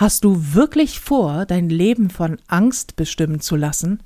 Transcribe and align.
Hast 0.00 0.22
du 0.22 0.54
wirklich 0.54 1.00
vor, 1.00 1.44
dein 1.44 1.68
Leben 1.68 2.08
von 2.08 2.38
Angst 2.46 2.94
bestimmen 2.94 3.40
zu 3.40 3.56
lassen? 3.56 4.00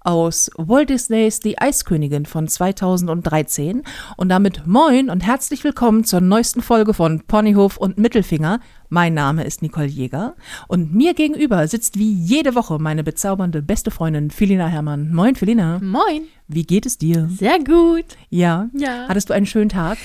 Aus 0.00 0.50
Walt 0.56 0.88
Disneys 0.88 1.40
Die 1.40 1.58
Eiskönigin 1.58 2.24
von 2.24 2.48
2013 2.48 3.82
und 4.16 4.30
damit 4.30 4.66
moin 4.66 5.10
und 5.10 5.20
herzlich 5.20 5.62
willkommen 5.62 6.04
zur 6.04 6.22
neuesten 6.22 6.62
Folge 6.62 6.94
von 6.94 7.20
Ponyhof 7.20 7.76
und 7.76 7.98
Mittelfinger. 7.98 8.60
Mein 8.88 9.12
Name 9.12 9.44
ist 9.44 9.60
Nicole 9.60 9.84
Jäger 9.84 10.36
und 10.68 10.94
mir 10.94 11.12
gegenüber 11.12 11.68
sitzt 11.68 11.98
wie 11.98 12.14
jede 12.14 12.54
Woche 12.54 12.78
meine 12.78 13.04
bezaubernde 13.04 13.60
beste 13.60 13.90
Freundin 13.90 14.30
Felina 14.30 14.68
Herrmann. 14.68 15.12
Moin 15.12 15.34
Felina. 15.34 15.80
Moin. 15.82 16.28
Wie 16.48 16.64
geht 16.64 16.86
es 16.86 16.96
dir? 16.96 17.28
Sehr 17.30 17.58
gut. 17.58 18.16
Ja. 18.30 18.70
Ja. 18.72 19.06
Hattest 19.06 19.28
du 19.28 19.34
einen 19.34 19.44
schönen 19.44 19.68
Tag? 19.68 19.98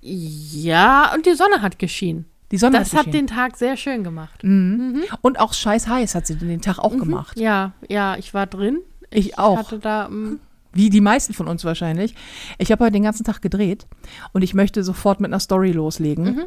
Ja, 0.00 1.14
und 1.14 1.26
die 1.26 1.34
Sonne 1.34 1.62
hat 1.62 1.78
geschienen. 1.78 2.26
Die 2.50 2.58
Sonne 2.58 2.78
Das 2.78 2.92
hat 2.92 3.06
hat 3.06 3.14
den 3.14 3.26
Tag 3.26 3.56
sehr 3.56 3.76
schön 3.76 4.04
gemacht. 4.04 4.42
Und 4.44 5.40
auch 5.40 5.52
scheiß 5.54 5.88
heiß 5.88 6.14
hat 6.14 6.26
sie 6.26 6.36
den 6.36 6.60
Tag 6.60 6.78
auch 6.78 6.96
gemacht. 6.96 7.38
Ja, 7.38 7.72
ja, 7.88 8.16
ich 8.16 8.34
war 8.34 8.46
drin. 8.46 8.78
Ich 9.10 9.38
auch. 9.38 9.58
hatte 9.58 9.78
da, 9.78 10.08
mm, 10.08 10.40
Wie 10.72 10.90
die 10.90 11.00
meisten 11.00 11.34
von 11.34 11.46
uns 11.48 11.64
wahrscheinlich. 11.64 12.14
Ich 12.58 12.70
habe 12.72 12.84
heute 12.84 12.92
den 12.92 13.04
ganzen 13.04 13.24
Tag 13.24 13.40
gedreht 13.42 13.86
und 14.32 14.42
ich 14.42 14.54
möchte 14.54 14.82
sofort 14.84 15.20
mit 15.20 15.30
einer 15.30 15.40
Story 15.40 15.70
loslegen, 15.72 16.24
Mhm. 16.24 16.44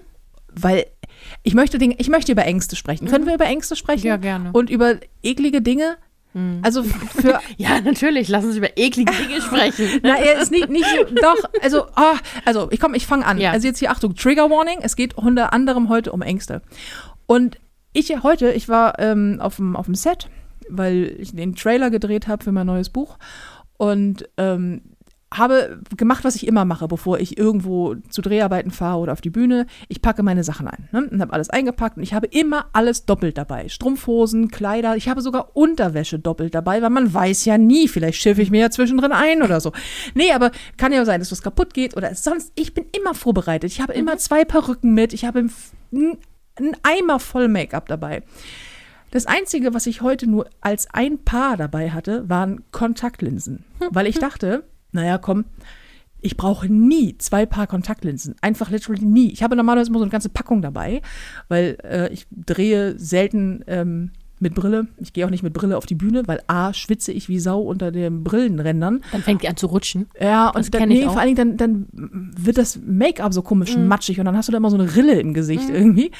weil 0.53 0.85
ich 1.43 1.53
möchte, 1.55 1.77
den, 1.77 1.95
ich 1.97 2.09
möchte 2.09 2.31
über 2.33 2.45
Ängste 2.45 2.75
sprechen. 2.75 3.07
Können 3.07 3.25
wir 3.25 3.33
über 3.35 3.45
Ängste 3.45 3.75
sprechen? 3.75 4.01
Mhm. 4.03 4.07
Ja, 4.07 4.17
gerne. 4.17 4.49
Mhm. 4.49 4.55
Und 4.55 4.69
über 4.69 4.95
eklige 5.23 5.61
Dinge? 5.61 5.97
Also 6.61 6.83
für. 6.83 7.39
ja, 7.57 7.81
natürlich, 7.81 8.27
lass 8.27 8.45
uns 8.45 8.55
über 8.55 8.77
eklige 8.77 9.11
Dinge 9.13 9.41
sprechen. 9.41 9.99
Na, 10.03 10.17
er 10.17 10.41
ist 10.41 10.51
nicht, 10.51 10.69
nicht 10.69 10.85
doch, 11.21 11.37
also, 11.61 11.85
ah, 11.95 12.15
also 12.45 12.69
ich 12.71 12.79
komme, 12.79 12.97
ich 12.97 13.07
fange 13.07 13.25
an. 13.25 13.39
Ja. 13.39 13.51
Also 13.51 13.67
jetzt 13.67 13.79
hier, 13.79 13.91
Achtung, 13.91 14.15
Trigger 14.15 14.49
Warning, 14.49 14.79
es 14.81 14.95
geht 14.95 15.17
unter 15.17 15.53
anderem 15.53 15.89
heute 15.89 16.11
um 16.11 16.21
Ängste. 16.21 16.61
Und 17.25 17.57
ich 17.93 18.11
heute, 18.23 18.51
ich 18.51 18.69
war 18.69 18.99
ähm, 18.99 19.37
auf 19.39 19.55
dem 19.55 19.75
auf 19.75 19.85
dem 19.85 19.95
Set, 19.95 20.29
weil 20.69 21.15
ich 21.17 21.35
den 21.35 21.55
Trailer 21.55 21.89
gedreht 21.89 22.27
habe 22.27 22.43
für 22.43 22.51
mein 22.51 22.67
neues 22.67 22.89
Buch 22.89 23.17
und 23.77 24.27
ähm, 24.37 24.81
habe 25.33 25.81
gemacht, 25.97 26.23
was 26.23 26.35
ich 26.35 26.47
immer 26.47 26.63
mache, 26.63 26.87
bevor 26.87 27.19
ich 27.19 27.37
irgendwo 27.37 27.95
zu 28.09 28.21
Dreharbeiten 28.21 28.71
fahre 28.71 28.99
oder 28.99 29.13
auf 29.13 29.21
die 29.21 29.29
Bühne. 29.29 29.65
Ich 29.89 30.01
packe 30.01 30.23
meine 30.23 30.43
Sachen 30.43 30.67
ein 30.67 30.87
ne? 30.91 31.07
und 31.11 31.21
habe 31.21 31.33
alles 31.33 31.49
eingepackt 31.49 31.97
und 31.97 32.03
ich 32.03 32.13
habe 32.13 32.27
immer 32.27 32.67
alles 32.73 33.05
doppelt 33.05 33.37
dabei. 33.37 33.67
Strumpfhosen, 33.67 34.49
Kleider, 34.49 34.95
ich 34.95 35.09
habe 35.09 35.21
sogar 35.21 35.55
Unterwäsche 35.55 36.17
doppelt 36.17 36.55
dabei, 36.55 36.81
weil 36.81 36.89
man 36.89 37.13
weiß 37.13 37.45
ja 37.45 37.57
nie, 37.57 37.87
vielleicht 37.87 38.21
schiffe 38.21 38.41
ich 38.41 38.51
mir 38.51 38.61
ja 38.61 38.69
zwischendrin 38.69 39.11
ein 39.11 39.41
oder 39.43 39.59
so. 39.59 39.73
Nee, 40.13 40.31
aber 40.31 40.51
kann 40.77 40.93
ja 40.93 41.03
sein, 41.03 41.19
dass 41.19 41.31
was 41.31 41.41
kaputt 41.41 41.73
geht 41.73 41.97
oder 41.97 42.13
sonst. 42.15 42.53
Ich 42.55 42.73
bin 42.73 42.85
immer 42.97 43.13
vorbereitet. 43.13 43.71
Ich 43.71 43.81
habe 43.81 43.93
immer 43.93 44.17
zwei 44.17 44.45
Perücken 44.45 44.93
mit. 44.93 45.13
Ich 45.13 45.25
habe 45.25 45.39
einen 45.91 46.17
einen 46.59 46.75
Eimer 46.83 47.19
voll 47.19 47.47
Make-up 47.47 47.87
dabei. 47.87 48.23
Das 49.11 49.25
Einzige, 49.25 49.73
was 49.73 49.87
ich 49.87 50.01
heute 50.01 50.27
nur 50.27 50.49
als 50.59 50.87
ein 50.93 51.23
Paar 51.23 51.55
dabei 51.55 51.91
hatte, 51.91 52.27
waren 52.29 52.63
Kontaktlinsen. 52.71 53.63
Weil 53.89 54.07
ich 54.07 54.19
dachte, 54.19 54.63
naja, 54.91 55.17
komm, 55.17 55.45
ich 56.19 56.35
brauche 56.35 56.67
nie 56.67 57.17
zwei 57.19 57.45
Paar 57.45 57.67
Kontaktlinsen. 57.67 58.35
Einfach 58.41 58.71
literally 58.71 59.05
nie. 59.05 59.31
Ich 59.31 59.43
habe 59.43 59.55
normalerweise 59.55 59.89
immer 59.89 59.99
so 59.99 60.05
eine 60.05 60.11
ganze 60.11 60.29
Packung 60.29 60.61
dabei, 60.61 61.01
weil 61.47 61.77
äh, 61.83 62.11
ich 62.11 62.25
drehe 62.31 62.97
selten 62.97 63.63
ähm, 63.67 64.11
mit 64.39 64.53
Brille. 64.55 64.87
Ich 64.97 65.13
gehe 65.13 65.25
auch 65.25 65.29
nicht 65.29 65.43
mit 65.43 65.53
Brille 65.53 65.77
auf 65.77 65.85
die 65.85 65.95
Bühne, 65.95 66.23
weil 66.27 66.41
A, 66.47 66.73
schwitze 66.73 67.11
ich 67.11 67.27
wie 67.29 67.39
Sau 67.39 67.61
unter 67.61 67.91
den 67.91 68.23
Brillenrändern. 68.23 69.01
Dann 69.11 69.21
fängt 69.23 69.41
die 69.43 69.47
an 69.47 69.57
zu 69.57 69.67
rutschen. 69.67 70.07
Ja, 70.19 70.51
Das 70.53 70.67
und 70.67 70.75
dann, 70.75 70.89
nee, 70.89 71.03
vor 71.05 71.19
allen 71.19 71.35
Dingen 71.35 71.57
dann, 71.57 71.87
dann 71.91 72.33
wird 72.37 72.57
das 72.57 72.79
Make-up 72.85 73.33
so 73.33 73.41
komisch 73.43 73.75
Mhm. 73.77 73.87
matschig 73.87 74.19
und 74.19 74.25
dann 74.25 74.35
hast 74.37 74.47
du 74.47 74.51
da 74.51 74.57
immer 74.57 74.69
so 74.71 74.77
eine 74.77 74.95
Rille 74.95 75.19
im 75.19 75.33
Gesicht 75.33 75.69
irgendwie. 75.69 76.11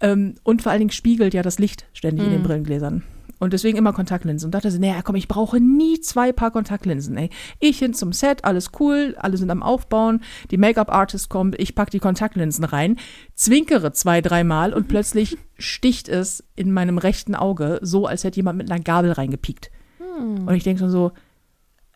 Ähm, 0.00 0.34
und 0.42 0.62
vor 0.62 0.70
allen 0.72 0.80
Dingen 0.80 0.90
spiegelt 0.90 1.34
ja 1.34 1.42
das 1.42 1.58
Licht 1.58 1.86
ständig 1.92 2.26
in 2.26 2.32
den 2.32 2.40
Mhm. 2.42 2.46
Brillengläsern. 2.46 3.02
Und 3.38 3.52
deswegen 3.52 3.76
immer 3.76 3.92
Kontaktlinsen. 3.92 4.46
Und 4.46 4.54
dachte 4.54 4.70
sie, 4.70 4.78
naja, 4.78 5.02
komm, 5.02 5.16
ich 5.16 5.28
brauche 5.28 5.60
nie 5.60 6.00
zwei 6.00 6.32
Paar 6.32 6.50
Kontaktlinsen. 6.50 7.16
Ey. 7.16 7.30
Ich 7.60 7.78
hin 7.78 7.92
zum 7.92 8.12
Set, 8.12 8.44
alles 8.44 8.70
cool, 8.80 9.14
alle 9.18 9.36
sind 9.36 9.50
am 9.50 9.62
Aufbauen, 9.62 10.22
die 10.50 10.56
Make-up-Artist 10.56 11.28
kommt, 11.28 11.58
ich 11.60 11.74
pack 11.74 11.90
die 11.90 11.98
Kontaktlinsen 11.98 12.64
rein, 12.64 12.98
zwinkere 13.34 13.92
zwei, 13.92 14.20
dreimal 14.20 14.72
und 14.72 14.88
plötzlich 14.88 15.36
sticht 15.58 16.08
es 16.08 16.44
in 16.54 16.72
meinem 16.72 16.98
rechten 16.98 17.34
Auge, 17.34 17.78
so 17.82 18.06
als 18.06 18.24
hätte 18.24 18.36
jemand 18.36 18.58
mit 18.58 18.70
einer 18.70 18.82
Gabel 18.82 19.12
reingepiekt. 19.12 19.70
Und 20.18 20.54
ich 20.54 20.64
denke 20.64 20.80
schon 20.80 20.90
so, 20.90 21.12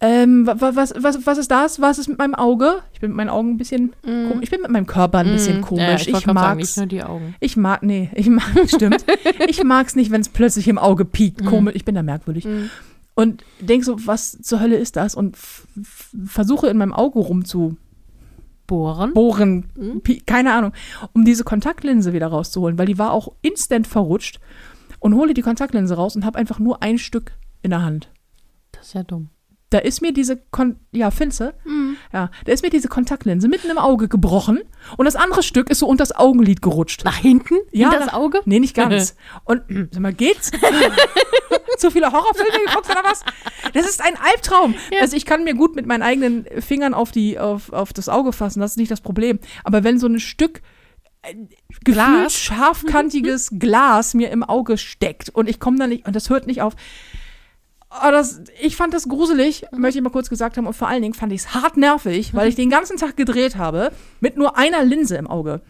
ähm, 0.00 0.47
wa- 0.47 0.59
wa- 0.61 0.72
was, 0.75 0.94
was, 0.97 1.27
was 1.27 1.37
ist 1.38 1.50
das? 1.50 1.81
Was 1.81 1.99
ist 1.99 2.09
mit 2.09 2.16
meinem 2.19 2.34
Auge? 2.34 2.77
Ich 2.94 3.00
bin 3.00 3.11
mit 3.11 3.16
meinen 3.19 3.28
Augen 3.28 3.50
ein 3.50 3.56
bisschen 3.59 3.93
komisch. 4.03 4.38
Ich 4.43 4.50
bin 4.50 4.62
mit 4.62 4.71
meinem 4.71 4.87
Körper 4.87 5.19
ein 5.19 5.31
bisschen 5.33 5.61
Mm, 5.61 5.62
komisch. 5.62 6.06
Ja, 6.06 6.16
ich 6.16 6.25
sagen, 6.25 6.33
mag's. 6.34 6.56
nicht 6.59 6.77
nur 6.78 6.87
die 6.87 7.03
Augen. 7.03 7.34
Ich 7.41 7.56
mag, 7.56 7.83
nee, 7.83 8.10
ich 8.15 8.28
mag, 8.28 8.44
stimmt. 8.66 9.05
ich 9.47 9.62
mag's 9.62 9.94
nicht, 9.97 10.10
wenn 10.10 10.21
es 10.22 10.31
plötzlich 10.31 10.69
im 10.69 10.78
Auge 10.78 11.05
piekt. 11.05 11.44
Komisch, 11.44 11.75
ich 11.75 11.84
bin 11.84 11.94
da 11.94 12.03
merkwürdig. 12.03 12.47
Und 13.15 13.44
denk 13.60 13.84
so, 13.84 14.06
was 14.06 14.39
zur 14.41 14.60
Hölle 14.60 14.77
ist 14.77 14.97
das? 14.97 15.15
Und 15.15 15.37
versuche 16.27 16.69
in 16.69 16.78
meinem 16.78 16.94
Auge 16.94 17.19
rumzubohren, 17.19 17.77
Bohren. 19.15 19.65
pi- 20.03 20.21
keine 20.25 20.55
Ahnung, 20.55 20.72
um 21.12 21.25
diese 21.27 21.44
Kontaktlinse 21.44 22.12
wieder 22.15 22.28
rauszuholen, 22.28 22.78
weil 22.78 22.87
die 22.87 22.99
war 22.99 23.12
auch 23.12 23.33
instant 23.43 23.87
verrutscht. 23.87 24.41
Und 24.99 25.15
hole 25.15 25.33
die 25.34 25.43
Kontaktlinse 25.43 25.94
raus 25.94 26.15
und 26.16 26.25
habe 26.27 26.39
einfach 26.39 26.59
nur 26.59 26.83
ein 26.83 26.99
Stück 26.99 27.33
in 27.62 27.71
der 27.71 27.83
Hand. 27.83 28.10
Das 28.72 28.89
ist 28.89 28.94
ja 28.94 29.03
dumm. 29.03 29.28
Da 29.71 29.79
ist 29.79 30.03
mir 30.03 30.13
diese, 30.13 30.37
Kon 30.51 30.77
ja, 30.91 31.11
Finze, 31.11 31.55
ja, 32.13 32.31
da 32.45 32.53
ist 32.53 32.63
mir 32.63 32.71
diese 32.71 32.89
Kontaktlinse 32.89 33.49
mitten 33.49 33.71
im 33.71 33.79
Auge 33.79 34.09
gebrochen 34.09 34.61
und 34.97 35.05
das 35.05 35.15
andere 35.17 35.43
Stück 35.43 35.71
ist 35.71 35.79
so 35.79 35.87
unter 35.87 36.03
das 36.03 36.13
Augenlid 36.17 36.61
gerutscht. 36.61 37.05
Nach 37.05 37.17
hinten? 37.17 37.55
Ja, 37.71 37.93
in 37.93 38.01
das 38.01 38.13
Auge? 38.13 38.41
Nee, 38.47 38.59
nicht 38.59 38.75
ganz. 38.75 39.15
Und, 39.45 39.63
sag 39.93 40.01
mal, 40.01 40.13
geht's? 40.13 40.51
Zu 41.79 41.91
viele 41.91 42.11
Horrorfilme 42.11 42.51
geguckt 42.67 42.91
oder 42.91 43.03
was? 43.05 43.23
Das 43.73 43.89
ist 43.89 44.03
ein 44.03 44.15
Albtraum. 44.17 44.75
Ja. 44.93 45.01
Also 45.01 45.17
ich 45.17 45.25
kann 45.25 45.45
mir 45.45 45.55
gut 45.55 45.77
mit 45.77 45.87
meinen 45.87 46.03
eigenen 46.03 46.47
Fingern 46.61 46.95
auf, 46.95 47.13
die, 47.13 47.39
auf, 47.39 47.73
auf 47.73 47.93
das 47.93 48.09
Auge 48.09 48.33
fassen, 48.33 48.61
das 48.61 48.73
ist 48.73 48.77
nicht 48.77 48.91
das 48.91 49.01
Problem. 49.01 49.39
Aber 49.65 49.85
wenn 49.85 49.99
so 49.99 50.07
ein 50.07 50.21
Stück 50.21 50.63
äh, 51.23 51.35
Glas. 51.85 52.35
scharfkantiges 52.35 53.51
Glas 53.59 54.15
mir 54.15 54.31
im 54.31 54.43
Auge 54.43 54.79
steckt 54.79 55.29
und 55.29 55.49
ich 55.49 55.61
komme 55.61 55.79
da 55.79 55.87
nicht, 55.87 56.07
und 56.07 56.17
das 56.17 56.31
hört 56.31 56.47
nicht 56.47 56.63
auf. 56.63 56.75
Oh, 57.93 58.11
das, 58.12 58.41
ich 58.61 58.77
fand 58.77 58.95
das 58.95 59.09
gruselig, 59.09 59.65
möchte 59.73 59.99
ich 59.99 60.05
mal 60.05 60.11
kurz 60.11 60.31
gesagt 60.31 60.56
haben. 60.56 60.69
Und 60.69 60.75
vor 60.75 60.87
allen 60.87 61.03
Dingen 61.03 61.15
fand 61.15 61.33
ich 61.33 61.41
es 61.41 61.55
hart 61.55 61.77
nervig, 61.77 62.33
weil 62.34 62.49
ich 62.49 62.55
den 62.55 62.71
ganzen 62.71 62.99
Tag 62.99 63.17
gedreht 63.17 63.56
habe 63.56 63.91
mit 64.21 64.37
nur 64.37 64.56
einer 64.56 64.84
Linse 64.84 65.17
im 65.17 65.27
Auge. 65.27 65.61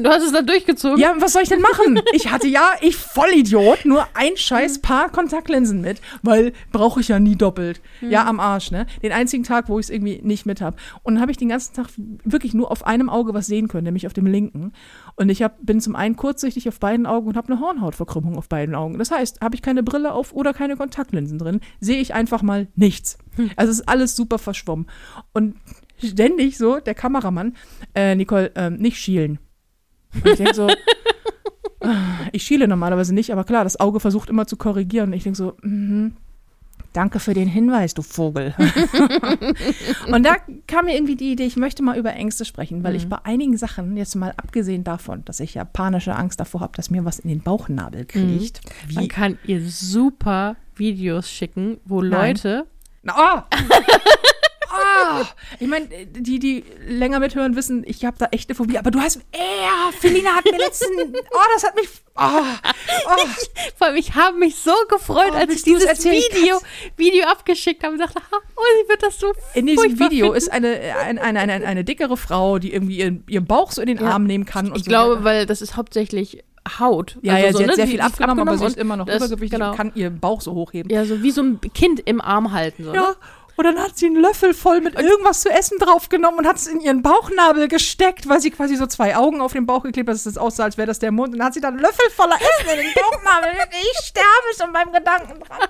Du 0.00 0.08
hast 0.08 0.22
es 0.22 0.30
dann 0.30 0.46
durchgezogen? 0.46 0.98
Ja, 0.98 1.16
was 1.18 1.32
soll 1.32 1.42
ich 1.42 1.48
denn 1.48 1.60
machen? 1.60 2.00
Ich 2.12 2.30
hatte 2.30 2.46
ja, 2.46 2.70
ich 2.80 2.96
Vollidiot, 2.96 3.84
nur 3.84 4.06
ein 4.14 4.36
scheiß 4.36 4.82
Paar 4.82 5.10
Kontaktlinsen 5.10 5.80
mit, 5.80 6.00
weil 6.22 6.52
brauche 6.70 7.00
ich 7.00 7.08
ja 7.08 7.18
nie 7.18 7.34
doppelt. 7.34 7.80
Ja, 8.00 8.24
am 8.26 8.38
Arsch, 8.38 8.70
ne? 8.70 8.86
Den 9.02 9.10
einzigen 9.10 9.42
Tag, 9.42 9.68
wo 9.68 9.80
ich 9.80 9.86
es 9.86 9.90
irgendwie 9.90 10.20
nicht 10.22 10.46
mit 10.46 10.60
habe. 10.60 10.76
Und 11.02 11.14
dann 11.14 11.20
habe 11.20 11.32
ich 11.32 11.38
den 11.38 11.48
ganzen 11.48 11.74
Tag 11.74 11.88
wirklich 12.24 12.54
nur 12.54 12.70
auf 12.70 12.86
einem 12.86 13.10
Auge 13.10 13.34
was 13.34 13.46
sehen 13.46 13.66
können, 13.66 13.84
nämlich 13.84 14.06
auf 14.06 14.12
dem 14.12 14.26
linken. 14.26 14.72
Und 15.16 15.28
ich 15.28 15.42
hab, 15.42 15.64
bin 15.64 15.80
zum 15.80 15.94
einen 15.94 16.16
kurzsichtig 16.16 16.68
auf 16.68 16.80
beiden 16.80 17.06
Augen 17.06 17.28
und 17.28 17.36
habe 17.36 17.52
eine 17.52 17.60
Hornhautverkrümmung 17.60 18.36
auf 18.36 18.48
beiden 18.48 18.74
Augen. 18.74 18.98
Das 18.98 19.10
heißt, 19.10 19.40
habe 19.40 19.54
ich 19.54 19.62
keine 19.62 19.82
Brille 19.82 20.12
auf 20.12 20.32
oder 20.32 20.52
keine 20.52 20.76
Kontaktlinsen 20.76 21.38
drin, 21.38 21.60
sehe 21.80 22.00
ich 22.00 22.14
einfach 22.14 22.42
mal 22.42 22.66
nichts. 22.74 23.18
Also 23.56 23.70
es 23.70 23.80
ist 23.80 23.88
alles 23.88 24.16
super 24.16 24.38
verschwommen. 24.38 24.86
Und 25.32 25.56
ständig 25.98 26.58
so, 26.58 26.80
der 26.80 26.94
Kameramann, 26.94 27.54
äh, 27.94 28.14
Nicole, 28.14 28.50
ähm, 28.56 28.76
nicht 28.76 28.98
schielen. 28.98 29.38
Und 30.14 30.26
ich 30.26 30.36
denke 30.36 30.54
so, 30.54 30.68
ich 32.32 32.42
schiele 32.42 32.66
normalerweise 32.66 33.14
nicht, 33.14 33.32
aber 33.32 33.44
klar, 33.44 33.64
das 33.64 33.78
Auge 33.78 34.00
versucht 34.00 34.30
immer 34.30 34.46
zu 34.46 34.56
korrigieren. 34.56 35.10
Und 35.10 35.14
ich 35.14 35.22
denke 35.22 35.36
so, 35.36 35.56
mhm, 35.62 36.16
danke 36.94 37.20
für 37.20 37.34
den 37.34 37.48
Hinweis, 37.48 37.92
du 37.92 38.02
Vogel. 38.02 38.54
und 40.06 40.22
da 40.24 40.36
kam 40.66 40.86
mir 40.86 40.94
irgendwie 40.94 41.16
die 41.16 41.32
Idee, 41.32 41.44
ich 41.44 41.56
möchte 41.56 41.82
mal 41.82 41.98
über 41.98 42.14
Ängste 42.14 42.44
sprechen, 42.44 42.82
weil 42.82 42.94
ich 42.94 43.08
bei 43.08 43.18
einigen 43.24 43.56
Sachen, 43.58 43.96
jetzt 43.96 44.14
mal 44.14 44.32
abgesehen 44.36 44.84
davon, 44.84 45.24
dass 45.24 45.40
ich 45.40 45.54
ja 45.54 45.64
panische 45.64 46.14
Angst 46.14 46.40
davor 46.40 46.60
habe, 46.60 46.72
dass 46.76 46.90
mir 46.90 47.04
was 47.04 47.18
in 47.18 47.28
den 47.28 47.42
Bauchnabel 47.42 48.06
kriegt. 48.06 48.60
Man 48.94 49.04
Wie, 49.04 49.08
kann 49.08 49.38
ihr 49.44 49.60
super 49.68 50.56
Videos 50.76 51.28
schicken, 51.28 51.78
wo 51.84 52.00
Nein. 52.00 52.36
Leute. 52.36 52.66
Na, 53.02 53.46
oh! 54.74 55.24
Ich 55.60 55.68
meine, 55.68 55.86
die, 56.06 56.38
die 56.38 56.64
länger 56.86 57.20
mithören, 57.20 57.56
wissen, 57.56 57.82
ich 57.86 58.04
habe 58.04 58.16
da 58.18 58.26
echte 58.30 58.54
Phobie. 58.54 58.78
Aber 58.78 58.90
du 58.90 59.00
hast, 59.00 59.20
ja, 59.34 59.90
Felina 59.98 60.30
hat 60.30 60.44
mir 60.44 60.58
letzten, 60.58 60.92
oh, 61.14 61.38
das 61.54 61.64
hat 61.64 61.74
mich, 61.76 61.88
oh, 62.16 62.22
oh. 63.06 63.26
Vor 63.76 63.86
allem, 63.86 63.96
ich 63.96 64.14
habe 64.14 64.38
mich 64.38 64.56
so 64.56 64.72
gefreut, 64.88 65.30
Oh, 65.32 65.36
als 65.36 65.52
ich 65.54 65.62
dieses? 65.62 66.04
Video, 66.04 66.58
Video 66.96 67.26
abgeschickt 67.26 67.82
habe 67.82 67.94
und 67.94 67.98
dachte, 68.00 68.20
oh, 68.30 68.62
sie 68.82 68.88
wird 68.88 69.02
das 69.02 69.18
so 69.18 69.32
In 69.54 69.66
diesem 69.66 69.98
Video 69.98 70.26
finden. 70.26 70.36
ist 70.36 70.52
eine, 70.52 70.78
eine, 71.04 71.20
eine, 71.22 71.40
eine, 71.40 71.66
eine 71.66 71.84
dickere 71.84 72.16
Frau, 72.16 72.58
die 72.58 72.72
irgendwie 72.72 72.98
ihren, 72.98 73.24
ihren 73.28 73.46
Bauch 73.46 73.72
so 73.72 73.80
in 73.80 73.88
den 73.88 73.98
Ja. 73.98 74.10
Arm 74.10 74.24
nehmen 74.24 74.44
kann. 74.44 74.72
Ich 74.74 74.84
so 74.84 74.88
glaube, 74.90 75.14
weiter. 75.16 75.24
weil 75.24 75.46
das 75.46 75.62
ist 75.62 75.76
hauptsächlich 75.76 76.42
Haut. 76.78 77.18
ja, 77.20 77.34
Also 77.34 77.44
ja, 77.46 77.52
so, 77.52 77.58
sie 77.58 77.64
hat 77.64 77.70
ne, 77.70 77.76
sehr 77.76 77.86
viel 77.86 77.98
ist 77.98 78.04
abgenommen, 78.06 78.48
aber 78.48 78.56
sie 78.56 78.64
ist 78.64 78.78
immer 78.78 78.96
noch 78.96 79.06
übergewichtig 79.06 79.50
genau. 79.50 79.72
und 79.72 79.76
kann 79.76 79.92
ihren 79.94 80.18
Bauch 80.18 80.40
so 80.40 80.54
hochheben. 80.54 80.90
Ja, 80.90 81.04
so 81.04 81.22
wie 81.22 81.30
so 81.30 81.42
ein 81.42 81.60
Kind 81.74 82.00
im 82.06 82.22
Arm 82.22 82.52
halten. 82.52 82.84
So, 82.84 82.94
Ja, 82.94 83.02
ne? 83.10 83.16
Und 83.56 83.64
dann 83.64 83.78
hat 83.78 83.96
sie 83.96 84.06
einen 84.06 84.16
Löffel 84.16 84.52
voll 84.52 84.80
mit 84.80 84.98
irgendwas 84.98 85.40
zu 85.40 85.50
essen 85.50 85.78
draufgenommen 85.78 86.40
und 86.40 86.46
hat 86.46 86.56
es 86.56 86.66
in 86.66 86.80
ihren 86.80 87.02
Bauchnabel 87.02 87.68
gesteckt, 87.68 88.28
weil 88.28 88.40
sie 88.40 88.50
quasi 88.50 88.76
so 88.76 88.86
zwei 88.86 89.16
Augen 89.16 89.40
auf 89.40 89.52
den 89.52 89.64
Bauch 89.64 89.82
geklebt 89.82 90.08
hat, 90.08 90.16
dass 90.16 90.26
es 90.26 90.36
aussah, 90.36 90.64
als 90.64 90.76
wäre 90.76 90.86
das 90.86 90.98
der 90.98 91.12
Mund. 91.12 91.32
Und 91.32 91.38
dann 91.38 91.46
hat 91.46 91.54
sie 91.54 91.60
dann 91.60 91.74
einen 91.74 91.82
Löffel 91.82 92.10
voller 92.10 92.36
Essen 92.36 92.70
in 92.70 92.84
den 92.84 92.94
Bauchnabel. 92.94 93.50
Ich 93.74 94.06
sterbe 94.06 94.26
schon 94.58 94.72
beim 94.72 94.92
Gedanken 94.92 95.40
dran. 95.40 95.68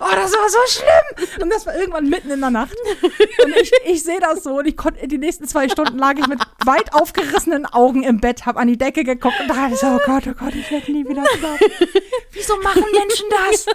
Oh, 0.00 0.14
das 0.14 0.32
war 0.32 0.48
so 0.48 0.58
schlimm. 0.68 1.42
Und 1.42 1.50
das 1.52 1.66
war 1.66 1.74
irgendwann 1.74 2.08
mitten 2.08 2.30
in 2.30 2.40
der 2.40 2.50
Nacht. 2.50 2.74
Und 3.44 3.56
ich, 3.56 3.72
ich 3.84 4.02
sehe 4.02 4.20
das 4.20 4.42
so 4.42 4.58
und 4.58 4.66
ich 4.66 4.76
konnte, 4.76 5.06
die 5.06 5.18
nächsten 5.18 5.46
zwei 5.46 5.68
Stunden 5.68 5.98
lag 5.98 6.14
ich 6.16 6.26
mit 6.26 6.40
weit 6.64 6.94
aufgerissenen 6.94 7.66
Augen 7.66 8.02
im 8.02 8.20
Bett, 8.20 8.46
habe 8.46 8.58
an 8.60 8.68
die 8.68 8.78
Decke 8.78 9.04
geguckt 9.04 9.40
und 9.40 9.48
dachte 9.48 9.76
so, 9.76 9.86
oh 9.86 10.00
Gott, 10.06 10.24
oh 10.26 10.34
Gott, 10.38 10.54
ich 10.54 10.70
werde 10.70 10.90
nie 10.92 11.06
wieder 11.06 11.24
schlafen. 11.36 11.66
Wieso 12.32 12.56
machen 12.62 12.84
Menschen 12.92 13.26
das? 13.30 13.66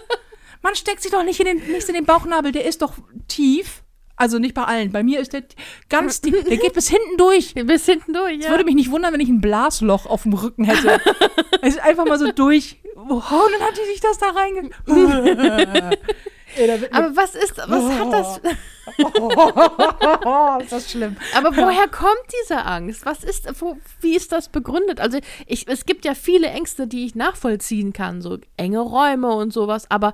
Man 0.65 0.73
steckt 0.73 1.03
sich 1.03 1.11
doch 1.11 1.23
nicht 1.23 1.39
in 1.39 1.45
den, 1.45 1.57
nicht 1.71 1.87
in 1.89 1.93
den 1.93 2.05
Bauchnabel, 2.05 2.51
der 2.51 2.65
ist 2.65 2.81
doch 2.81 2.93
tief. 3.27 3.83
Also 4.15 4.39
nicht 4.39 4.55
bei 4.55 4.63
allen. 4.63 4.91
Bei 4.91 5.03
mir 5.03 5.19
ist 5.19 5.33
der 5.33 5.43
ganz 5.89 6.21
tief. 6.21 6.43
Der 6.43 6.57
geht 6.57 6.73
bis 6.73 6.89
hinten 6.89 7.17
durch. 7.17 7.53
Bis 7.67 7.85
hinten 7.85 8.13
durch, 8.13 8.39
Es 8.39 8.45
ja. 8.45 8.49
würde 8.49 8.63
mich 8.63 8.73
nicht 8.73 8.89
wundern, 8.89 9.13
wenn 9.13 9.19
ich 9.19 9.29
ein 9.29 9.41
Blasloch 9.41 10.07
auf 10.07 10.23
dem 10.23 10.33
Rücken 10.33 10.63
hätte. 10.63 10.99
es 11.61 11.75
ist 11.75 11.83
einfach 11.83 12.07
mal 12.07 12.17
so 12.17 12.31
durch. 12.31 12.81
Oh, 12.95 13.01
und 13.13 13.21
dann 13.21 13.61
hat 13.61 13.77
die 13.77 13.85
sich 13.91 13.99
das 14.01 14.17
da 14.17 14.31
reinge... 14.31 14.71
Aber 16.91 17.15
was 17.15 17.35
ist, 17.35 17.57
was 17.57 17.99
hat 17.99 18.13
das? 18.13 18.41
oh, 20.25 20.57
ist 20.61 20.71
das 20.71 20.91
schlimm. 20.91 21.17
Aber 21.35 21.55
woher 21.55 21.87
kommt 21.89 22.25
diese 22.41 22.63
Angst? 22.63 23.05
Was 23.05 23.23
ist, 23.23 23.47
wo, 23.61 23.77
wie 23.99 24.15
ist 24.15 24.31
das 24.31 24.49
begründet? 24.49 24.99
Also 24.99 25.19
ich, 25.45 25.67
es 25.67 25.85
gibt 25.85 26.05
ja 26.05 26.15
viele 26.15 26.47
Ängste, 26.47 26.87
die 26.87 27.05
ich 27.05 27.13
nachvollziehen 27.13 27.93
kann, 27.93 28.21
so 28.21 28.39
enge 28.57 28.79
Räume 28.79 29.35
und 29.35 29.53
sowas, 29.53 29.91
aber 29.91 30.13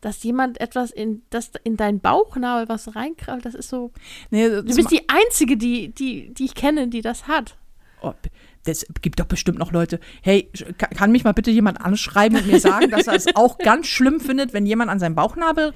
dass 0.00 0.22
jemand 0.22 0.60
etwas 0.60 0.90
in, 0.90 1.22
das 1.30 1.50
in 1.64 1.76
deinen 1.76 2.00
Bauchnabel 2.00 2.68
was 2.68 2.94
reinkrabbelt, 2.94 3.44
das 3.44 3.54
ist 3.54 3.68
so. 3.68 3.92
Nee, 4.30 4.48
Du 4.48 4.62
bist 4.62 4.90
die 4.90 5.08
Einzige, 5.08 5.56
die, 5.56 5.88
die, 5.88 6.32
die 6.32 6.44
ich 6.44 6.54
kenne, 6.54 6.88
die 6.88 7.00
das 7.00 7.26
hat. 7.28 7.56
Oh, 8.00 8.12
das 8.64 8.86
gibt 9.00 9.18
doch 9.18 9.26
bestimmt 9.26 9.58
noch 9.58 9.72
Leute. 9.72 9.98
Hey, 10.22 10.50
kann 10.76 11.10
mich 11.10 11.24
mal 11.24 11.32
bitte 11.32 11.50
jemand 11.50 11.80
anschreiben 11.80 12.38
und 12.38 12.46
mir 12.46 12.60
sagen, 12.60 12.90
dass 12.90 13.06
er 13.06 13.14
es 13.14 13.26
auch 13.34 13.58
ganz 13.58 13.86
schlimm 13.86 14.20
findet, 14.20 14.52
wenn 14.52 14.66
jemand 14.66 14.90
an 14.90 14.98
seinem 14.98 15.14
Bauchnabel 15.14 15.72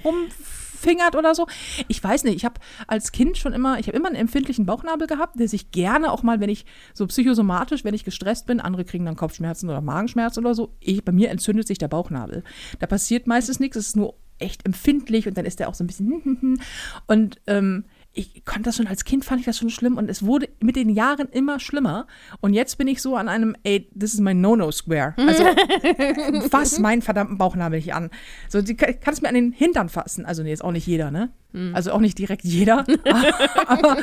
rumfingert 0.82 1.16
oder 1.16 1.34
so? 1.34 1.46
Ich 1.88 2.02
weiß 2.02 2.24
nicht. 2.24 2.36
Ich 2.36 2.44
habe 2.44 2.60
als 2.86 3.12
Kind 3.12 3.38
schon 3.38 3.52
immer, 3.52 3.78
ich 3.78 3.86
habe 3.86 3.96
immer 3.96 4.08
einen 4.08 4.16
empfindlichen 4.16 4.66
Bauchnabel 4.66 5.06
gehabt, 5.06 5.38
der 5.38 5.48
sich 5.48 5.70
gerne 5.70 6.12
auch 6.12 6.22
mal, 6.22 6.40
wenn 6.40 6.50
ich 6.50 6.66
so 6.94 7.06
psychosomatisch, 7.06 7.84
wenn 7.84 7.94
ich 7.94 8.04
gestresst 8.04 8.46
bin, 8.46 8.60
andere 8.60 8.84
kriegen 8.84 9.04
dann 9.04 9.16
Kopfschmerzen 9.16 9.68
oder 9.68 9.80
Magenschmerzen 9.80 10.44
oder 10.44 10.54
so. 10.54 10.74
Ich, 10.80 11.04
bei 11.04 11.12
mir 11.12 11.30
entzündet 11.30 11.66
sich 11.66 11.78
der 11.78 11.88
Bauchnabel. 11.88 12.42
Da 12.78 12.86
passiert 12.86 13.26
meistens 13.26 13.60
nichts. 13.60 13.76
Es 13.76 13.88
ist 13.88 13.96
nur 13.96 14.14
echt 14.38 14.66
empfindlich 14.66 15.28
und 15.28 15.38
dann 15.38 15.44
ist 15.44 15.60
der 15.60 15.68
auch 15.68 15.74
so 15.74 15.84
ein 15.84 15.86
bisschen 15.86 16.60
und 17.06 17.40
ähm, 17.46 17.84
ich 18.14 18.44
konnte 18.44 18.64
das 18.64 18.76
schon 18.76 18.86
als 18.86 19.04
Kind, 19.04 19.24
fand 19.24 19.40
ich 19.40 19.46
das 19.46 19.56
schon 19.56 19.70
schlimm 19.70 19.96
und 19.96 20.10
es 20.10 20.22
wurde 20.24 20.48
mit 20.60 20.76
den 20.76 20.90
Jahren 20.90 21.28
immer 21.28 21.58
schlimmer. 21.60 22.06
Und 22.40 22.52
jetzt 22.52 22.76
bin 22.76 22.86
ich 22.86 23.00
so 23.00 23.16
an 23.16 23.28
einem, 23.28 23.56
ey, 23.62 23.88
this 23.98 24.12
is 24.12 24.20
my 24.20 24.34
No-No-Square. 24.34 25.14
Also 25.16 25.44
fass 26.50 26.78
meinen 26.78 27.00
verdammten 27.02 27.38
Bauchnabel 27.38 27.78
nicht 27.78 27.94
an. 27.94 28.10
So, 28.48 28.60
du 28.60 28.74
kann- 28.74 28.96
kannst 29.00 29.22
mir 29.22 29.28
an 29.28 29.34
den 29.34 29.52
Hintern 29.52 29.88
fassen. 29.88 30.26
Also, 30.26 30.42
nee, 30.42 30.52
ist 30.52 30.62
auch 30.62 30.72
nicht 30.72 30.86
jeder, 30.86 31.10
ne? 31.10 31.30
Also 31.74 31.92
auch 31.92 32.00
nicht 32.00 32.18
direkt 32.18 32.44
jeder. 32.44 32.84
Aber 33.66 33.98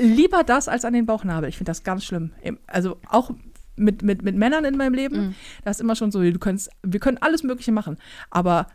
lieber 0.00 0.42
das 0.44 0.68
als 0.68 0.84
an 0.84 0.92
den 0.92 1.06
Bauchnabel. 1.06 1.48
Ich 1.48 1.56
finde 1.56 1.70
das 1.70 1.82
ganz 1.82 2.04
schlimm. 2.04 2.32
Also 2.66 2.98
auch 3.08 3.30
mit, 3.76 4.02
mit, 4.02 4.22
mit 4.22 4.36
Männern 4.36 4.64
in 4.66 4.76
meinem 4.76 4.92
Leben, 4.94 5.34
da 5.64 5.70
ist 5.70 5.80
immer 5.80 5.96
schon 5.96 6.10
so, 6.10 6.20
du 6.22 6.38
kannst, 6.38 6.70
wir 6.82 7.00
können 7.00 7.16
alles 7.18 7.42
Mögliche 7.42 7.72
machen. 7.72 7.96
Aber 8.30 8.66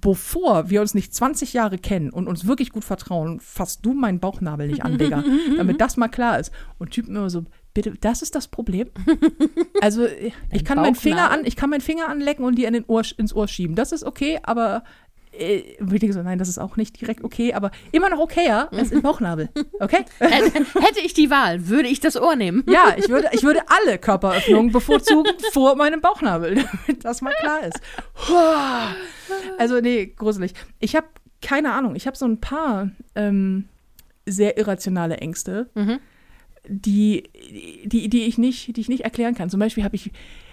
bevor 0.00 0.70
wir 0.70 0.80
uns 0.80 0.94
nicht 0.94 1.14
20 1.14 1.52
Jahre 1.52 1.76
kennen 1.76 2.10
und 2.10 2.26
uns 2.26 2.46
wirklich 2.46 2.70
gut 2.70 2.82
vertrauen, 2.82 3.40
fasst 3.40 3.84
du 3.84 3.92
meinen 3.92 4.20
Bauchnabel 4.20 4.68
nicht 4.68 4.84
an, 4.84 4.96
Digga. 4.96 5.22
damit 5.56 5.80
das 5.80 5.98
mal 5.98 6.08
klar 6.08 6.40
ist. 6.40 6.50
Und 6.78 6.92
Typen 6.92 7.14
immer 7.14 7.28
so, 7.28 7.44
bitte, 7.74 7.92
das 8.00 8.22
ist 8.22 8.34
das 8.34 8.48
Problem? 8.48 8.88
Also, 9.80 10.06
ich 10.52 10.64
kann 10.64 10.78
meinen 10.78 10.94
Finger 10.94 11.32
an, 11.32 11.44
ich 11.44 11.56
kann 11.56 11.68
meinen 11.68 11.80
Finger 11.80 12.08
anlecken 12.08 12.44
und 12.44 12.56
dir 12.56 12.68
in 12.68 12.74
den 12.74 12.84
Ohr, 12.86 13.02
ins 13.16 13.34
Ohr 13.34 13.48
schieben. 13.48 13.74
Das 13.74 13.90
ist 13.90 14.04
okay, 14.04 14.38
aber 14.44 14.84
äh, 15.32 15.56
ich 15.80 16.00
denke 16.00 16.12
so, 16.12 16.22
nein, 16.22 16.38
das 16.38 16.48
ist 16.48 16.58
auch 16.58 16.76
nicht 16.76 17.00
direkt 17.00 17.24
okay, 17.24 17.52
aber 17.54 17.70
immer 17.90 18.08
noch 18.10 18.18
okayer 18.18 18.72
als 18.72 18.92
im 18.92 19.02
Bauchnabel. 19.02 19.48
Okay? 19.80 20.04
Hätte, 20.18 20.64
hätte 20.80 21.00
ich 21.04 21.14
die 21.14 21.30
Wahl, 21.30 21.68
würde 21.68 21.88
ich 21.88 22.00
das 22.00 22.20
Ohr 22.20 22.36
nehmen. 22.36 22.64
Ja, 22.68 22.94
ich 22.96 23.08
würde, 23.08 23.28
ich 23.32 23.42
würde 23.42 23.60
alle 23.66 23.98
Körperöffnungen 23.98 24.72
bevorzugen 24.72 25.32
vor 25.52 25.76
meinem 25.76 26.00
Bauchnabel, 26.00 26.54
damit 26.86 27.04
das 27.04 27.20
mal 27.22 27.32
klar 27.40 27.60
ist. 27.64 27.80
Also, 29.58 29.80
nee, 29.80 30.06
gruselig. 30.16 30.54
Ich 30.78 30.94
habe 30.96 31.06
keine 31.40 31.72
Ahnung, 31.72 31.96
ich 31.96 32.06
habe 32.06 32.16
so 32.16 32.24
ein 32.24 32.40
paar 32.40 32.90
ähm, 33.16 33.64
sehr 34.26 34.56
irrationale 34.58 35.16
Ängste, 35.16 35.68
Mhm. 35.74 35.98
die, 36.68 37.24
die, 37.84 38.08
die, 38.08 38.22
ich 38.24 38.38
nicht, 38.38 38.76
die 38.76 38.80
ich 38.80 38.88
nicht 38.88 39.02
erklären 39.04 39.34
kann. 39.34 39.50
Zum 39.50 39.58
Beispiel 39.58 39.82
habe 39.82 39.96
ich 39.96 40.12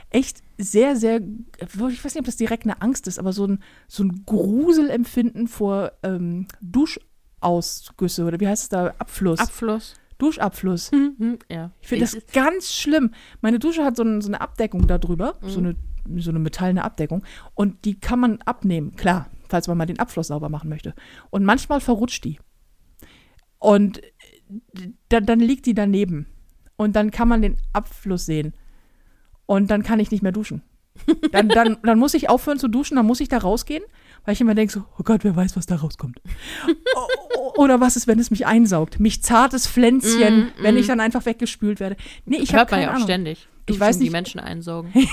echt 0.10 0.42
sehr, 0.58 0.96
sehr, 0.96 1.22
ich 1.60 1.80
weiß 1.80 2.16
nicht, 2.16 2.20
ob 2.20 2.26
das 2.26 2.38
direkt 2.38 2.64
eine 2.64 2.82
Angst 2.82 3.08
ist, 3.08 3.20
aber 3.20 3.34
so 3.34 3.46
ein, 3.46 3.64
so 3.88 4.04
ein 4.04 4.24
Gruselempfinden 4.26 5.48
vor 5.48 5.92
ähm, 6.04 6.48
Duschausgüsse 6.62 8.26
oder 8.26 8.40
wie 8.40 8.48
heißt 8.48 8.64
es 8.64 8.70
da? 8.70 8.88
Abfluss. 8.98 9.40
Abfluss. 9.40 9.96
Dushabfluss. 10.20 10.92
Mhm, 10.92 11.40
ja. 11.50 11.72
Ich 11.82 11.88
finde 11.88 12.06
das 12.06 12.18
ganz 12.34 12.74
schlimm. 12.74 13.12
Meine 13.42 13.58
Dusche 13.58 13.84
hat 13.84 13.96
so, 13.96 14.04
ein, 14.04 14.22
so 14.22 14.28
eine 14.28 14.42
Abdeckung 14.42 14.86
da 14.86 14.98
drüber, 14.98 15.40
so, 15.42 15.60
eine, 15.60 15.76
so 16.18 16.30
eine 16.30 16.40
metallene 16.40 16.84
Abdeckung. 16.84 17.24
Und 17.56 17.86
die 17.86 18.00
kann 18.00 18.20
man 18.20 18.42
abnehmen, 18.42 18.96
klar, 18.96 19.30
falls 19.48 19.68
man 19.68 19.78
mal 19.78 19.86
den 19.86 20.00
Abfluss 20.00 20.28
sauber 20.28 20.50
machen 20.50 20.70
möchte. 20.70 20.94
Und 21.30 21.46
manchmal 21.46 21.80
verrutscht 21.80 22.26
die. 22.26 22.38
Und 23.60 24.02
dann, 25.08 25.26
dann 25.26 25.40
liegt 25.40 25.66
die 25.66 25.74
daneben. 25.74 26.28
Und 26.76 26.96
dann 26.96 27.12
kann 27.12 27.28
man 27.28 27.42
den 27.42 27.58
Abfluss 27.72 28.26
sehen. 28.26 28.54
Und 29.50 29.72
dann 29.72 29.82
kann 29.82 30.00
ich 30.00 30.12
nicht 30.12 30.22
mehr 30.22 30.32
duschen. 30.32 30.62
Dann, 31.32 31.50
dann, 31.50 31.78
dann 31.82 31.98
muss 31.98 32.14
ich 32.14 32.30
aufhören 32.30 32.60
zu 32.60 32.68
duschen, 32.68 32.98
dann 32.98 33.06
muss 33.08 33.20
ich 33.20 33.30
da 33.30 33.40
rausgehen, 33.40 33.84
weil 34.26 34.34
ich 34.34 34.42
immer 34.42 34.54
denke 34.54 34.72
so, 34.72 34.82
oh 35.00 35.04
Gott, 35.04 35.24
wer 35.24 35.36
weiß, 35.36 35.56
was 35.58 35.66
da 35.66 35.78
rauskommt. 35.78 36.22
O- 36.68 37.40
o- 37.40 37.64
Oder 37.64 37.80
was 37.80 37.96
ist, 37.96 38.06
wenn 38.06 38.20
es 38.20 38.30
mich 38.30 38.46
einsaugt? 38.46 39.00
Mich 39.00 39.24
zartes 39.24 39.66
Pflänzchen, 39.66 40.40
Mm, 40.40 40.64
wenn 40.64 40.76
mm. 40.76 40.78
ich 40.78 40.86
dann 40.88 41.00
einfach 41.00 41.26
weggespült 41.26 41.80
werde. 41.80 41.96
Nee, 42.26 42.38
ich 42.38 42.54
habe 42.54 42.70
keine 42.70 42.84
ja 42.84 42.90
auch 42.90 42.94
Ahnung. 42.96 43.06
ständig. 43.08 43.48
Ich 43.62 43.76
Duschen, 43.76 43.80
weiß 43.82 43.98
die 43.98 44.04
nicht- 44.04 44.12
Menschen 44.12 44.40
einsaugen. 44.40 44.94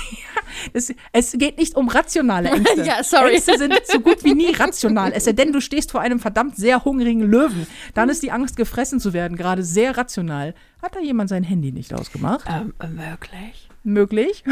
Es, 0.73 0.93
es 1.13 1.33
geht 1.33 1.59
nicht 1.59 1.77
um 1.77 1.89
rationale 1.89 2.49
Ängste. 2.57 2.83
Ja, 2.85 3.03
sorry. 3.03 3.35
Ängste 3.35 3.59
sind 3.59 3.75
so 3.87 4.01
gut 4.01 4.23
wie 4.25 4.35
nie 4.35 4.51
rational. 4.53 5.13
Es 5.15 5.25
sei 5.25 5.33
denn, 5.33 5.53
du 5.53 5.61
stehst 5.61 5.93
vor 5.93 6.01
einem 6.01 6.19
verdammt 6.19 6.57
sehr 6.57 6.85
hungrigen 6.85 7.21
Löwen. 7.23 7.67
Dann 7.95 8.09
ist 8.09 8.23
die 8.23 8.33
Angst, 8.33 8.57
gefressen 8.57 8.99
zu 9.01 9.13
werden, 9.13 9.37
gerade 9.37 9.63
sehr 9.63 9.97
rational. 9.97 10.55
Hat 10.83 10.95
da 10.97 11.01
jemand 11.01 11.29
sein 11.31 11.43
Handy 11.45 11.73
nicht 11.73 11.93
ausgemacht? 11.95 12.47
ähm, 12.49 12.73
möglich. 12.95 13.66
Möglich. 13.87 14.43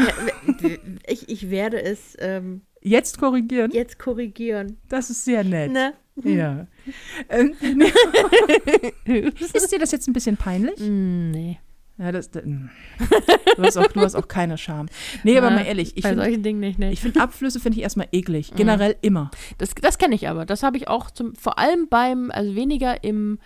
Ich, 1.07 1.27
ich 1.29 1.49
werde 1.49 1.81
es 1.81 2.15
ähm, 2.19 2.61
Jetzt 2.81 3.19
korrigieren. 3.19 3.71
jetzt 3.71 3.99
korrigieren. 3.99 4.77
Das 4.87 5.09
ist 5.09 5.25
sehr 5.25 5.43
nett. 5.43 5.71
Ne? 5.71 5.93
Ja. 6.23 6.67
Ähm, 7.29 7.53
ist 9.05 9.71
dir 9.71 9.79
das 9.79 9.91
jetzt 9.91 10.07
ein 10.07 10.13
bisschen 10.13 10.37
peinlich? 10.37 10.79
Mm, 10.79 11.31
nee. 11.31 11.59
Ja, 11.97 12.11
das, 12.11 12.29
das, 12.29 12.43
du, 12.43 13.63
hast 13.63 13.77
auch, 13.77 13.87
du 13.87 14.01
hast 14.01 14.15
auch 14.15 14.27
keine 14.27 14.57
Scham. 14.57 14.87
Nee, 15.23 15.37
aber 15.37 15.49
mal 15.49 15.65
ehrlich, 15.65 15.95
ich 15.95 16.03
Bei 16.03 16.09
finde 16.09 16.25
solchen 16.25 16.43
Dingen 16.43 16.59
nicht, 16.59 16.77
nee. 16.77 16.91
ich 16.91 16.99
find 16.99 17.17
Abflüsse 17.17 17.59
finde 17.59 17.77
ich 17.77 17.83
erstmal 17.83 18.07
eklig. 18.11 18.51
Generell 18.55 18.97
immer. 19.01 19.31
Das, 19.57 19.73
das 19.75 19.97
kenne 19.97 20.15
ich 20.15 20.27
aber. 20.27 20.45
Das 20.45 20.61
habe 20.61 20.75
ich 20.77 20.87
auch 20.89 21.09
zum, 21.09 21.35
vor 21.35 21.57
allem 21.57 21.87
beim, 21.89 22.31
also 22.31 22.53
weniger 22.53 23.03
im, 23.03 23.39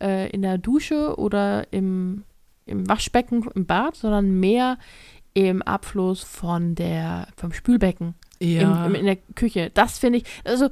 äh, 0.00 0.30
in 0.30 0.42
der 0.42 0.58
Dusche 0.58 1.18
oder 1.18 1.66
im, 1.72 2.24
im 2.66 2.88
Waschbecken 2.88 3.48
im 3.54 3.66
Bad, 3.66 3.96
sondern 3.96 4.38
mehr 4.38 4.78
im 5.34 5.62
Abfluss 5.62 6.22
von 6.22 6.74
der, 6.74 7.28
vom 7.36 7.52
Spülbecken. 7.52 8.14
Im, 8.38 8.84
im, 8.86 8.94
in 8.94 9.06
der 9.06 9.16
Küche. 9.34 9.70
Das 9.74 9.98
finde 9.98 10.18
ich, 10.18 10.24
also 10.44 10.68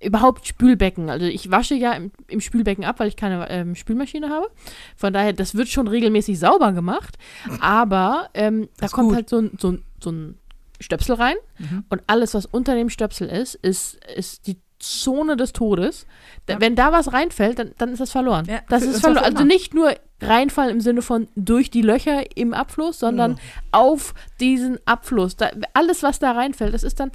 überhaupt 0.00 0.46
Spülbecken. 0.46 1.10
Also 1.10 1.26
ich 1.26 1.50
wasche 1.50 1.74
ja 1.74 1.92
im, 1.92 2.10
im 2.28 2.40
Spülbecken 2.40 2.84
ab, 2.84 3.00
weil 3.00 3.08
ich 3.08 3.16
keine 3.16 3.48
ähm, 3.50 3.74
Spülmaschine 3.74 4.28
habe. 4.30 4.48
Von 4.96 5.12
daher, 5.12 5.32
das 5.32 5.54
wird 5.54 5.68
schon 5.68 5.88
regelmäßig 5.88 6.38
sauber 6.38 6.72
gemacht. 6.72 7.16
Aber 7.60 8.28
ähm, 8.34 8.68
da 8.78 8.88
kommt 8.88 9.08
gut. 9.08 9.16
halt 9.16 9.28
so 9.28 9.38
ein, 9.38 9.52
so, 9.58 9.78
so 10.02 10.10
ein 10.10 10.38
Stöpsel 10.80 11.14
rein 11.14 11.36
Mhm. 11.58 11.84
und 11.88 12.02
alles, 12.08 12.34
was 12.34 12.46
unter 12.46 12.74
dem 12.74 12.90
Stöpsel 12.90 13.28
ist, 13.28 13.54
ist, 13.54 13.94
ist 14.16 14.48
die 14.48 14.58
Zone 15.02 15.36
des 15.36 15.52
Todes. 15.52 16.06
Da, 16.46 16.54
Ja. 16.54 16.60
Wenn 16.60 16.76
da 16.76 16.92
was 16.92 17.12
reinfällt, 17.12 17.58
dann, 17.58 17.72
dann 17.78 17.90
ist 17.90 18.00
das 18.00 18.10
verloren. 18.12 18.46
Ja, 18.46 18.60
das 18.68 18.82
ist 18.82 19.00
verloren. 19.00 19.24
Also 19.24 19.44
nicht 19.44 19.74
nur 19.74 19.94
reinfallen 20.20 20.70
im 20.70 20.80
Sinne 20.80 21.02
von 21.02 21.28
durch 21.36 21.70
die 21.70 21.82
Löcher 21.82 22.36
im 22.36 22.54
Abfluss, 22.54 22.98
sondern 22.98 23.38
auf 23.72 24.14
diesen 24.40 24.78
Abfluss. 24.86 25.36
Da, 25.36 25.50
alles, 25.74 26.02
was 26.02 26.18
da 26.18 26.32
reinfällt, 26.32 26.72
das 26.74 26.82
ist 26.82 27.00
dann, 27.00 27.10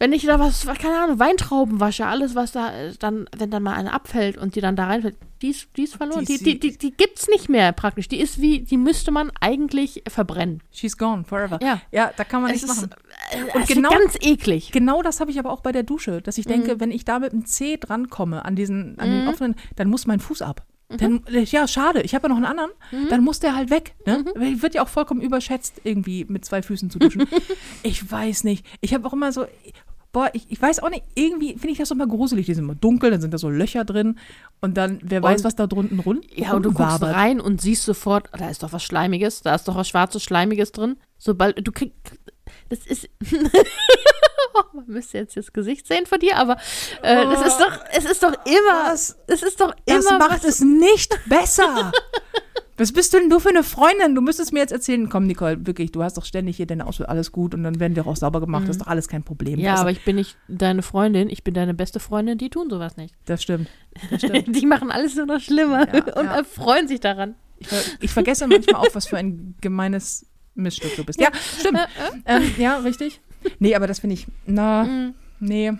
wenn 0.00 0.12
ich 0.12 0.24
da 0.24 0.38
was, 0.38 0.64
keine 0.80 0.96
Ahnung, 1.00 1.18
Weintrauben 1.18 1.80
wasche, 1.80 2.06
alles, 2.06 2.36
was 2.36 2.52
da 2.52 2.72
äh, 2.72 2.92
dann, 3.00 3.28
wenn 3.36 3.50
dann 3.50 3.64
mal 3.64 3.74
eine 3.74 3.92
abfällt 3.92 4.36
und 4.38 4.54
die 4.54 4.60
dann 4.60 4.76
da 4.76 4.86
reinfällt, 4.86 5.16
die 5.42 5.48
ist, 5.50 5.68
die 5.76 5.84
ist 5.84 5.96
verloren. 5.96 6.24
Die 6.24 6.38
Die, 6.38 6.58
die, 6.60 6.78
die, 6.78 6.92
gibt's 6.92 7.26
nicht 7.28 7.48
mehr 7.48 7.72
praktisch. 7.72 8.06
Die 8.08 8.20
ist 8.20 8.40
wie, 8.40 8.60
die 8.60 8.76
müsste 8.76 9.10
man 9.10 9.32
eigentlich 9.40 10.02
verbrennen. 10.08 10.62
She's 10.72 10.96
gone 10.96 11.24
forever. 11.24 11.58
Ja. 11.62 11.80
Ja, 11.90 12.12
da 12.16 12.22
kann 12.24 12.42
man 12.42 12.52
Es 12.52 12.62
nichts 12.62 12.76
machen. 12.76 12.90
Und 13.54 13.66
genau- 13.66 13.90
ganz 13.90 14.16
eklig. 14.20 14.70
Genau 14.72 15.02
das 15.02 15.20
habe 15.20 15.30
ich 15.30 15.38
aber 15.38 15.50
auch 15.50 15.60
bei 15.60 15.72
der 15.72 15.82
Dusche, 15.82 16.22
dass 16.22 16.38
ich 16.38 16.46
denke, 16.46 16.80
wenn 16.80 16.90
ich 16.90 17.04
da 17.04 17.18
mit 17.18 17.32
dem 17.32 17.44
Zeh 17.44 17.76
drankomme 17.76 18.44
an 18.44 18.56
diesen, 18.56 18.98
an 18.98 19.10
den 19.10 19.28
offenen, 19.28 19.54
dann 19.76 19.88
muss 19.88 20.06
mein 20.06 20.20
Fuß 20.20 20.42
ab. 20.42 20.64
Dann, 20.90 21.22
ja, 21.28 21.68
schade, 21.68 22.00
ich 22.00 22.14
habe 22.14 22.24
ja 22.24 22.28
noch 22.30 22.36
einen 22.36 22.46
anderen, 22.46 22.70
dann 23.10 23.22
muss 23.22 23.40
der 23.40 23.54
halt 23.54 23.68
weg. 23.68 23.94
Ne? 24.06 24.24
Weil 24.34 24.62
Wird 24.62 24.74
ja 24.74 24.82
auch 24.82 24.88
vollkommen 24.88 25.20
überschätzt, 25.20 25.82
irgendwie 25.84 26.24
mit 26.26 26.46
zwei 26.46 26.62
Füßen 26.62 26.88
zu 26.88 26.98
duschen. 26.98 27.26
ich 27.82 28.10
weiß 28.10 28.44
nicht. 28.44 28.64
Ich 28.80 28.94
habe 28.94 29.06
auch 29.06 29.12
immer 29.12 29.30
so, 29.30 29.44
boah, 30.12 30.30
ich, 30.32 30.50
ich 30.50 30.62
weiß 30.62 30.78
auch 30.82 30.88
nicht, 30.88 31.04
irgendwie 31.14 31.52
finde 31.52 31.70
ich 31.72 31.78
das 31.78 31.92
mal 31.94 32.08
gruselig. 32.08 32.46
Die 32.46 32.54
sind 32.54 32.64
immer 32.64 32.74
dunkel, 32.74 33.10
dann 33.10 33.20
sind 33.20 33.34
da 33.34 33.38
so 33.38 33.50
Löcher 33.50 33.84
drin 33.84 34.18
und 34.62 34.78
dann, 34.78 34.98
wer 35.02 35.22
weiß, 35.22 35.40
Und- 35.40 35.44
was 35.44 35.56
da 35.56 35.66
drunten 35.66 36.00
rund 36.00 36.24
Ja, 36.34 36.54
und 36.54 36.62
du 36.62 36.72
guckst 36.72 37.02
rein 37.02 37.38
und 37.38 37.60
siehst 37.60 37.82
sofort, 37.84 38.30
da 38.32 38.48
ist 38.48 38.62
doch 38.62 38.72
was 38.72 38.82
Schleimiges, 38.82 39.42
da 39.42 39.54
ist 39.54 39.68
doch 39.68 39.76
was 39.76 39.88
Schwarzes, 39.90 40.22
Schleimiges 40.22 40.72
drin. 40.72 40.96
Sobald 41.18 41.66
du 41.66 41.70
kriegst, 41.70 41.96
das 42.68 42.80
ist, 42.86 43.08
man 44.74 44.84
müsste 44.86 45.18
jetzt 45.18 45.36
das 45.36 45.52
Gesicht 45.52 45.86
sehen 45.86 46.06
von 46.06 46.18
dir, 46.20 46.36
aber 46.36 46.56
äh, 47.02 47.24
das 47.24 47.46
ist 47.46 47.58
doch, 47.58 47.80
es 47.92 48.04
ist 48.04 48.22
doch 48.22 48.32
immer, 48.44 48.90
Das- 48.90 49.16
es 49.26 49.42
ist 49.42 49.60
doch 49.60 49.74
immer 49.86 50.18
Das 50.18 50.28
macht 50.30 50.44
es 50.44 50.60
nicht 50.60 51.18
besser. 51.26 51.92
Was 52.80 52.92
bist 52.92 53.12
du 53.12 53.18
denn 53.18 53.28
du 53.28 53.40
für 53.40 53.48
eine 53.48 53.64
Freundin? 53.64 54.14
Du 54.14 54.20
müsstest 54.20 54.52
mir 54.52 54.60
jetzt 54.60 54.70
erzählen, 54.70 55.08
komm, 55.08 55.26
Nicole, 55.26 55.66
wirklich, 55.66 55.90
du 55.90 56.04
hast 56.04 56.16
doch 56.16 56.24
ständig 56.24 56.58
hier 56.58 56.66
deine 56.66 56.86
Ausbildung, 56.86 57.10
alles 57.10 57.32
gut 57.32 57.52
und 57.54 57.64
dann 57.64 57.80
werden 57.80 57.94
die 57.94 58.00
auch 58.00 58.14
sauber 58.14 58.40
gemacht, 58.40 58.64
das 58.68 58.76
ist 58.76 58.82
doch 58.82 58.86
alles 58.86 59.08
kein 59.08 59.24
Problem. 59.24 59.54
Mhm. 59.54 59.64
Ja, 59.64 59.72
Also, 59.72 59.80
aber 59.82 59.90
ich 59.90 60.04
bin 60.04 60.14
nicht 60.14 60.36
deine 60.46 60.82
Freundin, 60.82 61.28
ich 61.28 61.42
bin 61.42 61.54
deine 61.54 61.74
beste 61.74 61.98
Freundin, 61.98 62.38
die 62.38 62.50
tun 62.50 62.70
sowas 62.70 62.96
nicht. 62.96 63.14
das 63.24 63.42
stimmt. 63.42 63.68
Das 64.10 64.20
stimmt. 64.24 64.54
Die 64.54 64.64
machen 64.66 64.92
alles 64.92 65.16
nur 65.16 65.26
noch 65.26 65.40
schlimmer 65.40 65.92
Ja, 65.92 66.04
und 66.14 66.24
ja. 66.26 66.36
erfreuen 66.36 66.86
sich 66.86 67.00
daran. 67.00 67.34
Ich, 67.58 67.66
ver 67.66 67.80
ich 68.00 68.10
vergesse 68.12 68.46
manchmal 68.46 68.80
auch, 68.80 68.94
was 68.94 69.08
für 69.08 69.16
ein 69.16 69.56
gemeines 69.60 70.24
Missstück 70.62 70.94
du 70.96 71.04
bist. 71.04 71.20
Ja, 71.20 71.28
stimmt. 71.58 71.78
Ähm, 72.26 72.42
ja, 72.58 72.78
richtig. 72.78 73.20
Nee, 73.58 73.74
aber 73.74 73.86
das 73.86 74.00
finde 74.00 74.14
ich, 74.14 74.26
na, 74.46 74.84
Mhm. 74.84 75.14
nee. 75.40 75.72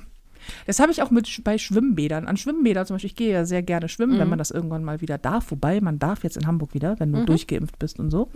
Das 0.67 0.79
habe 0.81 0.91
ich 0.93 1.03
auch 1.03 1.11
mit 1.11 1.43
bei 1.45 1.59
Schwimmbädern. 1.59 2.27
An 2.27 2.37
Schwimmbädern 2.39 2.87
zum 2.87 2.95
Beispiel, 2.95 3.11
ich 3.11 3.17
gehe 3.17 3.33
ja 3.33 3.45
sehr 3.45 3.63
gerne 3.63 3.89
schwimmen, 3.89 4.15
Mhm. 4.15 4.19
wenn 4.21 4.29
man 4.31 4.39
das 4.39 4.51
irgendwann 4.51 4.83
mal 4.85 5.01
wieder 5.03 5.19
darf. 5.19 5.51
Wobei, 5.51 5.81
man 5.83 5.99
darf 5.99 6.23
jetzt 6.25 6.37
in 6.39 6.47
Hamburg 6.47 6.73
wieder, 6.73 6.99
wenn 7.01 7.13
du 7.13 7.25
durchgeimpft 7.27 7.79
bist 7.79 7.99
und 7.99 8.11
so. 8.11 8.31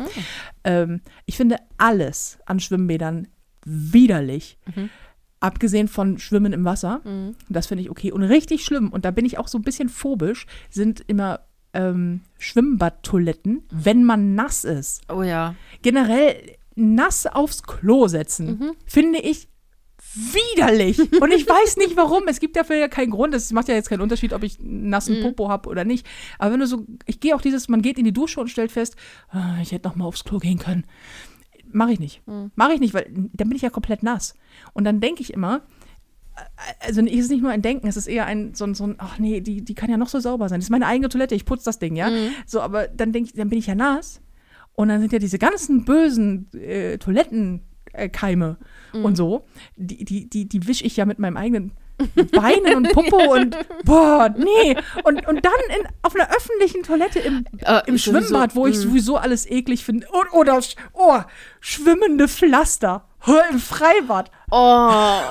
Ähm, 0.65 1.01
ich 1.25 1.37
finde 1.39 1.57
alles 1.79 2.39
an 2.45 2.61
Schwimmbädern 2.61 3.29
widerlich. 3.65 4.59
Abgesehen 5.41 5.89
von 5.89 6.19
Schwimmen 6.19 6.53
im 6.53 6.65
Wasser. 6.65 7.01
Das 7.49 7.67
finde 7.69 7.83
ich 7.83 7.91
okay. 7.91 8.13
Und 8.13 8.23
richtig 8.25 8.65
schlimm, 8.65 8.91
und 8.93 9.05
da 9.05 9.11
bin 9.11 9.25
ich 9.25 9.39
auch 9.39 9.49
so 9.49 9.57
ein 9.59 9.63
bisschen 9.63 9.89
phobisch, 9.89 10.47
sind 10.71 11.03
immer 11.07 11.41
ähm, 11.75 12.21
Schwimmbadtoiletten, 12.39 13.65
wenn 13.71 14.05
man 14.05 14.35
nass 14.35 14.65
ist. 14.65 15.03
Oh 15.09 15.23
ja. 15.23 15.55
Generell 15.83 16.57
nass 16.75 17.27
aufs 17.27 17.63
Klo 17.63 18.09
setzen, 18.09 18.73
finde 18.87 19.19
ich 19.21 19.49
widerlich. 20.15 20.99
Und 20.99 21.33
ich 21.33 21.49
weiß 21.49 21.77
nicht 21.79 21.97
warum. 21.97 22.29
Es 22.29 22.41
gibt 22.41 22.57
dafür 22.57 22.77
ja 22.77 22.89
keinen 22.89 23.11
Grund. 23.11 23.35
Es 23.35 23.53
macht 23.53 23.69
ja 23.69 23.75
jetzt 23.75 23.89
keinen 23.89 24.01
Unterschied, 24.01 24.33
ob 24.33 24.43
ich 24.43 24.59
einen 24.59 24.91
nassen 24.91 25.23
Popo 25.23 25.49
habe 25.49 25.69
oder 25.69 25.85
nicht. 25.85 26.07
Aber 26.39 26.53
wenn 26.53 26.61
du 26.61 26.67
so, 26.67 26.87
ich 27.07 27.21
gehe 27.21 27.35
auch 27.35 27.41
dieses, 27.41 27.69
man 27.69 27.83
geht 27.83 27.99
in 27.99 28.05
die 28.05 28.13
Dusche 28.13 28.41
und 28.41 28.49
stellt 28.49 28.73
fest, 28.73 28.97
ah, 29.31 29.57
ich 29.63 29.73
hätte 29.73 29.89
noch 29.89 29.97
mal 29.97 30.05
aufs 30.05 30.25
Klo 30.25 30.39
gehen 30.39 30.59
können. 30.59 30.85
Mache 31.71 31.93
ich 31.93 32.01
nicht. 32.01 32.23
Mache 32.55 32.75
ich 32.75 32.81
nicht, 32.81 32.95
weil 32.95 33.11
dann 33.11 33.49
bin 33.49 33.57
ich 33.57 33.63
ja 33.63 33.71
komplett 33.71 34.03
nass. 34.03 34.35
Und 34.75 34.85
dann 34.85 35.01
denke 35.01 35.23
ich 35.23 35.33
immer, 35.33 35.63
also 36.81 37.03
es 37.03 37.13
ist 37.13 37.31
nicht 37.31 37.43
nur 37.43 37.51
ein 37.51 37.63
Denken, 37.63 37.87
es 37.89 37.97
ist 37.97 38.07
eher 38.07 38.27
ein 38.27 38.55
so 38.55 38.65
ein, 38.65 38.75
so 38.75 38.85
ein 38.85 38.95
ach 38.99 39.19
nee, 39.19 39.41
die, 39.41 39.63
die 39.65 39.75
kann 39.75 39.91
ja 39.91 39.97
noch 39.97 40.09
so 40.09 40.21
sauber 40.21 40.49
sein. 40.49 40.61
Das 40.61 40.67
ist 40.67 40.71
meine 40.71 40.87
eigene 40.87 41.09
Toilette, 41.09 41.35
ich 41.35 41.45
putze 41.45 41.65
das 41.65 41.79
Ding, 41.79 41.97
ja. 41.97 42.09
So, 42.47 42.61
aber 42.61 42.89
dann 42.89 43.13
denke 43.13 43.29
ich, 43.31 43.35
dann 43.35 43.49
bin 43.49 43.59
ich 43.59 43.67
ja 43.67 43.75
nass. 43.75 44.21
Und 44.75 44.89
dann 44.89 45.01
sind 45.01 45.13
ja 45.13 45.19
diese 45.19 45.39
ganzen 45.39 45.85
bösen 45.85 46.49
äh, 46.55 46.97
Toilettenkeime 46.97 48.57
und 48.93 49.17
so, 49.17 49.45
die, 49.77 50.05
die, 50.05 50.29
die, 50.31 50.49
die 50.49 50.67
wische 50.67 50.85
ich 50.85 50.97
ja 50.97 51.05
mit 51.05 51.19
meinem 51.19 51.37
eigenen 51.37 51.73
Beinen 52.33 52.75
und 52.77 52.91
Popo 52.93 53.35
und 53.35 53.57
boah, 53.85 54.35
nee. 54.37 54.75
Und, 55.05 55.27
und 55.29 55.45
dann 55.45 55.53
in, 55.79 55.87
auf 56.03 56.15
einer 56.15 56.29
öffentlichen 56.35 56.83
Toilette 56.83 57.21
im, 57.21 57.45
Äh, 57.59 57.83
im 57.87 57.99
sowieso, 57.99 58.27
Schwimmbad, 58.27 58.57
wo 58.57 58.67
ich 58.67 58.77
mm. 58.77 58.81
sowieso 58.81 59.17
alles 59.19 59.49
eklig 59.49 59.85
finde. 59.85 60.07
Oder 60.33 60.55
sch- 60.57 60.77
oh, 60.95 61.21
schwimmende 61.61 62.27
Pflaster. 62.29 63.05
Hör 63.25 63.45
im 63.51 63.59
Freibad. 63.59 64.31
Oh, 64.51 64.91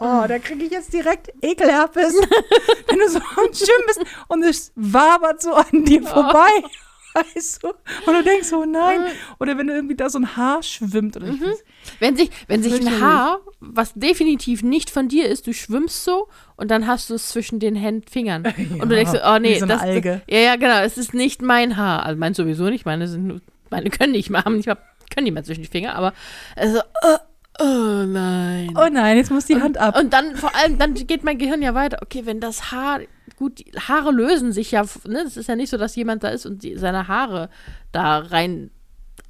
Oh, 0.00 0.24
da 0.28 0.38
kriege 0.38 0.64
ich 0.64 0.70
jetzt 0.72 0.92
direkt 0.92 1.30
Ekelherpes, 1.42 2.14
wenn 2.86 2.98
du 2.98 3.08
so 3.08 3.18
am 3.18 3.52
Schwimmen 3.54 3.86
bist 3.86 4.00
und 4.28 4.42
es 4.42 4.72
wabert 4.74 5.40
so 5.42 5.52
an 5.54 5.84
dir 5.84 6.02
vorbei. 6.02 6.50
Weißt 7.14 7.64
du? 7.64 7.68
Und 7.68 8.14
du 8.14 8.22
denkst 8.22 8.46
so, 8.48 8.64
nein. 8.64 9.00
Oder 9.40 9.58
wenn 9.58 9.66
du 9.66 9.74
irgendwie 9.74 9.96
da 9.96 10.08
so 10.08 10.18
ein 10.20 10.36
Haar 10.36 10.62
schwimmt. 10.62 11.16
Oder 11.16 11.26
ich 11.26 11.40
weiß, 11.40 11.64
wenn 11.98 12.16
sich, 12.16 12.30
wenn 12.46 12.62
sich 12.62 12.74
ein. 12.74 13.00
Haar, 13.00 13.40
was 13.58 13.92
definitiv 13.94 14.62
nicht 14.62 14.90
von 14.90 15.08
dir 15.08 15.28
ist, 15.28 15.48
du 15.48 15.52
schwimmst 15.52 16.04
so 16.04 16.28
und 16.56 16.70
dann 16.70 16.86
hast 16.86 17.10
du 17.10 17.14
es 17.14 17.30
zwischen 17.30 17.58
den 17.58 17.74
Händen, 17.74 18.06
Fingern. 18.08 18.44
und 18.80 18.88
du 18.88 18.94
denkst 18.94 19.12
oh 19.26 19.38
nee, 19.40 19.58
so 19.58 19.66
das, 19.66 19.80
Alge. 19.82 20.22
ja, 20.28 20.38
ja, 20.38 20.56
genau, 20.56 20.78
es 20.82 20.96
ist 20.98 21.12
nicht 21.12 21.42
mein 21.42 21.76
Haar. 21.76 22.04
Also 22.04 22.16
meins 22.18 22.36
sowieso 22.36 22.70
nicht, 22.70 22.86
meine 22.86 23.08
sind, 23.08 23.26
nur- 23.26 23.40
meine 23.70 23.90
können 23.90 24.12
nicht 24.12 24.30
mehr, 24.30 24.44
haben 24.44 24.56
nicht 24.56 24.68
mal, 24.68 24.78
können 25.10 25.24
nicht 25.24 25.34
mehr 25.34 25.44
zwischen 25.44 25.62
die 25.62 25.68
Finger, 25.68 25.94
aber 25.94 26.12
also, 26.56 26.80
oh, 27.02 27.16
oh 27.60 28.04
nein. 28.06 28.74
oh 28.76 28.88
nein, 28.90 29.16
jetzt 29.16 29.30
muss 29.30 29.46
die 29.46 29.60
Hand 29.60 29.78
ab. 29.78 29.98
Und 29.98 30.12
dann 30.12 30.36
vor 30.36 30.54
allem, 30.56 30.78
dann 30.78 30.94
geht 30.94 31.24
mein 31.24 31.38
Gehirn 31.38 31.62
ja 31.62 31.74
weiter. 31.74 31.98
Okay, 32.02 32.22
wenn 32.24 32.40
das 32.40 32.70
Haar, 32.70 33.00
gut, 33.36 33.58
die 33.58 33.72
Haare 33.78 34.12
lösen 34.12 34.52
sich 34.52 34.70
ja, 34.70 34.82
ne? 35.06 35.22
Das 35.24 35.36
ist 35.36 35.48
ja 35.48 35.56
nicht 35.56 35.70
so, 35.70 35.76
dass 35.76 35.96
jemand 35.96 36.24
da 36.24 36.28
ist 36.28 36.46
und 36.46 36.62
die, 36.62 36.76
seine 36.76 37.08
Haare 37.08 37.50
da 37.92 38.18
rein 38.18 38.70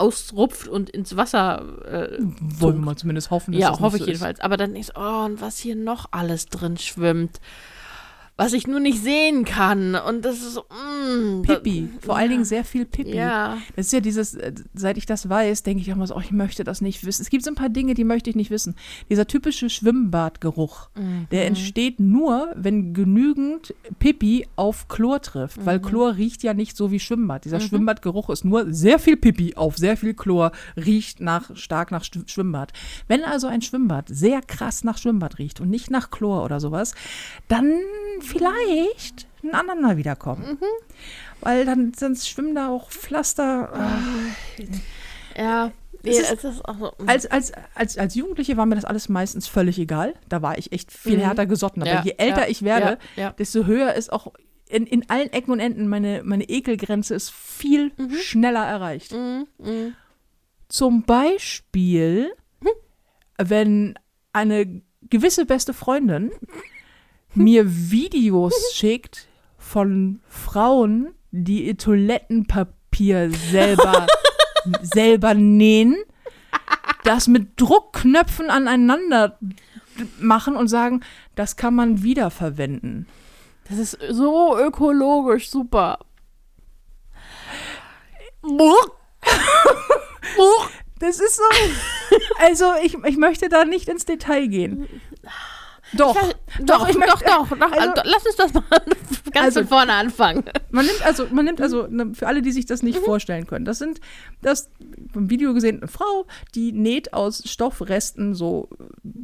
ausrupft 0.01 0.67
und 0.67 0.91
ins 0.91 1.17
Wasser. 1.17 1.63
Äh, 1.85 2.19
Wollen 2.21 2.77
wir 2.77 2.85
mal 2.85 2.97
zumindest 2.97 3.31
hoffen, 3.31 3.53
dass 3.53 3.61
ja, 3.61 3.71
das 3.71 3.81
hoffe 3.81 3.97
nicht 3.97 4.01
ich 4.01 4.07
so 4.07 4.11
jedenfalls. 4.11 4.41
Aber 4.41 4.57
dann 4.57 4.75
ist, 4.75 4.93
oh, 4.97 5.25
und 5.27 5.41
was 5.41 5.59
hier 5.59 5.77
noch 5.77 6.07
alles 6.11 6.47
drin 6.47 6.79
schwimmt. 6.79 7.41
Was 8.41 8.55
ich 8.55 8.67
nur 8.67 8.81
nicht 8.81 9.03
sehen 9.03 9.45
kann. 9.45 9.95
Und 9.95 10.25
das 10.25 10.37
ist 10.39 10.55
so, 10.55 10.63
mm. 10.63 11.43
Pipi. 11.43 11.91
Vor 12.01 12.17
allen 12.17 12.31
Dingen 12.31 12.45
sehr 12.45 12.65
viel 12.65 12.87
Pipi. 12.87 13.15
Ja. 13.15 13.59
Das 13.77 13.87
ist 13.87 13.93
ja 13.93 14.01
dieses, 14.01 14.35
äh, 14.35 14.53
seit 14.75 14.97
ich 14.97 15.05
das 15.07 15.29
weiß, 15.29 15.63
denke 15.63 15.83
ich 15.83 15.93
auch 15.93 15.97
mal 15.97 16.07
so, 16.07 16.17
oh, 16.17 16.21
ich 16.21 16.33
möchte 16.33 16.65
das 16.65 16.81
nicht 16.81 17.05
wissen. 17.05 17.21
Es 17.23 17.29
gibt 17.31 17.45
so 17.45 17.51
ein 17.51 17.55
paar 17.55 17.69
Dinge, 17.69 17.93
die 17.95 18.05
möchte 18.05 18.31
ich 18.31 18.37
nicht 18.37 18.51
wissen. 18.51 18.77
Dieser 19.11 19.27
typische 19.27 19.69
Schwimmbadgeruch, 19.69 20.89
Mhm. 20.97 21.27
der 21.31 21.47
entsteht 21.47 22.01
nur, 22.01 22.53
wenn 22.57 22.95
genügend 22.95 23.75
Pipi 23.99 24.47
auf 24.57 24.89
Chlor 24.89 25.21
trifft. 25.21 25.65
Weil 25.67 25.79
Mhm. 25.79 25.83
Chlor 25.83 26.17
riecht 26.17 26.43
ja 26.43 26.55
nicht 26.55 26.77
so 26.77 26.91
wie 26.91 26.99
Schwimmbad. 27.01 27.45
Dieser 27.45 27.61
Schwimmbadgeruch 27.61 28.31
ist 28.31 28.45
nur 28.45 28.73
sehr 28.73 28.99
viel 28.99 29.17
Pipi 29.17 29.55
auf 29.57 29.77
sehr 29.77 29.97
viel 29.97 30.15
Chlor, 30.15 30.53
riecht 30.77 31.21
nach, 31.21 31.55
stark 31.57 31.91
nach 31.91 32.05
Sch- 32.05 32.27
Schwimmbad. 32.29 32.73
Wenn 33.07 33.23
also 33.25 33.47
ein 33.49 33.61
Schwimmbad 33.63 34.07
sehr 34.09 34.41
krass 34.41 34.83
nach 34.83 34.97
Schwimmbad 34.97 35.39
riecht 35.39 35.61
und 35.61 35.69
nicht 35.69 35.91
nach 35.91 36.11
Chlor 36.11 36.45
oder 36.45 36.59
sowas, 36.59 36.95
dann 37.49 37.71
vielleicht 38.39 39.27
ein 39.43 39.55
anderen 39.55 39.81
mal 39.83 39.97
wiederkommen. 39.97 40.59
Mhm. 40.61 40.65
Weil 41.41 41.65
dann 41.65 41.93
sonst 41.95 42.29
schwimmen 42.29 42.55
da 42.55 42.69
auch 42.69 42.91
Pflaster. 42.91 43.73
ah. 43.73 43.99
Ja. 45.37 45.73
Nee, 46.03 46.11
ist- 46.13 46.33
es 46.33 46.45
ist 46.45 46.65
auch 46.67 46.79
so, 46.79 46.93
mm. 46.99 47.09
Als, 47.09 47.27
als, 47.27 47.53
als, 47.75 47.99
als 47.99 48.15
Jugendliche 48.15 48.57
war 48.57 48.65
mir 48.67 48.75
das 48.75 48.85
alles 48.87 49.09
meistens 49.11 49.47
völlig 49.47 49.79
egal. 49.79 50.15
Da 50.29 50.41
war 50.43 50.57
ich 50.59 50.73
echt 50.73 50.91
viel 50.93 51.17
Mhm. 51.19 51.23
härter 51.23 51.47
gesotten. 51.47 51.83
Aber 51.83 51.91
Ja, 51.91 52.03
je 52.03 52.15
älter 52.17 52.43
ja, 52.43 52.49
ich 52.49 52.63
werde, 52.63 52.99
ja, 53.17 53.31
desto 53.33 53.65
höher 53.67 53.93
ist 53.95 54.11
auch 54.13 54.33
in, 54.69 54.87
in 54.87 55.09
allen 55.11 55.31
Ecken 55.33 55.51
und 55.53 55.61
Enden 55.61 55.89
meine, 55.89 56.23
meine 56.25 56.45
Ekelgrenze 56.45 57.15
ist 57.15 57.31
viel 57.31 57.93
schneller 58.23 58.65
erreicht. 58.65 59.13
Mm, 59.13 59.43
mm. 59.59 59.95
Zum 60.69 61.03
Beispiel, 61.03 62.33
Hm? 62.63 62.69
wenn 63.39 63.99
eine 64.33 64.83
gewisse 65.09 65.45
beste 65.45 65.75
Freundin 65.75 66.31
mir 67.35 67.65
Videos 67.67 68.55
schickt 68.75 69.29
von 69.59 70.21
Frauen, 70.29 71.15
die 71.31 71.67
ihr 71.67 71.77
Toilettenpapier 71.77 73.31
selber, 73.31 74.07
selber 74.83 75.35
nähen, 75.35 75.97
das 77.05 77.29
mit 77.29 77.61
Druckknöpfen 77.61 78.51
aneinander 78.51 79.39
machen 80.19 80.57
und 80.57 80.69
sagen, 80.69 81.03
das 81.35 81.57
kann 81.57 81.75
man 81.75 82.03
wiederverwenden. 82.03 83.07
Das 83.69 83.79
ist 83.79 83.99
so 84.11 84.59
ökologisch 84.59 85.51
super. 85.51 85.99
Das 91.01 91.19
ist 91.19 91.37
so. 91.37 91.43
Also, 92.39 92.67
ich, 92.83 92.95
ich 93.05 93.17
möchte 93.17 93.49
da 93.49 93.65
nicht 93.65 93.89
ins 93.89 94.05
Detail 94.05 94.47
gehen. 94.49 94.87
Doch. 95.95 96.15
Doch, 96.61 96.89
ich 96.89 96.95
doch, 96.95 97.01
möchte- 97.01 97.25
doch, 97.27 97.49
doch. 97.49 97.73
also- 97.73 97.95
doch. 97.95 98.05
Lass 98.05 98.27
uns 98.27 98.37
das 98.37 98.55
mal 98.55 98.63
ganz 99.33 99.47
Also- 99.47 99.61
von 99.61 99.69
vorne 99.69 99.93
anfangen. 99.95 100.45
Man 100.71 100.87
nimmt 100.87 101.05
also, 101.05 101.27
man 101.33 101.45
nimmt 101.45 101.61
also, 101.61 101.87
ne, 101.89 102.13
für 102.15 102.27
alle, 102.27 102.43
die 102.43 102.53
sich 102.53 102.67
das 102.67 102.83
nicht 102.83 102.99
vorstellen 102.99 103.47
können, 103.47 103.65
das 103.65 103.79
sind, 103.79 104.01
das 104.43 104.71
im 105.15 105.31
Video 105.31 105.53
gesehen, 105.55 105.79
eine 105.79 105.89
Frau, 105.89 106.27
die 106.55 106.73
näht 106.73 107.13
aus 107.13 107.43
Stoffresten 107.49 108.35
so 108.35 108.69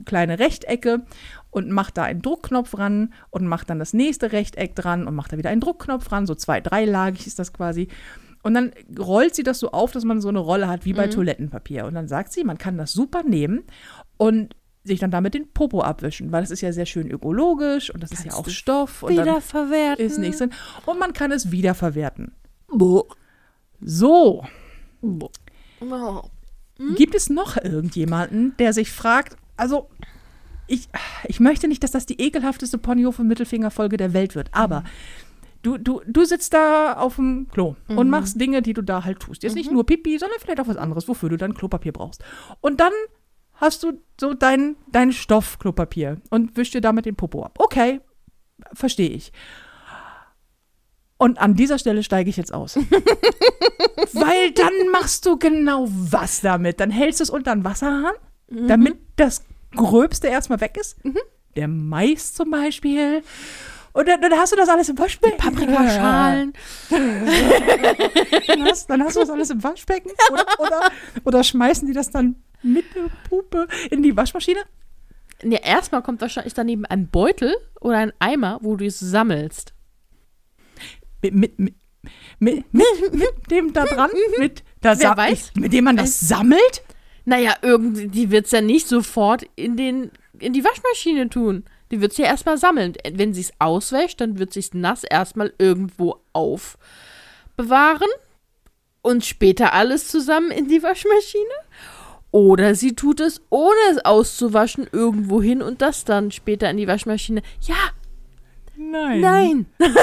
kleine 0.05 0.39
Rechtecke 0.39 1.03
und 1.51 1.71
macht 1.71 1.97
da 1.97 2.03
einen 2.05 2.23
Druckknopf 2.23 2.77
ran 2.79 3.13
und 3.31 3.47
macht 3.47 3.71
dann 3.71 3.79
das 3.79 3.93
nächste 3.93 4.33
Rechteck 4.33 4.75
dran 4.75 5.07
und 5.07 5.15
macht 5.15 5.33
da 5.33 5.39
wieder 5.39 5.51
einen 5.51 5.61
Druckknopf 5.61 6.11
ran, 6.11 6.27
so 6.27 6.35
zwei, 6.35 6.61
dreilagig 6.61 7.27
ist 7.27 7.39
das 7.39 7.53
quasi. 7.53 7.89
Und 8.43 8.55
dann 8.55 8.71
rollt 8.99 9.35
sie 9.35 9.43
das 9.43 9.59
so 9.59 9.71
auf, 9.73 9.91
dass 9.93 10.05
man 10.05 10.21
so 10.21 10.29
eine 10.29 10.39
Rolle 10.39 10.69
hat 10.69 10.85
wie 10.85 10.93
bei 10.93 11.07
Mhm. 11.07 11.11
Toilettenpapier. 11.13 11.85
Und 11.87 11.95
dann 11.95 12.07
sagt 12.07 12.33
sie, 12.33 12.45
man 12.45 12.59
kann 12.59 12.79
das 12.79 12.93
super 12.93 13.23
nehmen 13.25 13.65
und 14.19 14.55
sich 14.87 15.01
dann 15.01 15.11
damit 15.11 15.35
den 15.35 15.49
Popo 15.53 15.83
abwischen, 15.83 16.33
weil 16.33 16.43
das 16.43 16.51
ist 16.51 16.61
ja 16.61 16.73
sehr 16.73 16.87
schön 16.87 17.11
ökologisch 17.11 17.91
und 17.93 18.03
das 18.03 18.13
ist 18.13 18.25
ja 18.25 18.33
Kannst 18.33 18.49
auch 18.49 18.51
Stoff 18.51 19.03
und 19.03 19.17
dann 19.17 19.27
Wiederverwerten. 19.27 20.05
ist 20.05 20.19
nichts 20.19 20.39
drin. 20.39 20.53
Und 20.87 20.99
man 20.99 21.13
kann 21.13 21.33
es 21.33 21.51
wiederverwerten. 21.51 22.33
Boah. 22.69 23.05
So, 23.81 24.45
Boah. 25.03 25.31
Oh. 25.81 26.23
gibt 26.97 27.15
es 27.15 27.29
noch 27.29 27.57
irgendjemanden, 27.57 28.55
der 28.59 28.73
sich 28.73 28.91
fragt, 28.91 29.37
also 29.57 29.89
ich, 30.67 30.89
ich 31.25 31.41
möchte 31.41 31.69
nicht, 31.69 31.83
dass 31.85 31.91
das 31.91 32.07
die 32.07 32.21
ekelhafteste 32.21 32.79
Ponyhof- 32.79 33.19
und 33.19 33.29
Mittelfingerfolge 33.29 33.97
der 33.97 34.13
Welt 34.15 34.35
wird, 34.35 34.49
aber 34.53 34.85
du, 35.63 35.79
du, 35.79 36.01
du 36.07 36.25
sitzt 36.25 36.55
da 36.55 36.95
auf 36.95 37.17
dem 37.17 37.49
Klo 37.51 37.77
und 37.89 38.09
machst 38.09 38.41
Dinge, 38.41 38.63
die 38.63 38.73
du 38.73 38.83
da 38.83 39.05
halt 39.05 39.21
tust. 39.21 39.43
Jetzt 39.43 39.55
nicht 39.55 39.71
nur 39.71 39.85
Pipi, 39.85 40.19
sondern 40.19 40.39
vielleicht 40.41 40.61
auch 40.61 40.69
was 40.69 40.77
anderes, 40.77 41.09
wofür 41.09 41.29
du 41.29 41.37
dann 41.37 41.55
Klopapier 41.55 41.93
brauchst. 41.93 42.23
Und 42.61 42.81
dann 42.81 42.93
hast 43.57 43.83
du 43.83 44.01
so 44.21 44.35
dein, 44.35 44.77
dein 44.91 45.13
Stoffklopapier 45.13 46.21
und 46.31 46.57
wischst 46.57 46.75
dir 46.75 46.81
damit 46.81 47.07
den 47.07 47.17
Popo 47.17 47.43
ab. 47.43 47.59
Okay, 47.59 48.01
verstehe 48.73 49.11
ich. 49.11 49.33
Und 51.19 51.39
an 51.39 51.55
dieser 51.55 51.79
Stelle 51.79 52.03
steige 52.03 52.29
ich 52.29 52.37
jetzt 52.37 52.53
aus. 52.53 52.77
Weil 54.13 54.51
dann 54.53 54.91
machst 54.93 55.25
du 55.25 55.39
genau 55.39 55.87
was 55.89 56.43
damit. 56.43 56.81
Dann 56.81 56.91
hältst 56.91 57.21
du 57.21 57.25
es 57.25 57.31
unter 57.31 57.55
den 57.55 57.65
Wasserhahn, 57.65 58.15
damit 58.49 58.99
das 59.17 59.43
Gröbste 59.75 60.29
erstmal 60.29 60.61
weg 60.61 60.77
ist. 60.79 60.99
Der 61.57 61.69
Mais 61.69 62.35
zum 62.35 62.51
Beispiel. 62.51 63.23
Und 63.97 64.07
dann, 64.07 64.21
dann 64.21 64.33
hast 64.35 64.53
du 64.53 64.57
das 64.57 64.69
alles 64.69 64.91
im 64.91 64.99
Waschbecken. 64.99 65.39
Paprikaschalen. 65.39 66.53
Dann 66.91 68.65
hast, 68.67 68.91
dann 68.91 69.03
hast 69.03 69.17
du 69.17 69.21
das 69.21 69.31
alles 69.31 69.49
im 69.49 69.65
Waschbecken. 69.65 70.11
Oder, 70.31 70.45
oder, 70.59 70.91
oder 71.25 71.43
schmeißen 71.43 71.89
die 71.89 71.95
das 71.95 72.11
dann 72.11 72.37
mit 72.63 72.85
der 72.95 73.09
Puppe 73.27 73.67
in 73.91 74.03
die 74.03 74.15
Waschmaschine? 74.15 74.61
Ja, 75.43 75.61
erstmal 75.61 76.03
kommt 76.03 76.21
wahrscheinlich 76.21 76.53
daneben 76.53 76.85
ein 76.85 77.09
Beutel 77.09 77.57
oder 77.81 77.97
ein 77.97 78.13
Eimer, 78.19 78.59
wo 78.61 78.77
du 78.77 78.85
es 78.85 79.01
sammelst. 79.01 79.73
Mit, 81.23 81.35
mit, 81.35 81.59
mit, 81.59 81.75
mit, 82.39 82.75
mit, 82.75 83.51
dem 83.51 83.73
da 83.73 83.87
dran? 83.87 84.11
Mit, 84.39 84.63
da 84.83 84.99
Wer 84.99 85.17
weiß? 85.17 85.53
mit 85.55 85.73
dem 85.73 85.85
man 85.85 85.97
das 85.97 86.21
sammelt? 86.21 86.83
Naja, 87.25 87.55
irgendwie, 87.63 88.09
die 88.09 88.31
wird 88.31 88.45
es 88.45 88.53
ja 88.53 88.61
nicht 88.61 88.89
sofort 88.89 89.47
in, 89.57 89.79
den, 89.79 90.11
in 90.39 90.53
die 90.53 90.65
Waschmaschine 90.65 91.31
tun. 91.31 91.65
Die 91.91 92.01
wird 92.01 92.13
es 92.13 92.19
ja 92.19 92.27
erstmal 92.27 92.59
sammeln. 92.59 92.95
Wenn 93.13 93.35
sie 93.35 93.43
es 93.43 93.53
auswäscht, 93.59 94.21
dann 94.21 94.39
wird 94.39 94.53
sie 94.53 94.61
es 94.61 94.75
nass 94.75 95.05
erstmal 95.05 95.53
irgendwo 95.59 96.21
aufbewahren 96.33 98.09
und 99.03 99.25
später 99.25 99.73
alles 99.73 100.09
zusammen 100.09 100.51
in 100.51 100.69
die 100.69 100.83
Waschmaschine. 100.83 101.45
Oder 102.33 102.75
sie 102.75 102.95
tut 102.95 103.21
es, 103.21 103.41
ohne 103.51 103.79
es 103.93 104.05
auszuwaschen, 104.05 104.89
irgendwo 104.91 105.41
hin 105.41 105.63
und 105.63 105.81
das 105.81 106.05
dann 106.05 106.33
später 106.33 106.69
in 106.69 106.77
die 106.77 106.89
Waschmaschine. 106.89 107.41
Ja, 107.63 107.77
Nein. 108.77 109.21
nein. 109.21 109.67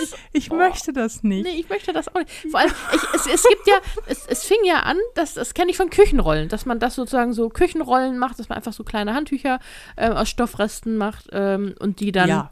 Ich, 0.00 0.14
ich 0.32 0.50
möchte 0.50 0.92
das 0.92 1.22
nicht. 1.22 1.44
Nee, 1.44 1.60
ich 1.60 1.68
möchte 1.68 1.92
das 1.92 2.08
auch 2.08 2.18
nicht. 2.18 2.30
Vor 2.50 2.60
allem, 2.60 2.72
ich, 2.94 3.02
es, 3.14 3.26
es 3.26 3.42
gibt 3.48 3.66
ja, 3.66 3.78
es, 4.06 4.26
es 4.26 4.44
fing 4.44 4.58
ja 4.64 4.80
an, 4.80 4.96
das, 5.14 5.34
das 5.34 5.54
kenne 5.54 5.70
ich 5.70 5.76
von 5.76 5.90
Küchenrollen, 5.90 6.48
dass 6.48 6.66
man 6.66 6.78
das 6.78 6.94
sozusagen 6.94 7.32
so 7.32 7.48
Küchenrollen 7.48 8.18
macht, 8.18 8.38
dass 8.38 8.48
man 8.48 8.56
einfach 8.56 8.72
so 8.72 8.84
kleine 8.84 9.14
Handtücher 9.14 9.60
ähm, 9.96 10.12
aus 10.12 10.28
Stoffresten 10.28 10.96
macht 10.96 11.28
ähm, 11.32 11.74
und 11.78 12.00
die 12.00 12.12
dann 12.12 12.28
ja. 12.28 12.50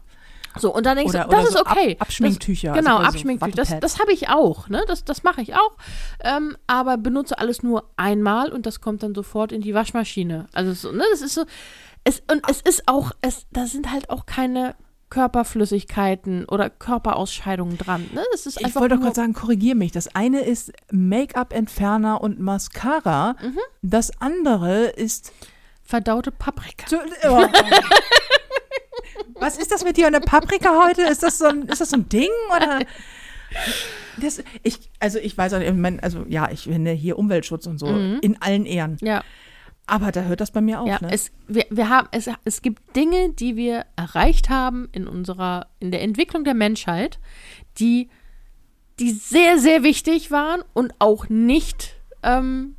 so 0.57 0.73
und 0.73 0.85
dann 0.85 0.97
denkst 0.97 1.13
Oder, 1.13 1.25
du, 1.25 1.29
das 1.29 1.39
oder 1.39 1.47
ist 1.47 1.53
so 1.53 1.59
okay. 1.59 1.91
Ab, 1.99 2.07
Abschminktücher. 2.07 2.69
Das, 2.69 2.77
genau, 2.77 2.97
also 2.97 3.03
so 3.03 3.07
Abschminktücher. 3.09 3.55
Das, 3.55 3.71
Wattepads. 3.71 3.93
das 3.93 3.99
habe 3.99 4.11
ich 4.13 4.29
auch, 4.29 4.69
ne? 4.69 4.83
Das, 4.87 5.03
das 5.03 5.23
mache 5.23 5.41
ich 5.41 5.55
auch. 5.55 5.75
Ähm, 6.23 6.57
aber 6.67 6.97
benutze 6.97 7.37
alles 7.37 7.63
nur 7.63 7.89
einmal 7.97 8.51
und 8.51 8.65
das 8.65 8.81
kommt 8.81 9.03
dann 9.03 9.13
sofort 9.13 9.51
in 9.51 9.61
die 9.61 9.73
Waschmaschine. 9.73 10.47
Also 10.53 10.73
so, 10.73 10.91
ne, 10.91 11.03
das 11.11 11.21
ist 11.21 11.35
so. 11.35 11.45
Es, 12.03 12.21
und 12.31 12.49
es 12.49 12.61
ist 12.61 12.87
auch, 12.87 13.11
es, 13.21 13.47
da 13.51 13.65
sind 13.65 13.91
halt 13.91 14.09
auch 14.09 14.25
keine 14.25 14.75
Körperflüssigkeiten 15.09 16.45
oder 16.45 16.69
Körperausscheidungen 16.69 17.77
dran. 17.77 18.09
Ne? 18.13 18.23
Das 18.31 18.45
ist 18.45 18.59
Ich 18.59 18.75
wollte 18.75 18.95
doch 18.95 19.01
gerade 19.01 19.15
sagen, 19.15 19.33
korrigier 19.33 19.75
mich. 19.75 19.91
Das 19.91 20.13
eine 20.15 20.41
ist 20.41 20.73
Make-up-Entferner 20.91 22.21
und 22.21 22.39
Mascara. 22.39 23.35
Mhm. 23.41 23.59
Das 23.81 24.11
andere 24.21 24.85
ist. 24.87 25.31
verdaute 25.83 26.31
Paprika. 26.31 26.87
So, 26.89 26.97
oh. 27.29 27.47
Was 29.39 29.57
ist 29.57 29.71
das 29.71 29.83
mit 29.83 29.97
dir 29.97 30.07
und 30.07 30.13
der 30.13 30.19
Paprika 30.19 30.83
heute? 30.85 31.03
Ist 31.03 31.23
das 31.23 31.37
so 31.37 31.45
ein, 31.45 31.63
ist 31.63 31.79
das 31.79 31.91
so 31.91 31.97
ein 31.97 32.09
Ding 32.09 32.29
oder? 32.55 32.79
Das, 34.19 34.43
ich, 34.63 34.89
also 34.99 35.19
ich 35.19 35.37
weiß 35.37 35.53
auch 35.53 35.59
nicht, 35.59 35.69
ich 35.69 35.75
mein, 35.75 35.99
also 35.99 36.25
ja, 36.27 36.49
ich 36.51 36.63
finde 36.63 36.91
hier 36.91 37.17
Umweltschutz 37.17 37.65
und 37.67 37.77
so 37.77 37.87
in 37.87 38.41
allen 38.41 38.65
Ehren. 38.65 38.97
Ja, 39.01 39.23
Aber 39.87 40.11
da 40.11 40.23
hört 40.23 40.41
das 40.41 40.51
bei 40.51 40.59
mir 40.59 40.81
auf, 40.81 40.87
ja. 40.89 40.97
ne? 41.01 41.09
Es, 41.11 41.31
wir, 41.47 41.65
wir 41.69 41.87
haben, 41.89 42.09
es, 42.11 42.29
es 42.43 42.61
gibt 42.61 42.95
Dinge, 42.95 43.29
die 43.29 43.55
wir 43.55 43.85
erreicht 43.95 44.49
haben 44.49 44.89
in 44.91 45.07
unserer, 45.07 45.67
in 45.79 45.91
der 45.91 46.01
Entwicklung 46.01 46.43
der 46.43 46.53
Menschheit, 46.53 47.19
die, 47.79 48.09
die 48.99 49.11
sehr, 49.11 49.57
sehr 49.59 49.83
wichtig 49.83 50.29
waren 50.29 50.61
und 50.73 50.93
auch 50.99 51.29
nicht, 51.29 51.95
ähm, 52.21 52.75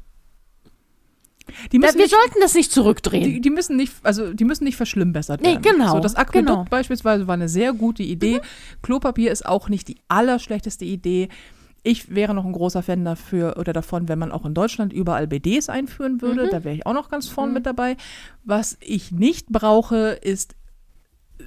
da, 1.72 1.80
wir 1.80 1.94
nicht, 1.94 2.10
sollten 2.10 2.40
das 2.42 2.54
nicht 2.54 2.70
zurückdrehen. 2.70 3.24
die, 3.24 3.40
die 3.40 3.50
müssen 3.50 3.76
nicht, 3.76 3.94
also 4.02 4.34
die 4.34 4.44
müssen 4.44 4.64
nicht 4.64 4.76
verschlimmbessert 4.76 5.40
Nee, 5.40 5.52
werden. 5.52 5.62
genau, 5.62 5.92
So, 5.92 6.00
das 6.00 6.14
Aquädukt 6.14 6.46
genau. 6.46 6.64
beispielsweise 6.68 7.26
war 7.26 7.34
eine 7.34 7.48
sehr 7.48 7.72
gute 7.72 8.02
Idee. 8.02 8.42
Klopapier 8.82 9.32
ist 9.32 9.46
auch 9.46 9.70
nicht 9.70 9.88
die 9.88 9.96
allerschlechteste 10.08 10.84
Idee. 10.84 11.28
Ich 11.88 12.14
wäre 12.14 12.34
noch 12.34 12.44
ein 12.44 12.52
großer 12.52 12.82
Fan 12.82 13.02
dafür 13.02 13.56
oder 13.56 13.72
davon, 13.72 14.10
wenn 14.10 14.18
man 14.18 14.30
auch 14.30 14.44
in 14.44 14.52
Deutschland 14.52 14.92
überall 14.92 15.26
BDs 15.26 15.70
einführen 15.70 16.20
würde. 16.20 16.44
Mhm. 16.44 16.50
Da 16.50 16.62
wäre 16.62 16.74
ich 16.74 16.84
auch 16.84 16.92
noch 16.92 17.08
ganz 17.08 17.28
vorn 17.28 17.54
mit 17.54 17.64
dabei. 17.64 17.96
Was 18.44 18.76
ich 18.80 19.10
nicht 19.10 19.46
brauche, 19.46 20.10
ist 20.20 20.54
äh, 21.38 21.44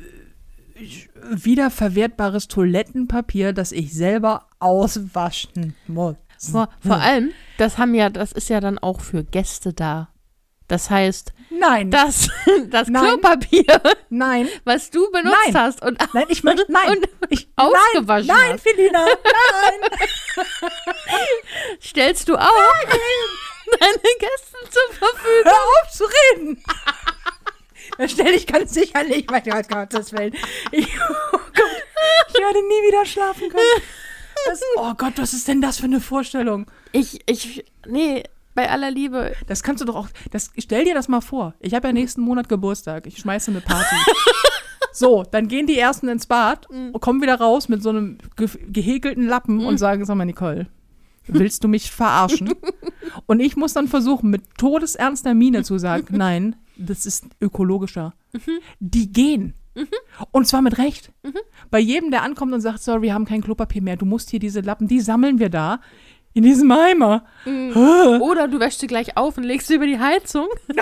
wiederverwertbares 1.30 2.48
Toilettenpapier, 2.48 3.54
das 3.54 3.72
ich 3.72 3.94
selber 3.94 4.48
auswaschen 4.58 5.76
muss. 5.86 6.16
vor, 6.40 6.70
vor 6.80 6.98
allem, 6.98 7.30
das 7.60 7.78
haben 7.78 7.94
ja, 7.94 8.10
das 8.10 8.32
ist 8.32 8.50
ja 8.50 8.60
dann 8.62 8.80
auch 8.80 9.00
für 9.00 9.24
Gäste 9.24 9.74
da. 9.74 10.10
Das 10.72 10.90
heißt, 10.90 11.34
Nein, 11.50 11.92
das, 11.92 12.30
das 12.70 12.88
Nein. 12.88 13.04
Klopapier, 13.04 13.82
nein, 14.10 14.48
was 14.64 14.90
du 14.90 15.12
benutzt 15.12 15.36
Nein. 15.52 15.62
hast 15.62 15.82
und 15.82 16.00
nein, 16.14 16.28
ich 16.30 16.44
möchte, 16.46 16.66
nein, 16.72 16.92
Und 16.92 17.10
ich, 17.28 17.50
ausgewaschen 17.58 18.28
nein, 18.28 18.38
nein, 18.38 18.54
hast. 18.54 18.62
Felina, 18.64 19.06
nein. 19.06 20.46
stellst 21.82 22.30
du 22.30 22.38
auch 22.38 22.74
deine 23.82 23.98
Gäste 23.98 24.58
zur 24.70 24.98
Verfügung. 24.98 25.44
Hör 25.44 25.84
auf 25.84 25.92
zu 25.92 26.06
reden! 26.06 26.64
Das 27.98 28.12
stelle 28.12 28.32
ich 28.32 28.48
ganz 28.48 28.74
sicher 28.74 29.04
nicht, 29.04 29.30
mein 29.30 29.44
Gott, 29.44 29.68
Gottes 29.68 30.14
Willen. 30.14 30.34
Ich, 30.72 30.88
oh 30.88 31.38
Gott, 31.54 31.84
ich 32.30 32.36
werde 32.36 32.66
nie 32.66 32.88
wieder 32.88 33.06
schlafen 33.06 33.50
können. 33.50 33.82
Das, 34.46 34.62
oh 34.78 34.94
Gott, 34.94 35.14
was 35.18 35.34
ist 35.34 35.50
denn 35.50 35.60
das 35.60 35.80
für 35.80 35.86
eine 35.88 36.00
Vorstellung? 36.00 36.72
Ich, 36.94 37.20
ich, 37.26 37.66
nee, 37.86 38.24
bei 38.54 38.70
aller 38.70 38.92
Liebe. 38.92 39.34
Das 39.48 39.64
kannst 39.64 39.82
du 39.82 39.86
doch 39.86 39.96
auch. 39.96 40.08
Das, 40.32 40.52
stell 40.58 40.86
dir 40.86 40.94
das 40.94 41.08
mal 41.08 41.22
vor. 41.22 41.54
Ich 41.60 41.74
habe 41.74 41.88
ja 41.88 41.94
nächsten 41.94 42.22
Monat 42.22 42.50
Geburtstag. 42.50 43.08
Ich 43.08 43.18
schmeiße 43.18 43.52
eine 43.52 43.62
Party. 43.62 43.96
So, 44.94 45.24
dann 45.24 45.48
gehen 45.48 45.68
die 45.68 45.78
ersten 45.78 46.10
ins 46.10 46.26
Bad 46.26 46.70
und 46.70 47.00
kommen 47.00 47.22
wieder 47.22 47.36
raus 47.36 47.70
mit 47.70 47.82
so 47.82 47.90
einem 47.90 48.18
ge 48.36 48.50
gehäkelten 48.68 49.26
Lappen 49.26 49.66
und 49.66 49.78
sagen, 49.78 50.06
sag 50.06 50.16
mal, 50.18 50.26
Nicole, 50.26 50.68
willst 51.28 51.64
du 51.64 51.68
mich 51.68 51.92
verarschen? 51.92 52.54
und 53.26 53.40
ich 53.40 53.56
muss 53.56 53.74
dann 53.74 53.88
versuchen, 53.88 54.30
mit 54.30 54.44
todesernster 54.58 55.34
Miene 55.34 55.64
zu 55.64 55.78
sagen, 55.78 56.08
nein, 56.18 56.56
das 56.78 57.06
ist 57.06 57.26
ökologischer. 57.40 58.14
Die 58.80 59.12
gehen. 59.12 59.54
Und 60.32 60.48
zwar 60.48 60.62
mit 60.62 60.78
Recht. 60.78 61.14
Bei 61.70 61.80
jedem, 61.80 62.12
der 62.12 62.24
ankommt 62.24 62.54
und 62.54 62.60
sagt, 62.60 62.84
sorry, 62.84 63.04
wir 63.04 63.14
haben 63.14 63.26
kein 63.26 63.42
Klopapier 63.42 63.82
mehr, 63.82 63.96
du 63.96 64.06
musst 64.06 64.30
hier 64.30 64.40
diese 64.40 64.60
Lappen, 64.60 64.88
die 64.88 65.00
sammeln 65.00 65.40
wir 65.40 65.50
da 65.50 65.80
in 66.34 66.44
diesem 66.44 66.72
Eimer. 66.72 67.26
Oder 67.46 68.48
du 68.48 68.60
wäschst 68.60 68.80
sie 68.80 68.88
gleich 68.88 69.18
auf 69.18 69.38
und 69.38 69.44
legst 69.44 69.68
sie 69.68 69.76
über 69.76 69.88
die 69.88 70.00
Heizung. 70.00 70.48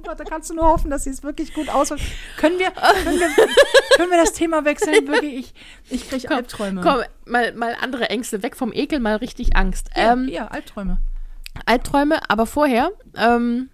Oh 0.00 0.02
Gott, 0.02 0.18
da 0.18 0.24
kannst 0.24 0.48
du 0.48 0.54
nur 0.54 0.64
hoffen, 0.64 0.90
dass 0.90 1.04
sie 1.04 1.10
es 1.10 1.22
wirklich 1.22 1.52
gut 1.52 1.68
auswählt. 1.68 2.00
Können 2.38 2.58
wir, 2.58 2.70
können 2.70 3.20
wir, 3.20 3.28
können 3.96 4.10
wir 4.10 4.16
das 4.16 4.32
Thema 4.32 4.64
wechseln? 4.64 5.06
Wirklich, 5.06 5.34
ich, 5.34 5.54
ich 5.90 6.08
kriege 6.08 6.30
Albträume. 6.30 6.80
Komm, 6.80 7.02
mal, 7.26 7.52
mal 7.52 7.76
andere 7.78 8.08
Ängste, 8.08 8.42
weg 8.42 8.56
vom 8.56 8.72
Ekel, 8.72 8.98
mal 8.98 9.16
richtig 9.16 9.56
Angst. 9.56 9.90
Ja, 9.94 10.14
Ähm, 10.14 10.26
ja, 10.28 10.46
Albträume. 10.46 11.00
Albträume, 11.66 12.18
aber 12.30 12.46
vorher, 12.46 12.92
ähm, 13.14 13.68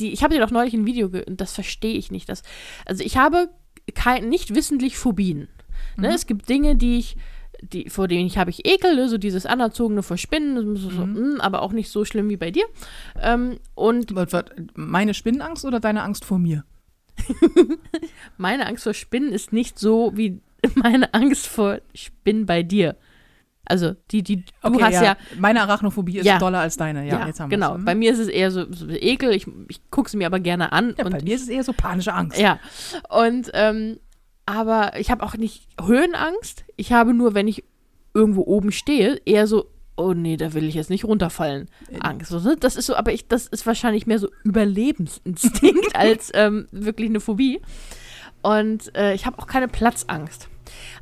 die, 0.00 0.12
ich 0.12 0.24
habe 0.24 0.34
dir 0.34 0.40
doch 0.40 0.50
neulich 0.50 0.74
ein 0.74 0.84
Video, 0.84 1.10
ge 1.10 1.24
und 1.24 1.40
das 1.40 1.52
verstehe 1.52 1.96
ich 1.96 2.10
nicht. 2.10 2.28
Das, 2.28 2.42
also 2.84 3.04
ich 3.04 3.16
habe 3.16 3.50
kein, 3.94 4.28
nicht 4.28 4.54
wissentlich 4.54 4.98
Phobien. 4.98 5.48
Ne? 5.96 6.12
Es 6.12 6.26
gibt 6.26 6.48
Dinge, 6.48 6.74
die 6.74 6.98
ich, 6.98 7.16
die, 7.62 7.90
vor 7.90 8.08
denen 8.08 8.26
ich 8.26 8.38
habe 8.38 8.50
ich 8.50 8.66
Ekel, 8.66 8.96
ne? 8.96 9.08
so 9.08 9.18
dieses 9.18 9.46
anerzogene 9.46 10.02
vor 10.02 10.16
Spinnen, 10.16 10.76
so, 10.76 10.90
so, 10.90 11.06
mm, 11.06 11.40
aber 11.40 11.62
auch 11.62 11.72
nicht 11.72 11.90
so 11.90 12.04
schlimm 12.04 12.28
wie 12.28 12.36
bei 12.36 12.50
dir. 12.50 12.64
Ähm, 13.20 13.58
und 13.74 14.12
meine 14.74 15.14
Spinnenangst 15.14 15.64
oder 15.64 15.80
deine 15.80 16.02
Angst 16.02 16.24
vor 16.24 16.38
mir? 16.38 16.64
meine 18.36 18.66
Angst 18.66 18.84
vor 18.84 18.94
Spinnen 18.94 19.32
ist 19.32 19.52
nicht 19.52 19.78
so 19.78 20.12
wie 20.14 20.40
meine 20.74 21.12
Angst 21.14 21.46
vor 21.46 21.80
Spinnen 21.94 22.46
bei 22.46 22.62
dir. 22.62 22.96
Also 23.64 23.94
die, 24.10 24.22
die 24.22 24.36
du 24.36 24.52
Okay, 24.62 24.82
hast 24.82 25.02
ja, 25.02 25.16
Meine 25.38 25.60
Arachnophobie 25.60 26.18
ist 26.18 26.24
Ja. 26.24 26.38
doller 26.38 26.60
als 26.60 26.78
deine. 26.78 27.06
Ja, 27.06 27.20
ja, 27.20 27.26
jetzt 27.26 27.38
haben 27.38 27.50
genau. 27.50 27.74
wir's. 27.74 27.84
Bei 27.84 27.94
mir 27.94 28.12
ist 28.12 28.18
es 28.18 28.28
eher 28.28 28.50
so, 28.50 28.64
so 28.72 28.88
Ekel. 28.88 29.34
Ich, 29.34 29.46
ich 29.68 29.90
gucke 29.90 30.08
sie 30.08 30.16
mir 30.16 30.26
aber 30.26 30.40
gerne 30.40 30.72
an. 30.72 30.94
Ja, 30.96 31.04
und 31.04 31.12
bei 31.12 31.22
mir 31.22 31.34
ist 31.34 31.42
es 31.42 31.48
eher 31.48 31.64
so 31.64 31.74
panische 31.74 32.14
Angst. 32.14 32.40
Ja, 32.40 32.58
und 33.10 33.50
ähm, 33.52 33.98
aber 34.48 34.98
ich 34.98 35.10
habe 35.10 35.22
auch 35.22 35.36
nicht 35.36 35.68
Höhenangst. 35.78 36.64
Ich 36.76 36.90
habe 36.90 37.12
nur, 37.12 37.34
wenn 37.34 37.48
ich 37.48 37.64
irgendwo 38.14 38.40
oben 38.44 38.72
stehe, 38.72 39.20
eher 39.26 39.46
so, 39.46 39.66
oh 39.94 40.14
nee, 40.14 40.38
da 40.38 40.54
will 40.54 40.64
ich 40.64 40.74
jetzt 40.74 40.88
nicht 40.88 41.04
runterfallen. 41.04 41.68
Äh, 41.92 41.98
Angst. 42.00 42.32
Ne? 42.32 42.56
Das 42.58 42.74
ist 42.74 42.86
so, 42.86 42.96
aber 42.96 43.12
ich, 43.12 43.28
das 43.28 43.46
ist 43.46 43.66
wahrscheinlich 43.66 44.06
mehr 44.06 44.18
so 44.18 44.30
Überlebensinstinkt 44.44 45.94
als 45.94 46.30
ähm, 46.32 46.66
wirklich 46.70 47.10
eine 47.10 47.20
Phobie. 47.20 47.60
Und 48.40 48.96
äh, 48.96 49.12
ich 49.12 49.26
habe 49.26 49.38
auch 49.38 49.46
keine 49.46 49.68
Platzangst. 49.68 50.48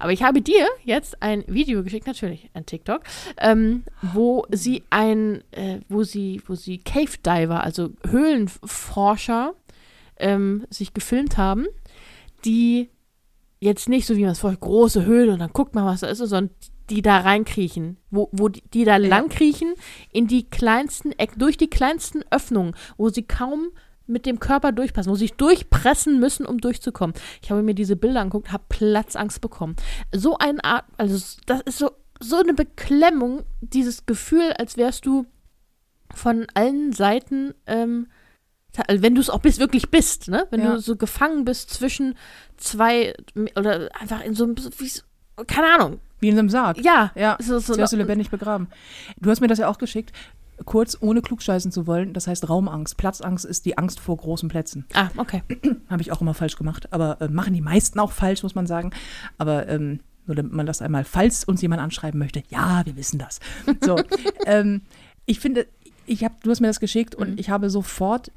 Aber 0.00 0.10
ich 0.10 0.24
habe 0.24 0.42
dir 0.42 0.66
jetzt 0.82 1.22
ein 1.22 1.44
Video 1.46 1.84
geschickt, 1.84 2.08
natürlich 2.08 2.50
ein 2.52 2.66
TikTok, 2.66 3.02
ähm, 3.38 3.84
wo 4.02 4.44
sie 4.50 4.82
ein, 4.90 5.44
äh, 5.52 5.78
wo 5.88 6.02
sie, 6.02 6.42
wo 6.48 6.56
sie 6.56 6.78
Cave 6.78 7.16
Diver, 7.24 7.62
also 7.62 7.90
Höhlenforscher, 8.08 9.54
ähm, 10.18 10.66
sich 10.68 10.94
gefilmt 10.94 11.36
haben, 11.36 11.66
die 12.44 12.88
jetzt 13.60 13.88
nicht 13.88 14.06
so 14.06 14.16
wie 14.16 14.22
man 14.22 14.32
es 14.32 14.40
vorher, 14.40 14.58
große 14.58 15.04
Höhle 15.04 15.32
und 15.32 15.38
dann 15.38 15.52
guckt 15.52 15.74
man, 15.74 15.86
was 15.86 16.00
da 16.00 16.08
ist, 16.08 16.18
sondern 16.18 16.50
die 16.90 17.02
da 17.02 17.18
reinkriechen, 17.18 17.96
wo, 18.10 18.28
wo 18.32 18.48
die, 18.48 18.62
die 18.72 18.84
da 18.84 18.96
langkriechen 18.96 19.74
in 20.12 20.26
die 20.26 20.48
kleinsten 20.48 21.12
Ecken, 21.12 21.38
durch 21.38 21.56
die 21.56 21.70
kleinsten 21.70 22.22
Öffnungen, 22.30 22.74
wo 22.96 23.08
sie 23.08 23.24
kaum 23.24 23.70
mit 24.06 24.24
dem 24.24 24.38
Körper 24.38 24.70
durchpassen, 24.70 25.10
wo 25.10 25.16
sie 25.16 25.24
sich 25.24 25.34
durchpressen 25.34 26.20
müssen, 26.20 26.46
um 26.46 26.58
durchzukommen. 26.58 27.14
Ich 27.42 27.50
habe 27.50 27.62
mir 27.62 27.74
diese 27.74 27.96
Bilder 27.96 28.20
angeguckt, 28.20 28.52
habe 28.52 28.64
Platzangst 28.68 29.40
bekommen. 29.40 29.74
So 30.14 30.38
eine 30.38 30.62
Art, 30.64 30.84
also 30.96 31.14
das 31.46 31.60
ist 31.62 31.78
so, 31.78 31.90
so 32.20 32.36
eine 32.36 32.54
Beklemmung, 32.54 33.42
dieses 33.60 34.06
Gefühl, 34.06 34.52
als 34.58 34.76
wärst 34.76 35.06
du 35.06 35.26
von 36.14 36.46
allen 36.54 36.92
Seiten, 36.92 37.52
ähm, 37.66 38.06
wenn 38.88 39.14
du 39.14 39.20
es 39.20 39.30
auch 39.30 39.40
bist, 39.40 39.58
wirklich 39.58 39.90
bist, 39.90 40.28
ne? 40.28 40.46
Wenn 40.50 40.60
Ja. 40.60 40.74
du 40.74 40.80
so 40.80 40.96
gefangen 40.96 41.44
bist 41.44 41.70
zwischen 41.70 42.14
zwei 42.56 43.14
oder 43.56 43.88
einfach 44.00 44.22
in 44.22 44.34
so 44.34 44.44
einem, 44.44 44.54
keine 45.46 45.68
Ahnung, 45.74 46.00
Wie 46.20 46.28
in 46.28 46.34
so 46.34 46.40
einem 46.40 46.48
Sarg. 46.50 46.78
ja, 46.84 47.12
Ja, 47.14 47.36
so, 47.40 47.58
so 47.58 47.76
wärst 47.76 47.92
du 47.92 47.96
lebendig 47.96 48.30
begraben. 48.30 48.68
Du 49.20 49.30
hast 49.30 49.40
mir 49.40 49.48
das 49.48 49.58
ja 49.58 49.68
auch 49.68 49.78
geschickt, 49.78 50.12
kurz 50.64 50.96
ohne 51.00 51.20
klugscheißen 51.20 51.70
zu 51.70 51.86
wollen. 51.86 52.12
Das 52.14 52.26
heißt 52.26 52.48
Raumangst. 52.48 52.96
Platzangst 52.96 53.44
ist 53.44 53.66
die 53.66 53.76
Angst 53.76 54.00
vor 54.00 54.16
großen 54.16 54.48
Plätzen. 54.48 54.86
Ah, 54.94 55.08
okay. 55.18 55.42
Habe 55.90 56.00
ich 56.02 56.12
auch 56.12 56.20
immer 56.22 56.32
falsch 56.34 56.56
gemacht. 56.56 56.92
Aber 56.92 57.20
äh, 57.20 57.28
machen 57.28 57.52
die 57.52 57.60
meisten 57.60 58.00
auch 58.00 58.12
falsch, 58.12 58.42
muss 58.42 58.54
man 58.54 58.66
sagen. 58.66 58.90
Aber 59.36 59.68
ähm, 59.68 60.00
nur 60.26 60.34
damit 60.34 60.52
man 60.52 60.64
das 60.66 60.80
einmal, 60.80 61.04
falls 61.04 61.44
uns 61.44 61.60
jemand 61.60 61.82
anschreiben 61.82 62.18
möchte, 62.18 62.42
ja, 62.48 62.84
wir 62.86 62.96
wissen 62.96 63.18
das. 63.18 63.38
So, 63.84 63.96
ähm, 64.46 64.80
ich 65.26 65.40
finde, 65.40 65.66
ich 66.06 66.24
hab, 66.24 66.42
du 66.42 66.50
hast 66.50 66.60
mir 66.60 66.68
das 66.68 66.80
geschickt 66.80 67.14
und 67.14 67.32
Mhm. 67.32 67.38
ich 67.38 67.50
habe 67.50 67.68
sofort, 67.68 68.30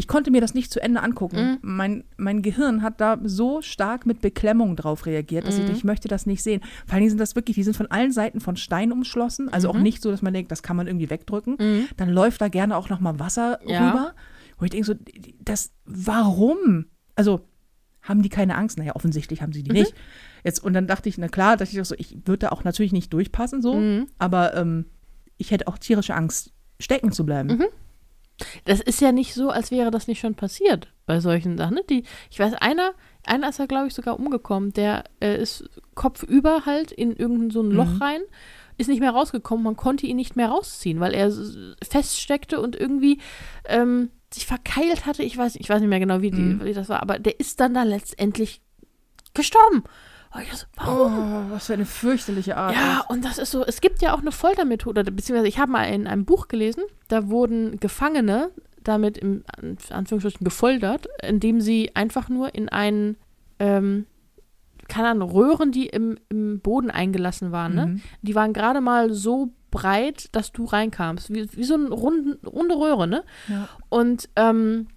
ich 0.00 0.08
konnte 0.08 0.30
mir 0.30 0.40
das 0.40 0.54
nicht 0.54 0.72
zu 0.72 0.80
Ende 0.80 1.02
angucken. 1.02 1.36
Mhm. 1.36 1.58
Mein, 1.60 2.04
mein 2.16 2.40
Gehirn 2.40 2.82
hat 2.82 3.02
da 3.02 3.18
so 3.22 3.60
stark 3.60 4.06
mit 4.06 4.22
Beklemmung 4.22 4.74
drauf 4.74 5.04
reagiert, 5.04 5.46
dass 5.46 5.58
Mhm. 5.58 5.64
ich, 5.66 5.70
ich 5.78 5.84
möchte 5.84 6.08
das 6.08 6.24
nicht 6.24 6.42
sehen. 6.42 6.62
Vor 6.86 6.94
allen 6.94 7.00
Dingen 7.02 7.10
sind 7.10 7.18
das 7.20 7.36
wirklich, 7.36 7.54
die 7.54 7.62
sind 7.62 7.76
von 7.76 7.86
allen 7.90 8.10
Seiten 8.10 8.40
von 8.40 8.56
Stein 8.56 8.92
umschlossen. 8.92 9.50
Also 9.52 9.68
auch 9.68 9.76
Mhm. 9.76 9.82
nicht 9.82 10.02
so, 10.02 10.10
dass 10.10 10.22
man 10.22 10.32
denkt, 10.32 10.50
das 10.50 10.62
kann 10.62 10.76
man 10.76 10.86
irgendwie 10.86 11.10
wegdrücken. 11.10 11.56
Mhm. 11.60 11.88
Dann 11.98 12.08
läuft 12.08 12.40
da 12.40 12.48
gerne 12.48 12.76
auch 12.78 12.88
noch 12.88 13.00
mal 13.00 13.18
Wasser 13.18 13.58
Ja. 13.66 13.86
rüber. 13.90 14.14
Wo 14.58 14.64
ich 14.64 14.70
denke 14.70 14.86
so, 14.86 14.94
das, 15.40 15.70
warum? 15.84 16.86
Also, 17.14 17.46
haben 18.02 18.22
die 18.22 18.30
keine 18.30 18.56
Angst? 18.56 18.78
Naja, 18.78 18.96
offensichtlich 18.96 19.42
haben 19.42 19.52
sie 19.52 19.62
die 19.62 19.70
Mhm. 19.72 19.76
nicht. 19.80 19.94
Jetzt, 20.44 20.64
und 20.64 20.72
dann 20.72 20.86
dachte 20.86 21.10
ich, 21.10 21.18
na 21.18 21.28
klar, 21.28 21.58
dachte 21.58 21.72
ich 21.72 21.80
auch 21.80 21.84
so, 21.84 21.94
ich 21.98 22.16
würde 22.24 22.38
da 22.46 22.48
auch 22.48 22.64
natürlich 22.64 22.92
nicht 22.92 23.12
durchpassen 23.12 23.60
so, 23.60 23.74
Mhm. 23.74 24.06
aber 24.18 24.54
ähm, 24.56 24.86
ich 25.36 25.50
hätte 25.50 25.68
auch 25.68 25.76
tierische 25.76 26.14
Angst, 26.14 26.52
stecken 26.78 27.12
zu 27.12 27.26
bleiben. 27.26 27.62
Mhm. 28.40 28.60
Das 28.64 28.80
ist 28.80 29.00
ja 29.00 29.12
nicht 29.12 29.34
so, 29.34 29.50
als 29.50 29.70
wäre 29.70 29.90
das 29.90 30.06
nicht 30.08 30.20
schon 30.20 30.34
passiert 30.34 30.88
bei 31.06 31.20
solchen 31.20 31.56
Sachen. 31.58 31.74
Ne? 31.74 31.82
Die, 31.88 32.04
ich 32.30 32.38
weiß, 32.38 32.54
einer, 32.54 32.92
einer 33.26 33.48
ist 33.48 33.58
ja, 33.58 33.66
glaube 33.66 33.86
ich, 33.88 33.94
sogar 33.94 34.18
umgekommen. 34.18 34.72
Der 34.72 35.04
äh, 35.20 35.40
ist 35.40 35.68
kopfüber 35.94 36.64
halt 36.66 36.92
in 36.92 37.14
irgendein 37.14 37.50
so 37.50 37.62
ein 37.62 37.70
Loch 37.70 37.86
Mhm. 37.94 38.02
rein, 38.02 38.20
ist 38.78 38.88
nicht 38.88 39.00
mehr 39.00 39.10
rausgekommen. 39.10 39.64
Man 39.64 39.76
konnte 39.76 40.06
ihn 40.06 40.16
nicht 40.16 40.36
mehr 40.36 40.48
rausziehen, 40.48 41.00
weil 41.00 41.14
er 41.14 41.30
feststeckte 41.82 42.60
und 42.60 42.76
irgendwie 42.76 43.20
ähm, 43.66 44.10
sich 44.32 44.46
verkeilt 44.46 45.06
hatte. 45.06 45.22
Ich 45.22 45.36
weiß, 45.36 45.56
ich 45.56 45.68
weiß 45.68 45.80
nicht 45.80 45.90
mehr 45.90 46.00
genau, 46.00 46.22
wie, 46.22 46.30
die, 46.30 46.40
Mhm. 46.40 46.64
wie 46.64 46.72
das 46.72 46.88
war, 46.88 47.02
aber 47.02 47.18
der 47.18 47.38
ist 47.40 47.60
dann 47.60 47.74
da 47.74 47.82
letztendlich 47.82 48.62
gestorben. 49.34 49.84
Ich 50.40 50.52
so, 50.54 50.66
warum? 50.76 51.48
Oh, 51.48 51.50
was 51.52 51.66
für 51.66 51.72
eine 51.74 51.86
fürchterliche 51.86 52.56
Art. 52.56 52.74
Ja, 52.74 53.04
und 53.08 53.24
das 53.24 53.38
ist 53.38 53.50
so, 53.50 53.64
es 53.64 53.80
gibt 53.80 54.00
ja 54.00 54.14
auch 54.14 54.20
eine 54.20 54.30
Foltermethode, 54.32 55.02
beziehungsweise 55.04 55.48
ich 55.48 55.58
habe 55.58 55.72
mal 55.72 55.84
in 55.84 56.06
einem 56.06 56.24
Buch 56.24 56.46
gelesen, 56.48 56.84
da 57.08 57.28
wurden 57.28 57.80
Gefangene 57.80 58.50
damit 58.84 59.18
im 59.18 59.44
An- 59.56 59.76
Anführungsstrichen 59.90 60.44
gefoltert, 60.44 61.08
indem 61.22 61.60
sie 61.60 61.90
einfach 61.94 62.28
nur 62.28 62.54
in 62.54 62.68
einen, 62.68 63.16
ähm, 63.58 64.06
keine 64.88 65.08
Ahnung, 65.08 65.30
Röhren, 65.30 65.72
die 65.72 65.86
im, 65.86 66.16
im 66.28 66.60
Boden 66.60 66.90
eingelassen 66.90 67.50
waren, 67.52 67.74
ne? 67.74 67.86
Mhm. 67.86 68.00
Die 68.22 68.34
waren 68.34 68.52
gerade 68.52 68.80
mal 68.80 69.12
so 69.12 69.50
breit, 69.70 70.28
dass 70.32 70.52
du 70.52 70.64
reinkamst. 70.64 71.32
Wie, 71.32 71.48
wie 71.56 71.64
so 71.64 71.74
eine 71.74 71.90
runden, 71.90 72.44
runde 72.46 72.76
Röhre, 72.76 73.06
ne? 73.06 73.24
Ja. 73.48 73.68
Und 73.88 74.28
ähm, 74.36 74.88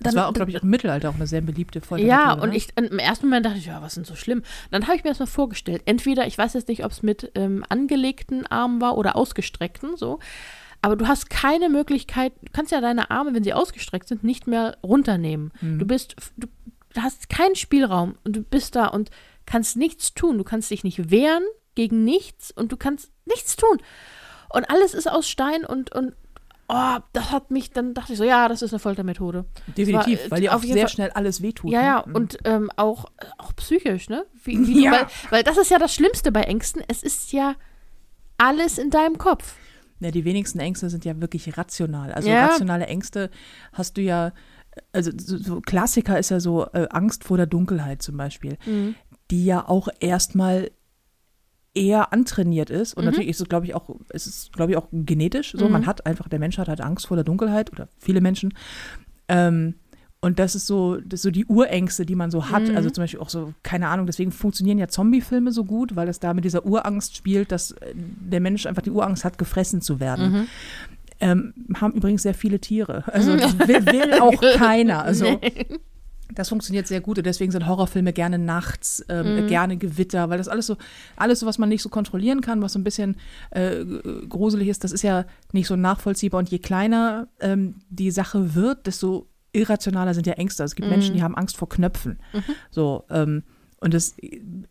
Das 0.00 0.14
dann- 0.14 0.22
war 0.22 0.28
auch, 0.28 0.32
glaube 0.32 0.50
ich, 0.50 0.56
auch 0.58 0.62
im 0.62 0.70
Mittelalter 0.70 1.10
auch 1.10 1.14
eine 1.14 1.26
sehr 1.26 1.40
beliebte 1.40 1.80
Folge. 1.80 2.06
ja, 2.06 2.32
und 2.32 2.54
ich 2.54 2.68
im 2.76 2.98
ersten 2.98 3.26
Moment 3.26 3.46
dachte 3.46 3.58
ich, 3.58 3.66
ja, 3.66 3.82
was 3.82 3.88
ist 3.92 3.96
denn 3.96 4.04
so 4.04 4.14
schlimm? 4.14 4.42
Dann 4.70 4.86
habe 4.86 4.96
ich 4.96 5.04
mir 5.04 5.10
das 5.10 5.18
mal 5.18 5.26
vorgestellt. 5.26 5.82
Entweder, 5.86 6.26
ich 6.26 6.38
weiß 6.38 6.54
jetzt 6.54 6.68
nicht, 6.68 6.84
ob 6.84 6.92
es 6.92 7.02
mit 7.02 7.32
ähm, 7.34 7.64
angelegten 7.68 8.46
Armen 8.46 8.80
war 8.80 8.96
oder 8.96 9.16
ausgestreckten, 9.16 9.96
so. 9.96 10.18
Aber 10.80 10.94
du 10.94 11.08
hast 11.08 11.28
keine 11.28 11.68
Möglichkeit, 11.68 12.32
du 12.42 12.52
kannst 12.52 12.70
ja 12.70 12.80
deine 12.80 13.10
Arme, 13.10 13.34
wenn 13.34 13.42
sie 13.42 13.52
ausgestreckt 13.52 14.06
sind, 14.06 14.22
nicht 14.22 14.46
mehr 14.46 14.76
runternehmen. 14.84 15.52
Mhm. 15.60 15.80
Du 15.80 15.86
bist, 15.86 16.14
du 16.36 16.46
hast 16.96 17.28
keinen 17.28 17.56
Spielraum 17.56 18.14
und 18.24 18.36
du 18.36 18.42
bist 18.42 18.76
da 18.76 18.86
und 18.86 19.10
kannst 19.46 19.76
nichts 19.76 20.14
tun. 20.14 20.38
Du 20.38 20.44
kannst 20.44 20.70
dich 20.70 20.84
nicht 20.84 21.10
wehren 21.10 21.42
gegen 21.74 22.04
nichts 22.04 22.52
und 22.52 22.70
du 22.70 22.76
kannst 22.76 23.10
nichts 23.26 23.56
tun. 23.56 23.78
Und 24.50 24.70
alles 24.70 24.94
ist 24.94 25.10
aus 25.10 25.28
Stein 25.28 25.64
und, 25.64 25.92
und 25.94 26.14
oh, 26.68 26.96
das 27.12 27.30
hat 27.32 27.50
mich, 27.50 27.70
dann 27.70 27.94
dachte 27.94 28.12
ich 28.12 28.18
so, 28.18 28.24
ja, 28.24 28.46
das 28.48 28.62
ist 28.62 28.72
eine 28.72 28.78
Foltermethode. 28.78 29.46
Definitiv, 29.76 30.18
war, 30.20 30.26
äh, 30.26 30.30
weil 30.30 30.40
dir 30.42 30.54
auch 30.54 30.62
sehr 30.62 30.76
Fall- 30.76 30.88
schnell 30.88 31.10
alles 31.10 31.42
wehtut. 31.42 31.70
Ja, 31.72 31.80
ne? 31.80 31.86
ja, 31.86 32.04
Mhm. 32.06 32.14
und 32.14 32.38
ähm, 32.44 32.70
auch, 32.76 33.06
auch 33.38 33.54
psychisch, 33.56 34.08
ne? 34.08 34.24
Wie, 34.44 34.66
wie 34.66 34.84
Ja. 34.84 34.90
Du, 34.90 34.96
weil, 34.98 35.06
weil 35.30 35.42
das 35.44 35.56
ist 35.58 35.70
ja 35.70 35.78
das 35.78 35.94
Schlimmste 35.94 36.30
bei 36.32 36.42
Ängsten. 36.42 36.82
Es 36.88 37.02
ist 37.02 37.32
ja 37.32 37.54
alles 38.36 38.78
in 38.78 38.90
deinem 38.90 39.18
Kopf. 39.18 39.54
Ja, 40.00 40.10
die 40.12 40.24
wenigsten 40.24 40.60
Ängste 40.60 40.90
sind 40.90 41.04
ja 41.04 41.20
wirklich 41.20 41.56
rational. 41.58 42.12
Also 42.12 42.28
Ja. 42.28 42.46
rationale 42.46 42.86
Ängste 42.86 43.30
hast 43.72 43.96
du 43.96 44.00
ja, 44.02 44.32
also 44.92 45.10
so, 45.16 45.36
so 45.38 45.60
Klassiker 45.60 46.18
ist 46.18 46.30
ja 46.30 46.38
so 46.38 46.66
äh, 46.72 46.86
Angst 46.90 47.24
vor 47.24 47.36
der 47.36 47.46
Dunkelheit 47.46 48.00
zum 48.02 48.16
Beispiel, 48.16 48.58
die 49.32 49.44
ja 49.44 49.68
auch 49.68 49.88
erstmal 49.98 50.70
eher 51.74 52.12
antrainiert 52.12 52.70
ist 52.70 52.94
und 52.94 53.04
Mhm. 53.04 53.10
natürlich 53.10 53.30
ist 53.30 53.40
es 53.40 53.48
glaube 53.48 53.66
ich 53.66 53.74
auch 53.74 53.88
es 54.10 54.26
ist 54.26 54.52
glaube 54.52 54.72
ich 54.72 54.78
auch 54.78 54.88
genetisch 54.92 55.52
so 55.56 55.66
Mhm. 55.66 55.72
man 55.72 55.86
hat 55.86 56.06
einfach 56.06 56.28
der 56.28 56.38
Mensch 56.38 56.58
hat 56.58 56.68
halt 56.68 56.80
Angst 56.80 57.06
vor 57.06 57.16
der 57.16 57.24
Dunkelheit 57.24 57.70
oder 57.72 57.88
viele 57.98 58.20
Menschen 58.20 58.54
ähm, 59.28 59.74
und 60.20 60.38
das 60.40 60.54
ist 60.56 60.66
so 60.66 60.96
das 60.96 61.18
ist 61.18 61.22
so 61.22 61.30
die 61.30 61.44
Urängste 61.46 62.04
die 62.06 62.16
man 62.16 62.30
so 62.30 62.50
hat 62.50 62.68
Mhm. 62.68 62.76
also 62.76 62.90
zum 62.90 63.02
Beispiel 63.04 63.20
auch 63.20 63.28
so 63.28 63.52
keine 63.62 63.88
Ahnung 63.88 64.06
deswegen 64.06 64.32
funktionieren 64.32 64.78
ja 64.78 64.88
Zombiefilme 64.88 65.52
so 65.52 65.64
gut 65.64 65.94
weil 65.94 66.08
es 66.08 66.18
da 66.18 66.34
mit 66.34 66.44
dieser 66.44 66.64
Urangst 66.66 67.14
spielt 67.16 67.52
dass 67.52 67.72
äh, 67.72 67.94
der 67.94 68.40
Mensch 68.40 68.66
einfach 68.66 68.82
die 68.82 68.90
Urangst 68.90 69.24
hat 69.24 69.38
gefressen 69.38 69.80
zu 69.80 70.00
werden 70.00 70.32
Mhm. 70.32 70.46
ähm, 71.20 71.54
haben 71.80 71.92
übrigens 71.94 72.22
sehr 72.22 72.34
viele 72.34 72.60
Tiere. 72.60 73.02
Also 73.12 73.36
das 73.36 73.58
will, 73.58 73.84
will 73.86 74.14
auch 74.20 74.40
keiner. 74.56 75.02
Also 75.04 75.40
das 76.34 76.48
funktioniert 76.50 76.86
sehr 76.86 77.00
gut 77.00 77.18
und 77.18 77.24
deswegen 77.26 77.52
sind 77.52 77.66
Horrorfilme 77.66 78.12
gerne 78.12 78.38
nachts, 78.38 79.04
ähm, 79.08 79.34
Mhm. 79.34 79.46
gerne 79.46 79.76
Gewitter, 79.76 80.28
weil 80.30 80.38
das 80.38 80.48
alles 80.48 80.66
so, 80.66 80.76
alles 81.16 81.40
so, 81.40 81.46
was 81.46 81.58
man 81.58 81.68
nicht 81.68 81.82
so 81.82 81.88
kontrollieren 81.88 82.40
kann, 82.40 82.60
was 82.62 82.74
so 82.74 82.78
ein 82.78 82.84
bisschen 82.84 83.16
äh, 83.50 83.84
gruselig 84.28 84.68
ist, 84.68 84.84
das 84.84 84.92
ist 84.92 85.02
ja 85.02 85.24
nicht 85.52 85.66
so 85.66 85.76
nachvollziehbar. 85.76 86.38
Und 86.38 86.50
je 86.50 86.58
kleiner 86.58 87.28
ähm, 87.40 87.76
die 87.90 88.10
Sache 88.10 88.54
wird, 88.54 88.86
desto 88.86 89.26
irrationaler 89.52 90.12
sind 90.14 90.26
ja 90.26 90.34
Ängste. 90.34 90.62
Also 90.62 90.72
es 90.72 90.76
gibt 90.76 90.86
Mhm. 90.86 90.90
Menschen, 90.90 91.14
die 91.14 91.22
haben 91.22 91.34
Angst 91.34 91.56
vor 91.56 91.68
Knöpfen. 91.68 92.18
So, 92.70 93.04
ähm, 93.10 93.42
und 93.80 93.94
das 93.94 94.16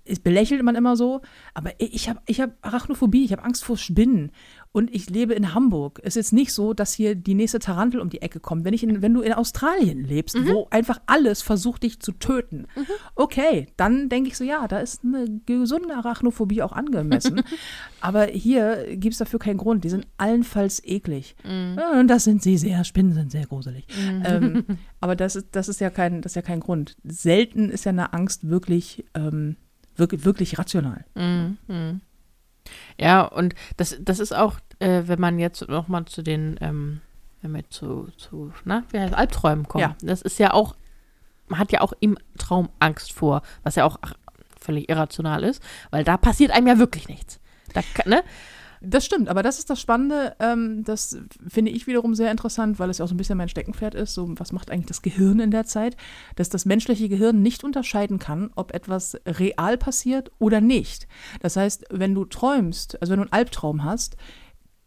ist, 0.04 0.24
belächelt 0.24 0.62
man 0.64 0.76
immer 0.76 0.98
so, 0.98 1.22
aber 1.54 1.72
ich 1.80 2.10
habe 2.10 2.20
ich 2.28 2.42
hab 2.42 2.52
Arachnophobie, 2.62 3.24
ich 3.24 3.32
habe 3.32 3.44
Angst 3.44 3.64
vor 3.64 3.78
Spinnen 3.78 4.32
und 4.78 4.94
ich 4.94 5.10
lebe 5.10 5.34
in 5.34 5.56
Hamburg. 5.56 6.00
Es 6.04 6.16
ist 6.16 6.34
nicht 6.34 6.54
so, 6.54 6.76
dass 6.76 6.94
hier 6.94 7.16
die 7.16 7.34
nächste 7.34 7.58
Tarantel 7.58 8.00
um 8.00 8.12
die 8.12 8.22
Ecke 8.22 8.40
kommt. 8.40 8.64
Wenn, 8.64 8.76
ich 8.76 8.84
in, 8.84 9.02
wenn 9.02 9.12
du 9.12 9.22
in 9.22 9.34
Australien 9.34 10.04
lebst, 10.04 10.38
wo 10.48 10.68
einfach 10.70 11.02
alles 11.08 11.42
versucht, 11.42 11.82
dich 11.82 12.00
zu 12.00 12.12
töten, 12.12 12.68
okay, 13.16 13.66
dann 13.76 14.08
denke 14.08 14.30
ich 14.30 14.38
so, 14.38 14.44
ja, 14.44 14.68
da 14.68 14.78
ist 14.78 15.04
eine 15.04 15.42
gesunde 15.48 15.96
Arachnophobie 15.96 16.62
auch 16.62 16.74
angemessen. 16.74 17.42
aber 18.02 18.28
hier 18.28 18.96
gibt 18.98 19.14
es 19.14 19.18
dafür 19.18 19.40
keinen 19.40 19.58
Grund. 19.58 19.84
Die 19.84 19.90
sind 19.90 20.06
allenfalls 20.18 20.84
eklig. 20.86 21.36
Ja, 21.44 22.00
Und 22.00 22.08
das 22.08 22.26
sind 22.26 22.44
sie 22.44 22.60
sehr, 22.60 22.84
Spinnen 22.84 23.14
sind 23.14 23.32
sehr 23.32 23.48
gruselig. 23.48 23.88
Ähm, 24.26 24.64
aber 25.02 25.16
das 25.16 25.36
ist, 25.36 25.48
das 25.54 25.70
ist 25.70 25.82
ja 25.82 25.90
kein, 25.90 26.22
das 26.22 26.34
ist 26.34 26.36
ja 26.36 26.44
kein 26.44 26.60
Grund. 26.60 26.98
Selten 27.04 27.72
ist 27.72 27.86
ja 27.86 27.90
eine 27.90 28.14
Angst 28.14 28.48
wirklich 28.48 29.06
ähm, 29.16 29.56
wirklich, 29.98 30.26
wirklich 30.26 30.58
rational. 30.60 31.06
Mhm. 31.16 32.02
Ja, 33.00 33.24
und 33.24 33.56
das, 33.78 33.98
das 34.00 34.20
ist 34.20 34.36
auch, 34.36 34.56
äh, 34.80 35.04
wenn 35.06 35.20
man 35.20 35.40
jetzt 35.40 35.68
nochmal 35.68 36.06
zu 36.06 36.22
den, 36.22 36.58
ähm, 36.62 37.02
wenn 37.42 37.54
wir 37.54 37.70
zu, 37.70 38.10
zu, 38.18 38.52
na, 38.66 38.84
wie 38.92 39.00
heißt 39.00 39.14
Albträumen 39.14 39.68
kommen. 39.68 39.82
Ja. 39.82 39.96
Das 40.02 40.22
ist 40.22 40.40
ja 40.40 40.54
auch, 40.54 40.76
man 41.48 41.60
hat 41.60 41.72
ja 41.72 41.82
auch 41.82 41.94
im 42.00 42.18
Traum 42.38 42.70
Angst 42.80 43.14
vor, 43.14 43.42
was 43.64 43.76
ja 43.76 43.86
auch 43.86 43.98
ach, 44.02 44.14
völlig 44.60 44.90
irrational 44.90 45.44
ist, 45.44 45.62
weil 45.92 46.04
da 46.04 46.18
passiert 46.18 46.52
einem 46.52 46.68
ja 46.68 46.78
wirklich 46.78 47.08
nichts. 47.08 47.40
Da, 47.74 47.82
ne? 48.06 48.24
Das 48.82 49.06
stimmt, 49.06 49.30
aber 49.30 49.44
das 49.44 49.60
ist 49.60 49.70
das 49.70 49.82
Spannende. 49.82 50.36
Ähm, 50.40 50.84
das 50.84 51.18
finde 51.48 51.72
ich 51.72 51.88
wiederum 51.88 52.16
sehr 52.16 52.32
interessant, 52.32 52.80
weil 52.80 52.90
es 52.90 53.00
ja 53.00 53.06
auch 53.06 53.10
so 53.10 53.16
ein 53.16 53.18
bisschen 53.18 53.38
mein 53.38 53.50
Steckenpferd 53.50 53.96
ist. 53.96 54.14
So, 54.14 54.28
was 54.38 54.52
macht 54.52 54.70
eigentlich 54.70 54.88
das 54.88 55.02
Gehirn 55.02 55.40
in 55.40 55.52
der 55.52 55.66
Zeit? 55.66 55.98
Dass 56.36 56.50
das 56.50 56.66
menschliche 56.66 57.10
Gehirn 57.10 57.42
nicht 57.42 57.64
unterscheiden 57.64 58.20
kann, 58.20 58.52
ob 58.56 58.74
etwas 58.74 59.18
real 59.26 59.78
passiert 59.78 60.32
oder 60.40 60.62
nicht. 60.62 61.08
Das 61.42 61.56
heißt, 61.56 61.86
wenn 61.90 62.14
du 62.14 62.26
träumst, 62.26 63.02
also 63.02 63.12
wenn 63.12 63.20
du 63.20 63.24
einen 63.24 63.34
Albtraum 63.34 63.84
hast, 63.84 64.18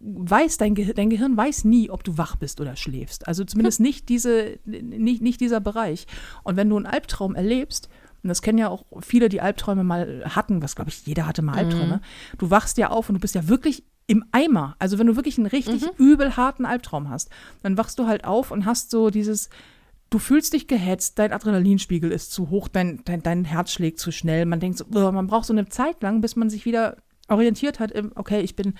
weiß 0.00 0.57
dein, 0.57 0.74
Ge 0.74 0.92
dein 0.94 1.11
Gehirn 1.11 1.37
weiß 1.37 1.64
nie, 1.64 1.90
ob 1.90 2.05
du 2.05 2.16
wach 2.16 2.37
bist 2.37 2.61
oder 2.61 2.74
schläfst. 2.76 3.29
Also 3.29 3.44
zumindest 3.44 3.81
nicht, 3.81 4.09
diese, 4.09 4.59
nicht, 4.64 5.22
nicht 5.22 5.40
dieser 5.40 5.61
Bereich. 5.61 6.07
Und 6.42 6.57
wenn 6.57 6.70
du 6.70 6.76
einen 6.76 6.87
Albtraum 6.87 7.35
erlebst, 7.35 7.88
und 8.22 8.28
das 8.28 8.42
kennen 8.42 8.59
ja 8.59 8.68
auch 8.68 8.85
viele, 9.00 9.28
die 9.28 9.40
Albträume 9.40 9.85
mal 9.85 10.22
hatten, 10.28 10.62
was 10.62 10.74
glaube 10.76 10.90
ich, 10.90 11.06
jeder 11.06 11.26
hatte 11.26 11.42
mal 11.42 11.56
Albträume, 11.56 12.00
du 12.38 12.50
wachst 12.50 12.78
ja 12.78 12.90
auf 12.90 13.09
und 13.09 13.14
du 13.16 13.20
bist 13.20 13.35
ja 13.35 13.48
wirklich 13.48 13.85
im 14.06 14.24
Eimer. 14.33 14.74
Also 14.78 14.98
wenn 14.98 15.06
du 15.06 15.16
wirklich 15.16 15.38
einen 15.38 15.46
richtig 15.46 15.83
übel 15.98 16.37
harten 16.37 16.66
Albtraum 16.66 17.09
hast, 17.09 17.30
dann 17.62 17.76
wachst 17.78 17.98
du 17.98 18.06
halt 18.06 18.24
auf 18.24 18.50
und 18.50 18.66
hast 18.66 18.90
so 18.90 19.11
dieses, 19.11 19.48
du 20.11 20.18
fühlst 20.18 20.52
dich 20.52 20.66
gehetzt, 20.66 21.18
dein 21.18 21.33
Adrenalinspiegel 21.33 22.11
ist 22.11 22.33
zu 22.33 22.50
hoch, 22.50 22.66
dein, 22.68 23.02
dein, 23.04 23.22
dein 23.22 23.44
Herz 23.44 23.70
schlägt 23.72 24.00
zu 24.00 24.11
schnell. 24.11 24.46
Man 24.46 24.59
denkt 24.59 24.78
so, 24.78 24.85
"Ugh", 24.87 25.12
man 25.12 25.28
braucht 25.28 25.46
so 25.46 25.52
eine 25.52 25.68
Zeit 25.68 26.02
lang, 26.02 26.20
bis 26.20 26.35
man 26.35 26.50
sich 26.50 26.64
wieder 26.64 26.96
orientiert 27.28 27.78
hat 27.78 27.92
im, 27.92 28.11
okay, 28.16 28.40
ich 28.40 28.56
bin, 28.56 28.74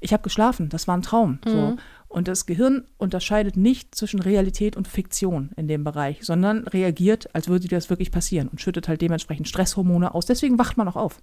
ich 0.00 0.12
habe 0.12 0.22
geschlafen, 0.22 0.68
das 0.68 0.86
war 0.86 0.96
ein 0.96 1.02
Traum. 1.02 1.38
So. 1.46 1.76
Und 2.08 2.26
das 2.26 2.46
Gehirn 2.46 2.84
unterscheidet 2.96 3.56
nicht 3.56 3.94
zwischen 3.94 4.20
Realität 4.20 4.76
und 4.76 4.88
Fiktion 4.88 5.50
in 5.56 5.68
dem 5.68 5.84
Bereich, 5.84 6.20
sondern 6.22 6.66
reagiert, 6.66 7.34
als 7.34 7.48
würde 7.48 7.68
das 7.68 7.90
wirklich 7.90 8.10
passieren 8.10 8.48
und 8.48 8.60
schüttet 8.62 8.88
halt 8.88 9.02
dementsprechend 9.02 9.46
Stresshormone 9.46 10.14
aus. 10.14 10.24
Deswegen 10.24 10.58
wacht 10.58 10.78
man 10.78 10.88
auch 10.88 10.96
auf, 10.96 11.20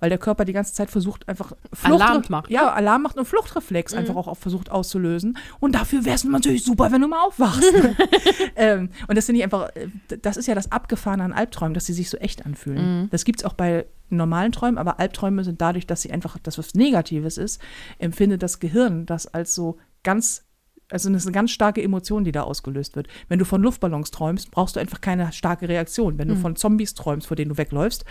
weil 0.00 0.08
der 0.08 0.18
Körper 0.18 0.44
die 0.44 0.52
ganze 0.52 0.74
Zeit 0.74 0.90
versucht, 0.90 1.28
einfach 1.28 1.52
Alarm 1.82 2.24
macht, 2.28 2.50
Ja, 2.50 2.72
Alarm 2.72 3.02
macht 3.02 3.16
und 3.16 3.24
Fluchtreflex 3.26 3.94
einfach 3.94 4.16
auch, 4.16 4.26
auch 4.26 4.36
versucht 4.36 4.70
auszulösen. 4.70 5.38
Und 5.60 5.76
dafür 5.76 6.04
wäre 6.04 6.16
es 6.16 6.24
natürlich 6.24 6.64
super, 6.64 6.90
wenn 6.90 7.00
du 7.00 7.08
mal 7.08 7.24
aufwachst. 7.24 7.72
ähm, 8.56 8.90
und 9.06 9.16
das 9.16 9.26
finde 9.26 9.38
ich 9.38 9.44
einfach, 9.44 9.68
äh, 9.76 9.88
das 10.22 10.36
ist 10.36 10.48
ja 10.48 10.56
das 10.56 10.72
Abgefahrene 10.72 11.22
an 11.22 11.32
Albträumen, 11.32 11.74
dass 11.74 11.86
sie 11.86 11.92
sich 11.92 12.10
so 12.10 12.16
echt 12.16 12.44
anfühlen. 12.44 13.08
Das 13.10 13.24
gibt 13.24 13.40
es 13.40 13.44
auch 13.44 13.52
bei 13.52 13.86
normalen 14.08 14.52
Träumen, 14.52 14.78
aber 14.78 15.00
Albträume 15.00 15.44
sind 15.44 15.60
dadurch, 15.60 15.86
dass 15.86 16.02
sie 16.02 16.12
einfach 16.12 16.38
das 16.42 16.58
was 16.58 16.74
Negatives 16.74 17.38
ist, 17.38 17.60
empfindet 17.98 18.42
das 18.42 18.60
Gehirn 18.60 19.06
das 19.06 19.26
als 19.26 19.54
so 19.54 19.78
ganz, 20.06 20.44
also 20.88 21.10
das 21.10 21.22
ist 21.22 21.26
eine 21.26 21.34
ganz 21.34 21.50
starke 21.50 21.82
Emotion, 21.82 22.22
die 22.22 22.30
da 22.30 22.42
ausgelöst 22.42 22.94
wird. 22.94 23.08
Wenn 23.28 23.40
du 23.40 23.44
von 23.44 23.60
Luftballons 23.60 24.12
träumst, 24.12 24.52
brauchst 24.52 24.76
du 24.76 24.80
einfach 24.80 25.00
keine 25.00 25.32
starke 25.32 25.68
Reaktion. 25.68 26.16
Wenn 26.16 26.28
du 26.28 26.36
von 26.36 26.54
Zombies 26.54 26.94
träumst, 26.94 27.26
vor 27.26 27.36
denen 27.36 27.48
du 27.48 27.58
wegläufst, 27.58 28.04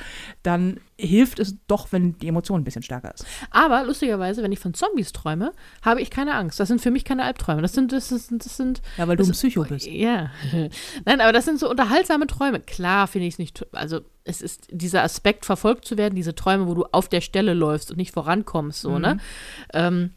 dann 0.43 0.81
hilft 0.97 1.39
es 1.39 1.55
doch, 1.67 1.93
wenn 1.93 2.17
die 2.17 2.27
Emotion 2.27 2.60
ein 2.60 2.63
bisschen 2.65 2.84
stärker 2.84 3.13
ist. 3.13 3.25
Aber 3.49 3.86
lustigerweise, 3.86 4.43
wenn 4.43 4.51
ich 4.51 4.60
von 4.60 4.73
Zombies 4.73 5.13
träume, 5.13 5.53
habe 5.84 6.01
ich 6.01 6.10
keine 6.10 6.36
Angst. 6.36 6.60
Das 6.60 6.67
sind 6.67 6.81
für 6.81 6.91
mich 6.91 7.05
keine 7.05 7.23
Albträume. 7.23 7.62
Das 7.62 7.71
sind, 7.71 7.93
das 7.93 8.10
sind, 8.10 8.43
das 8.43 8.58
sind 8.58 8.81
Ja, 8.97 9.08
weil 9.08 9.15
du 9.15 9.21
das 9.21 9.29
ein 9.29 9.34
Psycho 9.34 9.63
bist. 9.63 9.88
Ja. 9.88 10.31
Nein, 11.05 11.21
aber 11.21 11.31
das 11.31 11.45
sind 11.45 11.60
so 11.60 11.69
unterhaltsame 11.69 12.27
Träume. 12.27 12.60
Klar 12.60 13.08
finde 13.08 13.27
ich 13.27 13.36
es 13.36 13.39
nicht, 13.39 13.65
also 13.71 14.01
es 14.25 14.41
ist 14.41 14.67
dieser 14.69 15.01
Aspekt, 15.03 15.45
verfolgt 15.45 15.86
zu 15.86 15.97
werden, 15.97 16.15
diese 16.15 16.36
Träume, 16.36 16.67
wo 16.67 16.73
du 16.73 16.84
auf 16.91 17.08
der 17.08 17.21
Stelle 17.21 17.53
läufst 17.53 17.89
und 17.89 17.97
nicht 17.97 18.12
vorankommst, 18.12 18.81
so, 18.81 18.99
ne? 18.99 19.17
Ähm, 19.73 20.12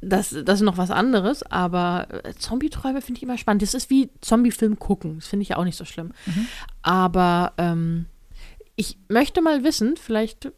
das, 0.00 0.30
das 0.44 0.60
ist 0.60 0.64
noch 0.64 0.78
was 0.78 0.90
anderes, 0.90 1.42
aber 1.42 2.06
äh, 2.24 2.34
Zombie-Träume 2.34 3.00
finde 3.00 3.18
ich 3.18 3.22
immer 3.22 3.38
spannend. 3.38 3.62
Das 3.62 3.74
ist 3.74 3.90
wie 3.90 4.10
Zombie-Film 4.20 4.78
gucken. 4.78 5.16
Das 5.16 5.26
finde 5.26 5.42
ich 5.42 5.50
ja 5.50 5.56
auch 5.56 5.64
nicht 5.64 5.76
so 5.76 5.84
schlimm. 5.84 6.12
Aber 6.82 7.52
ähm, 7.58 8.06
ich 8.76 8.98
möchte 9.08 9.42
mal 9.42 9.64
wissen, 9.64 9.96
vielleicht, 9.96 10.52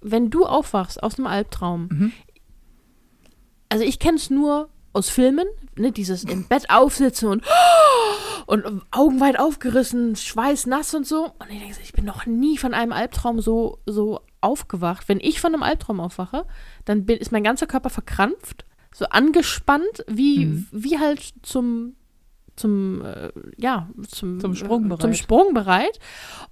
wenn 0.00 0.30
du 0.30 0.44
aufwachst 0.44 1.02
aus 1.02 1.16
einem 1.16 1.26
Albtraum, 1.26 1.88
also 3.68 3.84
ich 3.84 3.98
kenne 3.98 4.18
es 4.18 4.28
nur 4.30 4.68
aus 4.92 5.08
Filmen, 5.08 5.46
ne, 5.76 5.92
dieses 5.92 6.24
im 6.24 6.46
Bett 6.48 6.70
aufsitzen 6.70 7.28
und, 7.28 7.44
und 8.46 8.82
Augen 8.90 9.20
weit 9.20 9.38
aufgerissen, 9.38 10.16
Schweiß 10.16 10.66
nass 10.66 10.94
und 10.94 11.06
so. 11.06 11.32
Und 11.38 11.50
ich 11.50 11.58
denke, 11.58 11.76
ich 11.82 11.92
bin 11.92 12.04
noch 12.04 12.26
nie 12.26 12.58
von 12.58 12.74
einem 12.74 12.92
Albtraum 12.92 13.40
so, 13.40 13.78
so 13.86 14.20
aufgewacht. 14.40 15.08
Wenn 15.08 15.20
ich 15.20 15.40
von 15.40 15.54
einem 15.54 15.62
Albtraum 15.62 16.00
aufwache, 16.00 16.46
dann 16.84 17.04
bin, 17.06 17.18
ist 17.18 17.32
mein 17.32 17.44
ganzer 17.44 17.66
Körper 17.66 17.90
verkrampft, 17.90 18.64
so 18.92 19.06
angespannt, 19.06 20.04
wie, 20.06 20.66
wie 20.70 20.98
halt 20.98 21.32
zum 21.42 21.96
zum 22.56 23.04
äh, 23.04 23.30
ja 23.56 23.88
zum 24.08 24.40
Zum 24.40 24.54
Sprung 24.54 24.84
äh, 24.84 24.88
bereit. 24.88 25.00
zum 25.00 25.14
Sprung 25.14 25.54
bereit 25.54 25.98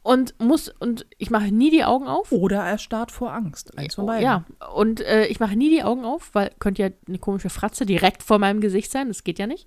und 0.03 0.35
muss 0.41 0.69
und 0.81 1.07
ich 1.19 1.31
mache 1.31 1.53
nie 1.53 1.71
die 1.71 1.85
Augen 1.85 2.07
auf 2.07 2.33
Oder 2.33 2.59
er 2.65 2.79
starrt 2.79 3.11
vor 3.13 3.33
Angst. 3.33 3.77
Eins 3.79 3.95
von 3.97 4.07
beiden. 4.07 4.25
ja, 4.25 4.45
und 4.75 5.01
äh, 5.03 5.27
ich 5.27 5.41
mache 5.41 5.57
nie 5.57 5.69
die 5.71 5.83
Augen 5.83 6.05
auf, 6.05 6.31
weil 6.33 6.51
könnte 6.59 6.83
ja 6.83 6.89
eine 7.07 7.19
komische 7.19 7.51
Fratze 7.51 7.85
direkt 7.87 8.23
vor 8.23 8.39
meinem 8.39 8.61
Gesicht 8.61 8.91
sein. 8.91 9.09
Das 9.09 9.25
geht 9.25 9.39
ja 9.39 9.47
nicht. 9.47 9.67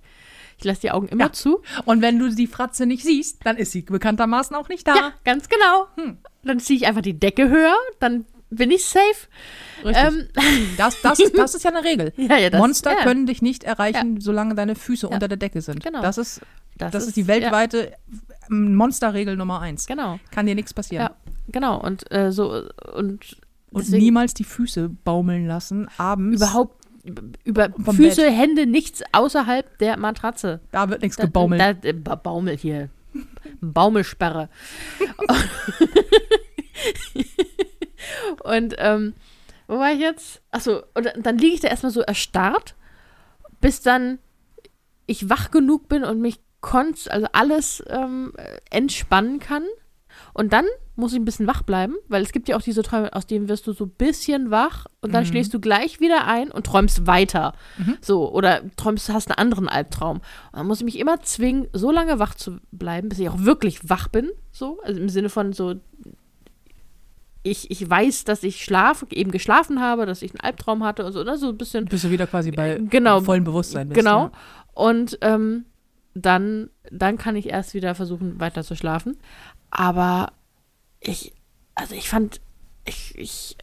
Ich 0.58 0.64
lasse 0.64 0.80
die 0.82 0.90
Augen 0.92 1.08
immer 1.08 1.24
Ja. 1.26 1.32
zu. 1.32 1.62
Und 1.84 2.00
wenn 2.02 2.18
du 2.18 2.28
die 2.28 2.46
Fratze 2.46 2.86
nicht 2.86 3.02
siehst, 3.04 3.44
dann 3.44 3.56
ist 3.56 3.72
sie 3.72 3.82
bekanntermaßen 3.82 4.54
auch 4.54 4.68
nicht 4.68 4.86
da. 4.86 4.94
Ja, 4.94 5.12
ganz 5.24 5.48
genau. 5.48 5.86
Dann 6.44 6.60
ziehe 6.60 6.76
ich 6.78 6.86
einfach 6.86 7.02
die 7.02 7.18
Decke 7.18 7.48
höher, 7.48 7.74
dann 8.00 8.24
bin 8.56 8.70
ich 8.70 8.84
safe. 8.84 9.28
Ähm, 9.84 10.28
Das, 10.76 11.00
das, 11.02 11.18
das 11.36 11.54
ist 11.54 11.62
ja 11.64 11.70
eine 11.70 11.84
Regel. 11.84 12.12
Ja, 12.16 12.36
ja, 12.38 12.50
das- 12.50 12.58
Monster 12.60 12.92
ja. 12.92 13.02
können 13.02 13.26
dich 13.26 13.42
nicht 13.42 13.64
erreichen, 13.64 14.20
solange 14.20 14.54
deine 14.54 14.74
Füße 14.74 15.08
unter 15.08 15.28
der 15.28 15.36
Decke 15.36 15.60
sind. 15.60 15.82
Genau. 15.84 16.00
Das, 16.02 16.18
ist, 16.18 16.40
Das 16.78 16.92
das, 16.92 17.02
ist, 17.04 17.08
ist- 17.08 17.16
die 17.16 17.26
weltweite 17.26 17.92
Monsterregel 18.48 19.36
Nummer 19.36 19.60
eins. 19.60 19.86
genau. 19.86 20.18
Kann 20.30 20.46
dir 20.46 20.54
nichts 20.54 20.72
passieren. 20.74 21.06
Ja, 21.06 21.16
genau. 21.48 21.80
Und 21.80 22.10
äh, 22.12 22.30
so 22.32 22.62
und, 22.94 23.36
Und 23.70 23.90
niemals 23.90 24.34
die 24.34 24.44
Füße 24.44 24.88
baumeln 25.04 25.46
lassen, 25.46 25.88
abends. 25.98 26.36
überhaupt 26.40 26.82
über 27.44 27.68
Füße, 27.94 28.30
Hände, 28.30 28.66
nichts 28.66 29.02
außerhalb 29.12 29.76
der 29.78 29.98
Matratze. 29.98 30.60
Da 30.72 30.88
wird 30.88 31.02
nichts 31.02 31.16
Da- 31.18 31.24
gebaumelt. 31.24 31.60
Da, 31.60 31.72
da, 31.74 31.92
ba- 31.92 32.14
Baumel 32.14 32.56
hier. 32.56 32.88
Baumelsperre. 33.60 34.48
und 38.42 38.74
ähm, 38.78 39.14
wo 39.66 39.78
war 39.78 39.92
ich 39.92 40.00
jetzt? 40.00 40.42
Achso, 40.50 40.82
und 40.94 41.08
dann 41.16 41.38
liege 41.38 41.54
ich 41.54 41.60
da 41.60 41.68
erstmal 41.68 41.92
so 41.92 42.00
erstarrt, 42.00 42.74
bis 43.60 43.80
dann 43.80 44.18
ich 45.06 45.28
wach 45.28 45.50
genug 45.50 45.88
bin 45.88 46.04
und 46.04 46.20
mich 46.20 46.40
konst, 46.60 47.10
also 47.10 47.26
alles 47.32 47.82
ähm, 47.88 48.32
äh, 48.36 48.58
entspannen 48.70 49.38
kann. 49.38 49.64
Und 50.32 50.52
dann 50.52 50.64
muss 50.96 51.12
ich 51.12 51.18
ein 51.18 51.24
bisschen 51.24 51.46
wach 51.46 51.62
bleiben, 51.62 51.96
weil 52.08 52.22
es 52.22 52.32
gibt 52.32 52.48
ja 52.48 52.56
auch 52.56 52.62
diese 52.62 52.82
Träume, 52.82 53.12
aus 53.14 53.26
denen 53.26 53.48
wirst 53.48 53.66
du 53.66 53.72
so 53.72 53.84
ein 53.84 53.90
bisschen 53.90 54.50
wach 54.50 54.86
und 55.00 55.12
dann 55.12 55.26
schläfst 55.26 55.52
du 55.52 55.60
gleich 55.60 55.98
wieder 56.00 56.26
ein 56.26 56.50
und 56.50 56.66
träumst 56.66 57.06
weiter. 57.06 57.52
So, 58.00 58.30
oder 58.32 58.62
träumst, 58.76 59.08
hast 59.08 59.28
einen 59.28 59.38
anderen 59.38 59.68
Albtraum. 59.68 60.18
Und 60.18 60.58
dann 60.58 60.66
muss 60.66 60.78
ich 60.78 60.84
mich 60.84 60.98
immer 60.98 61.20
zwingen, 61.20 61.68
so 61.72 61.90
lange 61.90 62.18
wach 62.20 62.34
zu 62.34 62.58
bleiben, 62.70 63.08
bis 63.08 63.18
ich 63.18 63.28
auch 63.28 63.40
wirklich 63.40 63.88
wach 63.88 64.08
bin. 64.08 64.30
So, 64.52 64.80
also 64.84 65.00
im 65.00 65.08
Sinne 65.08 65.30
von 65.30 65.52
so, 65.52 65.74
ich, 67.46 67.70
ich 67.70 67.88
weiß, 67.88 68.24
dass 68.24 68.42
ich 68.42 68.64
schlaf, 68.64 69.04
eben 69.10 69.30
geschlafen 69.30 69.80
habe, 69.80 70.06
dass 70.06 70.22
ich 70.22 70.32
einen 70.32 70.40
Albtraum 70.40 70.82
hatte 70.82 71.04
und 71.04 71.12
so, 71.12 71.22
ne? 71.22 71.36
so 71.36 71.50
ein 71.50 71.58
bisschen. 71.58 71.84
Bist 71.84 72.02
du 72.04 72.10
wieder 72.10 72.26
quasi 72.26 72.50
bei 72.50 72.80
Genau. 72.90 73.20
vollem 73.20 73.44
Bewusstsein 73.44 73.88
bist. 73.90 73.98
Genau. 73.98 74.24
Ja. 74.24 74.32
Und 74.72 75.18
ähm, 75.20 75.66
dann, 76.14 76.70
dann 76.90 77.18
kann 77.18 77.36
ich 77.36 77.48
erst 77.50 77.74
wieder 77.74 77.94
versuchen, 77.94 78.40
weiter 78.40 78.64
zu 78.64 78.74
schlafen. 78.76 79.18
Aber 79.70 80.32
ich, 81.00 81.34
also 81.74 81.94
ich 81.94 82.08
fand, 82.08 82.40
ich, 82.86 83.12
ich 83.18 83.56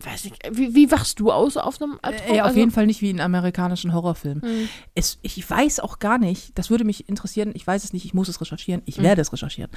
weiß 0.00 0.24
nicht, 0.24 0.36
wie, 0.50 0.74
wie 0.74 0.90
wachst 0.90 1.18
du 1.18 1.32
aus 1.32 1.56
auf 1.56 1.80
einem 1.80 1.98
Albtraum? 2.02 2.34
Äh, 2.36 2.40
auf 2.40 2.46
Also- 2.48 2.58
jeden 2.58 2.70
Fall 2.70 2.86
nicht 2.86 3.00
wie 3.00 3.08
in 3.10 3.20
amerikanischen 3.20 3.94
Horrorfilmen. 3.94 4.42
Hm. 4.42 4.68
Es, 4.94 5.18
ich 5.22 5.48
weiß 5.48 5.80
auch 5.80 6.00
gar 6.00 6.18
nicht, 6.18 6.58
das 6.58 6.68
würde 6.68 6.84
mich 6.84 7.08
interessieren, 7.08 7.52
ich 7.54 7.66
weiß 7.66 7.82
es 7.82 7.94
nicht, 7.94 8.04
ich 8.04 8.12
muss 8.12 8.28
es 8.28 8.40
recherchieren, 8.42 8.82
ich 8.84 9.00
werde 9.00 9.22
es 9.22 9.32
recherchieren, 9.32 9.70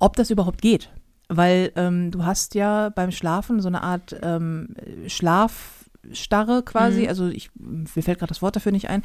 ob 0.00 0.16
das 0.16 0.30
überhaupt 0.30 0.60
geht. 0.62 0.90
Weil 1.36 1.72
ähm, 1.76 2.10
du 2.10 2.24
hast 2.24 2.54
ja 2.54 2.88
beim 2.90 3.10
Schlafen 3.10 3.60
so 3.60 3.68
eine 3.68 3.82
Art 3.82 4.14
ähm, 4.22 4.74
Schlafstarre 5.06 6.62
quasi, 6.62 7.02
Mhm. 7.02 7.08
also 7.08 7.28
ich, 7.28 7.50
mir 7.54 8.02
fällt 8.02 8.18
gerade 8.18 8.28
das 8.30 8.42
Wort 8.42 8.56
dafür 8.56 8.72
nicht 8.72 8.88
ein, 8.90 9.02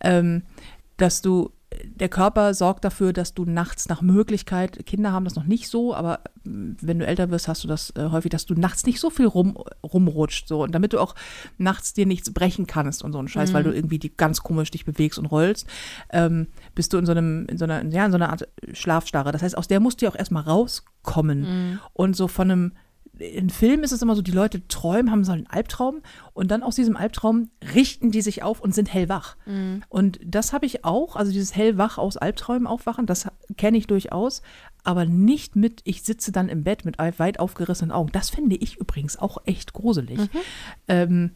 ähm, 0.00 0.42
dass 0.96 1.22
du, 1.22 1.50
der 1.84 2.08
Körper 2.08 2.54
sorgt 2.54 2.84
dafür, 2.84 3.12
dass 3.12 3.34
du 3.34 3.44
nachts 3.44 3.88
nach 3.88 4.02
Möglichkeit, 4.02 4.84
Kinder 4.86 5.12
haben 5.12 5.24
das 5.24 5.36
noch 5.36 5.44
nicht 5.44 5.68
so, 5.68 5.94
aber 5.94 6.20
mm, 6.44 6.72
wenn 6.80 6.98
du 6.98 7.06
älter 7.06 7.30
wirst, 7.30 7.48
hast 7.48 7.64
du 7.64 7.68
das 7.68 7.90
äh, 7.96 8.08
häufig, 8.10 8.30
dass 8.30 8.46
du 8.46 8.54
nachts 8.54 8.86
nicht 8.86 9.00
so 9.00 9.10
viel 9.10 9.26
rum, 9.26 9.56
rumrutscht, 9.82 10.48
so, 10.48 10.62
und 10.62 10.74
damit 10.74 10.92
du 10.92 11.00
auch 11.00 11.14
nachts 11.58 11.92
dir 11.92 12.06
nichts 12.06 12.32
brechen 12.32 12.66
kannst 12.66 13.02
und 13.02 13.12
so 13.12 13.18
einen 13.18 13.28
Scheiß, 13.28 13.52
weil 13.52 13.64
du 13.64 13.74
irgendwie 13.74 13.98
die 13.98 14.16
ganz 14.16 14.42
komisch 14.42 14.70
dich 14.70 14.84
bewegst 14.84 15.18
und 15.18 15.26
rollst, 15.26 15.66
ähm, 16.10 16.48
bist 16.74 16.92
du 16.92 16.98
in 16.98 17.06
so 17.06 17.12
einem, 17.12 17.46
in 17.46 17.58
so 17.58 17.64
einer, 17.64 17.84
ja, 17.84 18.06
in 18.06 18.12
so 18.12 18.16
einer 18.16 18.30
Art 18.30 18.48
Schlafstarre. 18.72 19.32
Das 19.32 19.42
heißt, 19.42 19.56
aus 19.56 19.68
der 19.68 19.80
musst 19.80 20.00
du 20.00 20.06
ja 20.06 20.12
auch 20.12 20.16
erstmal 20.16 20.42
rauskommen. 20.44 21.80
Und 21.92 22.16
so 22.16 22.28
von 22.28 22.50
einem 22.50 22.72
in 23.18 23.50
Filmen 23.50 23.84
ist 23.84 23.92
es 23.92 24.02
immer 24.02 24.16
so, 24.16 24.22
die 24.22 24.32
Leute 24.32 24.66
träumen, 24.68 25.10
haben 25.10 25.24
so 25.24 25.32
einen 25.32 25.46
Albtraum 25.46 26.02
und 26.32 26.50
dann 26.50 26.62
aus 26.62 26.74
diesem 26.74 26.96
Albtraum 26.96 27.50
richten 27.74 28.10
die 28.10 28.22
sich 28.22 28.42
auf 28.42 28.60
und 28.60 28.74
sind 28.74 28.92
hellwach. 28.92 29.36
Und 29.88 30.18
das 30.24 30.52
habe 30.52 30.66
ich 30.66 30.84
auch, 30.84 31.16
also 31.16 31.32
dieses 31.32 31.54
hellwach 31.54 31.98
aus 31.98 32.16
Albträumen 32.16 32.66
aufwachen, 32.66 33.06
das 33.06 33.28
kenne 33.56 33.78
ich 33.78 33.86
durchaus, 33.86 34.42
aber 34.82 35.04
nicht 35.04 35.56
mit, 35.56 35.80
ich 35.84 36.02
sitze 36.02 36.32
dann 36.32 36.48
im 36.48 36.64
Bett 36.64 36.84
mit 36.84 36.98
weit 36.98 37.38
aufgerissenen 37.40 37.92
Augen. 37.92 38.10
Das 38.12 38.30
finde 38.30 38.56
ich 38.56 38.76
übrigens 38.76 39.16
auch 39.16 39.38
echt 39.44 39.72
gruselig. 39.72 40.18
Ähm, 40.88 41.30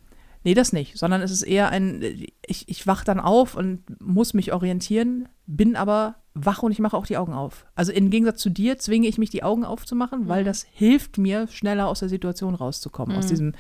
nee, 0.49 0.55
das 0.55 0.73
nicht, 0.73 0.97
sondern 0.97 1.21
es 1.21 1.31
ist 1.31 1.43
eher 1.43 1.69
ein, 1.69 2.03
ich, 2.47 2.67
ich 2.69 2.87
wach 2.87 3.05
dann 3.05 3.21
auf 3.21 3.55
und 3.55 3.83
muss 4.01 4.33
mich 4.33 4.55
orientieren, 4.55 5.29
bin 5.47 5.77
aber 5.77 6.15
wach 6.33 6.63
und 6.63 6.73
ich 6.73 6.79
mache 6.79 6.97
auch 6.97 7.05
die 7.05 7.19
Augen 7.19 7.35
auf. 7.35 7.67
Also 7.75 7.93
im 7.93 8.09
Gegensatz 8.09 8.41
zu 8.41 8.49
dir 8.49 8.79
zwinge 8.79 9.09
ich 9.09 9.19
mich, 9.19 9.29
die 9.29 9.43
Augen 9.43 9.67
aufzumachen, 9.67 10.27
weil 10.27 10.45
das 10.45 10.67
hilft 10.73 11.19
mir, 11.19 11.49
schneller 11.49 11.87
aus 11.87 12.01
der 12.01 12.09
Situation 12.09 12.55
rauszukommen, 12.55 13.15
aus 13.15 13.27
diesem 13.27 13.53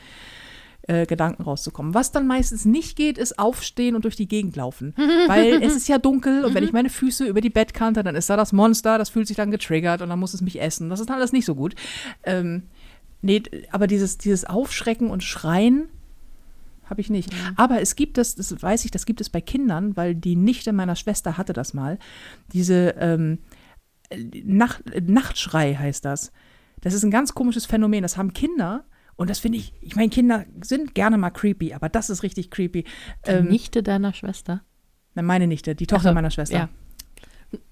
äh, 0.86 1.04
Gedanken 1.04 1.42
rauszukommen. 1.42 1.92
Was 1.92 2.10
dann 2.10 2.26
meistens 2.26 2.64
nicht 2.64 2.96
geht, 2.96 3.18
ist 3.18 3.38
aufstehen 3.38 3.94
und 3.94 4.06
durch 4.06 4.16
die 4.16 4.28
Gegend 4.28 4.56
laufen. 4.56 4.94
Weil 5.26 5.62
es 5.62 5.76
ist 5.76 5.88
ja 5.88 5.98
dunkel 5.98 6.46
und 6.46 6.54
wenn 6.54 6.64
ich 6.64 6.72
meine 6.72 6.88
Füße 6.88 7.26
über 7.26 7.42
die 7.42 7.50
Bettkante, 7.50 8.02
dann 8.02 8.16
ist 8.16 8.30
da 8.30 8.38
das 8.38 8.54
Monster, 8.54 8.96
das 8.96 9.10
fühlt 9.10 9.26
sich 9.26 9.36
dann 9.36 9.50
getriggert 9.50 10.00
und 10.00 10.08
dann 10.08 10.18
muss 10.18 10.32
es 10.32 10.40
mich 10.40 10.58
essen. 10.58 10.88
Das 10.88 11.00
ist 11.00 11.10
alles 11.10 11.32
nicht 11.32 11.44
so 11.44 11.54
gut. 11.54 11.74
Ähm, 12.22 12.62
nee, 13.20 13.42
aber 13.72 13.86
dieses, 13.86 14.16
dieses 14.16 14.46
Aufschrecken 14.46 15.10
und 15.10 15.22
Schreien 15.22 15.90
habe 16.90 17.00
ich 17.00 17.10
nicht. 17.10 17.30
Aber 17.56 17.80
es 17.80 17.96
gibt 17.96 18.18
das, 18.18 18.34
das 18.34 18.60
weiß 18.62 18.84
ich, 18.84 18.90
das 18.90 19.06
gibt 19.06 19.20
es 19.20 19.30
bei 19.30 19.40
Kindern, 19.40 19.96
weil 19.96 20.14
die 20.14 20.36
Nichte 20.36 20.72
meiner 20.72 20.96
Schwester 20.96 21.36
hatte 21.38 21.52
das 21.52 21.74
mal. 21.74 21.98
Diese 22.52 22.94
ähm, 22.98 23.38
Nacht, 24.44 24.82
Nachtschrei 25.06 25.74
heißt 25.74 26.04
das. 26.04 26.32
Das 26.80 26.94
ist 26.94 27.04
ein 27.04 27.10
ganz 27.10 27.34
komisches 27.34 27.66
Phänomen. 27.66 28.02
Das 28.02 28.16
haben 28.16 28.32
Kinder. 28.32 28.84
Und 29.16 29.28
das 29.30 29.40
finde 29.40 29.58
ich, 29.58 29.72
ich 29.80 29.96
meine, 29.96 30.10
Kinder 30.10 30.46
sind 30.62 30.94
gerne 30.94 31.18
mal 31.18 31.30
creepy, 31.30 31.74
aber 31.74 31.88
das 31.88 32.08
ist 32.08 32.22
richtig 32.22 32.50
creepy. 32.50 32.84
Die 33.26 33.30
Ähm, 33.30 33.48
Nichte 33.48 33.82
deiner 33.82 34.12
Schwester. 34.12 34.62
Nein, 35.14 35.24
meine 35.24 35.46
Nichte, 35.48 35.74
die 35.74 35.86
Tochter 35.88 36.10
Ach 36.10 36.10
so, 36.12 36.14
meiner 36.14 36.30
Schwester. 36.30 36.56
ja. 36.56 36.68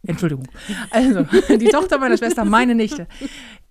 Entschuldigung. 0.06 0.46
Also, 0.90 1.22
die 1.56 1.68
Tochter 1.68 1.98
meiner 1.98 2.16
Schwester, 2.16 2.44
meine 2.44 2.74
Nichte. 2.74 3.06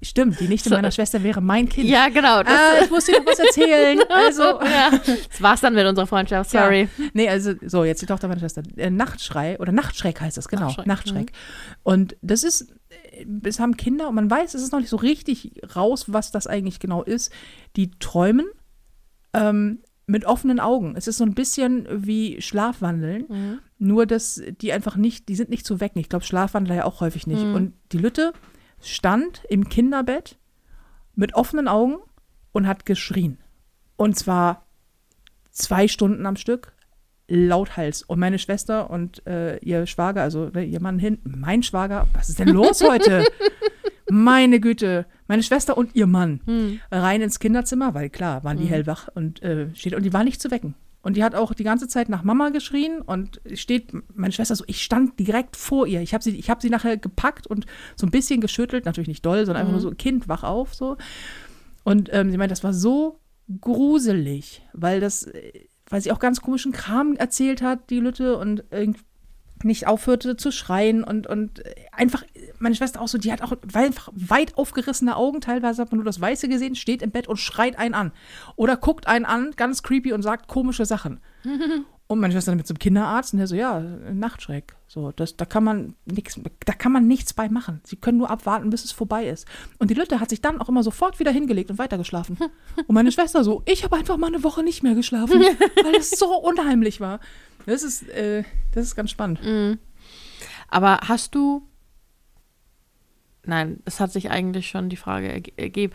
Stimmt, 0.01 0.39
die 0.39 0.47
Nichte 0.47 0.69
So. 0.69 0.75
meiner 0.75 0.91
Schwester 0.91 1.23
wäre 1.23 1.41
mein 1.41 1.67
Kind. 1.69 1.87
Ja, 1.87 2.09
genau. 2.09 2.39
Ah, 2.39 2.83
ich 2.83 2.89
muss 2.91 3.05
dir 3.05 3.19
noch 3.19 3.25
was 3.25 3.39
erzählen. 3.39 3.99
Also, 4.09 4.43
ja, 4.63 4.91
das 4.91 5.41
war's 5.41 5.61
dann 5.61 5.73
mit 5.73 5.85
unserer 5.85 6.05
Freundschaft. 6.05 6.51
Sorry. 6.51 6.89
Ja. 6.97 7.05
Nee, 7.13 7.29
also 7.29 7.53
so, 7.65 7.83
jetzt 7.85 8.01
die 8.01 8.05
Tochter 8.05 8.27
meiner 8.27 8.39
Schwester. 8.39 8.61
Äh, 8.75 8.89
Nachtschrei 8.89 9.57
oder 9.59 9.71
Nachtschreck 9.71 10.19
heißt 10.21 10.37
das, 10.37 10.47
genau. 10.47 10.65
Nachtschreck, 10.65 10.85
Nachtschreck. 10.85 11.31
Und 11.83 12.17
das 12.21 12.43
ist, 12.43 12.73
äh, 12.89 13.25
es 13.43 13.59
haben 13.59 13.77
Kinder 13.77 14.09
und 14.09 14.15
man 14.15 14.29
weiß, 14.29 14.53
es 14.53 14.61
ist 14.61 14.73
noch 14.73 14.79
nicht 14.79 14.89
so 14.89 14.97
richtig 14.97 15.61
raus, 15.75 16.05
was 16.07 16.31
das 16.31 16.45
eigentlich 16.45 16.79
genau 16.79 17.01
ist. 17.01 17.31
Die 17.77 17.91
träumen 17.91 18.47
ähm, 19.33 19.79
mit 20.07 20.25
offenen 20.25 20.59
Augen. 20.59 20.95
Es 20.95 21.07
ist 21.07 21.17
so 21.17 21.23
ein 21.23 21.33
bisschen 21.33 21.87
wie 21.89 22.41
Schlafwandeln, 22.41 23.25
Mhm. 23.27 23.59
nur 23.79 24.05
dass 24.05 24.41
die 24.61 24.71
einfach 24.71 24.95
nicht, 24.97 25.29
die 25.29 25.35
sind 25.35 25.49
nicht 25.49 25.65
zu 25.65 25.79
wecken. 25.79 25.99
Ich 25.99 26.09
glaube, 26.09 26.25
Schlafwandler 26.25 26.75
ja 26.75 26.85
auch 26.85 27.01
häufig 27.01 27.25
nicht. 27.27 27.43
Mhm. 27.43 27.55
Und 27.55 27.73
die 27.91 27.97
Lütte 27.97 28.33
stand 28.81 29.43
im 29.49 29.67
Kinderbett 29.69 30.37
mit 31.15 31.33
offenen 31.33 31.67
Augen 31.67 31.95
und 32.51 32.67
hat 32.67 32.85
geschrien. 32.85 33.37
Und 33.95 34.15
zwar 34.17 34.65
zwei 35.51 35.87
Stunden 35.87 36.25
am 36.25 36.35
Stück, 36.35 36.73
lauthals. 37.27 38.03
Und 38.03 38.19
meine 38.19 38.37
Schwester 38.37 38.89
und 38.91 39.25
äh, 39.25 39.57
ihr 39.57 39.87
Schwager, 39.87 40.21
also 40.21 40.49
ne, 40.53 40.63
ihr 40.63 40.79
Mann 40.81 40.99
hin, 40.99 41.17
mein 41.23 41.63
Schwager, 41.63 42.07
was 42.13 42.29
ist 42.29 42.37
denn 42.39 42.49
los 42.49 42.83
heute? 42.87 43.25
Meine 44.09 44.59
Güte, 44.59 45.05
meine 45.27 45.43
Schwester 45.43 45.77
und 45.77 45.95
ihr 45.95 46.07
Mann 46.07 46.41
Hm. 46.45 46.79
rein 46.91 47.21
ins 47.21 47.39
Kinderzimmer, 47.39 47.93
weil 47.93 48.09
klar, 48.09 48.43
waren 48.43 48.57
die 48.57 48.65
hellwach 48.65 49.07
und 49.15 49.41
äh, 49.41 49.73
steht 49.75 49.95
und 49.95 50.03
die 50.03 50.13
war 50.13 50.23
nicht 50.23 50.41
zu 50.41 50.51
wecken. 50.51 50.75
Und 51.01 51.17
die 51.17 51.23
hat 51.23 51.35
auch 51.35 51.53
die 51.53 51.63
ganze 51.63 51.87
Zeit 51.87 52.09
nach 52.09 52.23
Mama 52.23 52.49
geschrien 52.49 52.99
und 53.01 53.39
steht 53.53 53.91
meine 54.15 54.31
Schwester 54.31 54.55
so, 54.55 54.63
ich 54.65 54.81
stand 54.81 55.19
direkt 55.19 55.55
vor 55.55 55.85
ihr. 55.85 56.01
Ich 56.01 56.15
habe 56.15 56.23
sie, 56.23 56.35
ich 56.35 56.49
habe 56.49 56.61
sie 56.61 56.71
nachher 56.71 56.97
gepackt 56.97 57.45
und 57.45 57.67
so 57.95 58.07
ein 58.07 58.11
bisschen 58.11 58.41
geschüttelt, 58.41 58.85
natürlich 58.85 59.07
nicht 59.07 59.23
doll, 59.23 59.45
sondern 59.45 59.61
einfach 59.61 59.71
nur 59.73 59.81
so 59.81 59.91
Kind 59.91 60.27
wach 60.27 60.43
auf 60.43 60.73
so. 60.73 60.97
Und 61.83 62.09
ähm, 62.11 62.31
sie 62.31 62.37
meint, 62.37 62.51
das 62.51 62.63
war 62.63 62.73
so 62.73 63.19
gruselig, 63.61 64.63
weil 64.73 64.99
das, 64.99 65.23
äh, 65.27 65.51
weil 65.89 66.01
sie 66.01 66.11
auch 66.11 66.19
ganz 66.19 66.41
komischen 66.41 66.71
Kram 66.71 67.15
erzählt 67.15 67.61
hat, 67.61 67.89
die 67.91 67.99
Lütte 67.99 68.37
und 68.37 68.63
irgendwie 68.71 69.01
nicht 69.65 69.87
aufhörte 69.87 70.37
zu 70.37 70.51
schreien 70.51 71.03
und, 71.03 71.27
und 71.27 71.63
einfach, 71.91 72.23
meine 72.59 72.75
Schwester 72.75 73.01
auch 73.01 73.07
so, 73.07 73.17
die 73.17 73.31
hat 73.31 73.41
auch 73.41 73.53
einfach 73.73 74.09
weit 74.13 74.57
aufgerissene 74.57 75.15
Augen, 75.15 75.41
teilweise 75.41 75.81
hat 75.81 75.91
man 75.91 75.97
nur 75.97 76.05
das 76.05 76.21
Weiße 76.21 76.47
gesehen, 76.47 76.75
steht 76.75 77.01
im 77.01 77.11
Bett 77.11 77.27
und 77.27 77.37
schreit 77.37 77.77
einen 77.77 77.95
an. 77.95 78.11
Oder 78.55 78.77
guckt 78.77 79.07
einen 79.07 79.25
an, 79.25 79.51
ganz 79.55 79.83
creepy 79.83 80.13
und 80.13 80.21
sagt 80.21 80.47
komische 80.47 80.85
Sachen. 80.85 81.19
Und 82.07 82.19
meine 82.19 82.33
Schwester 82.33 82.53
mit 82.53 82.67
zum 82.67 82.77
Kinderarzt 82.77 83.33
und 83.33 83.39
der 83.39 83.47
so, 83.47 83.55
ja, 83.55 83.79
Nachtschreck. 83.79 84.75
So, 84.87 85.11
das, 85.11 85.37
da 85.37 85.45
kann 85.45 85.63
man 85.63 85.95
nichts, 86.05 86.39
da 86.63 86.73
kann 86.73 86.91
man 86.91 87.07
nichts 87.07 87.33
bei 87.33 87.49
machen. 87.49 87.81
Sie 87.83 87.95
können 87.95 88.19
nur 88.19 88.29
abwarten, 88.29 88.69
bis 88.69 88.85
es 88.85 88.91
vorbei 88.91 89.27
ist. 89.27 89.47
Und 89.79 89.89
die 89.89 89.95
Lütte 89.95 90.19
hat 90.19 90.29
sich 90.29 90.39
dann 90.39 90.61
auch 90.61 90.69
immer 90.69 90.83
sofort 90.83 91.19
wieder 91.19 91.31
hingelegt 91.31 91.71
und 91.71 91.79
weitergeschlafen. 91.79 92.37
Und 92.87 92.93
meine 92.93 93.11
Schwester 93.11 93.43
so, 93.43 93.63
ich 93.65 93.83
habe 93.83 93.95
einfach 93.95 94.17
mal 94.17 94.27
eine 94.27 94.43
Woche 94.43 94.61
nicht 94.61 94.83
mehr 94.83 94.93
geschlafen, 94.93 95.41
weil 95.83 95.95
es 95.95 96.11
so 96.11 96.27
unheimlich 96.37 97.01
war. 97.01 97.19
Das 97.65 97.83
ist, 97.83 98.07
äh, 98.09 98.43
das 98.73 98.85
ist 98.85 98.95
ganz 98.95 99.11
spannend. 99.11 99.39
Aber 100.69 100.99
hast 101.07 101.33
du. 101.35 101.67
Nein, 103.43 103.81
es 103.85 103.99
hat 103.99 104.11
sich 104.11 104.31
eigentlich 104.31 104.67
schon 104.67 104.89
die 104.89 104.95
Frage 104.97 105.31
erge- 105.31 105.53
ergeben. 105.57 105.93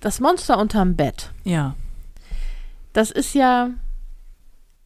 Das 0.00 0.18
Monster 0.20 0.58
unterm 0.58 0.96
Bett, 0.96 1.30
Ja. 1.44 1.76
das 2.92 3.10
ist 3.10 3.34
ja. 3.34 3.70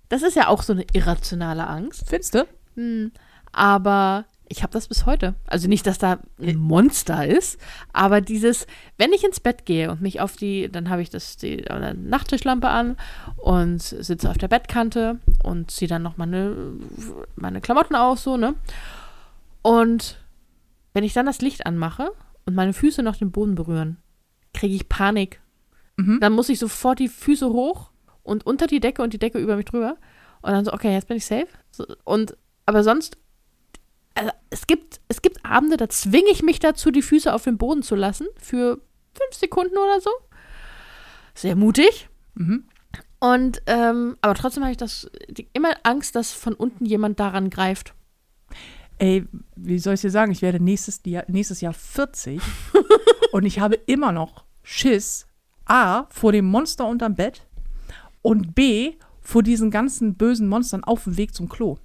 Das 0.09 0.23
ist 0.23 0.37
ja 0.37 0.47
auch 0.49 0.63
so 0.63 0.73
eine 0.73 0.85
irrationale 0.93 1.67
Angst. 1.67 2.05
Findest 2.09 2.35
du? 2.35 2.47
Hm, 2.77 3.11
aber 3.51 4.25
ich 4.49 4.63
habe 4.63 4.73
das 4.73 4.89
bis 4.89 5.07
heute. 5.07 5.35
Also 5.47 5.69
nicht, 5.69 5.87
dass 5.87 5.99
da 5.99 6.19
ein 6.41 6.57
Monster 6.57 7.27
ist, 7.27 7.59
aber 7.93 8.21
dieses, 8.21 8.67
wenn 8.97 9.13
ich 9.13 9.25
ins 9.25 9.41
Bett 9.41 9.67
gehe 9.67 9.91
und 9.91 10.01
mich 10.01 10.21
auf 10.21 10.37
die, 10.37 10.71
dann 10.71 10.89
habe 10.89 11.03
ich 11.03 11.11
das 11.11 11.37
die 11.37 11.65
Nachttischlampe 11.95 12.69
an 12.69 12.97
und 13.37 13.83
sitze 13.83 14.31
auf 14.31 14.39
der 14.39 14.49
Bettkante 14.49 15.19
und 15.43 15.71
ziehe 15.71 15.89
dann 15.89 16.03
noch 16.03 16.17
meine, 16.17 16.55
meine 17.35 17.61
Klamotten 17.61 17.97
aus, 17.97 18.23
so, 18.23 18.37
ne? 18.37 18.55
Und 19.63 20.21
wenn 20.93 21.05
ich 21.05 21.13
dann 21.13 21.27
das 21.27 21.41
Licht 21.41 21.67
anmache 21.67 22.13
und 22.45 22.55
meine 22.55 22.73
Füße 22.73 23.03
noch 23.03 23.17
den 23.17 23.33
Boden 23.33 23.57
berühren, 23.57 23.97
kriege 24.55 24.75
ich 24.75 24.89
Panik. 24.89 25.41
Mhm. 25.97 26.21
Dann 26.21 26.33
muss 26.33 26.49
ich 26.49 26.59
sofort 26.59 27.01
die 27.01 27.09
Füße 27.09 27.49
hoch 27.49 27.91
und 28.23 28.47
unter 28.47 28.67
die 28.67 28.81
Decke 28.81 29.03
und 29.03 29.13
die 29.13 29.19
Decke 29.19 29.39
über 29.39 29.57
mich 29.57 29.65
drüber. 29.65 29.97
Und 30.43 30.53
dann 30.53 30.65
so, 30.65 30.73
okay, 30.73 30.93
jetzt 30.93 31.09
bin 31.09 31.17
ich 31.17 31.27
safe. 31.27 31.49
So, 31.73 31.85
und 32.05 32.37
aber 32.65 32.85
sonst, 32.85 33.19
also 34.17 34.33
es 34.51 34.67
gibt, 34.67 35.01
es 35.09 35.23
gibt 35.23 35.45
Abende, 35.45 35.77
da 35.77 35.89
zwinge 35.89 36.31
ich 36.31 36.43
mich 36.43 36.59
dazu, 36.59 36.91
die 36.91 37.03
Füße 37.03 37.33
auf 37.33 37.45
den 37.45 37.59
Boden 37.59 37.83
zu 37.83 37.95
lassen 37.95 38.27
für 38.41 38.81
fünf 39.15 39.35
Sekunden 39.35 39.77
oder 39.77 40.01
so. 40.01 40.11
Sehr 41.35 41.57
mutig. 41.57 42.09
Mhm. 42.35 42.65
Und 43.19 43.63
ähm, 43.67 44.17
aber 44.21 44.35
trotzdem 44.35 44.63
habe 44.63 44.73
ich 44.73 44.79
das 44.79 45.11
die, 45.29 45.49
immer 45.53 45.71
Angst, 45.83 46.17
dass 46.17 46.33
von 46.33 46.55
unten 46.55 46.85
jemand 46.85 47.21
daran 47.21 47.51
greift. 47.51 47.95
Ey, 48.99 49.27
wie 49.55 49.79
soll 49.79 49.95
ich 49.95 50.01
dir 50.01 50.11
sagen? 50.11 50.33
Ich 50.33 50.43
werde 50.43 50.63
nächstes 50.63 51.01
Jahr, 51.05 51.25
nächstes 51.29 51.61
Jahr 51.61 51.75
40 51.75 52.41
und 53.33 53.45
ich 53.45 53.61
habe 53.61 53.75
immer 53.87 54.13
noch 54.13 54.45
Schiss. 54.63 55.27
A, 55.67 56.07
vor 56.11 56.33
dem 56.33 56.47
Monster 56.47 56.87
unterm 56.87 57.17
Bett 57.17 57.47
und 58.23 58.55
B, 58.55 58.95
vor 59.21 59.43
diesen 59.43 59.71
ganzen 59.71 60.15
bösen 60.15 60.49
Monstern 60.49 60.85
auf 60.85 61.05
dem 61.05 61.17
Weg 61.17 61.35
zum 61.35 61.49
Klo. 61.49 61.79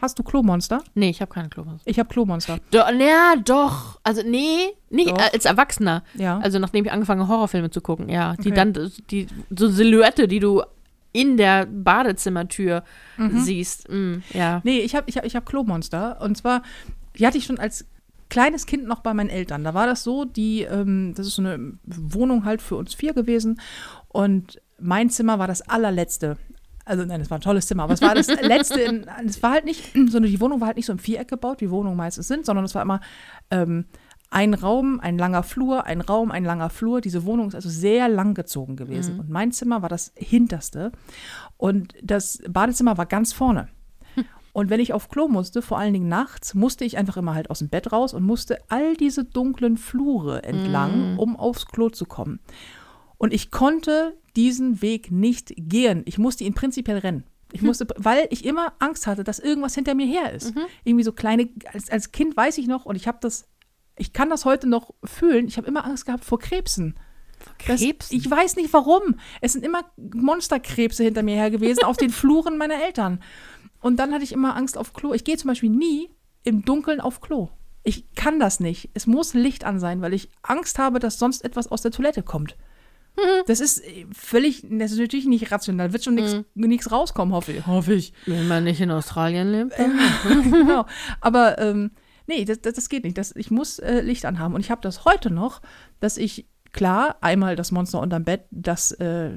Hast 0.00 0.18
du 0.18 0.22
Klomonster? 0.22 0.82
Nee, 0.94 1.10
ich 1.10 1.20
habe 1.20 1.32
keine 1.32 1.48
Klopapier. 1.48 1.80
Ich 1.84 1.98
habe 1.98 2.08
Klomonster. 2.08 2.58
Do, 2.70 2.78
ja, 2.78 3.34
doch. 3.44 3.98
Also 4.04 4.22
nee, 4.24 4.68
nicht 4.90 5.10
Doch. 5.10 5.18
als 5.32 5.44
Erwachsener. 5.44 6.04
Ja. 6.14 6.38
Also 6.38 6.58
nachdem 6.60 6.84
ich 6.84 6.92
angefangen 6.92 7.22
habe, 7.22 7.32
Horrorfilme 7.32 7.70
zu 7.70 7.80
gucken, 7.80 8.08
ja. 8.08 8.34
Die 8.36 8.50
Okay. 8.52 8.54
dann, 8.72 8.92
die, 9.10 9.26
so 9.50 9.68
Silhouette, 9.68 10.28
die 10.28 10.38
du 10.38 10.62
in 11.12 11.36
der 11.36 11.66
Badezimmertür 11.66 12.84
siehst. 13.34 13.88
Mm, 13.90 14.18
ja. 14.32 14.60
Nee, 14.62 14.80
ich 14.80 14.94
habe 14.94 15.08
ich 15.08 15.16
hab, 15.16 15.24
ich 15.24 15.34
hab 15.34 15.46
Klomonster. 15.46 16.20
Und 16.20 16.36
zwar, 16.36 16.62
die 17.18 17.26
hatte 17.26 17.38
ich 17.38 17.44
schon 17.44 17.58
als 17.58 17.86
kleines 18.30 18.66
Kind 18.66 18.86
noch 18.86 19.00
bei 19.00 19.14
meinen 19.14 19.30
Eltern. 19.30 19.64
Da 19.64 19.74
war 19.74 19.86
das 19.86 20.04
so, 20.04 20.24
die, 20.24 20.62
ähm, 20.62 21.14
das 21.16 21.26
ist 21.26 21.34
so 21.36 21.42
eine 21.42 21.72
Wohnung 21.84 22.44
halt 22.44 22.62
für 22.62 22.76
uns 22.76 22.94
vier 22.94 23.14
gewesen. 23.14 23.60
Und 24.08 24.60
mein 24.78 25.10
Zimmer 25.10 25.38
war 25.38 25.48
das 25.48 25.62
allerletzte. 25.62 26.36
Also 26.88 27.04
nein, 27.04 27.20
es 27.20 27.30
war 27.30 27.38
ein 27.38 27.42
tolles 27.42 27.66
Zimmer, 27.66 27.84
aber 27.84 27.94
es 27.94 28.02
war 28.02 28.14
das 28.14 28.28
letzte 28.40 28.80
in, 28.80 29.06
es 29.26 29.42
war 29.42 29.52
halt 29.52 29.64
nicht, 29.64 29.92
so 30.08 30.16
eine, 30.16 30.26
die 30.26 30.40
Wohnung 30.40 30.60
war 30.60 30.68
halt 30.68 30.76
nicht 30.76 30.86
so 30.86 30.92
im 30.92 30.98
Viereck 30.98 31.28
gebaut, 31.28 31.60
wie 31.60 31.70
Wohnungen 31.70 31.96
meistens 31.96 32.28
sind, 32.28 32.46
sondern 32.46 32.64
es 32.64 32.74
war 32.74 32.82
immer 32.82 33.00
ähm, 33.50 33.84
ein 34.30 34.54
Raum, 34.54 35.00
ein 35.00 35.16
langer 35.18 35.42
Flur, 35.42 35.86
ein 35.86 36.00
Raum, 36.00 36.30
ein 36.30 36.44
langer 36.44 36.70
Flur. 36.70 37.00
Diese 37.00 37.24
Wohnung 37.24 37.48
ist 37.48 37.54
also 37.54 37.68
sehr 37.70 38.08
lang 38.08 38.34
gezogen 38.34 38.76
gewesen. 38.76 39.18
Und 39.20 39.30
mein 39.30 39.52
Zimmer 39.52 39.80
war 39.80 39.88
das 39.88 40.12
hinterste. 40.16 40.92
Und 41.56 41.94
das 42.02 42.40
Badezimmer 42.48 42.98
war 42.98 43.06
ganz 43.06 43.32
vorne. 43.32 43.68
Und 44.52 44.68
wenn 44.70 44.80
ich 44.80 44.92
auf 44.92 45.08
Klo 45.08 45.28
musste, 45.28 45.62
vor 45.62 45.78
allen 45.78 45.94
Dingen 45.94 46.08
nachts, 46.08 46.54
musste 46.54 46.84
ich 46.84 46.98
einfach 46.98 47.16
immer 47.16 47.34
halt 47.34 47.48
aus 47.48 47.60
dem 47.60 47.68
Bett 47.68 47.92
raus 47.92 48.12
und 48.12 48.24
musste 48.24 48.58
all 48.68 48.96
diese 48.96 49.24
dunklen 49.24 49.76
Flure 49.76 50.42
entlang, 50.42 51.14
Mm. 51.14 51.18
um 51.18 51.36
aufs 51.36 51.66
Klo 51.66 51.90
zu 51.90 52.06
kommen. 52.06 52.40
Und 53.18 53.34
ich 53.34 53.50
konnte 53.50 54.16
diesen 54.36 54.80
Weg 54.80 55.10
nicht 55.10 55.52
gehen. 55.56 56.02
Ich 56.06 56.18
musste 56.18 56.44
ihn 56.44 56.54
prinzipiell 56.54 56.98
rennen. 56.98 57.24
Ich 57.52 57.62
musste, 57.62 57.86
weil 57.96 58.26
ich 58.30 58.44
immer 58.44 58.74
Angst 58.78 59.06
hatte, 59.06 59.24
dass 59.24 59.38
irgendwas 59.38 59.74
hinter 59.74 59.94
mir 59.94 60.06
her 60.06 60.32
ist. 60.32 60.52
Irgendwie 60.84 61.04
so 61.04 61.12
kleine, 61.12 61.48
als, 61.72 61.90
als 61.90 62.12
Kind 62.12 62.36
weiß 62.36 62.58
ich 62.58 62.66
noch, 62.66 62.84
und 62.84 62.94
ich 62.94 63.08
habe 63.08 63.18
das, 63.20 63.48
ich 63.96 64.12
kann 64.12 64.28
das 64.28 64.44
heute 64.44 64.68
noch 64.68 64.94
fühlen, 65.02 65.48
ich 65.48 65.56
habe 65.56 65.66
immer 65.66 65.84
Angst 65.84 66.06
gehabt 66.06 66.24
vor 66.24 66.38
Krebsen. 66.38 66.94
Das, 67.66 67.80
Krebsen? 67.80 68.16
ich 68.16 68.30
weiß 68.30 68.56
nicht 68.56 68.72
warum. 68.72 69.16
Es 69.40 69.54
sind 69.54 69.64
immer 69.64 69.84
Monsterkrebse 69.96 71.04
hinter 71.04 71.22
mir 71.22 71.36
her 71.36 71.50
gewesen, 71.50 71.84
auf 71.84 71.96
den 71.96 72.10
Fluren 72.10 72.58
meiner 72.58 72.82
Eltern. 72.82 73.22
Und 73.80 73.96
dann 73.98 74.12
hatte 74.12 74.24
ich 74.24 74.32
immer 74.32 74.56
Angst 74.56 74.76
auf 74.76 74.92
Klo. 74.92 75.14
Ich 75.14 75.24
gehe 75.24 75.36
zum 75.36 75.48
Beispiel 75.48 75.70
nie 75.70 76.10
im 76.44 76.64
Dunkeln 76.64 77.00
auf 77.00 77.20
Klo. 77.20 77.48
Ich 77.82 78.12
kann 78.14 78.38
das 78.38 78.60
nicht. 78.60 78.90
Es 78.92 79.06
muss 79.06 79.34
Licht 79.34 79.64
an 79.64 79.78
sein, 79.78 80.02
weil 80.02 80.12
ich 80.12 80.28
Angst 80.42 80.78
habe, 80.78 80.98
dass 80.98 81.18
sonst 81.18 81.44
etwas 81.44 81.68
aus 81.68 81.80
der 81.80 81.92
Toilette 81.92 82.22
kommt. 82.22 82.56
Das 83.46 83.60
ist 83.60 83.84
äh, 83.84 84.06
völlig, 84.12 84.64
das 84.70 84.92
ist 84.92 84.98
natürlich 84.98 85.26
nicht 85.26 85.50
rational. 85.50 85.92
Wird 85.92 86.04
schon 86.04 86.44
nichts 86.54 86.90
rauskommen, 86.90 87.34
hoffe 87.34 87.52
ich. 87.52 87.66
Hoffe 87.66 87.94
ich. 87.94 88.12
Wenn 88.26 88.48
man 88.48 88.64
nicht 88.64 88.80
in 88.80 88.90
Australien 88.90 89.50
lebt. 89.50 89.72
genau. 90.44 90.86
Aber 91.20 91.58
ähm, 91.58 91.90
nee, 92.26 92.44
das, 92.44 92.60
das, 92.60 92.74
das 92.74 92.88
geht 92.88 93.04
nicht. 93.04 93.18
Das, 93.18 93.34
ich 93.34 93.50
muss 93.50 93.78
äh, 93.78 94.00
Licht 94.00 94.24
anhaben. 94.24 94.54
Und 94.54 94.60
ich 94.60 94.70
habe 94.70 94.80
das 94.80 95.04
heute 95.04 95.30
noch, 95.30 95.62
dass 96.00 96.16
ich, 96.16 96.46
klar, 96.72 97.16
einmal 97.20 97.56
das 97.56 97.72
Monster 97.72 98.00
unterm 98.00 98.24
Bett, 98.24 98.44
das 98.50 98.92
äh, 98.92 99.30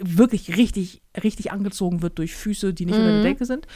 wirklich 0.00 0.56
richtig, 0.56 1.02
richtig 1.22 1.52
angezogen 1.52 2.02
wird 2.02 2.18
durch 2.18 2.34
Füße, 2.34 2.72
die 2.72 2.86
nicht 2.86 2.96
unter 2.96 3.12
der 3.12 3.22
Decke 3.22 3.44
sind. 3.44 3.66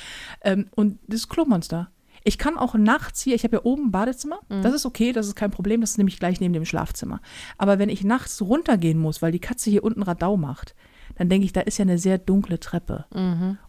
Ähm, 0.42 0.68
und 0.74 0.98
das 1.06 1.28
Klomonster. 1.28 1.90
Ich 2.24 2.38
kann 2.38 2.58
auch 2.58 2.74
nachts 2.74 3.22
hier, 3.22 3.34
ich 3.34 3.44
habe 3.44 3.56
ja 3.56 3.64
oben 3.64 3.86
ein 3.86 3.90
Badezimmer, 3.90 4.40
das 4.62 4.74
ist 4.74 4.86
okay, 4.86 5.12
das 5.12 5.26
ist 5.26 5.36
kein 5.36 5.50
Problem, 5.50 5.80
das 5.80 5.92
ist 5.92 5.98
nämlich 5.98 6.18
gleich 6.18 6.40
neben 6.40 6.52
dem 6.52 6.64
Schlafzimmer. 6.64 7.20
Aber 7.56 7.78
wenn 7.78 7.88
ich 7.88 8.04
nachts 8.04 8.42
runtergehen 8.42 8.98
muss, 8.98 9.22
weil 9.22 9.32
die 9.32 9.38
Katze 9.38 9.70
hier 9.70 9.84
unten 9.84 10.02
Radau 10.02 10.36
macht, 10.36 10.74
dann 11.16 11.28
denke 11.28 11.44
ich, 11.44 11.52
da 11.52 11.60
ist 11.62 11.78
ja 11.78 11.82
eine 11.82 11.98
sehr 11.98 12.18
dunkle 12.18 12.60
Treppe. 12.60 13.06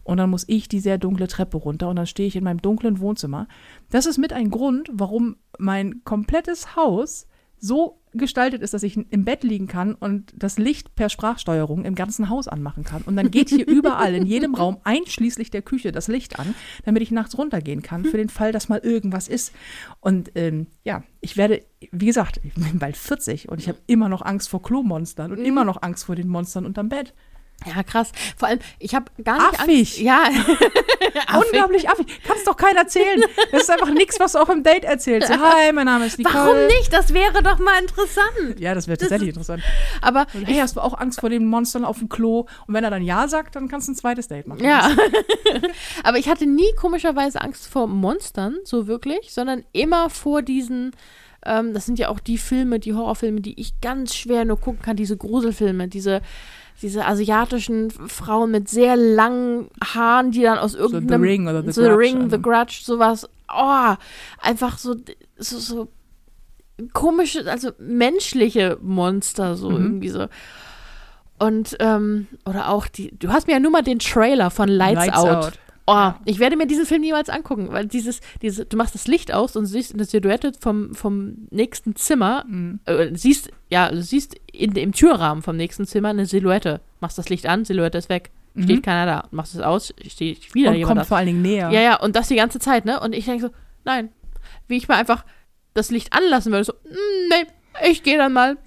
Und 0.04 0.16
dann 0.18 0.30
muss 0.30 0.44
ich 0.48 0.68
die 0.68 0.80
sehr 0.80 0.98
dunkle 0.98 1.28
Treppe 1.28 1.56
runter 1.56 1.88
und 1.88 1.96
dann 1.96 2.06
stehe 2.06 2.28
ich 2.28 2.36
in 2.36 2.44
meinem 2.44 2.62
dunklen 2.62 3.00
Wohnzimmer. 3.00 3.48
Das 3.90 4.06
ist 4.06 4.18
mit 4.18 4.32
ein 4.32 4.50
Grund, 4.50 4.88
warum 4.92 5.36
mein 5.58 6.04
komplettes 6.04 6.76
Haus 6.76 7.26
so 7.62 8.02
gestaltet 8.12 8.60
ist, 8.60 8.74
dass 8.74 8.82
ich 8.82 8.96
im 8.96 9.24
Bett 9.24 9.44
liegen 9.44 9.68
kann 9.68 9.94
und 9.94 10.34
das 10.36 10.58
Licht 10.58 10.96
per 10.96 11.08
Sprachsteuerung 11.08 11.84
im 11.84 11.94
ganzen 11.94 12.28
Haus 12.28 12.48
anmachen 12.48 12.82
kann. 12.82 13.02
Und 13.02 13.16
dann 13.16 13.30
geht 13.30 13.50
hier 13.50 13.66
überall, 13.68 14.14
in 14.16 14.26
jedem 14.26 14.56
Raum, 14.56 14.78
einschließlich 14.82 15.50
der 15.50 15.62
Küche, 15.62 15.92
das 15.92 16.08
Licht 16.08 16.40
an, 16.40 16.56
damit 16.84 17.02
ich 17.02 17.12
nachts 17.12 17.38
runtergehen 17.38 17.80
kann, 17.80 18.04
für 18.04 18.16
den 18.16 18.28
Fall, 18.28 18.50
dass 18.50 18.68
mal 18.68 18.80
irgendwas 18.80 19.28
ist. 19.28 19.52
Und 20.00 20.32
ähm, 20.34 20.66
ja, 20.82 21.04
ich 21.20 21.36
werde, 21.36 21.62
wie 21.92 22.06
gesagt, 22.06 22.40
ich 22.42 22.52
bin 22.54 22.80
bald 22.80 22.96
40 22.96 23.48
und 23.48 23.60
ich 23.60 23.68
habe 23.68 23.78
immer 23.86 24.08
noch 24.08 24.22
Angst 24.22 24.48
vor 24.48 24.60
Klomonstern 24.60 25.30
und 25.30 25.38
immer 25.38 25.64
noch 25.64 25.82
Angst 25.82 26.04
vor 26.04 26.16
den 26.16 26.28
Monstern 26.28 26.66
unterm 26.66 26.88
Bett. 26.88 27.14
Ja, 27.66 27.82
krass. 27.82 28.12
Vor 28.36 28.48
allem, 28.48 28.60
ich 28.78 28.94
habe 28.94 29.06
gar 29.22 29.50
nicht 29.50 29.60
Affig. 29.60 29.78
Angst. 29.78 29.98
Ja. 29.98 30.22
Affig. 31.26 31.46
Unglaublich 31.52 31.88
affig. 31.88 32.06
Kannst 32.26 32.46
doch 32.46 32.56
keiner 32.56 32.80
erzählen. 32.80 33.22
Das 33.50 33.62
ist 33.62 33.70
einfach 33.70 33.90
nichts, 33.90 34.18
was 34.20 34.32
du 34.32 34.38
auch 34.38 34.48
im 34.48 34.62
Date 34.62 34.84
erzählst. 34.84 35.30
Hi, 35.30 35.72
mein 35.72 35.86
Name 35.86 36.06
ist 36.06 36.18
Nicole. 36.18 36.34
Warum 36.34 36.66
nicht? 36.66 36.92
Das 36.92 37.12
wäre 37.12 37.42
doch 37.42 37.58
mal 37.58 37.80
interessant. 37.80 38.58
Ja, 38.58 38.74
das 38.74 38.86
wäre 38.88 38.98
tatsächlich 38.98 39.30
interessant. 39.30 39.62
Aber 40.00 40.26
Hey, 40.44 40.56
hast 40.56 40.76
du 40.76 40.80
auch 40.80 40.98
Angst 40.98 41.20
vor 41.20 41.30
den 41.30 41.46
Monstern 41.46 41.84
auf 41.84 41.98
dem 41.98 42.08
Klo? 42.08 42.46
Und 42.66 42.74
wenn 42.74 42.84
er 42.84 42.90
dann 42.90 43.02
Ja 43.02 43.28
sagt, 43.28 43.56
dann 43.56 43.68
kannst 43.68 43.88
du 43.88 43.92
ein 43.92 43.96
zweites 43.96 44.28
Date 44.28 44.46
machen. 44.46 44.64
Ja. 44.64 44.90
Aber 46.04 46.18
ich 46.18 46.28
hatte 46.28 46.46
nie 46.46 46.72
komischerweise 46.76 47.40
Angst 47.40 47.66
vor 47.68 47.86
Monstern, 47.86 48.58
so 48.64 48.86
wirklich, 48.86 49.32
sondern 49.32 49.64
immer 49.72 50.10
vor 50.10 50.42
diesen, 50.42 50.92
ähm, 51.44 51.74
das 51.74 51.86
sind 51.86 51.98
ja 51.98 52.08
auch 52.08 52.20
die 52.20 52.38
Filme, 52.38 52.78
die 52.80 52.94
Horrorfilme, 52.94 53.40
die 53.40 53.58
ich 53.60 53.80
ganz 53.80 54.14
schwer 54.14 54.44
nur 54.44 54.58
gucken 54.60 54.82
kann, 54.82 54.96
diese 54.96 55.16
Gruselfilme, 55.16 55.88
diese, 55.88 56.22
diese 56.80 57.04
asiatischen 57.06 57.90
Frauen 57.90 58.50
mit 58.50 58.68
sehr 58.68 58.96
langen 58.96 59.68
Haaren, 59.82 60.30
die 60.32 60.42
dann 60.42 60.58
aus 60.58 60.74
irgendeinem 60.74 61.22
Ring 61.22 61.46
oder 61.48 61.62
The 61.62 61.72
The 61.72 61.80
Grudge, 61.82 61.98
Ring, 61.98 62.16
The 62.30 62.36
also. 62.36 62.38
Grudge, 62.40 62.80
sowas. 62.84 63.28
Oh, 63.54 63.94
einfach 64.40 64.78
so, 64.78 64.96
so, 65.36 65.58
so 65.58 65.88
komische, 66.92 67.48
also 67.50 67.70
menschliche 67.78 68.78
Monster, 68.80 69.56
so 69.56 69.70
Mhm. 69.70 69.82
irgendwie 69.84 70.08
so. 70.08 70.26
Und, 71.38 71.76
ähm, 71.80 72.28
oder 72.46 72.68
auch 72.68 72.86
die, 72.86 73.16
du 73.18 73.28
hast 73.30 73.46
mir 73.48 73.54
ja 73.54 73.60
nur 73.60 73.72
mal 73.72 73.82
den 73.82 73.98
Trailer 73.98 74.50
von 74.50 74.68
Lights, 74.68 75.06
Lights 75.06 75.18
Out. 75.18 75.28
Out. 75.46 75.58
Oh, 75.86 76.12
ich 76.24 76.38
werde 76.38 76.56
mir 76.56 76.66
diesen 76.66 76.86
Film 76.86 77.00
niemals 77.00 77.28
angucken, 77.28 77.68
weil 77.72 77.86
dieses, 77.86 78.20
diese, 78.40 78.64
du 78.64 78.76
machst 78.76 78.94
das 78.94 79.08
Licht 79.08 79.32
aus 79.34 79.56
und 79.56 79.66
siehst 79.66 79.92
eine 79.94 80.04
Silhouette 80.04 80.52
vom, 80.60 80.94
vom 80.94 81.48
nächsten 81.50 81.96
Zimmer, 81.96 82.44
Mhm. 82.46 82.78
äh, 82.84 83.08
siehst, 83.14 83.50
ja, 83.68 83.90
du 83.90 84.00
siehst 84.02 84.36
in, 84.52 84.72
im 84.76 84.92
Türrahmen 84.92 85.42
vom 85.42 85.56
nächsten 85.56 85.84
Zimmer 85.86 86.10
eine 86.10 86.26
Silhouette. 86.26 86.80
Machst 87.00 87.18
das 87.18 87.28
Licht 87.28 87.46
an, 87.46 87.64
Silhouette 87.64 87.98
ist 87.98 88.08
weg. 88.08 88.30
Steht 88.56 88.82
keiner 88.82 89.06
da. 89.06 89.28
Machst 89.30 89.54
es 89.54 89.60
aus, 89.62 89.94
steht 90.06 90.54
wieder 90.54 90.70
Mhm. 90.70 90.74
Und 90.74 90.78
jemand 90.78 90.96
da. 90.96 91.00
kommt 91.00 91.08
vor 91.08 91.16
allen 91.16 91.26
Dingen 91.26 91.42
näher. 91.42 91.70
Ja, 91.70 91.80
ja, 91.80 91.96
und 92.00 92.14
das 92.16 92.28
die 92.28 92.36
ganze 92.36 92.58
Zeit, 92.58 92.84
ne? 92.84 93.00
Und 93.00 93.14
ich 93.14 93.24
denke 93.24 93.46
so, 93.46 93.50
nein. 93.84 94.10
Wie 94.68 94.76
ich 94.76 94.88
mal 94.88 94.96
einfach 94.98 95.24
das 95.74 95.90
Licht 95.90 96.12
anlassen 96.12 96.52
würde, 96.52 96.64
so, 96.64 96.72
mm, 96.74 97.28
nee, 97.30 97.90
ich 97.90 98.02
gehe 98.02 98.18
dann 98.18 98.32
mal. 98.32 98.56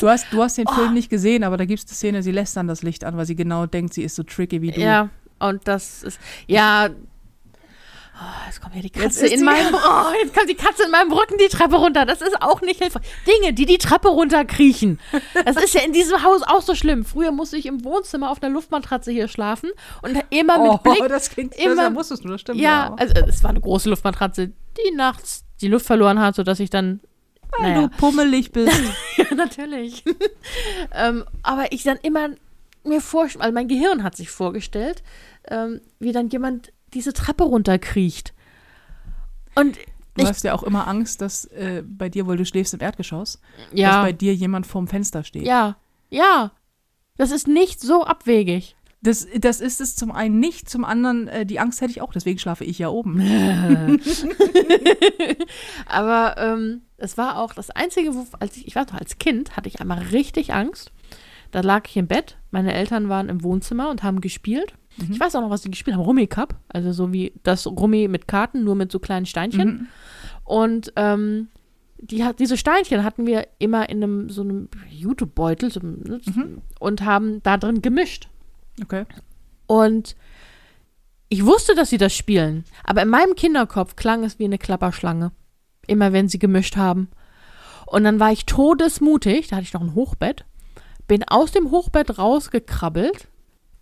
Du 0.00 0.08
hast, 0.08 0.26
du 0.32 0.42
hast 0.42 0.56
den 0.56 0.66
Oh. 0.68 0.72
Film 0.72 0.94
nicht 0.94 1.10
gesehen, 1.10 1.44
aber 1.44 1.56
da 1.58 1.66
gibt 1.66 1.80
es 1.80 1.86
eine 1.86 1.94
Szene, 1.94 2.22
sie 2.22 2.32
lässt 2.32 2.56
dann 2.56 2.66
das 2.66 2.82
Licht 2.82 3.04
an, 3.04 3.16
weil 3.18 3.26
sie 3.26 3.36
genau 3.36 3.66
denkt, 3.66 3.92
sie 3.92 4.02
ist 4.04 4.16
so 4.16 4.22
tricky 4.22 4.62
wie 4.62 4.70
du. 4.70 4.80
ja, 4.80 5.10
und 5.38 5.66
das 5.68 6.02
ist, 6.02 6.18
ja. 6.46 6.88
Oh, 8.18 8.46
jetzt 8.46 8.62
kommt 8.62 8.74
ja 8.74 8.80
die 8.80 8.88
Katze 8.88 9.26
in 9.26 9.44
meinem, 9.44 9.74
oh, 9.74 10.10
jetzt 10.22 10.34
kommt 10.34 10.48
die 10.48 10.54
Katze 10.54 10.84
in 10.84 10.90
meinem 10.90 11.12
Rücken 11.12 11.36
die 11.36 11.48
Treppe 11.54 11.76
runter. 11.76 12.06
Das 12.06 12.22
ist 12.22 12.40
auch 12.40 12.62
nicht 12.62 12.80
hilfreich. 12.80 13.02
Dinge, 13.26 13.52
die 13.52 13.66
die 13.66 13.76
Treppe 13.76 14.08
runterkriechen. 14.08 14.98
Das 15.44 15.56
ist 15.62 15.74
ja 15.74 15.82
in 15.82 15.92
diesem 15.92 16.22
Haus 16.22 16.40
auch 16.42 16.62
so 16.62 16.74
schlimm. 16.74 17.04
Früher 17.04 17.30
musste 17.30 17.58
ich 17.58 17.66
im 17.66 17.84
Wohnzimmer 17.84 18.30
auf 18.30 18.42
einer 18.42 18.54
Luftmatratze 18.54 19.12
hier 19.12 19.28
schlafen 19.28 19.68
und 20.00 20.18
immer 20.30 20.58
mit 20.58 20.70
Oh, 20.72 20.78
Blick 20.78 21.06
das 21.08 21.28
klingt, 21.28 21.54
immer- 21.56 21.90
das 21.90 21.94
wusstest 21.94 22.24
du, 22.24 22.28
das 22.28 22.40
stimmt. 22.40 22.58
Ja, 22.58 22.94
also 22.96 23.12
es 23.28 23.42
war 23.42 23.50
eine 23.50 23.60
große 23.60 23.90
Luftmatratze, 23.90 24.46
die 24.48 24.94
nachts 24.94 25.44
die 25.60 25.68
Luft 25.68 25.84
verloren 25.84 26.18
hat, 26.18 26.36
sodass 26.36 26.58
ich 26.58 26.70
dann. 26.70 27.00
Weil 27.58 27.72
Naja, 27.74 27.88
du 27.88 27.96
pummelig 27.98 28.50
bist. 28.50 28.80
ja, 29.18 29.34
natürlich. 29.34 30.02
ähm, 30.94 31.24
aber 31.42 31.70
ich 31.72 31.82
dann 31.82 31.98
immer 31.98 32.30
mir 32.86 33.00
vorstelle, 33.00 33.44
also 33.44 33.54
mein 33.54 33.68
Gehirn 33.68 34.02
hat 34.02 34.16
sich 34.16 34.30
vorgestellt, 34.30 35.02
ähm, 35.48 35.80
wie 35.98 36.12
dann 36.12 36.28
jemand 36.28 36.72
diese 36.94 37.12
Treppe 37.12 37.44
runterkriecht. 37.44 38.32
Und 39.54 39.76
Du 40.18 40.22
Ich- 40.22 40.28
hast 40.30 40.44
ja 40.44 40.54
auch 40.54 40.62
immer 40.62 40.88
Angst, 40.88 41.20
dass 41.20 41.44
äh, 41.46 41.82
bei 41.86 42.08
dir, 42.08 42.26
weil 42.26 42.38
du 42.38 42.46
schläfst 42.46 42.72
im 42.72 42.80
Erdgeschoss, 42.80 43.38
dass 43.70 43.78
ja, 43.78 44.00
bei 44.02 44.12
dir 44.12 44.34
jemand 44.34 44.66
vorm 44.66 44.88
Fenster 44.88 45.24
steht. 45.24 45.44
ja, 45.46 45.76
ja. 46.08 46.52
Das 47.18 47.30
ist 47.30 47.46
nicht 47.48 47.80
so 47.80 48.04
abwegig. 48.04 48.76
Das, 49.02 49.26
das 49.38 49.60
ist 49.60 49.80
es 49.82 49.94
zum 49.94 50.10
einen 50.12 50.38
nicht, 50.40 50.68
zum 50.70 50.84
anderen, 50.86 51.28
äh, 51.28 51.44
die 51.46 51.60
Angst 51.60 51.80
hätte 51.82 51.90
ich 51.90 52.00
auch, 52.00 52.12
deswegen 52.14 52.38
schlafe 52.38 52.64
ich 52.64 52.78
ja 52.78 52.88
oben. 52.88 53.20
Aber 55.86 56.36
ähm, 56.38 56.82
es 56.96 57.16
war 57.18 57.38
auch 57.38 57.52
das 57.52 57.70
Einzige, 57.70 58.14
wo, 58.14 58.26
als 58.40 58.56
ich, 58.56 58.66
ich 58.66 58.74
weiß 58.74 58.88
noch, 58.88 58.98
als 58.98 59.18
Kind 59.18 59.56
hatte 59.56 59.68
ich 59.68 59.80
einmal 59.80 59.98
richtig 59.98 60.52
Angst. 60.54 60.92
Da 61.56 61.62
lag 61.62 61.88
ich 61.88 61.96
im 61.96 62.06
Bett, 62.06 62.36
meine 62.50 62.74
Eltern 62.74 63.08
waren 63.08 63.30
im 63.30 63.42
Wohnzimmer 63.42 63.88
und 63.88 64.02
haben 64.02 64.20
gespielt. 64.20 64.74
Mhm. 64.98 65.12
Ich 65.12 65.18
weiß 65.18 65.34
auch 65.36 65.40
noch, 65.40 65.48
was 65.48 65.62
sie 65.62 65.70
gespielt 65.70 65.96
haben. 65.96 66.04
Rummy 66.04 66.26
Cup, 66.26 66.60
also 66.68 66.92
so 66.92 67.14
wie 67.14 67.32
das 67.44 67.66
Rummy 67.66 68.08
mit 68.08 68.28
Karten, 68.28 68.62
nur 68.62 68.74
mit 68.74 68.92
so 68.92 68.98
kleinen 68.98 69.24
Steinchen. 69.24 69.66
Mhm. 69.66 69.86
Und 70.44 70.92
ähm, 70.96 71.48
die 71.96 72.24
hat, 72.24 72.40
diese 72.40 72.58
Steinchen 72.58 73.04
hatten 73.04 73.26
wir 73.26 73.48
immer 73.58 73.88
in 73.88 74.02
einem 74.04 74.28
so 74.28 74.42
einem 74.42 74.68
Jutebeutel 74.90 75.70
so, 75.72 75.80
ne, 75.80 76.20
Mhm. 76.26 76.60
und 76.78 77.06
haben 77.06 77.42
da 77.42 77.56
drin 77.56 77.80
gemischt. 77.80 78.28
Okay. 78.82 79.06
Und 79.66 80.14
ich 81.30 81.46
wusste, 81.46 81.74
dass 81.74 81.88
sie 81.88 81.96
das 81.96 82.14
spielen, 82.14 82.64
aber 82.84 83.00
in 83.00 83.08
meinem 83.08 83.34
Kinderkopf 83.34 83.96
klang 83.96 84.24
es 84.24 84.38
wie 84.38 84.44
eine 84.44 84.58
Klapperschlange. 84.58 85.32
Immer 85.86 86.12
wenn 86.12 86.28
sie 86.28 86.38
gemischt 86.38 86.76
haben. 86.76 87.08
Und 87.86 88.04
dann 88.04 88.20
war 88.20 88.30
ich 88.30 88.44
todesmutig, 88.44 89.48
da 89.48 89.56
hatte 89.56 89.64
ich 89.64 89.72
noch 89.72 89.80
ein 89.80 89.94
Hochbett, 89.94 90.44
bin 91.06 91.24
aus 91.24 91.52
dem 91.52 91.70
Hochbett 91.70 92.18
rausgekrabbelt 92.18 93.28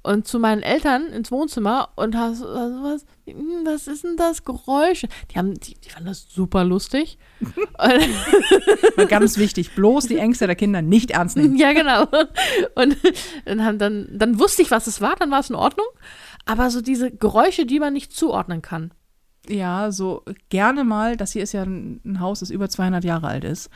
und 0.04 0.28
zu 0.28 0.38
meinen 0.38 0.62
Eltern 0.62 1.06
ins 1.06 1.32
Wohnzimmer 1.32 1.88
und 1.96 2.14
hast 2.14 2.42
also 2.42 2.82
was, 2.82 3.06
hm, 3.26 3.62
was 3.64 3.86
ist 3.86 4.04
denn 4.04 4.16
das 4.16 4.44
Geräusch? 4.44 5.06
Die 5.30 5.38
haben, 5.38 5.54
die, 5.54 5.74
die 5.74 5.88
fanden 5.88 6.08
das 6.08 6.26
super 6.28 6.62
lustig. 6.62 7.18
Ganz 9.08 9.38
wichtig, 9.38 9.74
bloß 9.74 10.06
die 10.06 10.18
Ängste 10.18 10.46
der 10.46 10.56
Kinder 10.56 10.82
nicht 10.82 11.10
ernst 11.10 11.36
nehmen. 11.36 11.56
ja, 11.56 11.72
genau. 11.72 12.02
Und 12.74 12.96
dann, 13.46 13.78
dann, 13.78 14.08
dann 14.12 14.38
wusste 14.38 14.60
ich, 14.62 14.70
was 14.70 14.86
es 14.86 15.00
war, 15.00 15.16
dann 15.16 15.30
war 15.30 15.40
es 15.40 15.48
in 15.48 15.56
Ordnung. 15.56 15.86
Aber 16.44 16.70
so 16.70 16.82
diese 16.82 17.10
Geräusche, 17.10 17.64
die 17.64 17.80
man 17.80 17.94
nicht 17.94 18.12
zuordnen 18.12 18.60
kann. 18.60 18.92
Ja, 19.48 19.90
so 19.90 20.22
gerne 20.50 20.84
mal, 20.84 21.16
das 21.16 21.32
hier 21.32 21.42
ist 21.42 21.52
ja 21.52 21.62
ein, 21.62 22.00
ein 22.04 22.20
Haus, 22.20 22.40
das 22.40 22.50
über 22.50 22.68
200 22.68 23.04
Jahre 23.04 23.28
alt 23.28 23.44
ist. 23.44 23.70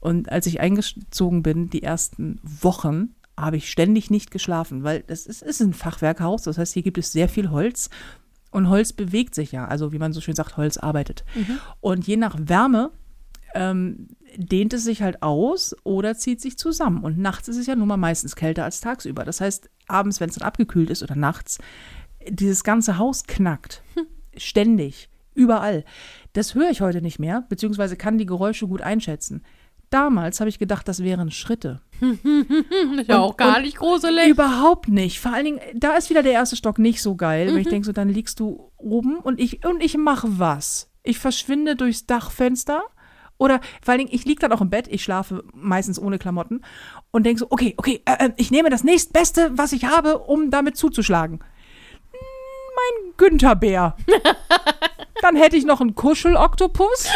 Und 0.00 0.30
als 0.30 0.46
ich 0.46 0.60
eingezogen 0.60 1.42
bin, 1.42 1.70
die 1.70 1.82
ersten 1.82 2.40
Wochen, 2.42 3.14
habe 3.38 3.56
ich 3.56 3.70
ständig 3.70 4.10
nicht 4.10 4.30
geschlafen, 4.30 4.82
weil 4.82 5.02
das 5.06 5.26
ist, 5.26 5.42
ist 5.42 5.60
ein 5.60 5.72
Fachwerkhaus, 5.72 6.42
das 6.42 6.58
heißt, 6.58 6.74
hier 6.74 6.82
gibt 6.82 6.98
es 6.98 7.12
sehr 7.12 7.28
viel 7.28 7.50
Holz. 7.50 7.88
Und 8.50 8.68
Holz 8.68 8.92
bewegt 8.92 9.34
sich 9.34 9.52
ja, 9.52 9.66
also 9.66 9.92
wie 9.92 9.98
man 9.98 10.12
so 10.12 10.20
schön 10.20 10.34
sagt, 10.34 10.56
Holz 10.56 10.78
arbeitet. 10.78 11.24
Mhm. 11.34 11.58
Und 11.80 12.06
je 12.06 12.16
nach 12.16 12.36
Wärme 12.38 12.90
ähm, 13.54 14.08
dehnt 14.36 14.72
es 14.72 14.84
sich 14.84 15.02
halt 15.02 15.22
aus 15.22 15.76
oder 15.84 16.16
zieht 16.16 16.40
sich 16.40 16.56
zusammen. 16.58 17.04
Und 17.04 17.18
nachts 17.18 17.48
ist 17.48 17.58
es 17.58 17.66
ja 17.66 17.76
nun 17.76 17.88
mal 17.88 17.96
meistens 17.96 18.36
kälter 18.36 18.64
als 18.64 18.80
tagsüber. 18.80 19.24
Das 19.24 19.40
heißt, 19.40 19.68
abends, 19.86 20.20
wenn 20.20 20.30
es 20.30 20.36
dann 20.36 20.48
abgekühlt 20.48 20.90
ist 20.90 21.02
oder 21.02 21.14
nachts, 21.14 21.58
dieses 22.28 22.64
ganze 22.64 22.98
Haus 22.98 23.24
knackt. 23.24 23.82
Ständig. 24.36 25.10
Überall. 25.34 25.84
Das 26.32 26.54
höre 26.54 26.70
ich 26.70 26.80
heute 26.80 27.02
nicht 27.02 27.18
mehr, 27.18 27.44
beziehungsweise 27.48 27.96
kann 27.96 28.18
die 28.18 28.26
Geräusche 28.26 28.66
gut 28.66 28.82
einschätzen. 28.82 29.42
Damals 29.90 30.40
habe 30.40 30.50
ich 30.50 30.58
gedacht, 30.58 30.86
das 30.86 31.02
wären 31.02 31.30
Schritte. 31.30 31.80
Ist 32.00 32.18
ja 33.08 33.16
Und- 33.16 33.22
auch 33.22 33.36
gar 33.36 33.60
nicht 33.60 33.78
gruselig. 33.78 34.28
Überhaupt 34.28 34.88
nicht. 34.88 35.18
Vor 35.20 35.32
allen 35.32 35.44
Dingen, 35.46 35.60
da 35.74 35.94
ist 35.96 36.10
wieder 36.10 36.22
der 36.22 36.32
erste 36.32 36.56
Stock 36.56 36.78
nicht 36.78 37.00
so 37.02 37.14
geil, 37.16 37.46
Mhm. 37.48 37.52
weil 37.54 37.60
ich 37.62 37.68
denke 37.68 37.86
so, 37.86 37.92
dann 37.92 38.08
liegst 38.08 38.38
du 38.40 38.70
oben 38.76 39.16
und 39.18 39.40
ich, 39.40 39.64
und 39.64 39.82
ich 39.82 39.96
mache 39.96 40.38
was. 40.38 40.90
Ich 41.02 41.18
verschwinde 41.18 41.74
durchs 41.74 42.04
Dachfenster 42.06 42.82
oder 43.38 43.60
vor 43.82 43.92
allen 43.92 43.98
Dingen, 44.00 44.10
ich 44.14 44.24
liege 44.26 44.40
dann 44.40 44.52
auch 44.52 44.60
im 44.60 44.68
Bett, 44.68 44.88
ich 44.88 45.02
schlafe 45.02 45.42
meistens 45.54 45.98
ohne 45.98 46.18
Klamotten 46.18 46.60
und 47.12 47.24
denke 47.24 47.38
so, 47.40 47.46
okay, 47.50 47.72
okay, 47.78 48.02
äh, 48.04 48.26
äh, 48.26 48.32
ich 48.36 48.50
nehme 48.50 48.68
das 48.68 48.84
nächstbeste, 48.84 49.52
was 49.54 49.72
ich 49.72 49.84
habe, 49.86 50.18
um 50.18 50.50
damit 50.50 50.76
zuzuschlagen. 50.76 51.38
Hm, 52.10 52.18
Mein 52.76 53.12
Günther-Bär. 53.16 53.96
Dann 55.22 55.36
hätte 55.36 55.56
ich 55.56 55.64
noch 55.64 55.80
einen 55.80 55.94
Kuscheloktopus 55.94 57.08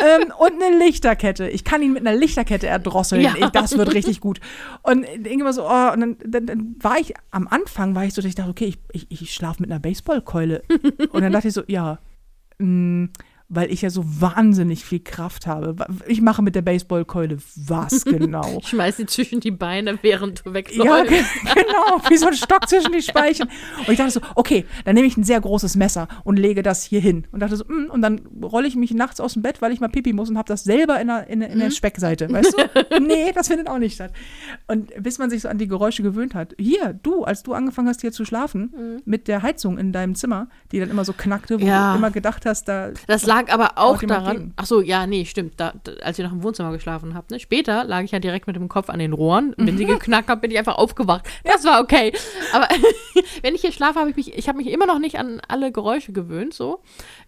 ähm, 0.00 0.32
und 0.38 0.62
eine 0.62 0.78
Lichterkette. 0.78 1.48
Ich 1.48 1.64
kann 1.64 1.82
ihn 1.82 1.92
mit 1.92 2.06
einer 2.06 2.16
Lichterkette 2.16 2.66
erdrosseln. 2.66 3.22
Ja. 3.22 3.34
Ich, 3.36 3.46
das 3.46 3.76
wird 3.76 3.94
richtig 3.94 4.20
gut. 4.20 4.40
Und 4.82 5.04
immer 5.04 5.52
so, 5.52 5.64
oh, 5.64 5.92
und 5.92 6.00
dann, 6.00 6.16
dann, 6.24 6.46
dann 6.46 6.76
war 6.80 6.98
ich, 6.98 7.14
am 7.30 7.46
Anfang 7.48 7.94
war 7.94 8.04
ich 8.04 8.14
so, 8.14 8.22
dass 8.22 8.28
ich 8.28 8.34
dachte, 8.34 8.50
okay, 8.50 8.74
ich, 8.92 9.06
ich, 9.10 9.22
ich 9.22 9.34
schlafe 9.34 9.60
mit 9.60 9.70
einer 9.70 9.80
Baseballkeule. 9.80 10.62
Und 11.10 11.22
dann 11.22 11.32
dachte 11.32 11.48
ich 11.48 11.54
so, 11.54 11.62
ja, 11.66 11.98
mh, 12.58 13.08
weil 13.48 13.70
ich 13.70 13.82
ja 13.82 13.90
so 13.90 14.02
wahnsinnig 14.06 14.84
viel 14.84 15.00
Kraft 15.00 15.46
habe. 15.46 15.76
Ich 16.06 16.20
mache 16.20 16.42
mit 16.42 16.54
der 16.54 16.62
Baseballkeule 16.62 17.36
was 17.56 18.04
genau? 18.04 18.58
Ich 18.60 18.68
schmeiß 18.68 18.96
sie 18.96 19.06
zwischen 19.06 19.40
die 19.40 19.50
Beine, 19.50 19.98
während 20.02 20.44
du 20.44 20.50
Ja, 20.50 20.54
wegläufst. 20.54 21.08
ge- 21.08 21.22
genau, 21.54 22.00
wie 22.08 22.16
so 22.16 22.26
ein 22.26 22.34
Stock 22.34 22.68
zwischen 22.68 22.92
die 22.92 23.02
Speichen. 23.02 23.48
Und 23.78 23.88
ich 23.90 23.98
dachte 23.98 24.12
so, 24.12 24.20
okay, 24.34 24.64
dann 24.84 24.94
nehme 24.94 25.06
ich 25.06 25.16
ein 25.16 25.24
sehr 25.24 25.40
großes 25.40 25.76
Messer 25.76 26.08
und 26.24 26.38
lege 26.38 26.62
das 26.62 26.82
hier 26.84 27.00
hin. 27.00 27.26
Und 27.32 27.40
dachte 27.40 27.56
so, 27.56 27.64
mm, 27.64 27.90
und 27.90 28.02
dann 28.02 28.20
rolle 28.42 28.66
ich 28.66 28.76
mich 28.76 28.92
nachts 28.94 29.20
aus 29.20 29.34
dem 29.34 29.42
Bett, 29.42 29.60
weil 29.62 29.72
ich 29.72 29.80
mal 29.80 29.88
pipi 29.88 30.12
muss 30.12 30.30
und 30.30 30.38
habe 30.38 30.48
das 30.48 30.64
selber 30.64 31.00
in 31.00 31.08
der, 31.08 31.28
in, 31.28 31.42
in 31.42 31.58
der 31.58 31.70
Speckseite, 31.70 32.30
weißt 32.32 32.54
du? 32.58 33.00
nee, 33.00 33.30
das 33.34 33.48
findet 33.48 33.68
auch 33.68 33.78
nicht 33.78 33.94
statt. 33.94 34.12
Und 34.66 34.90
bis 35.02 35.18
man 35.18 35.30
sich 35.30 35.42
so 35.42 35.48
an 35.48 35.58
die 35.58 35.68
Geräusche 35.68 36.02
gewöhnt 36.02 36.34
hat. 36.34 36.54
Hier, 36.58 36.98
du, 37.02 37.24
als 37.24 37.42
du 37.42 37.52
angefangen 37.52 37.88
hast 37.88 38.00
hier 38.00 38.12
zu 38.12 38.24
schlafen, 38.24 39.00
mit 39.04 39.28
der 39.28 39.42
Heizung 39.42 39.78
in 39.78 39.92
deinem 39.92 40.14
Zimmer, 40.14 40.48
die 40.72 40.80
dann 40.80 40.90
immer 40.90 41.04
so 41.04 41.12
knackte, 41.12 41.60
wo 41.60 41.64
Ja. 41.66 41.92
du 41.92 41.98
immer 41.98 42.10
gedacht 42.10 42.46
hast, 42.46 42.68
da 42.68 42.90
Das 43.06 43.26
lag 43.34 43.52
aber 43.52 43.78
auch 43.78 44.00
daran. 44.02 44.52
Ach 44.56 44.66
so, 44.66 44.80
ja, 44.80 45.06
nee, 45.06 45.24
stimmt. 45.24 45.54
Da, 45.58 45.72
da, 45.82 45.92
als 46.02 46.18
ihr 46.18 46.24
noch 46.24 46.32
im 46.32 46.42
Wohnzimmer 46.42 46.72
geschlafen 46.72 47.14
habt. 47.14 47.30
Ne? 47.30 47.40
Später 47.40 47.84
lag 47.84 48.02
ich 48.02 48.10
ja 48.12 48.18
direkt 48.20 48.46
mit 48.46 48.56
dem 48.56 48.68
Kopf 48.68 48.88
an 48.90 48.98
den 48.98 49.12
Rohren. 49.12 49.54
Und 49.54 49.66
wenn 49.66 49.76
sie 49.76 49.84
geknackt 49.86 50.28
hat, 50.28 50.40
bin 50.40 50.50
ich 50.50 50.58
einfach 50.58 50.76
aufgewacht. 50.76 51.26
Das 51.44 51.64
war 51.64 51.80
okay. 51.80 52.12
Aber 52.52 52.68
wenn 53.42 53.54
ich 53.54 53.60
hier 53.62 53.72
schlafe, 53.72 53.98
habe 53.98 54.10
ich 54.10 54.16
mich, 54.16 54.34
ich 54.36 54.48
habe 54.48 54.58
mich 54.58 54.68
immer 54.68 54.86
noch 54.86 54.98
nicht 54.98 55.18
an 55.18 55.40
alle 55.48 55.72
Geräusche 55.72 56.12
gewöhnt. 56.12 56.54
So, 56.54 56.80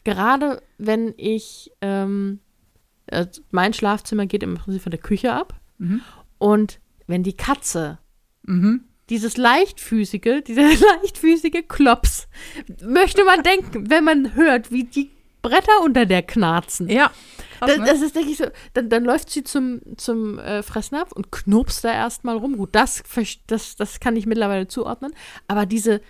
gerade 0.04 0.62
wenn 0.78 1.14
ich 1.16 1.72
ähm, 1.80 2.40
äh, 3.06 3.26
mein 3.50 3.72
Schlafzimmer 3.72 4.26
geht 4.26 4.42
im 4.42 4.54
Prinzip 4.54 4.82
von 4.82 4.90
der 4.90 5.00
Küche 5.00 5.32
ab 5.32 5.54
Mhm. 5.78 6.00
und 6.38 6.80
wenn 7.06 7.22
die 7.22 7.36
Katze 7.36 7.98
Mhm. 8.44 8.84
dieses 9.10 9.36
leichtfüßige, 9.36 10.42
dieser 10.46 10.62
leichtfüßige 11.02 11.68
Klops, 11.68 12.28
möchte 12.82 13.24
man 13.24 13.42
denken, 13.42 13.90
wenn 13.90 14.02
man 14.04 14.34
hört, 14.34 14.70
wie 14.72 14.84
die 14.84 15.10
Bretter 15.48 15.80
unter 15.82 16.06
der 16.06 16.22
knarzen. 16.22 16.88
Ja. 16.88 17.10
Krass, 17.58 17.70
Das, 17.70 17.78
ne? 17.78 17.84
das 17.86 18.02
ist, 18.02 18.16
denke 18.16 18.30
ich 18.30 18.38
so, 18.38 18.46
dann, 18.74 18.88
dann 18.88 19.04
läuft 19.04 19.30
sie 19.30 19.44
zum, 19.44 19.80
zum 19.96 20.38
äh, 20.38 20.62
Fressnapf 20.62 21.12
und 21.12 21.30
knurpst 21.32 21.84
da 21.84 21.92
erstmal 21.92 22.36
rum. 22.36 22.56
Gut, 22.56 22.70
das, 22.72 23.02
das, 23.46 23.76
das 23.76 24.00
kann 24.00 24.16
ich 24.16 24.26
mittlerweile 24.26 24.68
zuordnen. 24.68 25.12
Aber 25.48 25.66
diese 25.66 26.00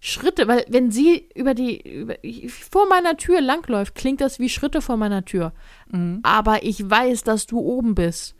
Schritte, 0.00 0.46
weil 0.46 0.64
wenn 0.68 0.90
sie 0.90 1.28
über 1.34 1.54
die, 1.54 1.80
über, 1.80 2.16
vor 2.48 2.88
meiner 2.88 3.16
Tür 3.16 3.40
langläuft, 3.40 3.94
klingt 3.94 4.20
das 4.20 4.38
wie 4.38 4.48
Schritte 4.48 4.80
vor 4.80 4.96
meiner 4.96 5.24
Tür. 5.24 5.52
Mhm. 5.90 6.20
Aber 6.22 6.62
ich 6.62 6.88
weiß, 6.88 7.24
dass 7.24 7.46
du 7.46 7.58
oben 7.58 7.94
bist. 7.94 8.34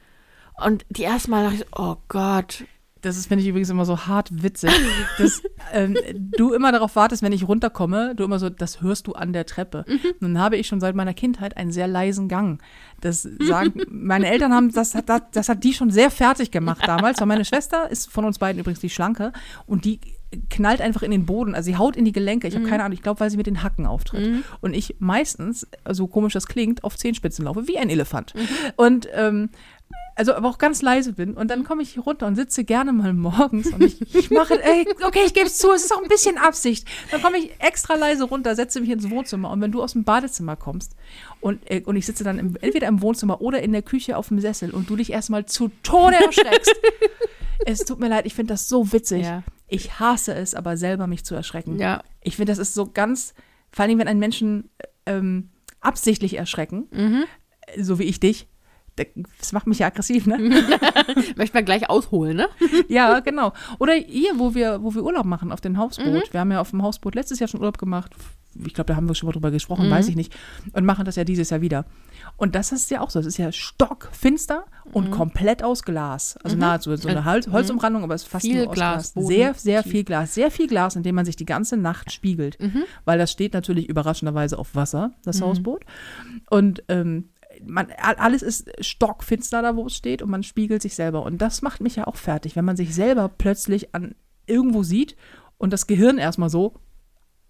Und 0.62 0.86
die 0.88 1.02
erste 1.02 1.30
Mal 1.30 1.44
dachte 1.44 1.56
ich, 1.56 1.78
oh 1.78 1.96
Gott. 2.08 2.64
Das 3.06 3.16
ist, 3.16 3.28
finde 3.28 3.42
ich 3.42 3.48
übrigens 3.48 3.70
immer 3.70 3.84
so 3.84 4.08
hart 4.08 4.42
witzig, 4.42 4.68
dass 5.16 5.40
ähm, 5.72 5.96
du 6.36 6.52
immer 6.52 6.72
darauf 6.72 6.96
wartest, 6.96 7.22
wenn 7.22 7.30
ich 7.30 7.46
runterkomme, 7.46 8.16
du 8.16 8.24
immer 8.24 8.40
so, 8.40 8.50
das 8.50 8.82
hörst 8.82 9.06
du 9.06 9.12
an 9.12 9.32
der 9.32 9.46
Treppe. 9.46 9.84
Nun 10.18 10.40
habe 10.40 10.56
ich 10.56 10.66
schon 10.66 10.80
seit 10.80 10.96
meiner 10.96 11.14
Kindheit 11.14 11.56
einen 11.56 11.70
sehr 11.70 11.86
leisen 11.86 12.26
Gang. 12.26 12.60
Das 13.00 13.22
sagen, 13.40 13.80
meine 13.88 14.26
Eltern 14.26 14.52
haben, 14.52 14.72
das 14.72 14.96
hat, 14.96 15.08
das, 15.08 15.22
das 15.30 15.48
hat 15.48 15.62
die 15.62 15.72
schon 15.72 15.90
sehr 15.90 16.10
fertig 16.10 16.50
gemacht 16.50 16.82
damals, 16.84 17.20
weil 17.20 17.28
meine 17.28 17.44
Schwester 17.44 17.88
ist 17.88 18.10
von 18.10 18.24
uns 18.24 18.40
beiden 18.40 18.58
übrigens 18.58 18.80
die 18.80 18.90
Schlanke 18.90 19.32
und 19.66 19.84
die 19.84 20.00
knallt 20.50 20.80
einfach 20.80 21.02
in 21.02 21.10
den 21.10 21.26
Boden, 21.26 21.54
also 21.54 21.66
sie 21.66 21.76
haut 21.76 21.96
in 21.96 22.04
die 22.04 22.12
Gelenke. 22.12 22.48
Ich 22.48 22.54
habe 22.54 22.66
keine 22.66 22.82
Ahnung, 22.82 22.94
ich 22.94 23.02
glaube, 23.02 23.20
weil 23.20 23.30
sie 23.30 23.36
mit 23.36 23.46
den 23.46 23.62
Hacken 23.62 23.86
auftritt. 23.86 24.44
Und 24.60 24.74
ich 24.74 24.96
meistens, 24.98 25.66
so 25.90 26.06
komisch 26.06 26.32
das 26.32 26.46
klingt, 26.46 26.84
auf 26.84 26.96
Zehenspitzen 26.96 27.44
laufe, 27.44 27.68
wie 27.68 27.78
ein 27.78 27.90
Elefant. 27.90 28.34
Und 28.76 29.08
ähm, 29.12 29.50
also 30.16 30.34
aber 30.34 30.48
auch 30.48 30.58
ganz 30.58 30.80
leise 30.80 31.12
bin 31.12 31.34
und 31.34 31.50
dann 31.50 31.62
komme 31.62 31.82
ich 31.82 31.90
hier 31.90 32.02
runter 32.02 32.26
und 32.26 32.36
sitze 32.36 32.64
gerne 32.64 32.92
mal 32.92 33.12
morgens 33.12 33.72
und 33.72 33.84
ich, 33.84 34.14
ich 34.14 34.30
mache, 34.30 34.54
ey, 34.64 34.86
okay, 35.04 35.20
ich 35.26 35.34
gebe 35.34 35.46
es 35.46 35.58
zu, 35.58 35.70
es 35.72 35.84
ist 35.84 35.94
auch 35.94 36.02
ein 36.02 36.08
bisschen 36.08 36.38
Absicht. 36.38 36.88
Dann 37.10 37.20
komme 37.20 37.36
ich 37.38 37.52
extra 37.60 37.94
leise 37.94 38.24
runter, 38.24 38.54
setze 38.56 38.80
mich 38.80 38.88
ins 38.88 39.10
Wohnzimmer 39.10 39.50
und 39.50 39.60
wenn 39.60 39.72
du 39.72 39.82
aus 39.82 39.92
dem 39.92 40.04
Badezimmer 40.04 40.56
kommst 40.56 40.96
und, 41.40 41.70
äh, 41.70 41.82
und 41.84 41.96
ich 41.96 42.06
sitze 42.06 42.24
dann 42.24 42.38
im, 42.38 42.56
entweder 42.60 42.88
im 42.88 43.02
Wohnzimmer 43.02 43.42
oder 43.42 43.62
in 43.62 43.72
der 43.72 43.82
Küche 43.82 44.16
auf 44.16 44.28
dem 44.28 44.40
Sessel 44.40 44.70
und 44.70 44.88
du 44.88 44.96
dich 44.96 45.12
erstmal 45.12 45.44
zu 45.44 45.70
Tode 45.82 46.16
erschreckst. 46.16 46.74
es 47.66 47.80
tut 47.80 48.00
mir 48.00 48.08
leid, 48.08 48.24
ich 48.24 48.34
finde 48.34 48.54
das 48.54 48.68
so 48.68 48.92
witzig. 48.92 49.24
Ja. 49.24 49.42
Ich 49.68 49.98
hasse 49.98 50.34
es, 50.34 50.54
aber 50.54 50.76
selber 50.76 51.06
mich 51.06 51.24
zu 51.24 51.34
erschrecken. 51.34 51.78
Ja. 51.78 52.02
Ich 52.22 52.36
finde, 52.36 52.52
das 52.52 52.58
ist 52.58 52.74
so 52.74 52.90
ganz, 52.90 53.34
vor 53.70 53.84
allem, 53.84 53.98
wenn 53.98 54.08
einen 54.08 54.20
Menschen 54.20 54.70
ähm, 55.06 55.50
absichtlich 55.80 56.36
erschrecken, 56.36 56.88
äh, 57.66 57.82
so 57.82 57.98
wie 57.98 58.04
ich 58.04 58.20
dich, 58.20 58.48
das 59.38 59.52
macht 59.52 59.66
mich 59.66 59.78
ja 59.78 59.88
aggressiv, 59.88 60.26
ne? 60.26 60.38
Möchte 61.36 61.56
man 61.56 61.64
gleich 61.64 61.88
ausholen, 61.90 62.36
ne? 62.36 62.48
ja, 62.88 63.20
genau. 63.20 63.52
Oder 63.78 63.94
hier, 63.94 64.38
wo 64.38 64.54
wir, 64.54 64.82
wo 64.82 64.94
wir 64.94 65.04
Urlaub 65.04 65.26
machen 65.26 65.52
auf 65.52 65.60
dem 65.60 65.78
Hausboot. 65.78 66.32
Wir 66.32 66.40
haben 66.40 66.52
ja 66.52 66.60
auf 66.60 66.70
dem 66.70 66.82
Hausboot 66.82 67.14
letztes 67.14 67.38
Jahr 67.38 67.48
schon 67.48 67.60
Urlaub 67.60 67.78
gemacht. 67.78 68.12
Ich 68.64 68.72
glaube, 68.72 68.88
da 68.88 68.96
haben 68.96 69.06
wir 69.06 69.14
schon 69.14 69.26
mal 69.26 69.32
drüber 69.32 69.50
gesprochen, 69.50 69.90
weiß 69.90 70.08
ich 70.08 70.16
nicht. 70.16 70.34
Und 70.72 70.86
machen 70.86 71.04
das 71.04 71.16
ja 71.16 71.24
dieses 71.24 71.50
Jahr 71.50 71.60
wieder. 71.60 71.84
Und 72.38 72.54
das 72.54 72.72
ist 72.72 72.90
ja 72.90 73.02
auch 73.02 73.10
so. 73.10 73.18
Es 73.18 73.26
ist 73.26 73.36
ja 73.36 73.52
stockfinster 73.52 74.64
und 74.92 75.10
komplett 75.10 75.62
aus 75.62 75.82
Glas. 75.82 76.38
Also 76.42 76.56
nahezu 76.56 76.96
so 76.96 77.08
eine 77.08 77.26
Hol 77.26 77.42
Holzumrandung, 77.52 78.02
aber 78.02 78.14
es 78.14 78.22
ist 78.22 78.28
fast 78.28 78.46
Viel 78.46 78.62
nur 78.62 78.68
aus 78.68 78.74
Glas, 78.74 79.12
Glas. 79.12 79.26
Sehr, 79.26 79.54
sehr 79.54 79.82
viel 79.82 80.04
Glas. 80.04 80.34
Sehr 80.34 80.50
viel 80.50 80.68
Glas, 80.68 80.96
in 80.96 81.02
dem 81.02 81.14
man 81.14 81.26
sich 81.26 81.36
die 81.36 81.44
ganze 81.44 81.76
Nacht 81.76 82.12
spiegelt. 82.12 82.56
Weil 83.04 83.18
das 83.18 83.30
steht 83.30 83.52
natürlich 83.52 83.90
überraschenderweise 83.90 84.58
auf 84.58 84.74
Wasser, 84.74 85.12
das 85.24 85.42
Hausboot. 85.42 85.84
Und 86.48 86.82
ähm, 86.88 87.28
man, 87.64 87.88
alles 87.92 88.42
ist 88.42 88.70
stockfinster 88.80 89.62
da, 89.62 89.76
wo 89.76 89.86
es 89.86 89.96
steht 89.96 90.22
und 90.22 90.30
man 90.30 90.42
spiegelt 90.42 90.82
sich 90.82 90.94
selber. 90.94 91.22
Und 91.22 91.38
das 91.38 91.62
macht 91.62 91.80
mich 91.80 91.96
ja 91.96 92.06
auch 92.06 92.16
fertig, 92.16 92.56
wenn 92.56 92.64
man 92.64 92.76
sich 92.76 92.94
selber 92.94 93.28
plötzlich 93.28 93.94
an 93.94 94.14
irgendwo 94.46 94.82
sieht 94.82 95.16
und 95.58 95.72
das 95.72 95.86
Gehirn 95.86 96.18
erstmal 96.18 96.50
so 96.50 96.74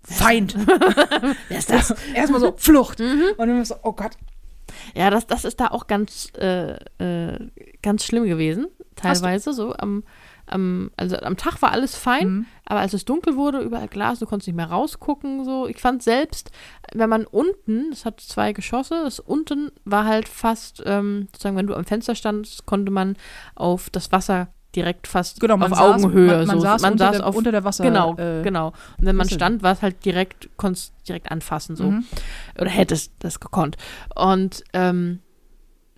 Feind. 0.02 0.56
Wer 1.48 1.58
ist 1.58 1.70
das? 1.70 1.94
erstmal 2.14 2.40
so 2.40 2.54
Flucht. 2.56 3.00
Und 3.00 3.48
dann 3.48 3.64
so, 3.64 3.74
oh 3.82 3.92
Gott. 3.92 4.12
Ja, 4.94 5.10
das, 5.10 5.26
das 5.26 5.44
ist 5.44 5.58
da 5.58 5.68
auch 5.68 5.88
ganz, 5.88 6.32
äh, 6.38 6.76
äh, 6.98 7.50
ganz 7.82 8.04
schlimm 8.04 8.24
gewesen, 8.24 8.68
teilweise 8.94 9.52
so. 9.52 9.74
Am, 9.74 10.04
am, 10.46 10.90
also 10.96 11.16
am 11.18 11.36
Tag 11.36 11.60
war 11.62 11.72
alles 11.72 11.96
fein, 11.96 12.28
Mhm. 12.28 12.46
aber 12.64 12.80
als 12.80 12.92
es 12.94 13.04
dunkel 13.04 13.36
wurde, 13.36 13.60
überall 13.60 13.88
Glas, 13.88 14.18
du 14.20 14.26
konntest 14.26 14.46
nicht 14.48 14.56
mehr 14.56 14.70
rausgucken. 14.70 15.44
So. 15.44 15.66
Ich 15.66 15.80
fand 15.80 16.02
selbst, 16.02 16.50
wenn 16.94 17.08
man 17.10 17.26
unten, 17.26 17.90
es 17.92 18.04
hat 18.04 18.20
zwei 18.20 18.52
Geschosse, 18.52 19.02
das 19.04 19.18
unten 19.20 19.70
war 19.84 20.04
halt 20.04 20.28
fast, 20.28 20.82
ähm, 20.86 21.28
sozusagen, 21.32 21.56
wenn 21.56 21.66
du 21.66 21.74
am 21.74 21.84
Fenster 21.84 22.14
standst, 22.14 22.66
konnte 22.66 22.90
man 22.92 23.16
auf 23.54 23.90
das 23.90 24.12
Wasser 24.12 24.48
direkt 24.74 25.06
fast 25.06 25.40
Genau, 25.40 25.54
auf 25.54 25.72
saß- 25.72 25.94
Augenhöhe. 25.94 26.36
man- 26.38 26.46
man 26.48 26.56
so. 26.58 26.62
saß 26.62 26.82
man 26.82 26.92
unter 26.92 27.04
saß 27.06 27.16
der- 27.16 27.26
auf, 27.26 27.34
unter 27.36 27.50
der 27.50 27.64
Wasser- 27.64 27.82
Genau, 27.84 28.14
äh, 28.18 28.42
genau. 28.42 28.68
Und 28.98 29.06
wenn 29.06 29.16
man 29.16 29.28
stand, 29.28 29.62
war 29.62 29.72
es 29.72 29.80
halt 29.80 30.04
direkt, 30.04 30.50
konntest 30.58 30.92
direkt 31.08 31.30
anfassen. 31.30 31.76
So 31.76 31.84
Mhm. 31.92 32.04
oder 32.60 32.68
hättest 32.68 33.12
das 33.20 33.40
gekonnt. 33.40 33.78
Und 34.14 34.62
ähm, 34.74 35.20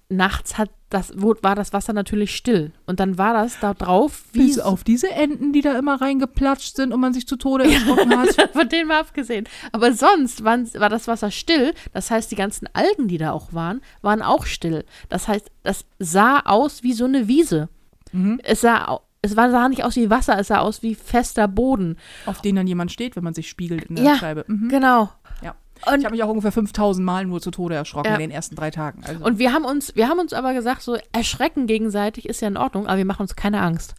nachts 0.08 0.58
hat 0.58 0.70
das, 0.90 1.12
war 1.16 1.54
das 1.54 1.72
Wasser 1.72 1.92
natürlich 1.92 2.34
still. 2.34 2.72
Und 2.86 2.98
dann 3.00 3.18
war 3.18 3.34
das 3.34 3.60
da 3.60 3.74
drauf, 3.74 4.24
wie 4.32 4.46
Bis 4.46 4.58
auf 4.58 4.84
diese 4.84 5.10
Enten, 5.10 5.52
die 5.52 5.60
da 5.60 5.78
immer 5.78 6.00
reingeplatscht 6.00 6.76
sind 6.76 6.92
und 6.92 7.00
man 7.00 7.12
sich 7.12 7.26
zu 7.26 7.36
Tode 7.36 7.64
erschrocken 7.64 8.16
hat. 8.16 8.28
von 8.52 8.68
denen 8.68 8.88
mal 8.88 9.00
abgesehen. 9.00 9.46
Aber 9.72 9.92
sonst 9.92 10.44
waren, 10.44 10.72
war 10.74 10.88
das 10.88 11.06
Wasser 11.06 11.30
still. 11.30 11.74
Das 11.92 12.10
heißt, 12.10 12.30
die 12.30 12.36
ganzen 12.36 12.68
Algen, 12.72 13.08
die 13.08 13.18
da 13.18 13.32
auch 13.32 13.52
waren, 13.52 13.82
waren 14.00 14.22
auch 14.22 14.46
still. 14.46 14.84
Das 15.08 15.28
heißt, 15.28 15.50
das 15.62 15.84
sah 15.98 16.40
aus 16.40 16.82
wie 16.82 16.94
so 16.94 17.04
eine 17.04 17.28
Wiese. 17.28 17.68
Mhm. 18.12 18.40
Es 18.42 18.62
sah 18.62 19.00
es 19.20 19.36
war, 19.36 19.50
sah 19.50 19.68
nicht 19.68 19.84
aus 19.84 19.96
wie 19.96 20.10
Wasser, 20.10 20.38
es 20.38 20.48
sah 20.48 20.58
aus 20.58 20.82
wie 20.82 20.94
fester 20.94 21.48
Boden. 21.48 21.96
Auf 22.24 22.40
den 22.40 22.56
dann 22.56 22.66
jemand 22.66 22.92
steht, 22.92 23.16
wenn 23.16 23.24
man 23.24 23.34
sich 23.34 23.48
spiegelt 23.48 23.84
in 23.84 23.96
der 23.96 24.04
Ja, 24.04 24.16
Scheibe. 24.16 24.44
Mhm. 24.46 24.68
Genau. 24.68 25.10
Ja. 25.42 25.54
Und 25.86 25.98
Ich 26.00 26.04
habe 26.04 26.14
mich 26.14 26.22
auch 26.22 26.28
ungefähr 26.28 26.52
5000 26.52 27.04
Mal 27.04 27.24
nur 27.26 27.40
zu 27.40 27.50
Tode 27.50 27.74
erschrocken 27.74 28.08
Ja. 28.08 28.14
in 28.14 28.20
den 28.20 28.30
ersten 28.30 28.56
drei 28.56 28.70
Tagen. 28.70 29.02
Also, 29.04 29.24
Und 29.24 29.38
wir 29.38 29.52
haben 29.52 29.64
uns, 29.64 29.94
wir 29.96 30.08
haben 30.08 30.18
uns 30.18 30.32
aber 30.32 30.54
gesagt, 30.54 30.82
so 30.82 30.96
erschrecken 31.12 31.66
gegenseitig 31.66 32.28
ist 32.28 32.40
ja 32.40 32.48
in 32.48 32.56
Ordnung, 32.56 32.86
aber 32.86 32.98
wir 32.98 33.04
machen 33.04 33.22
uns 33.22 33.36
keine 33.36 33.60
Angst. 33.60 33.94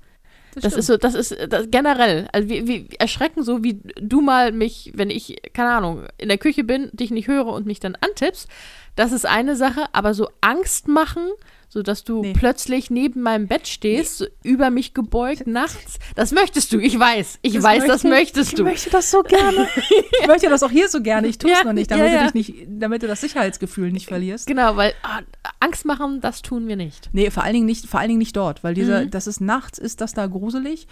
Das 0.55 0.73
ist 0.73 0.87
so, 0.87 0.97
das 0.97 1.13
ist 1.13 1.35
das, 1.49 1.67
generell. 1.69 2.27
Also 2.33 2.49
wir, 2.49 2.67
wir 2.67 2.85
erschrecken 2.99 3.43
so, 3.43 3.63
wie 3.63 3.79
du 4.01 4.19
mal 4.21 4.51
mich, 4.51 4.91
wenn 4.95 5.09
ich, 5.09 5.37
keine 5.53 5.69
Ahnung, 5.69 6.05
in 6.17 6.27
der 6.27 6.37
Küche 6.39 6.63
bin, 6.63 6.89
dich 6.91 7.11
nicht 7.11 7.27
höre 7.27 7.45
und 7.47 7.65
mich 7.65 7.79
dann 7.79 7.95
antippst. 8.01 8.47
Das 8.95 9.11
ist 9.11 9.25
eine 9.25 9.55
Sache, 9.55 9.85
aber 9.93 10.13
so 10.13 10.29
Angst 10.41 10.87
machen, 10.87 11.21
so 11.69 11.83
dass 11.83 12.03
du 12.03 12.21
Nee. 12.21 12.33
plötzlich 12.33 12.89
neben 12.89 13.21
meinem 13.21 13.47
Bett 13.47 13.67
stehst, 13.67 14.17
so 14.17 14.25
über 14.43 14.69
mich 14.71 14.93
gebeugt 14.93 15.47
nachts, 15.47 15.99
das 16.15 16.31
möchtest 16.31 16.73
du, 16.73 16.79
ich 16.79 16.97
weiß. 16.99 17.39
Ich 17.43 17.53
Das 17.53 17.63
weiß, 17.63 17.85
das 17.85 18.03
möchte- 18.03 18.07
möchtest 18.09 18.49
ich 18.49 18.55
du. 18.55 18.63
möchte 18.63 18.89
das 18.89 19.11
so 19.11 19.21
gerne. 19.21 19.67
ich 20.21 20.27
möchte 20.27 20.49
das 20.49 20.63
auch 20.63 20.71
hier 20.71 20.89
so 20.89 21.01
gerne. 21.01 21.27
Ich 21.27 21.37
tue 21.37 21.51
es 21.51 21.59
Ja, 21.59 21.63
noch 21.63 21.73
nicht, 21.73 21.91
ja, 21.91 21.97
damit, 21.97 22.11
ja. 22.13 22.25
Du 22.27 22.31
dich 22.33 22.49
nicht, 22.49 22.67
damit 22.79 23.03
du 23.03 23.07
das 23.07 23.21
Sicherheitsgefühl 23.21 23.91
nicht 23.91 24.07
verlierst. 24.07 24.47
Genau, 24.47 24.75
weil 24.75 24.93
ah, 25.03 25.19
Angst 25.59 25.85
machen, 25.85 26.21
das 26.21 26.41
tun 26.41 26.67
wir 26.67 26.75
nicht. 26.75 27.09
Nee, 27.13 27.29
vor 27.29 27.43
allen 27.43 27.53
Dingen 27.53 27.65
nicht, 27.65 27.85
vor 27.85 27.99
allen 27.99 28.09
Dingen 28.09 28.19
nicht 28.19 28.35
dort, 28.35 28.63
weil 28.63 28.73
dieser, 28.73 29.05
Mhm. 29.05 29.11
das 29.11 29.27
ist 29.27 29.39
nachts, 29.39 29.77
ist 29.77 30.01
das 30.01 30.13
da 30.13 30.25
gruselig. 30.27 30.87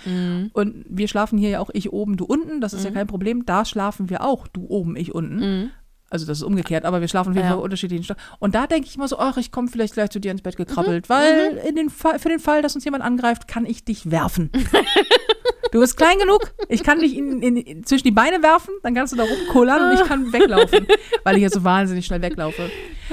Und 0.54 0.86
wir 0.88 1.08
schlafen 1.08 1.38
hier 1.40 1.50
ja 1.50 1.60
auch 1.60 1.70
ich 1.74 1.92
oben, 1.92 2.18
du 2.18 2.26
unten. 2.26 2.62
Das 2.62 2.74
ist 2.74 2.86
ja 2.86 2.92
kein 2.92 3.08
Problem. 3.08 3.46
Da 3.46 3.66
schlafen 3.66 4.10
wir 4.10 4.24
auch, 4.24 4.48
du 4.48 4.66
oben, 4.70 4.96
ich 4.96 5.14
unten. 5.16 5.72
Mhm. 6.08 6.14
Also 6.14 6.26
das 6.26 6.38
ist 6.39 6.43
umgekehrt, 6.43 6.86
aber 6.86 7.01
wir 7.01 7.08
schlafen 7.08 7.30
auf 7.32 7.36
jeden 7.36 7.47
Ja. 7.47 7.53
Fall 7.55 7.64
unterschiedlichen 7.64 8.03
Schlaf. 8.03 8.18
Und 8.39 8.55
da 8.55 8.66
denke 8.68 8.88
ich 8.88 8.95
immer 8.95 9.08
so, 9.08 9.20
ach, 9.20 9.38
ich 9.38 9.51
komme 9.51 9.68
vielleicht 9.68 9.93
gleich 9.93 10.10
zu 10.10 10.20
dir 10.20 10.32
ins 10.32 10.41
Bett 10.41 10.58
Mhm. 10.58 10.64
gekrabbelt, 10.66 11.10
weil 11.10 11.62
in 11.68 11.76
den 11.76 11.89
Fall, 11.89 12.20
für 12.20 12.30
den 12.30 12.39
Fall, 12.39 12.62
dass 12.62 12.76
uns 12.76 12.86
jemand 12.86 13.03
angreift, 13.03 13.47
kann 13.47 13.66
ich 13.66 13.84
dich 13.84 14.10
werfen. 14.10 14.49
du 15.72 15.80
bist 15.82 15.97
klein 15.97 16.18
genug, 16.20 16.53
ich 16.70 16.84
kann 16.84 16.99
dich 16.99 17.16
in, 17.18 17.41
in, 17.41 17.58
in, 17.58 17.84
zwischen 17.84 18.05
die 18.05 18.12
Beine 18.12 18.41
werfen, 18.41 18.74
dann 18.84 18.93
kannst 18.95 19.12
du 19.14 19.18
da 19.18 19.24
rumkullern 19.24 19.89
und 19.91 19.99
ich 20.01 20.08
kann 20.08 20.32
weglaufen, 20.34 20.88
weil 21.26 21.36
ich 21.36 21.41
jetzt 21.41 21.55
so 21.55 21.64
wahnsinnig 21.66 22.05
schnell 22.05 22.22
weglaufe. 22.22 22.70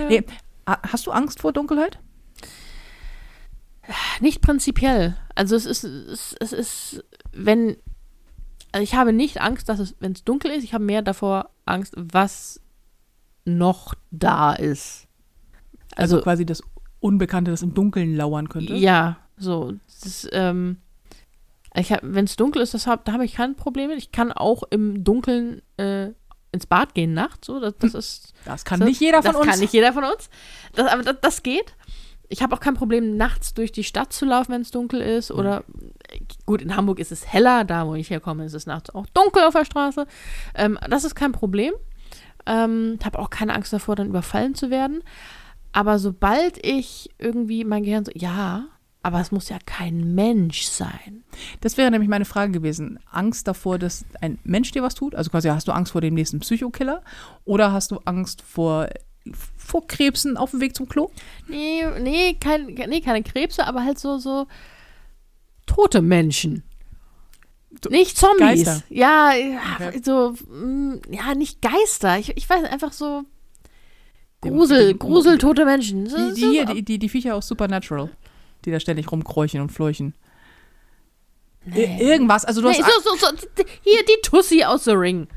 Nee, 0.09 0.23
ha- 0.69 0.79
hast 0.93 1.07
du 1.07 1.11
Angst 1.11 1.41
vor 1.41 1.53
Dunkelheit? 1.53 1.99
Nicht 4.21 4.41
prinzipiell. 4.41 5.17
Also 5.35 5.57
es 5.57 5.67
ist, 5.67 5.85
es, 5.85 6.35
es 6.41 6.53
ist, 6.53 7.05
wenn, 7.33 7.77
also 8.73 8.83
ich 8.83 8.95
habe 8.95 9.13
nicht 9.13 9.41
Angst, 9.41 9.69
dass 9.69 9.79
es, 9.79 9.95
wenn 10.01 10.13
es 10.13 10.25
dunkel 10.25 10.51
ist, 10.53 10.65
ich 10.65 10.73
habe 10.73 10.85
mehr 10.85 11.03
davor 11.03 11.51
Angst, 11.67 11.93
was 11.97 12.61
noch 13.45 13.95
da 14.11 14.53
ist. 14.55 15.07
Also, 15.97 16.17
Also, 16.17 16.25
quasi 16.25 16.47
das 16.47 16.63
Unbekannte, 17.01 17.51
das 17.51 17.63
im 17.63 17.75
Dunkeln 17.75 18.17
lauern 18.17 18.49
könnte. 18.49 18.75
ja, 18.75 19.19
so, 19.37 19.75
das, 20.03 20.27
ähm, 20.33 20.79
wenn 22.03 22.25
es 22.25 22.37
dunkel 22.37 22.63
ist, 22.63 22.73
das 22.73 22.87
hab, 22.87 23.05
da 23.05 23.13
habe 23.13 23.25
ich 23.25 23.35
kein 23.35 23.57
Problem 23.57 23.89
mit. 23.91 23.99
Ich 23.99 24.13
kann 24.13 24.31
auch 24.33 24.63
im 24.71 25.03
Dunkeln 25.05 25.61
äh, 25.77 26.11
ins 26.53 26.67
Bad 26.67 26.95
gehen 26.95 27.15
nachts, 27.15 27.49
so, 27.49 27.59
das, 27.59 27.75
das 27.81 27.95
ist 27.95 28.33
Das 28.45 28.65
kann 28.65 28.79
So, 28.79 28.85
nicht 28.87 29.01
jeder 29.01 29.23
von 29.23 29.33
das 29.33 29.41
uns. 29.41 29.51
kann 29.51 29.59
nicht 29.61 29.73
jeder 29.73 29.93
von 29.93 30.05
uns. 30.05 30.31
Das, 30.75 30.87
aber 30.91 31.03
das, 31.03 31.17
das 31.21 31.43
geht. 31.43 31.75
Ich 32.29 32.43
habe 32.43 32.55
auch 32.55 32.61
kein 32.61 32.75
Problem, 32.75 33.17
nachts 33.17 33.55
durch 33.55 33.71
die 33.73 33.85
Stadt 33.85 34.13
zu 34.13 34.25
laufen, 34.25 34.53
wenn 34.53 34.63
es 34.63 34.71
dunkel 34.71 35.01
ist. 35.01 35.31
Oder 35.33 35.65
gut, 36.47 36.63
in 36.63 36.75
Hamburg 36.77 36.99
ist 37.01 37.13
es 37.13 37.27
heller, 37.31 37.65
da 37.65 37.87
wo 37.87 37.95
ich 37.97 38.09
herkomme, 38.09 38.45
ist 38.45 38.55
es 38.55 38.67
nachts 38.67 38.91
auch 38.95 39.07
dunkel 39.13 39.43
auf 39.43 39.55
der 39.55 39.65
Straße. 39.65 40.07
Ähm, 40.55 40.79
das 40.89 41.05
ist 41.05 41.15
kein 41.17 41.33
Problem. 41.33 41.75
Ähm, 42.47 42.99
habe 43.05 43.19
auch 43.19 43.31
keine 43.31 43.55
Angst 43.55 43.73
davor, 43.73 43.97
dann 43.97 44.09
überfallen 44.09 44.55
zu 44.55 44.71
werden. 44.71 45.03
Aber 45.73 45.99
sobald 45.99 46.65
ich 46.65 47.11
irgendwie 47.19 47.65
mein 47.65 47.83
Gehirn 47.83 48.05
so, 48.05 48.13
ja, 48.15 48.67
aber 49.03 49.21
es 49.21 49.33
muss 49.33 49.51
ja 49.51 49.59
kein 49.67 50.15
Mensch 50.15 50.63
sein. 50.63 51.25
Das 51.61 51.77
wäre 51.77 51.91
nämlich 51.91 52.09
meine 52.09 52.25
Frage 52.25 52.53
gewesen. 52.53 52.99
Angst 53.11 53.47
davor, 53.47 53.79
dass 53.79 54.07
ein 54.23 54.39
Mensch 54.45 54.71
dir 54.71 54.83
was 54.83 54.95
tut? 54.95 55.15
Also 55.15 55.31
quasi 55.31 55.49
hast 55.49 55.69
du 55.69 55.73
Angst 55.73 55.93
vor 55.93 56.01
dem 56.01 56.15
nächsten 56.15 56.41
Psychokiller? 56.41 57.03
Oder 57.45 57.73
hast 57.73 57.91
du 57.91 57.99
Angst 58.07 58.41
vor, 58.41 58.89
vor 59.59 59.87
Krebsen 59.87 60.39
auf 60.39 60.53
dem 60.53 60.61
Weg 60.63 60.75
zum 60.75 60.89
Klo? 60.89 61.11
Nee, 61.49 61.83
nee, 62.01 62.35
kein, 62.41 62.67
nee, 62.67 63.03
keine 63.03 63.23
Krebse, 63.23 63.67
aber 63.67 63.85
halt 63.85 63.99
so, 63.99 64.17
so 64.17 64.47
tote 65.67 66.01
Menschen. 66.01 66.63
Nicht 67.91 68.17
Zombies. 68.17 68.65
Geister. 68.65 68.83
Ja, 68.89 69.33
Okay. 69.77 70.01
so, 70.05 70.35
mm, 70.49 71.01
ja, 71.11 71.35
nicht 71.35 71.61
Geister. 71.63 72.19
Ich, 72.19 72.37
ich 72.37 72.49
weiß 72.49 72.65
einfach 72.65 72.93
so 72.93 73.23
Grusel, 74.41 74.95
Grusel, 74.95 75.39
tote 75.39 75.65
Menschen. 75.65 76.07
So, 76.09 76.17
Die, 76.17 76.35
die, 76.35 76.51
hier, 76.51 76.67
die, 76.67 76.83
die, 76.83 76.99
die 76.99 77.09
Viecher 77.09 77.35
aus 77.35 77.47
Supernatural, 77.49 78.11
die 78.65 78.71
da 78.71 78.79
ständig 78.81 79.11
rumkräuchen 79.11 79.61
und 79.61 79.71
fleuchen. 79.73 80.15
Ir- 81.75 81.99
Irgendwas, 81.99 82.45
also 82.45 82.61
du 82.61 82.69
nee, 82.69 82.75
hast. 82.83 83.05
so, 83.05 83.17
so, 83.17 83.27
so, 83.27 83.65
hier 83.83 84.05
die 84.05 84.21
Tussi 84.23 84.65
aus 84.65 84.85
The 84.85 84.91
Ring. 84.93 85.29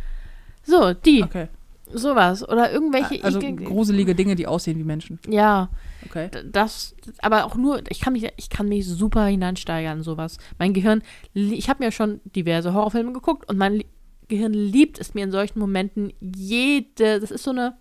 So, 0.63 0.93
die, 0.93 1.23
okay. 1.23 1.47
Sowas. 1.91 2.47
Oder 2.47 2.71
irgendwelche. 2.71 3.23
Also 3.23 3.39
gruselige 3.39 4.15
Dinge, 4.15 4.35
die 4.35 4.47
aussehen 4.47 4.77
wie 4.77 4.83
Menschen. 4.83 5.19
ja, 5.27 5.69
Okay. 6.05 6.29
Das, 6.51 6.95
aber 7.19 7.45
auch 7.45 7.55
nur, 7.55 7.81
ich 7.89 7.99
kann 7.99 8.13
mich, 8.13 8.27
ich 8.37 8.49
kann 8.49 8.69
mich 8.69 8.87
super 8.87 9.25
hineinsteigern 9.25 9.97
in 9.97 10.03
sowas. 10.03 10.37
Mein 10.57 10.73
Gehirn, 10.73 11.01
ich 11.33 11.69
habe 11.69 11.83
mir 11.83 11.91
schon 11.91 12.21
diverse 12.23 12.73
Horrorfilme 12.73 13.13
geguckt 13.13 13.49
und 13.49 13.57
mein 13.57 13.83
Gehirn 14.27 14.53
liebt 14.53 14.99
es 14.99 15.13
mir 15.13 15.23
in 15.23 15.31
solchen 15.31 15.59
Momenten 15.59 16.13
jede, 16.19 17.19
das 17.19 17.31
ist 17.31 17.43
so 17.43 17.51
eine, 17.51 17.77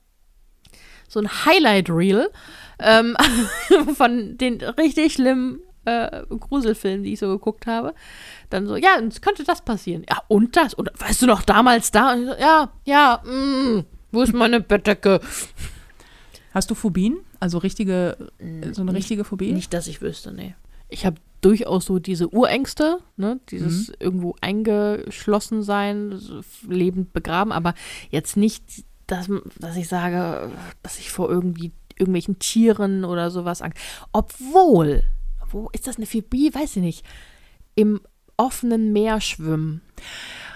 so 1.08 1.20
ein 1.20 1.28
Highlight-Reel 1.28 2.30
ähm, 2.78 3.16
von 3.94 4.38
den 4.38 4.60
richtig 4.62 5.14
schlimmen 5.14 5.60
äh, 5.84 6.22
Gruselfilmen, 6.28 7.04
die 7.04 7.12
ich 7.12 7.20
so 7.20 7.28
geguckt 7.28 7.66
habe. 7.66 7.94
Dann 8.50 8.66
so, 8.66 8.76
ja, 8.76 8.98
jetzt 9.00 9.22
könnte 9.22 9.44
das 9.44 9.62
passieren. 9.64 10.04
Ja, 10.08 10.22
und 10.28 10.56
das. 10.56 10.74
Und 10.74 10.90
weißt 10.98 11.22
du 11.22 11.26
noch, 11.26 11.42
damals 11.42 11.90
da? 11.90 12.16
So, 12.16 12.34
ja, 12.40 12.72
ja, 12.84 13.22
mm, 13.24 13.84
wo 14.12 14.22
ist 14.22 14.32
meine 14.34 14.60
Bettdecke? 14.60 15.20
Hast 16.52 16.70
du 16.70 16.74
Phobien? 16.74 17.18
Also 17.40 17.58
richtige, 17.58 18.16
so 18.72 18.82
eine 18.82 18.92
Nicht- 18.92 18.94
richtige 19.02 19.24
Phobie? 19.24 19.52
Nicht, 19.52 19.74
dass 19.74 19.86
ich 19.88 20.00
wüsste, 20.00 20.32
nee. 20.32 20.54
Ich 20.88 21.04
habe 21.04 21.16
durchaus 21.40 21.84
so 21.84 21.98
diese 21.98 22.28
Urängste, 22.32 22.98
ne, 23.16 23.40
dieses 23.50 23.92
irgendwo 24.00 24.36
eingeschlossen 24.40 25.62
sein, 25.62 26.18
lebend 26.68 27.12
begraben, 27.12 27.52
aber 27.52 27.74
jetzt 28.10 28.36
nicht, 28.36 28.62
dass, 29.06 29.28
dass 29.58 29.76
ich 29.76 29.88
sage, 29.88 30.50
dass 30.82 30.98
ich 30.98 31.10
vor 31.10 31.28
irgendwie 31.28 31.72
irgendwelchen 31.98 32.38
Tieren 32.38 33.04
oder 33.04 33.30
sowas 33.30 33.62
Angst. 33.62 33.78
Obwohl, 34.12 35.02
wo 35.50 35.68
ist 35.72 35.86
das 35.86 35.96
eine 35.96 36.06
Phobie? 36.06 36.54
Weiß 36.54 36.76
ich 36.76 36.82
nicht. 36.82 37.04
Im 37.74 38.00
offenen 38.36 38.92
Meer 38.92 39.20
schwimmen. 39.20 39.82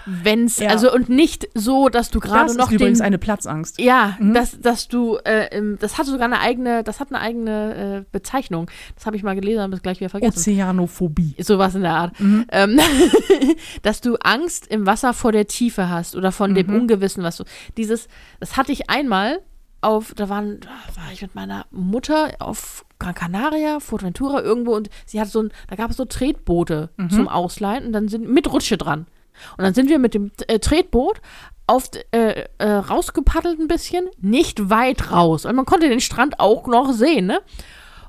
Wenn's, 0.05 0.59
Ja. 0.59 0.69
also 0.69 0.91
und 0.93 1.09
nicht 1.09 1.47
so, 1.53 1.89
dass 1.89 2.09
du 2.09 2.19
gerade 2.19 2.47
das 2.47 2.57
noch 2.57 2.67
ist 2.71 2.75
übrigens 2.75 2.99
den 2.99 3.05
eine 3.07 3.17
Platzangst. 3.17 3.79
ja, 3.79 4.15
Mhm. 4.19 4.33
dass, 4.33 4.59
dass 4.59 4.87
du, 4.87 5.17
äh, 5.23 5.61
das 5.79 5.97
hat 5.97 6.05
sogar 6.07 6.25
eine 6.25 6.39
eigene, 6.39 6.83
das 6.83 6.99
hat 6.99 7.09
eine 7.09 7.19
eigene 7.19 8.01
äh, 8.01 8.05
Bezeichnung. 8.11 8.69
Das 8.95 9.05
habe 9.05 9.15
ich 9.15 9.23
mal 9.23 9.35
gelesen, 9.35 9.61
habe 9.61 9.75
es 9.75 9.81
gleich 9.81 9.99
wieder 9.99 10.09
vergessen. 10.09 10.37
Ozeanophobie. 10.37 11.35
Sowas 11.39 11.75
in 11.75 11.81
der 11.83 11.93
Art. 11.93 12.19
Mhm. 12.19 12.45
Ähm, 12.51 12.79
dass 13.83 14.01
du 14.01 14.15
Angst 14.17 14.67
im 14.67 14.85
Wasser 14.85 15.13
vor 15.13 15.31
der 15.31 15.47
Tiefe 15.47 15.89
hast 15.89 16.15
oder 16.15 16.31
von 16.31 16.53
dem 16.55 16.67
Mhm. 16.67 16.75
Ungewissen, 16.81 17.23
was 17.23 17.37
du. 17.37 17.43
Dieses, 17.77 18.07
das 18.39 18.57
hatte 18.57 18.71
ich 18.71 18.89
einmal 18.89 19.39
auf, 19.81 20.13
da 20.15 20.29
waren, 20.29 20.59
da 20.59 20.67
war 20.95 21.11
ich 21.11 21.21
mit 21.23 21.33
meiner 21.33 21.65
Mutter 21.71 22.29
auf 22.39 22.85
Gran 22.99 23.15
Canaria, 23.15 23.79
Fuerteventura 23.79 24.41
irgendwo 24.41 24.75
und 24.75 24.89
sie 25.07 25.19
hat 25.19 25.27
so 25.27 25.41
ein, 25.41 25.51
da 25.69 25.75
gab 25.75 25.89
es 25.89 25.97
so 25.97 26.05
Tretboote 26.05 26.89
Mhm. 26.97 27.09
zum 27.09 27.27
Ausleihen 27.27 27.87
und 27.87 27.93
dann 27.93 28.07
sind 28.07 28.29
mit 28.29 28.51
Rutsche 28.51 28.77
dran. 28.77 29.07
Und 29.57 29.63
dann 29.63 29.73
sind 29.73 29.89
wir 29.89 29.99
mit 29.99 30.13
dem 30.13 30.31
äh, 30.47 30.59
Tretboot 30.59 31.21
auf, 31.67 31.89
äh, 32.11 32.45
äh, 32.57 32.69
rausgepaddelt 32.69 33.59
ein 33.59 33.67
bisschen, 33.67 34.07
nicht 34.19 34.69
weit 34.69 35.11
raus. 35.11 35.45
Und 35.45 35.55
man 35.55 35.65
konnte 35.65 35.89
den 35.89 36.01
Strand 36.01 36.39
auch 36.39 36.67
noch 36.67 36.91
sehen, 36.91 37.27
ne? 37.27 37.41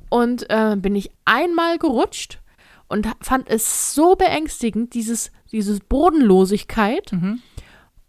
Und 0.09 0.51
äh, 0.51 0.77
bin 0.77 0.95
ich 0.95 1.11
einmal 1.25 1.79
gerutscht 1.79 2.41
und 2.89 3.09
fand 3.21 3.49
es 3.49 3.95
so 3.95 4.17
beängstigend, 4.17 4.93
dieses, 4.93 5.33
dieses 5.51 5.81
Bodenlosigkeit. 5.81 7.13
Mhm. 7.13 7.41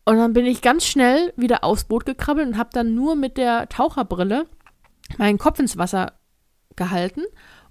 Und 0.06 0.18
dann 0.18 0.34
bin 0.34 0.46
ich 0.46 0.62
ganz 0.62 0.86
schnell 0.86 1.32
wieder 1.38 1.64
aufs 1.64 1.86
Boot 1.86 2.06
gekrabbelt 2.06 2.48
und 2.48 2.58
habe 2.58 2.72
dann 2.74 2.94
nur 2.94 3.16
mit 3.16 3.38
der 3.38 3.70
Taucherbrille 3.70 4.46
meinen 5.18 5.38
Kopf 5.38 5.60
ins 5.60 5.78
Wasser 5.78 6.14
gehalten 6.76 7.22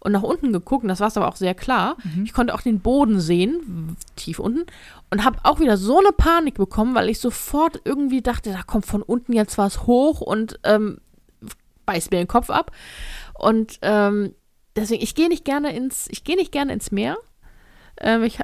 und 0.00 0.12
nach 0.12 0.22
unten 0.22 0.52
geguckt. 0.52 0.84
Und 0.84 0.88
das 0.88 1.00
war 1.00 1.28
auch 1.28 1.36
sehr 1.36 1.54
klar. 1.54 1.96
Ich 2.24 2.32
konnte 2.32 2.54
auch 2.54 2.62
den 2.62 2.80
Boden 2.80 3.20
sehen, 3.20 3.96
tief 4.16 4.38
unten. 4.38 4.64
Und 5.12 5.24
habe 5.24 5.38
auch 5.42 5.60
wieder 5.60 5.76
so 5.76 5.98
eine 5.98 6.12
Panik 6.12 6.54
bekommen, 6.54 6.94
weil 6.94 7.10
ich 7.10 7.18
sofort 7.18 7.82
irgendwie 7.84 8.22
dachte, 8.22 8.50
da 8.50 8.62
kommt 8.62 8.86
von 8.86 9.02
unten 9.02 9.34
jetzt 9.34 9.58
was 9.58 9.86
hoch 9.86 10.22
und 10.22 10.58
ähm, 10.64 11.02
beißt 11.84 12.10
mir 12.10 12.16
den 12.16 12.28
Kopf 12.28 12.48
ab. 12.48 12.70
Und 13.34 13.78
ähm, 13.82 14.34
deswegen, 14.74 15.02
ich 15.02 15.14
gehe 15.14 15.28
nicht 15.28 15.44
gerne 15.44 15.76
ins, 15.76 16.08
ich 16.08 16.24
gehe 16.24 16.36
nicht 16.36 16.50
gerne 16.50 16.72
ins 16.72 16.92
Meer. 16.92 17.18
Ähm, 18.00 18.22
ich 18.22 18.38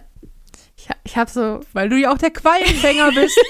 ich, 0.77 0.89
ich 1.05 1.17
habe 1.17 1.31
so, 1.31 1.61
Weil 1.73 1.89
du 1.89 1.97
ja 1.97 2.13
auch 2.13 2.19
der 2.19 2.33
Quallenfänger 2.33 3.13
bist. 3.15 3.41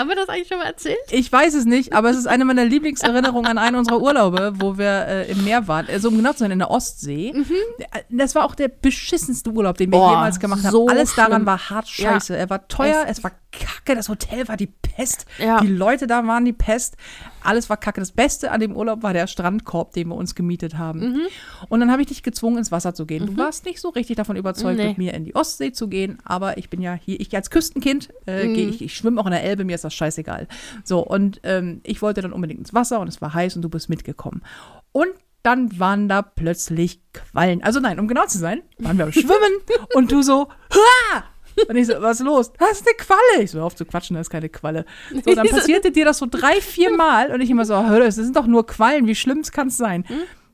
Haben 0.00 0.08
wir 0.08 0.16
das 0.16 0.28
eigentlich 0.30 0.48
schon 0.48 0.58
mal 0.58 0.64
erzählt? 0.64 0.96
Ich 1.10 1.30
weiß 1.30 1.52
es 1.54 1.66
nicht, 1.66 1.92
aber 1.92 2.08
es 2.10 2.16
ist 2.16 2.26
eine 2.26 2.44
meiner 2.46 2.64
Lieblingserinnerungen 2.64 3.46
an 3.50 3.58
einen 3.58 3.76
unserer 3.76 4.00
Urlaube, 4.00 4.54
wo 4.56 4.78
wir 4.78 5.06
äh, 5.06 5.30
im 5.30 5.44
Meer 5.44 5.68
waren. 5.68 5.86
Also 5.88 6.08
um 6.08 6.16
genau 6.16 6.32
zu 6.32 6.38
sein, 6.38 6.50
in 6.52 6.58
der 6.58 6.70
Ostsee. 6.70 7.34
Das 8.08 8.34
war 8.34 8.44
auch 8.44 8.54
der 8.54 8.68
beschissenste 8.68 9.50
Urlaub, 9.50 9.76
den 9.76 9.90
wir 9.92 9.98
Boah, 9.98 10.10
jemals 10.12 10.40
gemacht 10.40 10.64
haben. 10.64 10.72
so 10.72 10.88
Alles 10.88 11.14
daran 11.14 11.32
schlimm. 11.32 11.46
war 11.46 11.70
hart 11.70 11.88
Ja. 11.98 12.12
scheiße. 12.12 12.36
Er 12.36 12.48
war 12.48 12.66
teuer, 12.66 13.04
Es- 13.06 13.18
es 13.18 13.24
war 13.24 13.32
kacke, 13.52 13.94
das 13.94 14.08
Hotel 14.08 14.48
war 14.48 14.56
die 14.56 14.68
Pest. 14.68 15.26
Ja. 15.38 15.60
Die 15.60 15.66
Leute 15.66 16.06
da 16.06 16.26
waren 16.26 16.44
die 16.44 16.52
Pest. 16.52 16.96
Alles 17.42 17.68
war 17.70 17.76
kacke. 17.76 18.00
Das 18.00 18.12
Beste 18.12 18.50
an 18.50 18.60
dem 18.60 18.76
Urlaub 18.76 19.02
war 19.02 19.12
der 19.12 19.26
Strandkorb, 19.26 19.92
den 19.92 20.08
wir 20.08 20.14
uns 20.14 20.34
gemietet 20.34 20.76
haben. 20.78 21.00
Mhm. 21.00 21.20
Und 21.68 21.80
dann 21.80 21.90
habe 21.90 22.02
ich 22.02 22.08
dich 22.08 22.22
gezwungen, 22.22 22.58
ins 22.58 22.70
Wasser 22.72 22.94
zu 22.94 23.06
gehen. 23.06 23.26
Du 23.26 23.36
warst 23.36 23.64
nicht 23.64 23.80
so 23.80 23.88
richtig 23.90 24.16
davon 24.16 24.36
überzeugt, 24.36 24.78
Nee. 24.78 24.88
mit 24.88 24.98
mir 24.98 25.14
in 25.14 25.24
die 25.24 25.34
Ostsee 25.34 25.72
zu 25.72 25.88
gehen, 25.88 26.18
aber 26.24 26.58
ich 26.58 26.70
bin 26.70 26.80
ja 26.80 26.94
hier, 26.94 27.18
ich 27.20 27.34
als 27.34 27.50
Küstenkind, 27.50 28.10
äh, 28.26 28.46
Mhm. 28.46 28.54
gehe 28.54 28.68
ich, 28.68 28.82
ich 28.82 28.94
schwimme 28.96 29.20
auch 29.20 29.26
in 29.26 29.32
der 29.32 29.42
Elbe, 29.44 29.64
mir 29.64 29.74
ist 29.74 29.84
das 29.84 29.94
scheißegal. 29.94 30.48
So, 30.84 31.00
und 31.00 31.40
ähm, 31.44 31.80
ich 31.84 32.02
wollte 32.02 32.22
dann 32.22 32.32
unbedingt 32.32 32.60
ins 32.60 32.74
Wasser 32.74 33.00
und 33.00 33.08
es 33.08 33.20
war 33.22 33.32
heiß 33.34 33.56
und 33.56 33.62
du 33.62 33.68
bist 33.68 33.88
mitgekommen. 33.88 34.42
Und 34.92 35.08
dann 35.42 35.78
waren 35.78 36.08
da 36.08 36.20
plötzlich 36.20 37.00
Quallen. 37.14 37.62
Also 37.62 37.80
nein, 37.80 37.98
um 37.98 38.06
genau 38.08 38.26
zu 38.26 38.36
sein, 38.38 38.60
waren 38.78 38.98
wir 38.98 39.04
am 39.06 39.12
Schwimmen 39.12 39.52
und 39.94 40.12
du 40.12 40.22
so, 40.22 40.48
Hua! 40.74 41.24
Und 41.68 41.76
ich 41.76 41.86
so, 41.86 41.94
was 42.00 42.20
ist 42.20 42.26
los? 42.26 42.52
Das 42.58 42.72
ist 42.72 42.86
eine 42.86 42.96
Qualle. 42.96 43.44
Ich 43.44 43.50
so, 43.50 43.58
hör 43.58 43.66
auf 43.66 43.74
zu 43.74 43.84
quatschen, 43.84 44.16
das 44.16 44.26
ist 44.26 44.30
keine 44.30 44.48
Qualle. 44.48 44.84
So, 45.24 45.34
dann 45.34 45.46
passierte 45.50 45.90
dir 45.90 46.04
das 46.04 46.18
so 46.18 46.26
drei, 46.30 46.60
vier 46.60 46.96
Mal 46.96 47.32
und 47.32 47.40
ich 47.40 47.50
immer 47.50 47.64
so, 47.64 47.86
hör, 47.86 48.00
das 48.00 48.16
sind 48.16 48.36
doch 48.36 48.46
nur 48.46 48.66
Quallen, 48.66 49.06
wie 49.06 49.14
schlimm 49.14 49.42
kann 49.42 49.68
es 49.68 49.76
sein? 49.76 50.04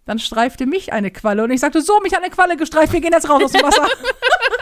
Dann 0.04 0.18
streifte 0.18 0.66
mich 0.66 0.92
eine 0.92 1.10
Qualle 1.10 1.42
und 1.42 1.50
ich 1.50 1.60
sagte, 1.60 1.82
so, 1.82 1.98
mich 2.00 2.14
hat 2.14 2.22
eine 2.22 2.30
Qualle 2.30 2.56
gestreift, 2.56 2.92
wir 2.92 3.00
gehen 3.00 3.12
jetzt 3.12 3.28
raus 3.28 3.42
aus 3.42 3.52
dem 3.52 3.62
Wasser. 3.62 3.86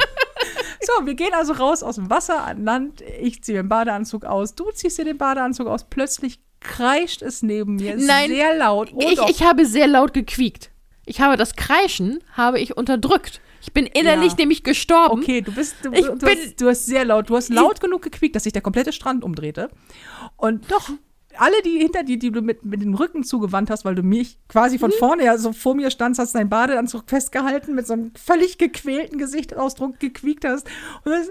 so, 0.81 1.07
wir 1.07 1.15
gehen 1.15 1.35
also 1.35 1.53
raus 1.53 1.83
aus 1.83 1.97
dem 1.97 2.09
Wasser 2.09 2.45
an 2.45 2.65
Land. 2.65 3.03
Ich 3.21 3.43
ziehe 3.43 3.59
den 3.59 3.69
Badeanzug 3.69 4.25
aus, 4.25 4.55
du 4.55 4.71
ziehst 4.71 4.99
dir 4.99 5.05
den 5.05 5.19
Badeanzug 5.19 5.67
aus. 5.67 5.85
Plötzlich 5.85 6.41
kreischt 6.61 7.21
es 7.21 7.43
neben 7.43 7.77
mir 7.77 7.97
Nein. 7.97 8.31
sehr 8.31 8.57
laut. 8.57 8.93
Ich, 8.99 9.21
ich 9.29 9.43
habe 9.43 9.67
sehr 9.67 9.87
laut 9.87 10.15
gequiekt. 10.15 10.71
Ich 11.07 11.21
habe 11.21 11.37
das 11.37 11.55
Kreischen 11.57 12.21
habe 12.33 12.59
ich 12.61 12.77
unterdrückt. 12.77 13.41
Ich 13.61 13.73
bin 13.73 13.87
innerlich 13.87 14.33
Ja. 14.33 14.39
nämlich 14.39 14.63
gestorben. 14.63 15.21
Okay, 15.23 15.41
du 15.41 15.53
bist, 15.53 15.77
du, 15.83 15.93
Ich 15.93 16.05
du, 16.07 16.17
bin- 16.17 16.29
hast, 16.29 16.61
du 16.61 16.69
hast 16.69 16.87
sehr 16.87 17.05
laut, 17.05 17.31
du 17.31 17.37
hast 17.37 17.49
laut 17.51 17.81
genug 17.81 18.03
gequiekt, 18.03 18.37
dass 18.37 18.45
sich 18.45 18.53
der 18.53 18.63
komplette 18.63 18.93
Strand 18.93 19.25
umdrehte. 19.25 19.69
Und 20.37 20.71
doch, 20.71 20.91
alle, 21.37 21.61
die 21.63 21.79
hinter 21.79 22.03
dir, 22.05 22.19
die 22.19 22.31
du 22.31 22.43
mit, 22.43 22.65
mit 22.65 22.81
dem 22.83 22.95
Rücken 22.95 23.25
zugewandt 23.25 23.71
hast, 23.71 23.85
weil 23.85 23.95
du 23.95 24.03
mich 24.03 24.39
quasi 24.49 24.77
Mhm. 24.77 24.81
von 24.81 24.93
vorne 24.93 25.25
ja 25.25 25.37
so 25.39 25.53
vor 25.53 25.75
mir 25.75 25.91
standst, 25.91 26.21
hast 26.21 26.35
deinen 26.35 26.49
Badeanzug 26.51 27.05
festgehalten, 27.09 27.75
mit 27.75 27.87
so 27.87 27.95
einem 27.95 28.13
völlig 28.15 28.59
gequälten 28.59 29.19
Gesichtsausdruck 29.19 29.99
gequiekt 29.99 30.45
hast. 30.45 30.67
Und 31.05 31.13
das, 31.13 31.31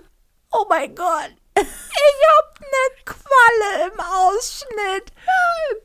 oh 0.52 0.66
mein 0.70 0.94
Gott, 0.96 1.32
ich 1.56 1.64
hab 1.66 2.60
eine 2.60 3.06
Qualle 3.06 3.92
im 3.94 4.00
Ausschnitt. 4.00 5.12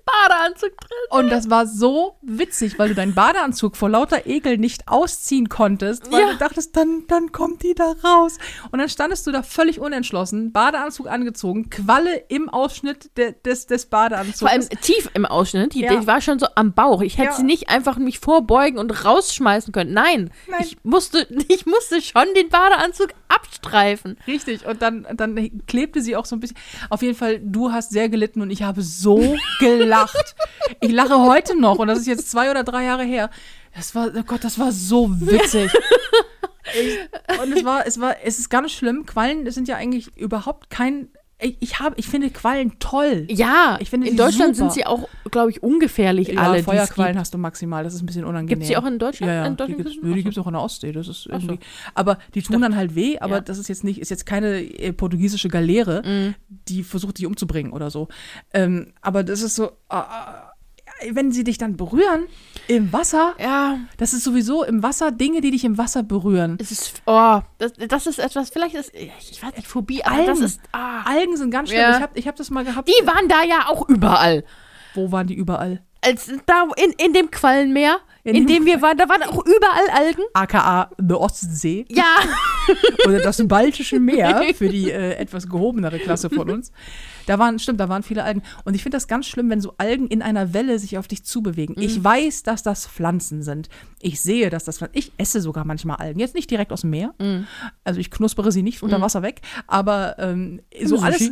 Badeanzug 0.04 0.70
drin. 0.76 0.98
Und 1.10 1.30
das 1.30 1.50
war 1.50 1.66
so 1.66 2.16
witzig, 2.22 2.78
weil 2.78 2.88
du 2.88 2.94
deinen 2.94 3.14
Badeanzug 3.14 3.76
vor 3.76 3.88
lauter 3.90 4.26
Ekel 4.26 4.56
nicht 4.58 4.88
ausziehen 4.88 5.48
konntest, 5.48 6.10
weil 6.10 6.20
Ja. 6.22 6.32
du 6.32 6.38
dachtest, 6.38 6.76
dann, 6.76 7.04
dann 7.08 7.30
kommt 7.32 7.62
die 7.62 7.74
da 7.74 7.94
raus. 8.02 8.38
Und 8.70 8.78
dann 8.78 8.88
standest 8.88 9.26
du 9.26 9.32
da 9.32 9.42
völlig 9.42 9.80
unentschlossen, 9.80 10.52
Badeanzug 10.52 11.08
angezogen, 11.08 11.68
Qualle 11.70 12.16
im 12.28 12.48
Ausschnitt 12.48 13.16
de, 13.16 13.34
des, 13.44 13.66
des 13.66 13.86
Badeanzugs. 13.86 14.40
Vor 14.40 14.48
allem 14.48 14.68
tief 14.80 15.10
im 15.14 15.24
Ausschnitt. 15.26 15.74
Die, 15.74 15.82
Ja. 15.82 16.06
war 16.06 16.20
schon 16.20 16.38
so 16.38 16.46
am 16.54 16.72
Bauch. 16.72 17.02
Ich 17.02 17.18
hätte 17.18 17.28
Ja. 17.30 17.36
sie 17.36 17.42
nicht 17.44 17.68
einfach 17.68 17.98
mich 17.98 18.18
vorbeugen 18.18 18.78
und 18.78 19.04
rausschmeißen 19.04 19.72
können. 19.72 19.92
Nein, 19.92 20.30
Nein. 20.48 20.60
Ich, 20.62 20.78
musste, 20.84 21.26
ich 21.48 21.66
musste 21.66 22.00
schon 22.00 22.26
den 22.34 22.48
Badeanzug 22.48 23.08
abstreifen. 23.28 24.18
Richtig, 24.26 24.64
und 24.66 24.80
dann, 24.82 25.06
dann 25.14 25.57
klebte 25.66 26.00
sie 26.00 26.16
auch 26.16 26.24
so 26.24 26.36
ein 26.36 26.40
bisschen. 26.40 26.56
Auf 26.90 27.02
jeden 27.02 27.14
Fall, 27.14 27.40
du 27.40 27.72
hast 27.72 27.90
sehr 27.90 28.08
gelitten 28.08 28.40
und 28.40 28.50
ich 28.50 28.62
habe 28.62 28.82
so 28.82 29.36
gelacht. 29.60 30.34
Ich 30.80 30.92
lache 30.92 31.18
heute 31.18 31.58
noch 31.58 31.78
und 31.78 31.88
das 31.88 31.98
ist 31.98 32.06
jetzt 32.06 32.30
zwei 32.30 32.50
oder 32.50 32.64
drei 32.64 32.84
Jahre 32.84 33.04
her. 33.04 33.30
Das 33.74 33.94
war, 33.94 34.10
oh 34.14 34.22
Gott, 34.22 34.44
das 34.44 34.58
war 34.58 34.72
so 34.72 35.08
witzig. 35.20 35.72
Ich, 36.78 36.98
und 37.40 37.52
es 37.52 37.64
war, 37.64 37.86
es 37.86 37.98
war, 37.98 38.16
es 38.22 38.38
ist 38.38 38.50
ganz 38.50 38.72
schlimm. 38.72 39.06
Quallen 39.06 39.50
sind 39.50 39.68
ja 39.68 39.76
eigentlich 39.76 40.14
überhaupt 40.18 40.68
kein. 40.68 41.08
Ich, 41.40 41.78
habe, 41.78 41.94
ich 41.98 42.08
finde 42.08 42.30
Quallen 42.30 42.80
toll. 42.80 43.26
Ja, 43.30 43.78
Ich 43.80 43.90
finde 43.90 44.08
in 44.08 44.16
Deutschland 44.16 44.56
super. 44.56 44.70
sind 44.70 44.80
sie 44.80 44.86
auch, 44.86 45.08
glaube 45.30 45.50
ich, 45.52 45.62
ungefährlich 45.62 46.28
Ja, 46.28 46.40
alle. 46.42 46.58
es 46.58 46.64
Feuerquallen 46.64 47.12
gibt. 47.12 47.20
hast 47.20 47.32
du 47.32 47.38
maximal, 47.38 47.84
das 47.84 47.94
ist 47.94 48.02
ein 48.02 48.06
bisschen 48.06 48.24
unangenehm. 48.24 48.58
Gibt's 48.58 48.66
die 48.68 48.76
auch 48.76 48.84
in 48.84 48.98
Deutschland? 48.98 49.28
Ja, 49.30 49.34
ja, 49.42 49.46
In 49.46 49.52
die 49.52 49.56
Deutschland 49.58 49.88
die 50.02 50.08
so. 50.08 50.14
gibt's 50.14 50.38
auch 50.38 50.46
in 50.48 50.52
der 50.54 50.62
Ostsee. 50.62 50.90
Das 50.90 51.06
ist 51.06 51.28
Ach 51.30 51.40
so. 51.40 51.46
irgendwie. 51.46 51.64
Aber 51.94 52.18
die 52.34 52.42
tun 52.42 52.60
dann 52.60 52.74
halt 52.74 52.96
weh, 52.96 53.18
aber 53.20 53.36
Ja. 53.36 53.40
das 53.40 53.58
ist 53.58 53.68
jetzt 53.68 53.84
nicht, 53.84 54.00
ist 54.00 54.10
jetzt 54.10 54.26
keine 54.26 54.60
äh, 54.62 54.92
portugiesische 54.92 55.48
Galeere, 55.48 56.02
Mhm. 56.04 56.34
die 56.68 56.82
versucht, 56.82 57.18
dich 57.18 57.26
umzubringen 57.26 57.72
oder 57.72 57.90
so. 57.90 58.08
Ähm, 58.52 58.92
aber 59.00 59.22
das 59.22 59.40
ist 59.42 59.54
so, 59.54 59.66
äh, 59.90 60.02
wenn 61.12 61.30
sie 61.30 61.44
dich 61.44 61.58
dann 61.58 61.76
berühren 61.76 62.24
im 62.68 62.92
Wasser, 62.92 63.34
Ja, 63.38 63.78
das 63.96 64.12
ist 64.12 64.22
sowieso 64.24 64.62
im 64.62 64.82
Wasser 64.82 65.10
Dinge, 65.10 65.40
die 65.40 65.50
dich 65.50 65.64
im 65.64 65.76
Wasser 65.78 66.02
berühren. 66.02 66.58
es 66.60 66.70
ist, 66.70 67.02
oh, 67.06 67.40
das, 67.58 67.72
das 67.88 68.06
ist 68.06 68.18
etwas, 68.18 68.50
vielleicht 68.50 68.74
ist, 68.74 68.94
ich 68.94 69.42
weiß 69.42 69.56
nicht, 69.56 69.66
Phobie, 69.66 70.04
aber 70.04 70.18
das 70.18 70.28
Algen. 70.28 70.42
ist, 70.44 70.60
ah. 70.72 71.02
Algen 71.04 71.36
sind 71.36 71.50
ganz 71.50 71.70
schlimm. 71.70 71.80
Ja. 71.80 71.96
Ich 71.96 72.02
habe 72.02 72.18
ich 72.18 72.28
hab 72.28 72.36
das 72.36 72.50
mal 72.50 72.64
gehabt. 72.64 72.88
Die 72.88 73.06
waren 73.06 73.28
da 73.28 73.42
ja 73.42 73.66
auch 73.68 73.88
überall. 73.88 74.44
Wo 74.94 75.10
waren 75.10 75.26
die 75.26 75.34
überall? 75.34 75.82
Als 76.04 76.30
da 76.46 76.68
in, 76.76 76.92
in 77.04 77.12
dem 77.12 77.30
Quallenmeer, 77.30 77.98
In 78.28 78.42
in, 78.42 78.46
dem 78.46 78.66
wir 78.66 78.80
waren, 78.82 78.96
da 78.96 79.08
waren 79.08 79.22
auch 79.22 79.44
überall 79.44 79.88
Algen. 80.06 80.22
AKA 80.34 80.90
The 80.98 81.14
Ostsee. 81.14 81.84
Ja, 81.88 82.16
oder 83.06 83.20
das 83.20 83.46
Baltische 83.46 83.98
Meer 84.00 84.42
für 84.54 84.68
die 84.68 84.90
äh, 84.90 85.14
etwas 85.14 85.48
gehobenere 85.48 85.98
Klasse 85.98 86.28
von 86.30 86.50
uns. 86.50 86.72
Da 87.26 87.38
waren, 87.38 87.58
stimmt, 87.58 87.80
da 87.80 87.88
waren 87.88 88.02
viele 88.02 88.24
Algen. 88.24 88.42
Und 88.64 88.74
ich 88.74 88.82
finde 88.82 88.96
das 88.96 89.06
ganz 89.08 89.26
schlimm, 89.26 89.50
wenn 89.50 89.60
so 89.60 89.74
Algen 89.78 90.06
in 90.08 90.22
einer 90.22 90.54
Welle 90.54 90.78
sich 90.78 90.96
auf 90.98 91.08
dich 91.08 91.24
zubewegen. 91.24 91.74
Mhm. 91.76 91.82
Ich 91.82 92.02
weiß, 92.02 92.42
dass 92.42 92.62
das 92.62 92.86
Pflanzen 92.86 93.42
sind. 93.42 93.68
Ich 94.00 94.20
sehe, 94.20 94.50
dass 94.50 94.64
das 94.64 94.78
Pflanzen 94.78 94.98
Ich 94.98 95.12
esse 95.18 95.40
sogar 95.40 95.64
manchmal 95.64 95.96
Algen. 95.96 96.20
Jetzt 96.20 96.34
nicht 96.34 96.50
direkt 96.50 96.72
aus 96.72 96.82
dem 96.82 96.90
Meer. 96.90 97.14
Mhm. 97.18 97.46
Also 97.84 98.00
ich 98.00 98.10
knuspere 98.10 98.50
sie 98.52 98.62
nicht 98.62 98.82
unter 98.82 99.00
Wasser 99.00 99.22
weg. 99.22 99.40
Aber 99.66 100.16
ähm, 100.18 100.60
so 100.84 100.96
Sushi. 100.96 101.04
alles. 101.04 101.30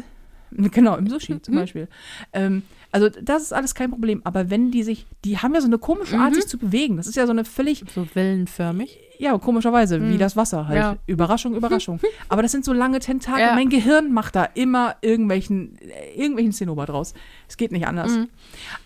Genau, 0.53 0.97
im 0.97 1.09
Sushi 1.09 1.35
Mhm. 1.35 1.43
zum 1.43 1.55
Beispiel. 1.55 1.89
Ähm, 2.33 2.63
also 2.93 3.09
das 3.09 3.43
ist 3.43 3.53
alles 3.53 3.75
kein 3.75 3.91
Problem. 3.91 4.21
Aber 4.25 4.51
wenn 4.51 4.71
die 4.71 4.83
sich, 4.83 5.07
die 5.25 5.39
haben 5.39 5.55
ja 5.55 5.61
so 5.61 5.67
eine 5.67 5.79
komische 5.79 6.17
Mhm. 6.17 6.23
Art, 6.23 6.35
sich 6.35 6.47
zu 6.47 6.59
bewegen. 6.59 6.97
Das 6.97 7.07
ist 7.07 7.17
ja 7.17 7.27
so 7.27 7.33
eine 7.33 7.45
völlig 7.45 7.85
so 7.95 8.07
wellenförmig. 8.15 8.99
ja, 9.19 9.37
komischerweise, 9.39 10.01
wie 10.11 10.19
das 10.19 10.37
Wasser 10.37 10.69
halt. 10.69 10.77
Ja. 10.79 10.97
Überraschung, 11.07 11.55
Überraschung. 11.55 12.01
Aber 12.29 12.43
das 12.43 12.53
sind 12.53 12.65
so 12.65 12.73
lange 12.73 12.99
Tentakel. 13.01 13.41
Ja. 13.41 13.55
Mein 13.55 13.69
Gehirn 13.71 14.13
macht 14.13 14.37
da 14.37 14.45
immer 14.45 14.97
irgendwelchen, 15.01 15.79
äh, 15.81 16.15
irgendwelchen 16.15 16.53
Zinnober 16.53 16.85
draus. 16.87 17.15
Es 17.49 17.57
geht 17.57 17.73
nicht 17.73 17.87
anders. 17.87 18.13
Mhm. 18.13 18.29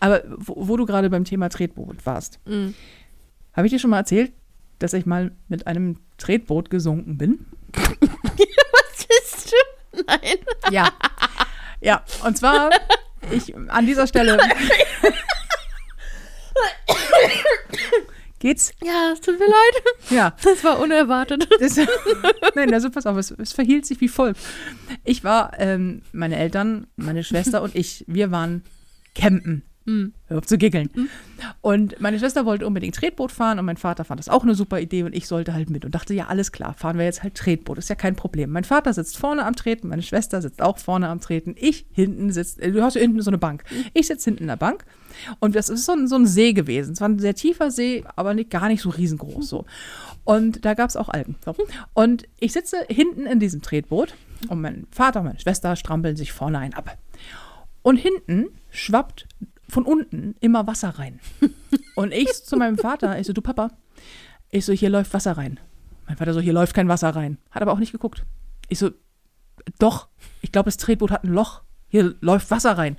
Aber 0.01 0.23
wo, 0.37 0.55
wo 0.69 0.77
du 0.77 0.87
gerade 0.87 1.11
beim 1.11 1.25
Thema 1.25 1.49
Tretboot 1.49 2.07
warst, 2.07 2.39
Mhm. 2.47 2.75
habe 3.55 3.67
ich 3.67 3.73
dir 3.73 3.79
schon 3.79 3.91
mal 3.91 3.99
erzählt, 3.99 4.33
dass 4.79 4.93
ich 4.95 5.05
mal 5.07 5.33
mit 5.49 5.67
einem 5.67 5.97
Tretboot 6.17 6.71
gesunken 6.71 7.19
bin? 7.19 7.47
Was 7.75 9.07
ist 9.35 9.53
du? 9.53 10.03
Nein. 10.07 10.39
Ja. 10.71 10.89
ja, 11.81 12.03
und 12.25 12.37
zwar, 12.39 12.71
ich 13.31 13.55
an 13.57 13.87
dieser 13.87 14.07
Stelle. 14.07 14.39
Geht's? 18.41 18.73
Ja, 18.83 19.11
es 19.13 19.21
tut 19.21 19.39
mir 19.39 19.47
leid. 19.47 19.83
Ja. 20.09 20.35
Das 20.43 20.65
war 20.65 20.81
unerwartet. 20.81 21.47
Das, 21.61 21.77
nein, 22.55 22.73
also 22.73 22.89
pass 22.91 23.05
auf, 23.07 23.19
es, 23.19 23.31
es 23.33 23.53
verhielt 23.53 23.85
sich 23.85 24.01
wie 24.01 24.09
folgt. 24.09 24.41
Ich 25.05 25.25
war, 25.25 25.53
ähm, 25.59 26.01
meine 26.13 26.37
Eltern, 26.37 26.87
meine 26.97 27.23
Schwester 27.23 27.61
und 27.63 27.77
ich, 27.77 28.05
wir 28.09 28.31
waren 28.31 28.65
campen. 29.15 29.63
Mhm. 29.87 30.13
Hör 30.27 30.39
auf 30.39 30.47
zu 30.47 30.59
giggeln. 30.59 30.91
Und 31.63 32.01
meine 32.01 32.19
Schwester 32.19 32.45
wollte 32.45 32.67
unbedingt 32.67 32.95
Tretboot 32.95 33.33
fahren 33.33 33.59
und 33.59 33.65
mein 33.65 33.79
Vater 33.79 34.05
fand 34.05 34.19
das 34.19 34.29
auch 34.29 34.43
eine 34.43 34.55
super 34.55 34.79
Idee 34.79 35.05
und 35.05 35.15
ich 35.15 35.27
sollte 35.27 35.55
halt 35.55 35.71
mit 35.71 35.85
und 35.85 35.95
dachte, 35.95 36.13
ja, 36.13 36.27
alles 36.27 36.53
klar, 36.53 36.75
fahren 36.75 36.99
wir 36.99 37.07
jetzt 37.07 37.23
halt 37.23 37.35
Tretboot, 37.35 37.79
ist 37.79 37.89
ja 37.89 37.95
kein 37.95 38.15
Problem. 38.15 38.51
Mein 38.51 38.65
Vater 38.65 38.93
sitzt 38.93 39.17
vorne 39.17 39.45
am 39.45 39.57
Treten, 39.57 39.89
meine 39.89 40.03
Schwester 40.03 40.43
sitzt 40.43 40.61
auch 40.61 40.79
vorne 40.79 41.09
am 41.09 41.21
Treten, 41.21 41.55
ich 41.59 41.87
hinten 41.93 42.31
sitzt, 42.31 42.61
äh, 42.61 42.71
du 42.73 42.83
hast 42.83 42.95
ja 42.95 43.01
hinten 43.01 43.23
so 43.23 43.31
eine 43.31 43.39
Bank. 43.39 43.65
Ich 43.95 44.07
sitze 44.07 44.31
hinten 44.31 44.45
in 44.45 44.49
der 44.49 44.57
Bank 44.57 44.85
und 45.39 45.55
das 45.57 45.71
ist 45.71 45.87
so 45.87 45.93
ein, 45.93 46.09
so 46.09 46.17
ein 46.17 46.27
See 46.27 46.53
gewesen. 46.53 46.93
Es 46.93 47.01
war 47.01 47.09
ein 47.09 47.19
sehr 47.19 47.35
tiefer 47.35 47.71
See, 47.71 48.05
aber 48.17 48.35
nicht, 48.35 48.51
gar 48.51 48.69
nicht 48.69 48.83
so 48.83 48.91
riesengroß 48.91 49.49
so. 49.49 49.65
Und 50.25 50.65
da 50.65 50.75
gab 50.75 50.91
es 50.91 50.97
auch 50.97 51.09
Algen. 51.09 51.37
Und 51.95 52.25
ich 52.39 52.53
sitze 52.53 52.77
hinten 52.89 53.27
in 53.27 53.41
diesem 53.41 53.63
Tretboot 53.63 54.15
und 54.49 54.61
mein 54.61 54.87
Vater 54.91 55.21
und 55.21 55.27
meine 55.27 55.41
Schwester 55.41 55.75
strampeln 55.75 56.17
sich 56.17 56.33
vorne 56.33 56.59
ein 56.59 56.75
ab. 56.75 56.99
Und 57.83 57.97
hinten 57.97 58.49
schwappt 58.71 59.27
von 59.71 59.85
unten 59.85 60.35
immer 60.41 60.67
Wasser 60.67 60.91
rein. 60.91 61.21
Und 61.95 62.13
ich 62.13 62.33
zu 62.45 62.57
meinem 62.57 62.79
Vater, 62.79 63.19
ich 63.19 63.27
so, 63.27 63.33
du 63.33 63.43
Papa, 63.43 63.71
ich 64.51 64.65
so, 64.65 64.73
hier 64.73 64.91
läuft 64.91 65.13
Wasser 65.15 65.33
rein. 65.33 65.61
Mein 66.07 66.17
Vater 66.17 66.35
so, 66.35 66.41
hier 66.41 66.53
läuft 66.53 66.75
kein 66.75 66.89
Wasser 66.89 67.11
rein. 67.11 67.39
Hat 67.51 67.63
aber 67.63 67.73
auch 67.73 67.79
nicht 67.79 67.93
geguckt. 67.93 68.25
Ich 68.69 68.79
so, 68.79 68.91
doch, 69.79 70.09
ich 70.43 70.53
glaube, 70.53 70.67
das 70.67 70.77
Tretboot 70.77 71.11
hat 71.11 71.25
ein 71.25 71.33
Loch. 71.33 71.63
Hier 71.89 72.15
läuft 72.21 72.51
Wasser 72.51 72.77
rein. 72.77 72.97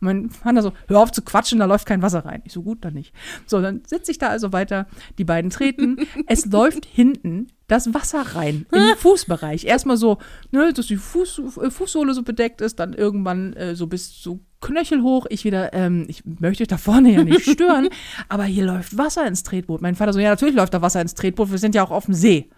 Und 0.00 0.06
mein 0.06 0.30
Vater 0.30 0.62
so, 0.62 0.72
hör 0.88 1.00
auf 1.00 1.12
zu 1.12 1.22
quatschen, 1.22 1.58
da 1.58 1.64
läuft 1.64 1.86
kein 1.86 2.02
Wasser 2.02 2.24
rein. 2.24 2.42
Ich 2.44 2.52
so, 2.52 2.62
gut, 2.62 2.84
dann 2.84 2.94
nicht. 2.94 3.14
So, 3.46 3.60
dann 3.60 3.82
sitze 3.86 4.10
ich 4.10 4.18
da 4.18 4.28
also 4.28 4.52
weiter, 4.52 4.86
die 5.18 5.24
beiden 5.24 5.50
treten. 5.50 6.06
es 6.26 6.46
läuft 6.50 6.86
hinten 6.86 7.48
das 7.72 7.92
Wasser 7.94 8.22
rein 8.34 8.66
in 8.72 8.78
den 8.78 8.96
Fußbereich. 8.98 9.64
Erstmal 9.64 9.96
so, 9.96 10.18
ne, 10.50 10.72
dass 10.72 10.86
die 10.86 10.96
Fuß, 10.96 11.42
äh, 11.62 11.70
Fußsohle 11.70 12.14
so 12.14 12.22
bedeckt 12.22 12.60
ist, 12.60 12.78
dann 12.78 12.92
irgendwann 12.92 13.52
äh, 13.54 13.74
so 13.74 13.86
bis 13.86 14.22
so 14.22 14.40
Knöchel 14.60 15.02
hoch. 15.02 15.26
Ich 15.30 15.44
wieder, 15.44 15.72
ähm, 15.72 16.04
ich 16.08 16.22
möchte 16.24 16.62
euch 16.62 16.68
da 16.68 16.76
vorne 16.78 17.12
ja 17.12 17.24
nicht 17.24 17.42
stören, 17.50 17.88
aber 18.28 18.44
hier 18.44 18.64
läuft 18.66 18.96
Wasser 18.96 19.26
ins 19.26 19.42
Tretboot. 19.42 19.80
Mein 19.82 19.94
Vater 19.96 20.12
so, 20.12 20.20
ja, 20.20 20.28
natürlich 20.30 20.54
läuft 20.54 20.74
da 20.74 20.82
Wasser 20.82 21.00
ins 21.00 21.14
Tretboot, 21.14 21.50
wir 21.50 21.58
sind 21.58 21.74
ja 21.74 21.82
auch 21.82 21.90
auf 21.90 22.04
dem 22.04 22.14
See. 22.14 22.50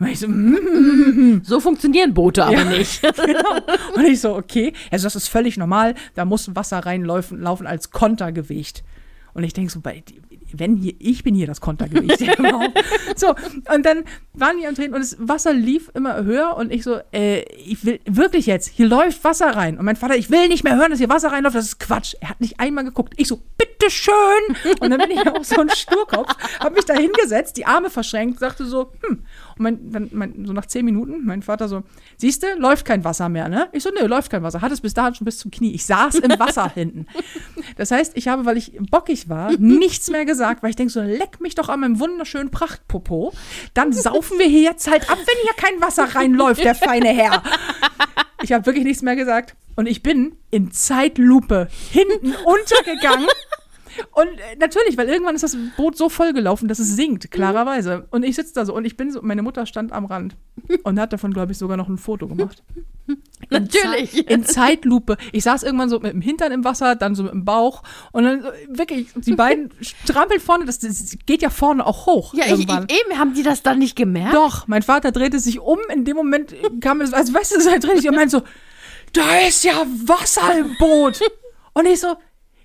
Und 0.00 0.06
ich 0.06 0.18
so, 0.20 0.28
mm, 0.28 1.42
So 1.44 1.60
funktionieren 1.60 2.14
Boote 2.14 2.44
aber 2.44 2.54
Ja. 2.56 2.64
nicht. 2.64 3.02
genau. 3.02 3.56
Und 3.94 4.04
ich 4.06 4.20
so, 4.20 4.34
okay, 4.34 4.72
also 4.90 5.04
das 5.04 5.16
ist 5.16 5.28
völlig 5.28 5.56
normal, 5.56 5.94
da 6.14 6.24
muss 6.24 6.54
Wasser 6.56 6.78
reinlaufen 6.78 7.40
laufen 7.40 7.66
als 7.66 7.90
Kontergewicht. 7.90 8.82
Und 9.34 9.44
ich 9.44 9.52
denke 9.52 9.70
so, 9.70 9.80
bei, 9.80 10.02
wenn 10.54 10.76
hier, 10.76 10.94
ich 10.98 11.22
bin 11.22 11.34
hier 11.34 11.46
das 11.46 11.60
Kontergewicht. 11.60 12.18
So, 13.16 13.34
und 13.74 13.84
dann 13.84 14.04
waren 14.34 14.58
die 14.58 14.66
am 14.66 14.74
Drehen 14.74 14.94
und 14.94 15.00
das 15.00 15.16
Wasser 15.18 15.52
lief 15.52 15.90
immer 15.94 16.22
höher 16.24 16.56
und 16.56 16.72
ich 16.72 16.84
so, 16.84 17.00
äh, 17.12 17.42
ich 17.54 17.84
will 17.84 18.00
wirklich 18.04 18.46
jetzt, 18.46 18.68
hier 18.68 18.86
läuft 18.86 19.24
Wasser 19.24 19.56
rein. 19.56 19.78
Und 19.78 19.84
mein 19.84 19.96
Vater, 19.96 20.16
ich 20.16 20.30
will 20.30 20.48
nicht 20.48 20.64
mehr 20.64 20.76
hören, 20.76 20.90
dass 20.90 20.98
hier 20.98 21.08
Wasser 21.08 21.32
reinläuft, 21.32 21.56
das 21.56 21.66
ist 21.66 21.80
Quatsch. 21.80 22.14
Er 22.20 22.30
hat 22.30 22.40
nicht 22.40 22.60
einmal 22.60 22.84
geguckt. 22.84 23.14
Ich 23.16 23.28
so, 23.28 23.40
bitteschön. 23.56 24.14
Und 24.80 24.90
dann 24.90 24.98
bin 24.98 25.10
ich 25.10 25.26
auch 25.26 25.42
so 25.44 25.60
ein 25.60 25.70
Sturkopf, 25.70 26.34
habe 26.60 26.74
mich 26.74 26.84
da 26.84 26.94
hingesetzt, 26.94 27.56
die 27.56 27.66
Arme 27.66 27.90
verschränkt, 27.90 28.38
sagte 28.38 28.64
so, 28.64 28.92
hm. 29.06 29.24
Und 29.58 29.62
mein, 29.62 29.92
dann, 29.92 30.10
mein, 30.12 30.44
so 30.46 30.52
nach 30.52 30.66
zehn 30.66 30.84
Minuten, 30.84 31.24
mein 31.24 31.42
Vater 31.42 31.68
so, 31.68 31.82
siehst 32.16 32.42
du, 32.42 32.46
läuft 32.56 32.84
kein 32.84 33.04
Wasser 33.04 33.28
mehr, 33.28 33.48
ne? 33.48 33.68
Ich 33.72 33.82
so, 33.82 33.90
nö, 33.90 34.06
läuft 34.06 34.30
kein 34.30 34.42
Wasser. 34.42 34.60
Hat 34.60 34.72
es 34.72 34.80
bis 34.80 34.94
dahin 34.94 35.14
schon 35.14 35.24
bis 35.24 35.38
zum 35.38 35.50
Knie. 35.50 35.74
Ich 35.74 35.84
saß 35.86 36.16
im 36.16 36.30
Wasser 36.38 36.70
hinten. 36.70 37.06
Das 37.76 37.90
heißt, 37.90 38.16
ich 38.16 38.28
habe, 38.28 38.44
weil 38.44 38.56
ich 38.56 38.78
bockig 38.90 39.28
war, 39.28 39.52
nichts 39.58 40.10
mehr 40.10 40.24
gesagt, 40.24 40.62
weil 40.62 40.70
ich 40.70 40.76
denke 40.76 40.92
so, 40.92 41.00
leck 41.00 41.40
mich 41.40 41.54
doch 41.54 41.68
an 41.68 41.80
meinem 41.80 42.00
wunderschönen 42.00 42.50
Prachtpopo. 42.50 43.32
Dann 43.74 43.92
saufen 43.92 44.38
wir 44.38 44.46
hier 44.46 44.62
jetzt 44.62 44.90
halt 44.90 45.10
ab, 45.10 45.18
wenn 45.18 45.42
hier 45.42 45.54
kein 45.54 45.80
Wasser 45.80 46.14
reinläuft, 46.14 46.62
der 46.62 46.74
feine 46.74 47.08
Herr. 47.08 47.42
Ich 48.42 48.52
habe 48.52 48.66
wirklich 48.66 48.84
nichts 48.84 49.02
mehr 49.02 49.16
gesagt. 49.16 49.56
Und 49.74 49.86
ich 49.86 50.02
bin 50.02 50.36
in 50.50 50.72
Zeitlupe 50.72 51.68
hinten 51.90 52.34
untergegangen. 52.44 53.28
Und 54.12 54.26
äh, 54.26 54.56
natürlich, 54.58 54.96
weil 54.96 55.08
irgendwann 55.08 55.34
ist 55.34 55.42
das 55.42 55.56
Boot 55.76 55.96
so 55.96 56.08
vollgelaufen, 56.08 56.68
dass 56.68 56.78
es 56.78 56.94
sinkt, 56.96 57.30
klarerweise. 57.30 58.06
Und 58.10 58.24
ich 58.24 58.36
sitze 58.36 58.54
da 58.54 58.64
so 58.64 58.74
und 58.74 58.84
ich 58.84 58.96
bin 58.96 59.10
so, 59.10 59.20
meine 59.22 59.42
Mutter 59.42 59.66
stand 59.66 59.92
am 59.92 60.04
Rand 60.06 60.36
und 60.82 60.98
hat 61.00 61.12
davon, 61.12 61.32
glaube 61.32 61.52
ich, 61.52 61.58
sogar 61.58 61.76
noch 61.76 61.88
ein 61.88 61.98
Foto 61.98 62.26
gemacht. 62.28 62.62
In 63.06 63.16
Natürlich. 63.62 64.12
Zei- 64.12 64.20
In 64.34 64.44
Zeitlupe. 64.44 65.16
Ich 65.32 65.44
saß 65.44 65.62
irgendwann 65.62 65.88
so 65.88 65.98
mit 66.00 66.12
dem 66.12 66.20
Hintern 66.20 66.52
im 66.52 66.64
Wasser, 66.64 66.94
dann 66.96 67.14
so 67.14 67.22
mit 67.22 67.32
dem 67.32 67.44
Bauch 67.46 67.82
und 68.12 68.24
dann 68.24 68.42
so, 68.42 68.48
wirklich, 68.68 69.08
die 69.14 69.32
beiden 69.34 69.70
strampeln 69.80 70.40
vorne, 70.40 70.66
das, 70.66 70.80
das 70.80 71.16
geht 71.24 71.40
ja 71.40 71.48
vorne 71.48 71.86
auch 71.86 72.04
hoch. 72.06 72.34
Ja, 72.34 72.44
ich, 72.46 72.52
ich, 72.52 72.68
eben, 72.68 73.18
haben 73.18 73.32
die 73.32 73.42
das 73.42 73.62
dann 73.62 73.78
nicht 73.78 73.96
gemerkt? 73.96 74.34
Doch, 74.34 74.66
mein 74.68 74.82
Vater 74.82 75.10
drehte 75.12 75.38
sich 75.40 75.60
um. 75.60 75.78
In 75.92 76.04
dem 76.04 76.16
Moment 76.16 76.54
kam 76.82 77.00
es, 77.00 77.14
also 77.14 77.32
weißt 77.32 77.56
du, 77.56 77.68
er 77.70 77.78
drehte 77.78 77.96
sich 77.96 78.08
um 78.08 78.14
und 78.14 78.16
meinte 78.16 78.36
so, 78.38 78.42
da 79.14 79.38
ist 79.48 79.64
ja 79.64 79.86
Wasser 80.04 80.58
im 80.58 80.76
Boot. 80.78 81.20
Und 81.74 81.86
ich 81.86 82.00
so, 82.00 82.16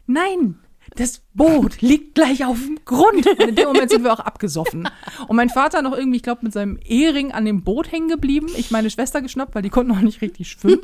nein, 0.07 0.59
das 0.95 1.21
Boot 1.35 1.81
liegt 1.81 2.15
gleich 2.15 2.45
auf 2.45 2.59
dem 2.59 2.79
Grund. 2.85 3.25
Und 3.27 3.39
in 3.39 3.55
dem 3.55 3.67
Moment 3.67 3.89
sind 3.89 4.03
wir 4.03 4.13
auch 4.13 4.19
abgesoffen. 4.19 4.87
Und 5.27 5.35
mein 5.35 5.49
Vater 5.49 5.81
noch 5.81 5.97
irgendwie, 5.97 6.17
ich 6.17 6.23
glaube, 6.23 6.41
mit 6.43 6.53
seinem 6.53 6.77
Ehering 6.85 7.31
an 7.31 7.45
dem 7.45 7.63
Boot 7.63 7.91
hängen 7.91 8.07
geblieben. 8.07 8.47
Ich 8.55 8.69
meine 8.71 8.89
Schwester 8.89 9.21
geschnappt, 9.21 9.55
weil 9.55 9.61
die 9.63 9.69
konnten 9.69 9.91
noch 9.91 10.01
nicht 10.01 10.21
richtig 10.21 10.49
schwimmen. 10.49 10.79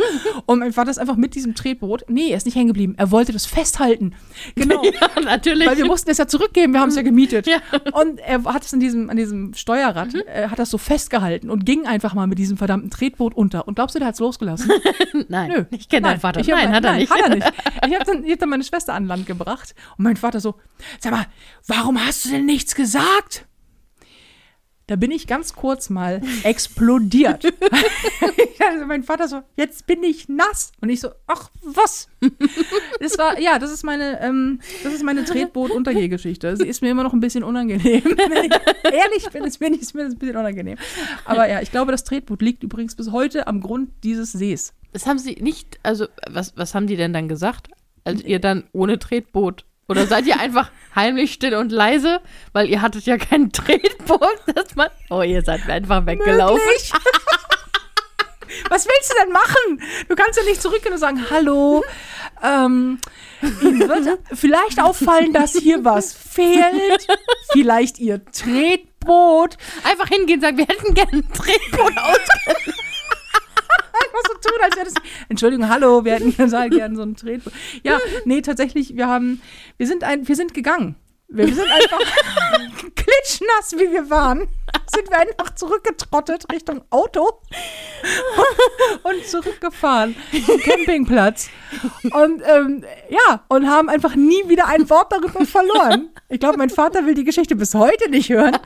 Und 0.45 0.59
mein 0.59 0.73
Vater 0.73 0.89
ist 0.89 0.97
einfach 0.97 1.17
mit 1.17 1.35
diesem 1.35 1.53
Tretboot, 1.55 2.05
nee, 2.07 2.29
er 2.31 2.37
ist 2.37 2.45
nicht 2.45 2.55
hängen 2.55 2.67
geblieben. 2.69 2.95
Er 2.97 3.11
wollte 3.11 3.31
das 3.31 3.45
festhalten. 3.45 4.13
Genau. 4.55 4.81
Ja, 4.99 5.21
natürlich. 5.23 5.67
Weil 5.67 5.77
wir 5.77 5.85
mussten 5.85 6.09
es 6.09 6.17
ja 6.17 6.27
zurückgeben, 6.27 6.73
wir 6.73 6.79
haben 6.79 6.89
es 6.89 6.95
ja 6.95 7.01
gemietet. 7.03 7.45
Ja. 7.47 7.57
Und 7.93 8.19
er 8.19 8.43
hat 8.45 8.63
es 8.65 8.73
an 8.73 8.79
diesem, 8.79 9.09
an 9.09 9.17
diesem 9.17 9.53
Steuerrad, 9.53 10.13
äh, 10.15 10.47
hat 10.47 10.57
das 10.57 10.69
so 10.71 10.77
festgehalten 10.77 11.49
und 11.49 11.65
ging 11.65 11.85
einfach 11.85 12.13
mal 12.15 12.27
mit 12.27 12.39
diesem 12.39 12.57
verdammten 12.57 12.89
Tretboot 12.89 13.33
unter. 13.35 13.67
Und 13.67 13.75
glaubst 13.75 13.95
du, 13.95 13.99
der 13.99 14.07
hat 14.07 14.15
es 14.15 14.19
losgelassen? 14.19 14.71
Nein, 15.27 15.51
Nö. 15.51 15.65
ich 15.71 15.89
kenne 15.89 16.07
deinen 16.07 16.19
Vater. 16.19 16.39
Ich 16.39 16.49
hab- 16.51 16.57
nein, 16.57 16.69
hat 16.73 16.83
er 16.83 16.91
nein, 16.91 16.99
nicht. 17.01 17.11
Hat 17.11 17.19
er 17.21 17.29
nicht. 17.35 17.51
Ich 17.87 17.93
habe 17.95 18.05
dann, 18.05 18.23
ich 18.23 18.31
hab 18.31 18.39
dann 18.39 18.49
meine 18.49 18.63
Schwester 18.63 18.93
an 18.93 19.05
Land 19.05 19.25
gebracht 19.25 19.75
und 19.97 20.03
mein 20.03 20.17
Vater 20.17 20.38
so, 20.39 20.55
sag 20.99 21.11
mal, 21.11 21.27
warum 21.67 22.03
hast 22.03 22.25
du 22.25 22.29
denn 22.29 22.45
nichts 22.45 22.75
gesagt? 22.75 23.45
Da 24.89 24.95
bin 24.95 25.11
ich 25.11 25.27
ganz 25.27 25.53
kurz 25.53 25.91
mal 25.91 26.19
explodiert. 26.43 27.45
also 28.71 28.85
mein 28.87 29.03
Vater 29.03 29.27
so, 29.27 29.43
jetzt 29.55 29.85
bin 29.85 30.01
ich 30.01 30.27
nass. 30.29 30.71
Und 30.81 30.89
ich 30.89 30.99
so, 30.99 31.09
ach, 31.27 31.51
was? 31.61 32.07
Das 32.99 33.17
war, 33.17 33.39
ja, 33.39 33.59
das 33.59 33.71
ist 33.71 33.83
meine, 33.83 34.19
ähm, 34.19 34.59
das 34.83 34.93
ist 34.93 35.03
meine 35.03 35.23
Tretboot-Untergehgeschichte. 35.23 36.57
Sie 36.57 36.67
ist 36.67 36.81
mir 36.81 36.89
immer 36.89 37.03
noch 37.03 37.13
ein 37.13 37.21
bisschen 37.21 37.43
unangenehm. 37.43 38.03
Wenn 38.03 38.45
ich 38.45 38.51
ehrlich 38.83 39.29
bin, 39.31 39.45
ist 39.45 39.61
mir, 39.61 39.69
nicht, 39.69 39.83
ist 39.83 39.93
mir 39.93 40.03
das 40.03 40.13
ein 40.13 40.19
bisschen 40.19 40.35
unangenehm. 40.35 40.77
Aber 41.23 41.47
ja, 41.47 41.61
ich 41.61 41.71
glaube, 41.71 41.91
das 41.91 42.03
Tretboot 42.03 42.41
liegt 42.41 42.63
übrigens 42.63 42.95
bis 42.95 43.11
heute 43.11 43.47
am 43.47 43.61
Grund 43.61 43.91
dieses 44.03 44.33
Sees. 44.33 44.73
Das 44.91 45.05
haben 45.05 45.17
sie 45.17 45.35
nicht, 45.35 45.79
also 45.81 46.07
was, 46.29 46.57
was 46.57 46.75
haben 46.75 46.87
die 46.87 46.97
denn 46.97 47.13
dann 47.13 47.29
gesagt, 47.29 47.69
als 48.03 48.23
ihr 48.23 48.39
dann 48.39 48.65
ohne 48.73 48.99
Tretboot 48.99 49.65
oder 49.89 50.05
seid 50.05 50.25
ihr 50.27 50.39
einfach 50.39 50.71
heimlich 50.95 51.33
still 51.33 51.55
und 51.55 51.71
leise, 51.71 52.21
weil 52.53 52.69
ihr 52.69 52.81
hattet 52.81 53.05
ja 53.05 53.17
kein 53.17 53.51
Tretboot, 53.51 54.39
dass 54.55 54.75
man, 54.75 54.89
oh, 55.09 55.21
ihr 55.23 55.41
seid 55.41 55.67
einfach 55.67 56.05
weggelaufen. 56.05 56.61
Was 58.69 58.87
willst 58.87 59.11
du 59.11 59.15
denn 59.23 59.31
machen? 59.31 59.81
Du 60.07 60.15
kannst 60.15 60.39
ja 60.39 60.45
nicht 60.45 60.61
zurückgehen 60.61 60.93
und 60.93 60.99
sagen, 60.99 61.25
hallo, 61.29 61.83
ähm, 62.43 62.99
Ihnen 63.61 63.87
wird 63.87 64.19
vielleicht 64.33 64.81
auffallen, 64.81 65.33
dass 65.33 65.53
hier 65.53 65.85
was 65.85 66.13
fehlt. 66.13 67.07
Vielleicht 67.51 67.99
Ihr 67.99 68.25
Tretboot. 68.25 69.57
Einfach 69.83 70.07
hingehen 70.07 70.39
und 70.39 70.41
sagen, 70.41 70.57
wir 70.57 70.65
hätten 70.65 70.93
gerne 70.93 71.11
ein 71.11 71.31
Tretboot 71.31 71.97
aus. 71.97 72.19
Tun, 74.39 74.53
als 74.61 74.75
wäre 74.75 74.85
das. 74.85 74.93
Entschuldigung, 75.29 75.69
hallo, 75.69 76.03
wir 76.05 76.13
hätten 76.13 76.35
gerne 76.35 76.69
gerne 76.69 76.95
so 76.95 77.03
ein 77.03 77.15
Tretboot. 77.15 77.53
Ja, 77.83 77.99
nee, 78.25 78.41
tatsächlich, 78.41 78.95
wir 78.95 79.07
haben, 79.07 79.41
wir 79.77 79.87
sind 79.87 80.03
ein, 80.03 80.27
wir 80.27 80.35
sind 80.35 80.53
gegangen. 80.53 80.95
Wir 81.31 81.45
sind 81.53 81.69
einfach 81.69 81.99
klitschnass, 82.95 83.73
wie 83.73 83.91
wir 83.91 84.09
waren. 84.09 84.47
Sind 84.87 85.11
wir 85.11 85.19
einfach 85.19 85.53
zurückgetrottet 85.53 86.51
Richtung 86.51 86.81
Auto 86.89 87.41
und 89.03 89.25
zurückgefahren 89.27 90.15
zum 90.45 90.59
Campingplatz. 90.59 91.49
Und 92.13 92.41
ähm, 92.43 92.83
ja, 93.09 93.43
und 93.47 93.69
haben 93.69 93.89
einfach 93.89 94.15
nie 94.15 94.47
wieder 94.47 94.67
ein 94.67 94.89
Wort 94.89 95.11
darüber 95.11 95.45
verloren. 95.45 96.09
Ich 96.29 96.39
glaube, 96.39 96.57
mein 96.57 96.71
Vater 96.71 97.05
will 97.05 97.13
die 97.13 97.23
Geschichte 97.23 97.55
bis 97.55 97.75
heute 97.75 98.09
nicht 98.09 98.29
hören. 98.29 98.57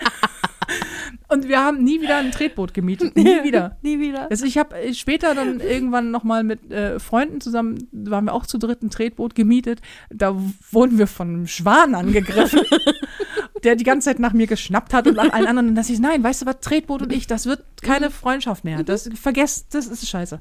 Und 1.34 1.47
wir 1.47 1.63
haben 1.63 1.84
nie 1.84 1.99
wieder 1.99 2.17
ein 2.17 2.31
Tretboot 2.31 2.75
gemietet. 2.75 3.15
Nie 3.15 3.43
wieder. 3.43 3.77
Nie 3.81 3.99
wieder. 3.99 4.29
Also 4.29 4.45
ich 4.45 4.59
habe 4.59 4.75
später 4.93 5.34
dann 5.34 5.61
irgendwann 5.61 6.11
noch 6.11 6.23
mal 6.23 6.43
mit 6.43 6.71
äh, 6.71 6.99
Freunden 6.99 7.41
zusammen, 7.41 7.88
waren 7.91 8.25
wir 8.25 8.34
auch 8.34 8.45
zu 8.45 8.59
dritt 8.59 8.84
ein 8.84 8.91
Tretboot 8.91 9.34
gemietet. 9.34 9.81
Da 10.11 10.36
wurden 10.69 10.99
wir 10.99 11.07
von 11.07 11.29
einem 11.29 11.47
Schwan 11.47 11.95
angegriffen, 11.95 12.61
der 13.63 13.75
die 13.75 13.84
ganze 13.84 14.09
Zeit 14.09 14.19
nach 14.19 14.34
mir 14.34 14.45
geschnappt 14.45 14.93
hat 14.93 15.07
und 15.07 15.15
nach 15.15 15.34
allen 15.34 15.47
anderen. 15.47 15.69
Und 15.69 15.75
dass 15.75 15.89
ich, 15.89 15.97
nein, 15.97 16.23
weißt 16.23 16.43
du 16.43 16.45
was, 16.45 16.59
Tretboot 16.59 17.01
und 17.01 17.11
ich, 17.11 17.25
das 17.25 17.47
wird 17.47 17.63
keine 17.81 18.11
Freundschaft 18.11 18.63
mehr. 18.63 18.84
Das 18.84 19.09
vergesst, 19.19 19.73
das 19.73 19.88
ist 19.88 20.07
scheiße. 20.07 20.39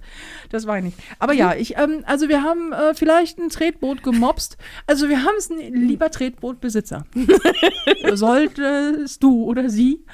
Das 0.51 0.67
war 0.67 0.77
ich 0.77 0.85
nicht. 0.85 0.99
Aber 1.19 1.33
ja, 1.33 1.55
ich, 1.55 1.79
ähm, 1.79 2.05
also 2.05 2.29
wir 2.29 2.43
haben 2.43 2.73
äh, 2.73 2.93
vielleicht 2.93 3.39
ein 3.39 3.49
Tretboot 3.49 4.03
gemobst. 4.03 4.59
Also 4.87 5.09
wir 5.09 5.25
haben 5.25 5.37
es 5.39 5.49
lieber 5.49 6.11
Tretbootbesitzer. 6.11 7.07
Solltest 8.13 9.23
du 9.23 9.45
oder 9.45 9.71
sie 9.71 10.05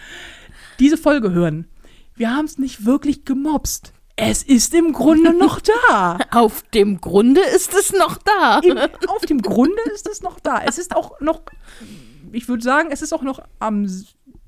diese 0.79 0.97
Folge 0.97 1.33
hören. 1.33 1.67
Wir 2.15 2.35
haben 2.35 2.45
es 2.47 2.59
nicht 2.59 2.85
wirklich 2.85 3.25
gemobst. 3.25 3.93
Es 4.17 4.43
ist 4.43 4.75
im 4.75 4.93
Grunde 4.93 5.33
noch 5.33 5.61
da. 5.89 6.19
Auf 6.33 6.63
dem 6.75 7.01
Grunde 7.01 7.41
ist 7.55 7.73
es 7.75 7.93
noch 7.93 8.19
da. 8.19 8.59
Im, 8.61 8.77
auf 9.09 9.25
dem 9.29 9.41
Grunde 9.41 9.81
ist 9.95 10.09
es 10.09 10.23
noch 10.23 10.41
da. 10.41 10.63
Es 10.65 10.79
ist 10.79 10.97
auch 10.97 11.21
noch, 11.21 11.43
ich 12.33 12.49
würde 12.49 12.63
sagen, 12.65 12.89
es 12.91 13.03
ist 13.03 13.13
auch 13.13 13.23
noch 13.23 13.41
am, 13.61 13.89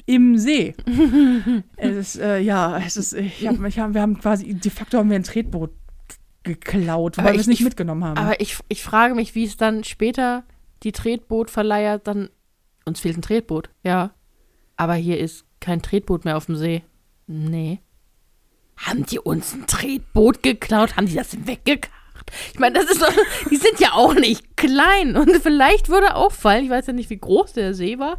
im 0.07 0.37
See. 0.39 0.75
es 1.77 1.97
ist, 1.97 2.17
äh, 2.21 2.41
ja, 2.41 2.79
es 2.79 2.97
ist, 2.97 3.13
ich 3.13 3.47
hab, 3.47 3.63
ich 3.65 3.79
hab, 3.79 3.95
wir 3.95 4.03
haben 4.03 4.19
quasi, 4.19 4.55
de 4.55 4.71
facto 4.73 4.99
haben 4.99 5.09
wir 5.11 5.17
ein 5.17 5.23
Tretboot 5.23 5.71
geklaut, 6.43 7.19
weil 7.19 7.35
wir 7.35 7.41
es 7.41 7.47
nicht 7.47 7.61
ich- 7.61 7.65
mitgenommen 7.65 8.03
haben. 8.05 8.19
Aber 8.19 8.41
ich, 8.41 8.57
ich 8.69 8.83
frage 8.83 9.15
mich, 9.15 9.35
wie 9.37 9.45
es 9.45 9.57
dann 9.57 9.85
später 9.85 10.43
die 10.83 10.93
Tretbootverleiher 10.93 11.99
dann. 11.99 12.31
Uns 12.87 12.99
fehlt 13.01 13.17
ein 13.19 13.23
Tretboot, 13.23 13.71
ja. 13.85 14.11
Aber 14.77 14.95
hier 14.95 15.21
ist 15.21 15.45
kein 15.61 15.83
Tretboot 15.83 16.25
mehr 16.25 16.37
auf 16.37 16.47
dem 16.47 16.57
See. 16.57 16.83
Nee. 17.27 17.81
Haben 18.77 19.05
die 19.05 19.19
uns 19.19 19.53
ein 19.53 19.67
Tretboot 19.67 20.43
geklaut? 20.43 20.97
Haben 20.97 21.07
die 21.07 21.15
das 21.15 21.47
weggekarrt? 21.47 21.91
Ich 22.53 22.59
meine, 22.59 22.79
das 22.79 22.91
ist 22.91 23.03
doch. 23.03 23.13
Die 23.51 23.57
sind 23.57 23.81
ja 23.81 23.93
auch 23.93 24.15
nicht 24.15 24.57
klein. 24.57 25.17
Und 25.17 25.37
vielleicht 25.43 25.89
würde 25.89 26.15
auffallen, 26.15 26.65
ich 26.65 26.71
weiß 26.71 26.87
ja 26.87 26.93
nicht, 26.93 27.11
wie 27.11 27.19
groß 27.19 27.55
der 27.55 27.75
See 27.75 27.99
war, 27.99 28.19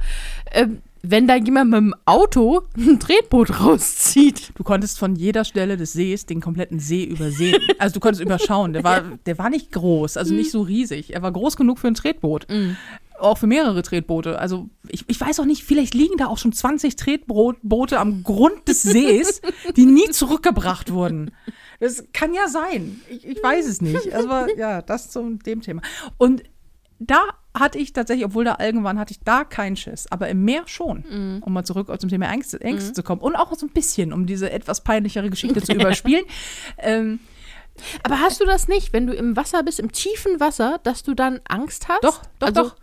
ähm, 0.51 0.81
wenn 1.03 1.27
da 1.27 1.35
jemand 1.35 1.71
mit 1.71 1.79
dem 1.79 1.95
Auto 2.05 2.61
ein 2.77 2.99
Tretboot 2.99 3.59
rauszieht. 3.59 4.51
Du 4.55 4.63
konntest 4.63 4.99
von 4.99 5.15
jeder 5.15 5.45
Stelle 5.45 5.77
des 5.77 5.93
Sees 5.93 6.25
den 6.25 6.41
kompletten 6.41 6.79
See 6.79 7.03
übersehen. 7.03 7.61
Also 7.79 7.95
du 7.95 7.99
konntest 7.99 8.21
überschauen. 8.21 8.73
Der 8.73 8.83
war, 8.83 9.03
der 9.25 9.37
war 9.37 9.49
nicht 9.49 9.71
groß, 9.71 10.17
also 10.17 10.33
nicht 10.33 10.51
so 10.51 10.61
riesig. 10.61 11.13
Er 11.13 11.21
war 11.21 11.31
groß 11.31 11.57
genug 11.57 11.79
für 11.79 11.87
ein 11.87 11.95
Tretboot. 11.95 12.47
Auch 13.21 13.37
für 13.37 13.47
mehrere 13.47 13.81
Tretboote. 13.81 14.39
Also 14.39 14.69
ich, 14.89 15.05
ich 15.07 15.19
weiß 15.19 15.39
auch 15.39 15.45
nicht, 15.45 15.63
vielleicht 15.63 15.93
liegen 15.93 16.17
da 16.17 16.27
auch 16.27 16.37
schon 16.37 16.51
20 16.53 16.95
Tretboote 16.95 17.99
am 17.99 18.23
Grund 18.23 18.67
des 18.67 18.81
Sees, 18.81 19.41
die 19.75 19.85
nie 19.85 20.09
zurückgebracht 20.09 20.91
wurden. 20.91 21.31
Das 21.79 22.05
kann 22.13 22.33
ja 22.33 22.47
sein. 22.47 23.01
Ich, 23.09 23.25
ich 23.27 23.41
weiß 23.41 23.67
es 23.67 23.81
nicht. 23.81 24.13
Aber 24.13 24.47
ja, 24.57 24.81
das 24.81 25.09
zu 25.09 25.37
dem 25.45 25.61
Thema. 25.61 25.81
Und 26.17 26.43
da 26.99 27.19
hatte 27.57 27.79
ich 27.79 27.91
tatsächlich, 27.93 28.25
obwohl 28.25 28.45
da 28.45 28.53
Algen 28.53 28.83
waren, 28.83 28.99
hatte 28.99 29.11
ich 29.13 29.19
da 29.25 29.43
keinen 29.43 29.75
Schiss. 29.75 30.05
Aber 30.11 30.29
im 30.29 30.43
Meer 30.45 30.63
schon, 30.67 31.03
Mhm. 31.09 31.43
um 31.43 31.51
mal 31.53 31.63
zurück 31.65 31.91
zum 31.99 32.09
Thema 32.09 32.31
Ängste, 32.31 32.61
Ängste 32.61 32.93
zu 32.93 33.03
kommen. 33.03 33.21
Und 33.21 33.35
auch 33.35 33.53
so 33.55 33.65
ein 33.65 33.71
bisschen, 33.71 34.13
um 34.13 34.25
diese 34.27 34.51
etwas 34.51 34.81
peinlichere 34.83 35.29
Geschichte 35.31 35.61
zu 35.61 35.73
überspielen. 35.73 36.23
Ähm, 36.77 37.19
Aber 38.03 38.19
hast 38.19 38.39
du 38.41 38.45
das 38.45 38.67
nicht, 38.67 38.93
wenn 38.93 39.07
du 39.07 39.13
im 39.13 39.35
Wasser 39.35 39.63
bist, 39.63 39.79
im 39.79 39.91
tiefen 39.91 40.39
Wasser, 40.39 40.79
dass 40.83 41.03
du 41.03 41.13
dann 41.13 41.39
Angst 41.47 41.87
hast? 41.87 42.03
Doch, 42.03 42.21
doch, 42.39 42.47
Also- 42.47 42.61
doch. 42.63 42.75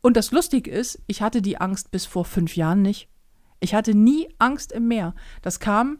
Und 0.00 0.16
das 0.16 0.32
Lustige 0.32 0.70
ist, 0.70 1.00
ich 1.06 1.22
hatte 1.22 1.42
die 1.42 1.58
Angst 1.60 1.90
bis 1.90 2.06
vor 2.06 2.24
fünf 2.24 2.56
Jahren 2.56 2.82
nicht. 2.82 3.08
Ich 3.60 3.74
hatte 3.74 3.94
nie 3.94 4.28
Angst 4.38 4.72
im 4.72 4.88
Meer. 4.88 5.14
Das 5.42 5.60
kam 5.60 5.98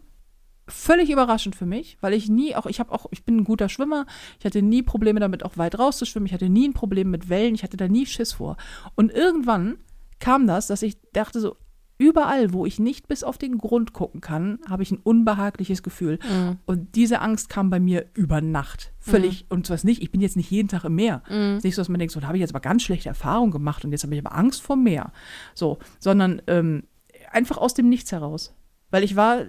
völlig 0.66 1.10
überraschend 1.10 1.56
für 1.56 1.66
mich, 1.66 1.98
weil 2.00 2.14
ich 2.14 2.28
nie 2.28 2.54
auch, 2.54 2.66
ich 2.66 2.80
habe 2.80 2.92
auch, 2.92 3.06
ich 3.10 3.24
bin 3.24 3.38
ein 3.38 3.44
guter 3.44 3.68
Schwimmer, 3.68 4.06
ich 4.38 4.44
hatte 4.46 4.62
nie 4.62 4.82
Probleme 4.82 5.18
damit, 5.20 5.44
auch 5.44 5.58
weit 5.58 5.78
rauszuschwimmen, 5.78 6.26
ich 6.26 6.32
hatte 6.32 6.48
nie 6.48 6.68
ein 6.68 6.74
Problem 6.74 7.10
mit 7.10 7.28
Wellen, 7.28 7.54
ich 7.54 7.62
hatte 7.64 7.76
da 7.76 7.88
nie 7.88 8.06
Schiss 8.06 8.34
vor. 8.34 8.56
Und 8.94 9.10
irgendwann 9.12 9.78
kam 10.20 10.46
das, 10.46 10.68
dass 10.68 10.82
ich 10.82 10.96
dachte 11.12 11.40
so, 11.40 11.56
überall, 12.01 12.53
wo 12.55 12.64
ich 12.64 12.78
nicht 12.78 13.09
bis 13.09 13.22
auf 13.22 13.36
den 13.36 13.59
Grund 13.59 13.92
gucken 13.92 14.20
kann, 14.20 14.59
habe 14.68 14.82
ich 14.82 14.90
ein 14.90 14.98
unbehagliches 14.98 15.82
Gefühl. 15.82 16.18
Mhm. 16.28 16.57
Und 16.64 16.94
diese 16.94 17.20
Angst 17.20 17.51
kam 17.51 17.68
bei 17.68 17.78
mir 17.78 18.07
über 18.14 18.40
Nacht. 18.40 18.92
Völlig, 18.98 19.44
und 19.51 19.66
zwar 19.66 19.78
nicht, 19.82 20.03
ich 20.03 20.11
bin 20.11 20.20
jetzt 20.20 20.36
nicht 20.36 20.51
jeden 20.51 20.68
Tag 20.68 20.84
im 20.84 20.94
Meer. 20.94 21.22
Mhm. 21.28 21.59
Nicht 21.62 21.74
so, 21.74 21.80
dass 21.82 21.90
man 21.90 21.98
denkt, 21.98 22.12
so, 22.12 22.20
da 22.20 22.26
habe 22.26 22.38
ich 22.38 22.40
jetzt 22.40 22.53
aber 22.53 22.61
ganz 22.61 22.82
schlechte 22.82 23.11
Erfahrungen 23.11 23.51
gemacht 23.51 23.84
und 23.84 23.92
jetzt 23.92 24.03
habe 24.03 24.14
ich 24.14 24.24
aber 24.24 24.34
Angst 24.34 24.62
vor 24.62 24.76
Meer. 24.76 25.12
So, 25.55 25.78
sondern 25.98 26.40
ähm, 26.46 26.84
einfach 27.30 27.59
aus 27.59 27.74
dem 27.74 27.88
Nichts 27.88 28.12
heraus. 28.12 28.55
Weil 28.91 29.05
ich 29.05 29.14
war 29.16 29.43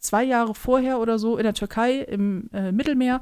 zwei 0.00 0.24
Jahre 0.24 0.54
vorher 0.54 0.98
oder 0.98 1.18
so 1.18 1.36
in 1.36 1.44
der 1.44 1.54
Türkei 1.54 1.98
im 2.00 2.50
äh, 2.52 2.72
Mittelmeer 2.72 3.20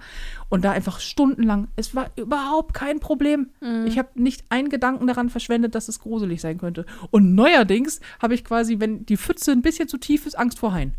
und 0.49 0.65
da 0.65 0.73
einfach 0.73 1.01
stundenlang. 1.01 1.69
Es 1.77 1.95
war 1.95 2.11
überhaupt 2.17 2.73
kein 2.75 3.01
Problem. 3.01 3.51
Ich 3.87 3.99
habe 3.99 4.09
nicht 4.15 4.45
einen 4.49 4.69
Gedanken 4.71 5.07
daran 5.07 5.29
verschwendet, 5.29 5.75
dass 5.75 5.89
es 5.89 6.01
gruselig 6.01 6.41
sein 6.41 6.59
könnte. 6.59 6.87
Und 7.11 7.35
neuerdings 7.35 8.01
habe 8.21 8.35
ich 8.35 8.45
quasi, 8.45 8.81
wenn 8.81 9.05
die 9.05 9.17
Pfütze 9.17 9.53
ein 9.53 9.63
bisschen 9.63 9.89
zu 9.89 9.99
tief 9.99 10.27
ist, 10.27 10.39
Angst 10.39 10.59
vor 10.59 10.73
Haien. 10.73 10.95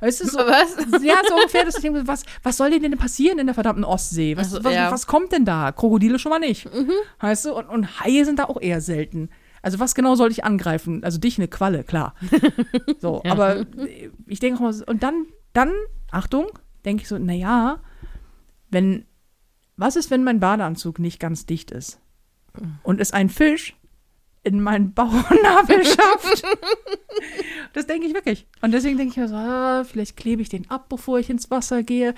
Weißt 0.00 0.20
du, 0.22 0.26
so, 0.28 0.38
Was? 0.40 0.76
ja, 1.02 1.16
so 1.28 1.34
ungefähr, 1.34 1.66
ich 1.66 1.74
denke, 1.76 2.06
was, 2.06 2.24
was 2.42 2.56
soll 2.56 2.70
denn 2.70 2.82
denn 2.82 2.98
passieren 2.98 3.38
in 3.38 3.46
der 3.46 3.54
verdammten 3.54 3.84
Ostsee? 3.84 4.36
Was, 4.36 4.52
Also, 4.52 4.64
was, 4.64 4.74
ja. 4.74 4.90
was 4.92 5.06
kommt 5.06 5.32
denn 5.32 5.44
da? 5.44 5.72
Krokodile 5.72 6.18
schon 6.18 6.30
mal 6.30 6.38
nicht. 6.38 6.68
Weißt 7.20 7.46
du? 7.46 7.54
Und, 7.54 7.68
und 7.68 8.00
Haie 8.00 8.24
sind 8.24 8.38
da 8.38 8.44
auch 8.44 8.60
eher 8.60 8.80
selten. 8.80 9.30
Also 9.64 9.78
was 9.80 9.94
genau 9.94 10.14
soll 10.14 10.30
ich 10.30 10.44
angreifen? 10.44 11.02
Also 11.04 11.18
dich 11.18 11.38
eine 11.38 11.48
Qualle, 11.48 11.84
klar. 11.84 12.14
So, 13.00 13.22
Ja. 13.24 13.32
aber 13.32 13.60
äh, 13.60 14.10
ich 14.26 14.38
denke 14.40 14.58
auch 14.58 14.62
mal, 14.62 14.72
so- 14.72 14.84
und 14.86 15.02
dann, 15.02 15.26
dann, 15.54 15.72
Achtung, 16.10 16.46
denke 16.84 17.02
ich 17.02 17.08
so, 17.08 17.18
naja, 17.18 17.80
wenn, 18.70 19.04
was 19.76 19.96
ist, 19.96 20.10
wenn 20.10 20.22
mein 20.22 20.38
Badeanzug 20.40 20.98
nicht 20.98 21.18
ganz 21.18 21.46
dicht 21.46 21.70
ist? 21.70 21.98
Und 22.82 23.00
es 23.00 23.12
ein 23.12 23.30
Fisch 23.30 23.74
in 24.42 24.60
meinen 24.60 24.92
Bauchnabel 24.92 25.84
schafft? 25.84 26.44
das 27.72 27.86
denke 27.86 28.06
ich 28.06 28.14
wirklich. 28.14 28.46
Und 28.60 28.72
deswegen 28.72 28.98
denke 28.98 29.12
ich 29.12 29.16
mir 29.16 29.28
so, 29.28 29.34
ah, 29.34 29.84
vielleicht 29.84 30.16
klebe 30.16 30.42
ich 30.42 30.50
den 30.50 30.70
ab, 30.70 30.88
bevor 30.90 31.18
ich 31.18 31.30
ins 31.30 31.50
Wasser 31.50 31.82
gehe. 31.82 32.14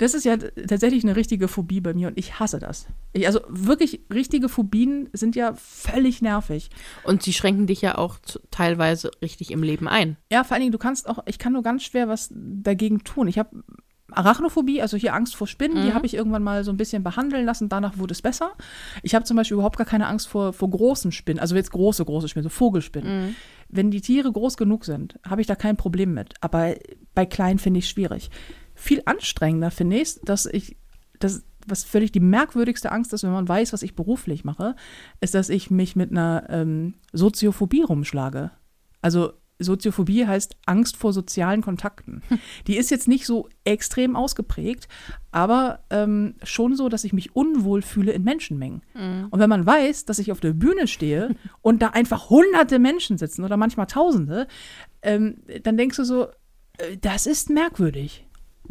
Das 0.00 0.14
ist 0.14 0.24
ja 0.24 0.38
tatsächlich 0.38 1.04
eine 1.04 1.14
richtige 1.14 1.46
Phobie 1.46 1.82
bei 1.82 1.92
mir 1.92 2.08
und 2.08 2.18
ich 2.18 2.40
hasse 2.40 2.58
das. 2.58 2.86
Ich, 3.12 3.26
also 3.26 3.40
wirklich, 3.50 4.00
richtige 4.10 4.48
Phobien 4.48 5.10
sind 5.12 5.36
ja 5.36 5.52
völlig 5.54 6.22
nervig. 6.22 6.70
Und 7.04 7.22
sie 7.22 7.34
schränken 7.34 7.66
dich 7.66 7.82
ja 7.82 7.98
auch 7.98 8.16
teilweise 8.50 9.10
richtig 9.20 9.50
im 9.50 9.62
Leben 9.62 9.88
ein. 9.88 10.16
Ja, 10.32 10.42
vor 10.42 10.54
allen 10.54 10.62
Dingen, 10.62 10.72
du 10.72 10.78
kannst 10.78 11.06
auch, 11.06 11.18
ich 11.26 11.38
kann 11.38 11.52
nur 11.52 11.62
ganz 11.62 11.82
schwer 11.82 12.08
was 12.08 12.30
dagegen 12.32 13.04
tun. 13.04 13.28
Ich 13.28 13.38
habe 13.38 13.62
Arachnophobie, 14.10 14.80
also 14.80 14.96
hier 14.96 15.14
Angst 15.14 15.36
vor 15.36 15.46
Spinnen, 15.46 15.84
die 15.84 15.92
habe 15.92 16.06
ich 16.06 16.14
irgendwann 16.14 16.42
mal 16.42 16.64
so 16.64 16.72
ein 16.72 16.78
bisschen 16.78 17.04
behandeln 17.04 17.44
lassen, 17.44 17.68
danach 17.68 17.98
wurde 17.98 18.12
es 18.12 18.22
besser. 18.22 18.52
Ich 19.02 19.14
habe 19.14 19.26
zum 19.26 19.36
Beispiel 19.36 19.54
überhaupt 19.54 19.76
gar 19.76 19.86
keine 19.86 20.06
Angst 20.06 20.28
vor, 20.28 20.54
vor 20.54 20.70
großen 20.70 21.12
Spinnen, 21.12 21.38
also 21.38 21.54
jetzt 21.54 21.72
große, 21.72 22.04
große 22.04 22.26
Spinnen, 22.26 22.44
so 22.44 22.48
Vogelspinnen. 22.48 23.36
Wenn 23.68 23.90
die 23.90 24.00
Tiere 24.00 24.32
groß 24.32 24.56
genug 24.56 24.84
sind, 24.84 25.18
habe 25.28 25.42
ich 25.42 25.46
da 25.46 25.54
kein 25.54 25.76
Problem 25.76 26.14
mit. 26.14 26.34
Aber 26.40 26.74
bei 27.14 27.26
kleinen 27.26 27.58
finde 27.58 27.78
ich 27.78 27.88
schwierig. 27.88 28.30
Viel 28.80 29.02
anstrengender 29.04 29.70
finde 29.70 29.98
ich 29.98 30.20
dass 30.22 30.46
ich, 30.46 30.76
das, 31.18 31.44
was 31.66 31.84
völlig 31.84 32.12
die 32.12 32.20
merkwürdigste 32.20 32.90
Angst 32.90 33.12
ist, 33.12 33.22
wenn 33.22 33.30
man 33.30 33.48
weiß, 33.48 33.72
was 33.72 33.82
ich 33.82 33.94
beruflich 33.94 34.44
mache, 34.44 34.74
ist, 35.20 35.34
dass 35.34 35.50
ich 35.50 35.70
mich 35.70 35.96
mit 35.96 36.10
einer 36.10 36.46
ähm, 36.48 36.94
Soziophobie 37.12 37.82
rumschlage. 37.82 38.50
Also 39.02 39.34
Soziophobie 39.58 40.26
heißt 40.26 40.56
Angst 40.64 40.96
vor 40.96 41.12
sozialen 41.12 41.60
Kontakten. 41.60 42.22
Die 42.66 42.78
ist 42.78 42.90
jetzt 42.90 43.08
nicht 43.08 43.26
so 43.26 43.48
extrem 43.64 44.16
ausgeprägt, 44.16 44.88
aber 45.30 45.80
ähm, 45.90 46.36
schon 46.42 46.74
so, 46.74 46.88
dass 46.88 47.04
ich 47.04 47.12
mich 47.12 47.36
unwohl 47.36 47.82
fühle 47.82 48.12
in 48.12 48.24
Menschenmengen. 48.24 48.82
Und 49.30 49.38
wenn 49.38 49.50
man 49.50 49.66
weiß, 49.66 50.06
dass 50.06 50.18
ich 50.18 50.32
auf 50.32 50.40
der 50.40 50.54
Bühne 50.54 50.88
stehe 50.88 51.36
und 51.60 51.82
da 51.82 51.88
einfach 51.88 52.30
hunderte 52.30 52.78
Menschen 52.78 53.18
sitzen 53.18 53.44
oder 53.44 53.58
manchmal 53.58 53.86
tausende, 53.86 54.46
ähm, 55.02 55.42
dann 55.62 55.76
denkst 55.76 55.98
du 55.98 56.04
so, 56.04 56.28
äh, 56.78 56.96
das 57.00 57.26
ist 57.26 57.50
merkwürdig. 57.50 58.26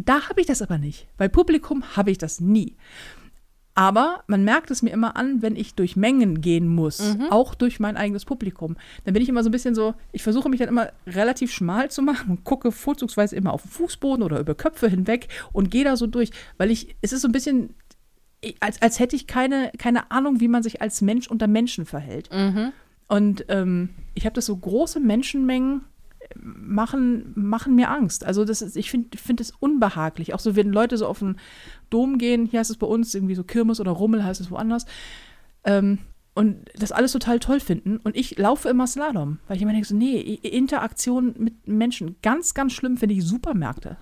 Da 0.06 0.30
habe 0.30 0.40
ich 0.42 0.48
das 0.48 0.62
aber 0.62 0.78
nicht. 0.78 1.08
Bei 1.18 1.28
Publikum 1.28 1.84
habe 1.96 2.12
ich 2.12 2.18
das 2.18 2.40
nie. 2.40 2.76
Aber 3.76 4.24
man 4.28 4.44
merkt 4.44 4.72
es 4.72 4.82
mir 4.82 4.90
immer 4.90 5.16
an, 5.16 5.42
wenn 5.42 5.56
ich 5.56 5.74
durch 5.74 5.96
Mengen 5.96 6.42
gehen 6.42 6.68
muss, 6.68 7.00
auch 7.30 7.56
durch 7.56 7.80
mein 7.80 7.96
eigenes 7.96 8.26
Publikum. 8.26 8.76
Dann 9.06 9.14
bin 9.14 9.24
ich 9.24 9.30
immer 9.30 9.44
so 9.44 9.50
ein 9.50 9.54
bisschen 9.54 9.76
so, 9.76 9.94
ich 10.12 10.22
versuche 10.24 10.50
mich 10.50 10.60
dann 10.60 10.68
immer 10.70 10.90
relativ 11.08 11.52
schmal 11.54 11.90
zu 11.90 12.02
machen 12.02 12.30
und 12.32 12.44
gucke 12.44 12.72
vorzugsweise 12.72 13.36
immer 13.36 13.54
auf 13.54 13.62
den 13.62 13.72
Fußboden 13.72 14.24
oder 14.24 14.40
über 14.40 14.54
Köpfe 14.56 14.90
hinweg 14.90 15.28
und 15.54 15.72
gehe 15.72 15.86
da 15.86 15.96
so 15.96 16.08
durch, 16.08 16.32
weil 16.58 16.72
ich, 16.72 16.96
es 17.02 17.14
ist 17.14 17.22
so 17.22 17.30
ein 17.30 17.32
bisschen, 17.32 17.74
als, 18.60 18.82
als 18.82 19.00
hätte 19.00 19.16
ich 19.16 19.28
keine, 19.28 19.72
keine 19.78 20.12
Ahnung, 20.12 20.42
wie 20.42 20.50
man 20.50 20.64
sich 20.64 20.82
als 20.82 21.02
Mensch 21.02 21.28
unter 21.30 21.48
Menschen 21.48 21.86
verhält. 21.86 22.30
Und 23.08 23.46
ähm, 23.48 23.90
ich 24.14 24.26
habe 24.26 24.36
das 24.36 24.46
so 24.46 24.58
große 24.58 25.00
Menschenmengen 25.00 25.82
machen, 26.36 27.32
machen 27.36 27.76
mir 27.76 27.90
Angst. 27.90 28.26
Also 28.26 28.46
das 28.46 28.62
ist, 28.62 28.78
ich 28.78 28.92
finde 28.92 29.18
find 29.18 29.42
es 29.42 29.52
unbehaglich. 29.60 30.34
Auch 30.34 30.40
so, 30.40 30.56
wenn 30.56 30.72
Leute 30.72 30.98
so 30.98 31.08
auf 31.08 31.20
den 31.20 31.38
Dom 31.90 32.18
gehen, 32.18 32.46
hier 32.46 32.60
heißt 32.60 32.70
es 32.70 32.78
bei 32.78 32.88
uns 32.88 33.16
irgendwie 33.16 33.36
so 33.36 33.44
Kirmes 33.44 33.80
oder 33.80 33.92
Rummel 33.92 34.24
heißt 34.24 34.42
es 34.42 34.52
woanders. 34.52 34.86
Ähm, 35.64 36.00
und 36.36 36.70
das 36.76 36.92
alles 36.92 37.12
total 37.12 37.40
toll 37.40 37.60
finden. 37.60 37.98
Und 37.98 38.16
ich 38.16 38.38
laufe 38.38 38.70
immer 38.70 38.88
Slalom, 38.88 39.40
weil 39.48 39.58
ich 39.58 39.64
immer 39.64 39.72
denke, 39.72 39.88
so, 39.88 39.96
nee, 39.96 40.20
Interaktion 40.20 41.36
mit 41.38 41.68
Menschen, 41.68 42.16
ganz, 42.22 42.54
ganz 42.54 42.74
schlimm 42.74 42.98
finde 42.98 43.16
ich 43.16 43.26
Supermärkte. 43.26 43.98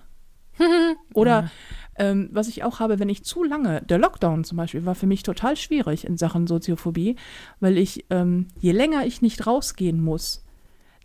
Oder 1.14 1.50
ähm, 1.96 2.28
was 2.32 2.48
ich 2.48 2.64
auch 2.64 2.80
habe, 2.80 2.98
wenn 2.98 3.08
ich 3.08 3.24
zu 3.24 3.42
lange, 3.42 3.82
der 3.82 3.98
Lockdown 3.98 4.44
zum 4.44 4.56
Beispiel 4.56 4.86
war 4.86 4.94
für 4.94 5.06
mich 5.06 5.22
total 5.22 5.56
schwierig 5.56 6.04
in 6.04 6.16
Sachen 6.16 6.46
Soziophobie, 6.46 7.16
weil 7.60 7.78
ich, 7.78 8.06
ähm, 8.10 8.48
je 8.58 8.72
länger 8.72 9.06
ich 9.06 9.22
nicht 9.22 9.46
rausgehen 9.46 10.02
muss, 10.02 10.44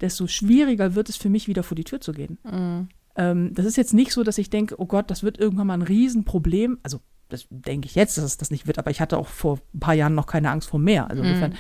desto 0.04 0.28
schwieriger 0.28 0.96
wird 0.96 1.10
es 1.10 1.16
für 1.16 1.30
mich, 1.30 1.48
wieder 1.48 1.64
vor 1.64 1.76
die 1.76 1.86
Tür 1.86 2.02
zu 2.02 2.12
gehen. 2.12 2.38
Ähm, 3.16 3.54
das 3.54 3.66
ist 3.66 3.78
jetzt 3.78 3.94
nicht 3.94 4.12
so, 4.12 4.24
dass 4.24 4.38
ich 4.38 4.50
denke, 4.50 4.80
oh 4.80 4.86
Gott, 4.86 5.10
das 5.10 5.24
wird 5.24 5.40
irgendwann 5.40 5.68
mal 5.68 5.76
ein 5.76 5.82
Riesenproblem. 5.82 6.80
Also, 6.84 7.00
das 7.30 7.48
denke 7.50 7.88
ich 7.88 7.96
jetzt, 7.96 8.18
dass 8.18 8.26
es 8.26 8.38
das 8.38 8.52
nicht 8.52 8.68
wird, 8.68 8.78
aber 8.78 8.92
ich 8.92 9.02
hatte 9.02 9.18
auch 9.18 9.28
vor 9.28 9.60
ein 9.74 9.80
paar 9.80 9.94
Jahren 9.94 10.14
noch 10.14 10.28
keine 10.28 10.52
Angst 10.52 10.70
vor 10.70 10.80
mehr. 10.80 11.10
Also 11.10 11.24
insofern, 11.24 11.56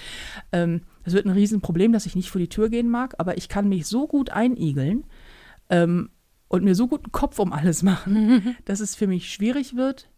ähm, 0.51 0.81
das 1.03 1.13
wird 1.13 1.25
ein 1.25 1.31
Riesenproblem, 1.31 1.93
dass 1.93 2.05
ich 2.05 2.15
nicht 2.15 2.29
vor 2.29 2.39
die 2.39 2.49
Tür 2.49 2.69
gehen 2.69 2.89
mag, 2.89 3.15
aber 3.17 3.37
ich 3.37 3.49
kann 3.49 3.69
mich 3.69 3.87
so 3.87 4.07
gut 4.07 4.29
einigeln 4.29 5.05
ähm, 5.69 6.09
und 6.47 6.63
mir 6.63 6.75
so 6.75 6.87
gut 6.87 7.05
einen 7.05 7.11
Kopf 7.11 7.39
um 7.39 7.53
alles 7.53 7.81
machen, 7.81 8.55
dass 8.65 8.81
es 8.81 8.93
für 8.93 9.07
mich 9.07 9.33
schwierig 9.33 9.75
wird 9.75 10.09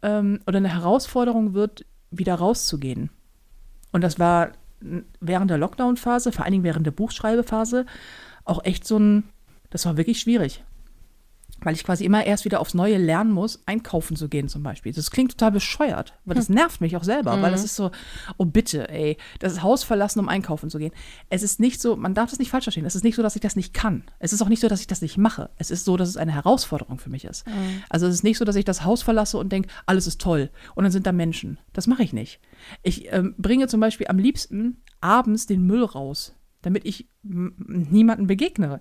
ähm, 0.00 0.40
oder 0.46 0.58
eine 0.58 0.72
Herausforderung 0.72 1.52
wird, 1.52 1.84
wieder 2.10 2.36
rauszugehen. 2.36 3.10
Und 3.90 4.02
das 4.02 4.18
war 4.18 4.52
während 5.20 5.50
der 5.50 5.58
Lockdown-Phase, 5.58 6.32
vor 6.32 6.44
allen 6.44 6.52
Dingen 6.52 6.64
während 6.64 6.86
der 6.86 6.92
Buchschreibephase, 6.92 7.86
auch 8.44 8.64
echt 8.64 8.86
so 8.86 8.98
ein, 8.98 9.24
das 9.70 9.86
war 9.86 9.96
wirklich 9.96 10.20
schwierig. 10.20 10.62
Weil 11.62 11.74
ich 11.74 11.84
quasi 11.84 12.04
immer 12.04 12.24
erst 12.24 12.44
wieder 12.44 12.60
aufs 12.60 12.74
Neue 12.74 12.98
lernen 12.98 13.30
muss, 13.30 13.62
einkaufen 13.66 14.16
zu 14.16 14.28
gehen 14.28 14.48
zum 14.48 14.62
Beispiel. 14.62 14.92
Das 14.92 15.10
klingt 15.10 15.32
total 15.32 15.52
bescheuert, 15.52 16.14
aber 16.24 16.34
das 16.34 16.48
nervt 16.48 16.80
mich 16.80 16.96
auch 16.96 17.04
selber, 17.04 17.40
weil 17.40 17.50
das 17.50 17.64
ist 17.64 17.76
so, 17.76 17.90
oh 18.36 18.44
bitte, 18.44 18.88
ey, 18.88 19.16
das 19.38 19.62
Haus 19.62 19.84
verlassen, 19.84 20.18
um 20.20 20.28
einkaufen 20.28 20.70
zu 20.70 20.78
gehen. 20.78 20.92
Es 21.28 21.42
ist 21.42 21.60
nicht 21.60 21.80
so, 21.80 21.96
man 21.96 22.14
darf 22.14 22.30
das 22.30 22.38
nicht 22.38 22.50
falsch 22.50 22.64
verstehen, 22.64 22.84
es 22.84 22.94
ist 22.94 23.04
nicht 23.04 23.14
so, 23.16 23.22
dass 23.22 23.36
ich 23.36 23.40
das 23.40 23.56
nicht 23.56 23.74
kann. 23.74 24.04
Es 24.18 24.32
ist 24.32 24.42
auch 24.42 24.48
nicht 24.48 24.60
so, 24.60 24.68
dass 24.68 24.80
ich 24.80 24.86
das 24.86 25.02
nicht 25.02 25.18
mache. 25.18 25.50
Es 25.56 25.70
ist 25.70 25.84
so, 25.84 25.96
dass 25.96 26.08
es 26.08 26.16
eine 26.16 26.32
Herausforderung 26.32 26.98
für 26.98 27.10
mich 27.10 27.24
ist. 27.24 27.44
Also 27.88 28.06
es 28.06 28.14
ist 28.14 28.24
nicht 28.24 28.38
so, 28.38 28.44
dass 28.44 28.56
ich 28.56 28.64
das 28.64 28.84
Haus 28.84 29.02
verlasse 29.02 29.38
und 29.38 29.52
denke, 29.52 29.68
alles 29.86 30.06
ist 30.06 30.20
toll 30.20 30.50
und 30.74 30.84
dann 30.84 30.92
sind 30.92 31.06
da 31.06 31.12
Menschen. 31.12 31.58
Das 31.72 31.86
mache 31.86 32.02
ich 32.02 32.12
nicht. 32.12 32.40
Ich 32.82 33.12
ähm, 33.12 33.34
bringe 33.38 33.68
zum 33.68 33.80
Beispiel 33.80 34.06
am 34.08 34.18
liebsten 34.18 34.82
abends 35.00 35.46
den 35.46 35.66
Müll 35.66 35.84
raus, 35.84 36.34
damit 36.62 36.84
ich 36.84 37.06
niemanden 37.22 38.26
begegne. 38.26 38.80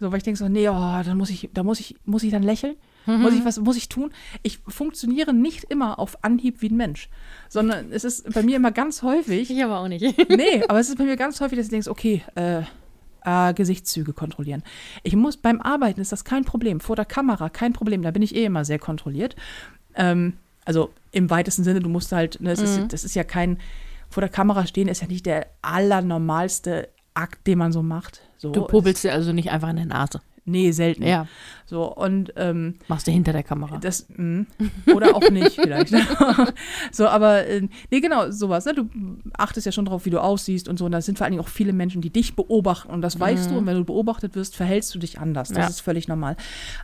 So, 0.00 0.10
weil 0.12 0.18
ich 0.18 0.22
denke 0.24 0.38
so, 0.38 0.48
nee, 0.48 0.68
oh, 0.68 0.72
dann 1.04 1.16
muss 1.16 1.30
ich, 1.30 1.50
da 1.52 1.62
muss 1.62 1.80
ich, 1.80 1.96
muss 2.04 2.22
ich 2.22 2.30
dann 2.30 2.42
lächeln. 2.42 2.76
Muss 3.06 3.34
ich 3.34 3.44
was, 3.44 3.58
muss 3.58 3.76
ich 3.76 3.88
tun? 3.88 4.12
Ich 4.44 4.58
funktioniere 4.68 5.34
nicht 5.34 5.64
immer 5.64 5.98
auf 5.98 6.22
Anhieb 6.22 6.62
wie 6.62 6.68
ein 6.68 6.76
Mensch, 6.76 7.08
sondern 7.48 7.90
es 7.90 8.04
ist 8.04 8.32
bei 8.32 8.44
mir 8.44 8.54
immer 8.56 8.70
ganz 8.70 9.02
häufig. 9.02 9.50
Ich 9.50 9.64
aber 9.64 9.80
auch 9.80 9.88
nicht. 9.88 10.02
nee, 10.28 10.62
aber 10.68 10.78
es 10.78 10.88
ist 10.88 10.98
bei 10.98 11.04
mir 11.04 11.16
ganz 11.16 11.40
häufig, 11.40 11.58
dass 11.58 11.66
du 11.66 11.72
denkst, 11.72 11.88
okay, 11.88 12.22
äh, 12.36 12.62
äh, 13.24 13.54
Gesichtszüge 13.54 14.12
kontrollieren. 14.12 14.62
Ich 15.02 15.16
muss 15.16 15.36
beim 15.36 15.60
Arbeiten 15.60 16.00
ist 16.00 16.12
das 16.12 16.24
kein 16.24 16.44
Problem. 16.44 16.78
Vor 16.78 16.94
der 16.94 17.04
Kamera 17.04 17.48
kein 17.48 17.72
Problem. 17.72 18.02
Da 18.02 18.12
bin 18.12 18.22
ich 18.22 18.36
eh 18.36 18.44
immer 18.44 18.64
sehr 18.64 18.78
kontrolliert. 18.78 19.34
Ähm, 19.96 20.34
also 20.64 20.90
im 21.10 21.28
weitesten 21.28 21.64
Sinne, 21.64 21.80
du 21.80 21.88
musst 21.88 22.12
halt, 22.12 22.40
ne, 22.40 22.50
das, 22.50 22.60
Mhm. 22.60 22.84
ist, 22.84 22.92
das 22.92 23.04
ist 23.04 23.14
ja 23.16 23.24
kein, 23.24 23.58
vor 24.10 24.20
der 24.20 24.30
Kamera 24.30 24.64
stehen 24.66 24.86
ist 24.86 25.00
ja 25.02 25.08
nicht 25.08 25.26
der 25.26 25.48
allernormalste 25.60 26.88
Akt, 27.14 27.46
den 27.46 27.58
man 27.58 27.72
so 27.72 27.82
macht. 27.82 28.20
So, 28.38 28.50
Du 28.52 28.64
pubbelst 28.66 29.04
dir 29.04 29.12
also 29.12 29.32
nicht 29.32 29.50
einfach 29.50 29.68
in 29.70 29.76
der 29.76 29.86
Nase. 29.86 30.20
Nee, 30.44 30.72
selten. 30.72 31.04
Ja, 31.04 31.28
So, 31.66 31.84
und 31.94 32.32
ähm, 32.34 32.74
machst 32.88 33.06
du 33.06 33.12
hinter 33.12 33.32
der 33.32 33.44
Kamera. 33.44 33.76
das, 33.78 34.06
mh, 34.08 34.46
oder 34.92 35.14
auch 35.14 35.30
nicht 35.30 35.52
vielleicht. 35.54 35.94
so, 36.90 37.06
aber, 37.06 37.46
äh, 37.46 37.68
nee, 37.92 38.00
genau, 38.00 38.28
sowas. 38.32 38.64
Ne? 38.64 38.74
Du 38.74 38.88
achtest 39.38 39.66
ja 39.66 39.70
schon 39.72 39.84
drauf, 39.84 40.04
wie 40.04 40.10
du 40.10 40.20
aussiehst 40.20 40.68
und 40.68 40.80
so. 40.80 40.84
Und 40.86 40.90
da 40.92 41.00
sind 41.00 41.16
vor 41.16 41.26
allen 41.26 41.32
Dingen 41.32 41.44
auch 41.44 41.48
viele 41.48 41.72
Menschen, 41.72 42.02
die 42.02 42.10
dich 42.10 42.34
beobachten. 42.34 42.90
Und 42.90 43.02
das 43.02 43.20
weißt 43.20 43.52
du. 43.52 43.58
Und 43.58 43.66
wenn 43.66 43.76
du 43.76 43.84
beobachtet 43.84 44.34
wirst, 44.34 44.56
verhältst 44.56 44.92
du 44.94 44.98
dich 44.98 45.20
anders. 45.20 45.50
Das 45.50 45.58
Ja. 45.58 45.66
ist 45.68 45.80
völlig 45.80 46.08
normal. 46.08 46.34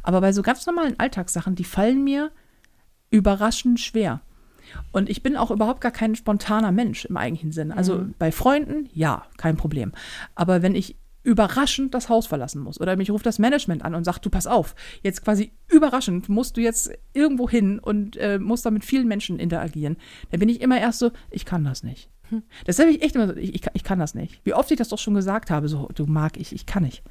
Aber 0.05 0.21
bei 0.21 0.33
so 0.33 0.43
ganz 0.43 0.65
normalen 0.65 0.95
Alltagssachen, 1.01 1.57
die 1.57 1.65
fallen 1.65 2.05
mir 2.05 2.31
überraschend 3.11 3.81
schwer. 3.81 4.21
Und 4.93 5.09
ich 5.09 5.23
bin 5.23 5.37
auch 5.37 5.51
überhaupt 5.51 5.81
gar 5.81 5.93
kein 5.93 6.15
spontaner 6.15 6.73
Mensch 6.73 7.05
im 7.05 7.17
eigentlichen 7.17 7.53
Sinn. 7.53 7.73
Also 7.73 8.07
bei 8.19 8.33
Freunden, 8.33 8.89
ja, 8.93 9.25
kein 9.37 9.57
Problem. 9.57 9.93
Aber 10.35 10.63
wenn 10.63 10.75
ich 10.75 10.97
überraschend 11.29 11.95
das 11.95 12.09
Haus 12.09 12.27
verlassen 12.27 12.63
muss 12.63 12.81
oder 12.81 12.97
mich 12.97 13.11
ruft 13.11 13.27
das 13.27 13.39
Management 13.39 13.85
an 13.85 13.95
und 13.95 14.05
sagt, 14.05 14.25
du 14.25 14.31
pass 14.31 14.47
auf, 14.47 14.75
jetzt 15.03 15.23
quasi 15.25 15.53
überraschend 15.69 16.29
musst 16.29 16.57
du 16.57 16.63
jetzt 16.63 16.91
irgendwo 17.13 17.51
hin 17.51 17.79
und 17.79 18.17
äh, 18.17 18.39
musst 18.39 18.65
da 18.65 18.71
mit 18.71 18.85
vielen 18.85 19.09
Menschen 19.09 19.39
interagieren, 19.39 19.97
dann 20.31 20.41
bin 20.41 20.49
ich 20.49 20.61
immer 20.61 20.81
erst 20.81 21.01
so, 21.01 21.11
ich 21.31 21.45
kann 21.45 21.65
das 21.65 21.83
nicht. 21.83 22.09
Das 22.67 22.79
habe 22.79 22.91
ich 22.91 23.03
echt 23.03 23.15
immer 23.15 23.29
so, 23.29 23.37
ich, 23.37 23.55
ich, 23.55 23.63
ich 23.73 23.85
kann 23.85 23.99
das 23.99 24.15
nicht. 24.15 24.41
Wie 24.45 24.55
oft 24.55 24.71
ich 24.71 24.79
das 24.79 24.89
doch 24.89 24.99
schon 24.99 25.15
gesagt 25.15 25.51
habe, 25.51 25.69
so, 25.69 25.89
du 25.95 26.07
mag 26.07 26.37
ich, 26.37 26.53
ich 26.53 26.67
kann 26.67 26.83
nicht. 26.83 27.03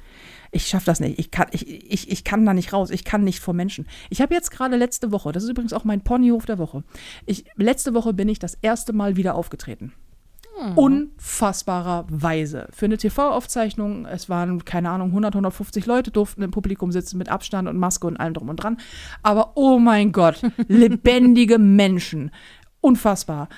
Ich 0.50 0.66
schaffe 0.66 0.86
das 0.86 1.00
nicht. 1.00 1.18
Ich 1.18 1.30
kann, 1.30 1.48
ich, 1.52 1.68
ich, 1.68 2.10
ich 2.10 2.24
kann 2.24 2.46
da 2.46 2.54
nicht 2.54 2.72
raus. 2.72 2.90
Ich 2.90 3.04
kann 3.04 3.24
nicht 3.24 3.40
vor 3.40 3.54
Menschen. 3.54 3.86
Ich 4.10 4.20
habe 4.20 4.34
jetzt 4.34 4.50
gerade 4.50 4.76
letzte 4.76 5.12
Woche, 5.12 5.32
das 5.32 5.44
ist 5.44 5.50
übrigens 5.50 5.72
auch 5.72 5.84
mein 5.84 6.02
Ponyhof 6.02 6.46
der 6.46 6.58
Woche. 6.58 6.84
Ich, 7.26 7.44
letzte 7.56 7.94
Woche 7.94 8.14
bin 8.14 8.28
ich 8.28 8.38
das 8.38 8.54
erste 8.62 8.92
Mal 8.92 9.16
wieder 9.16 9.34
aufgetreten. 9.34 9.92
Unfassbarerweise. 10.74 12.68
Für 12.72 12.86
eine 12.86 12.96
TV-Aufzeichnung, 12.96 14.06
es 14.06 14.28
waren, 14.28 14.64
keine 14.64 14.90
Ahnung, 14.90 15.08
100, 15.08 15.34
150 15.34 15.86
Leute 15.86 16.10
durften 16.10 16.42
im 16.42 16.50
Publikum 16.50 16.90
sitzen 16.90 17.18
mit 17.18 17.28
Abstand 17.28 17.68
und 17.68 17.78
Maske 17.78 18.06
und 18.06 18.16
allem 18.16 18.34
drum 18.34 18.48
und 18.48 18.56
dran. 18.56 18.78
Aber 19.22 19.52
oh 19.54 19.78
mein 19.78 20.10
Gott, 20.12 20.42
lebendige 20.68 21.58
Menschen. 21.58 22.32
Unfassbar. 22.80 23.48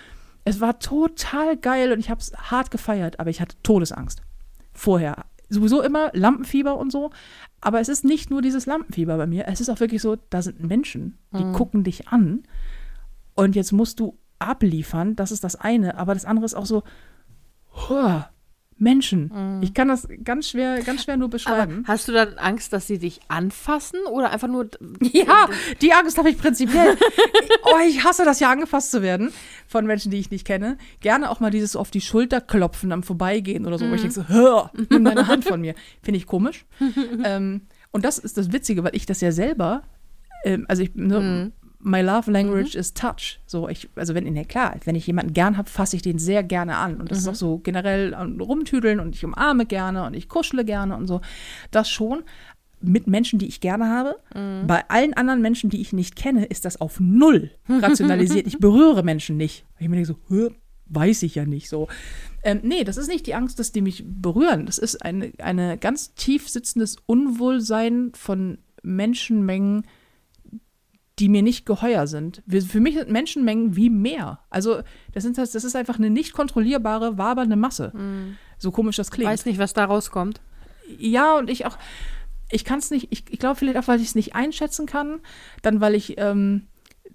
Es 0.44 0.60
war 0.60 0.78
total 0.78 1.56
geil 1.56 1.92
und 1.92 2.00
ich 2.00 2.10
habe 2.10 2.20
es 2.20 2.32
hart 2.34 2.70
gefeiert, 2.70 3.18
aber 3.20 3.30
ich 3.30 3.40
hatte 3.40 3.56
Todesangst. 3.62 4.20
Vorher. 4.72 5.24
Sowieso 5.50 5.82
immer 5.82 6.10
Lampenfieber 6.14 6.78
und 6.78 6.90
so. 6.90 7.10
Aber 7.60 7.80
es 7.80 7.88
ist 7.88 8.04
nicht 8.04 8.30
nur 8.30 8.40
dieses 8.40 8.66
Lampenfieber 8.66 9.16
bei 9.16 9.26
mir. 9.26 9.46
Es 9.48 9.60
ist 9.60 9.68
auch 9.68 9.80
wirklich 9.80 10.00
so, 10.00 10.16
da 10.30 10.40
sind 10.40 10.62
Menschen, 10.62 11.18
die 11.36 11.44
gucken 11.52 11.84
dich 11.84 12.08
an 12.08 12.44
und 13.34 13.56
jetzt 13.56 13.72
musst 13.72 14.00
du 14.00 14.18
abliefern. 14.38 15.16
Das 15.16 15.32
ist 15.32 15.44
das 15.44 15.56
eine. 15.56 15.98
Aber 15.98 16.14
das 16.14 16.24
andere 16.24 16.46
ist 16.46 16.54
auch 16.54 16.66
so, 16.66 16.82
Menschen. 18.80 19.60
Ich 19.62 19.74
kann 19.74 19.88
das 19.88 20.08
ganz 20.24 20.48
schwer, 20.48 20.80
ganz 20.82 21.04
schwer 21.04 21.16
nur 21.16 21.26
Aber 21.26 21.32
beschreiben. 21.32 21.84
hast 21.86 22.08
du 22.08 22.12
dann 22.12 22.38
Angst, 22.38 22.72
dass 22.72 22.86
sie 22.86 22.98
dich 22.98 23.20
anfassen 23.28 24.00
oder 24.10 24.30
einfach 24.30 24.48
nur. 24.48 24.68
Ja, 25.12 25.48
die 25.82 25.92
Angst 25.92 26.18
habe 26.18 26.30
ich 26.30 26.38
prinzipiell. 26.38 26.96
oh, 27.64 27.76
ich 27.86 28.04
hasse 28.04 28.24
das 28.24 28.40
ja, 28.40 28.50
angefasst 28.50 28.90
zu 28.90 29.02
werden 29.02 29.32
von 29.66 29.86
Menschen, 29.86 30.10
die 30.10 30.18
ich 30.18 30.30
nicht 30.30 30.46
kenne. 30.46 30.78
Gerne 31.00 31.30
auch 31.30 31.40
mal 31.40 31.50
dieses 31.50 31.76
auf 31.76 31.90
die 31.90 32.00
Schulter 32.00 32.40
klopfen 32.40 32.92
am 32.92 33.02
Vorbeigehen 33.02 33.66
oder 33.66 33.78
so, 33.78 33.88
wo 33.88 33.94
ich 33.94 34.00
denke 34.00 34.14
so, 34.14 34.28
hör, 34.28 34.70
nimm 34.90 35.04
deine 35.04 35.26
Hand 35.26 35.44
von 35.48 35.60
mir. 35.60 35.74
Finde 36.02 36.18
ich 36.18 36.26
komisch. 36.26 36.64
ähm, 37.24 37.62
und 37.92 38.04
das 38.04 38.18
ist 38.18 38.36
das 38.36 38.52
Witzige, 38.52 38.84
weil 38.84 38.94
ich 38.94 39.06
das 39.06 39.20
ja 39.20 39.32
selber, 39.32 39.82
ähm, 40.44 40.64
also 40.68 40.82
ich, 40.82 40.94
ne, 40.94 41.52
my 41.82 42.00
love 42.02 42.30
language 42.30 42.74
is 42.74 42.92
touch. 42.94 43.40
So, 43.46 43.68
ich, 43.68 43.88
also 43.96 44.14
wenn, 44.14 44.24
ne, 44.24 44.44
klar, 44.44 44.76
wenn 44.84 44.94
ich 44.94 45.06
jemanden 45.06 45.32
gern 45.32 45.56
habe, 45.56 45.68
fasse 45.68 45.96
ich 45.96 46.02
den 46.02 46.18
sehr 46.18 46.42
gerne 46.42 46.76
an. 46.76 47.00
Und 47.00 47.10
das 47.10 47.18
ist 47.18 47.28
auch 47.28 47.34
so 47.34 47.58
generell 47.58 48.14
ähm, 48.18 48.40
rumtüdeln 48.40 49.00
und 49.00 49.14
ich 49.14 49.24
umarme 49.24 49.66
gerne 49.66 50.04
und 50.04 50.14
ich 50.14 50.28
kuschele 50.28 50.64
gerne 50.64 50.96
und 50.96 51.06
so. 51.06 51.20
Das 51.70 51.90
schon 51.90 52.22
mit 52.82 53.06
Menschen, 53.06 53.38
die 53.38 53.46
ich 53.46 53.60
gerne 53.60 53.88
habe. 53.88 54.16
Bei 54.66 54.88
allen 54.88 55.12
anderen 55.12 55.42
Menschen, 55.42 55.68
die 55.68 55.82
ich 55.82 55.92
nicht 55.92 56.16
kenne, 56.16 56.46
ist 56.46 56.64
das 56.64 56.80
auf 56.80 56.98
null 56.98 57.50
rationalisiert. 57.68 58.46
ich 58.46 58.58
berühre 58.58 59.02
Menschen 59.02 59.36
nicht. 59.36 59.66
Ich 59.78 59.88
mir 59.88 59.96
denke 59.96 60.06
so, 60.06 60.16
"Hä, 60.34 60.48
weiß 60.86 61.22
ich 61.22 61.34
ja 61.34 61.44
nicht 61.44 61.68
so. 61.68 61.88
Ähm, 62.42 62.60
nee, 62.62 62.84
das 62.84 62.96
ist 62.96 63.08
nicht 63.08 63.26
die 63.26 63.34
Angst, 63.34 63.58
dass 63.58 63.72
die 63.72 63.80
mich 63.82 64.04
berühren. 64.06 64.66
Das 64.66 64.78
ist 64.78 65.04
eine, 65.04 65.32
eine 65.38 65.78
ganz 65.78 66.14
tief 66.14 66.48
sitzendes 66.48 66.96
Unwohlsein 67.06 68.12
von 68.14 68.58
Menschenmengen, 68.82 69.84
die 71.20 71.28
mir 71.28 71.42
nicht 71.42 71.66
geheuer 71.66 72.06
sind. 72.06 72.42
Wir- 72.46 72.62
Für 72.62 72.80
mich 72.80 72.94
sind 72.96 73.10
Menschenmengen 73.10 73.76
wie 73.76 73.90
Meer. 73.90 74.40
Also 74.50 74.80
das, 75.12 75.22
sind, 75.22 75.38
das 75.38 75.54
ist 75.54 75.76
einfach 75.76 75.98
eine 75.98 76.10
nicht 76.10 76.32
kontrollierbare, 76.32 77.18
wabernde 77.18 77.56
Masse. 77.56 77.92
So 78.58 78.70
komisch 78.72 78.96
das 78.96 79.10
klingt. 79.10 79.30
Weiß 79.30 79.44
nicht, 79.46 79.58
was 79.58 79.72
da 79.74 79.84
rauskommt. 79.84 80.40
Ja, 80.98 81.36
und 81.38 81.48
ich 81.50 81.66
auch, 81.66 81.78
ich 82.50 82.64
kann 82.64 82.78
es 82.80 82.90
nicht, 82.90 83.08
ich, 83.10 83.24
ich 83.30 83.38
glaube 83.38 83.56
vielleicht 83.56 83.78
auch, 83.78 83.86
weil 83.86 84.00
ich 84.00 84.06
es 84.08 84.14
nicht 84.16 84.34
einschätzen 84.34 84.86
kann, 84.86 85.20
dann 85.62 85.80
weil 85.80 85.94
ich 85.94 86.14
ähm, 86.18 86.62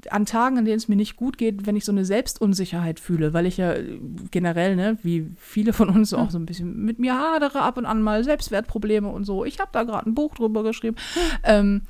an 0.10 0.26
Tagen, 0.26 0.58
an 0.58 0.66
denen 0.66 0.78
es 0.78 0.88
mir 0.88 0.96
nicht 0.96 1.16
gut 1.16 1.38
geht, 1.38 1.66
wenn 1.66 1.76
ich 1.76 1.84
so 1.86 1.92
eine 1.92 2.06
Selbstunsicherheit 2.06 3.00
fühle, 3.00 3.34
weil 3.34 3.46
ich 3.46 3.58
ja 3.58 3.74
äh, 3.74 4.00
generell, 4.32 4.76
ne, 4.76 4.98
wie 5.04 5.26
viele 5.38 5.74
von 5.74 5.90
uns 5.90 6.14
auch 6.14 6.30
so 6.32 6.38
ein 6.38 6.46
bisschen 6.46 6.84
mit 6.86 7.00
mir 7.00 7.16
hadere, 7.20 7.62
ab 7.62 7.78
und 7.78 7.86
an 7.86 8.02
mal 8.02 8.24
Selbstwertprobleme 8.24 9.08
und 9.10 9.24
so. 9.26 9.46
Ich 9.46 9.60
habe 9.60 9.72
da 9.74 9.84
gerade 9.84 10.08
ein 10.10 10.14
Buch 10.14 10.36
drüber 10.36 10.64
geschrieben. 10.64 10.96
Ähm, 11.44 11.82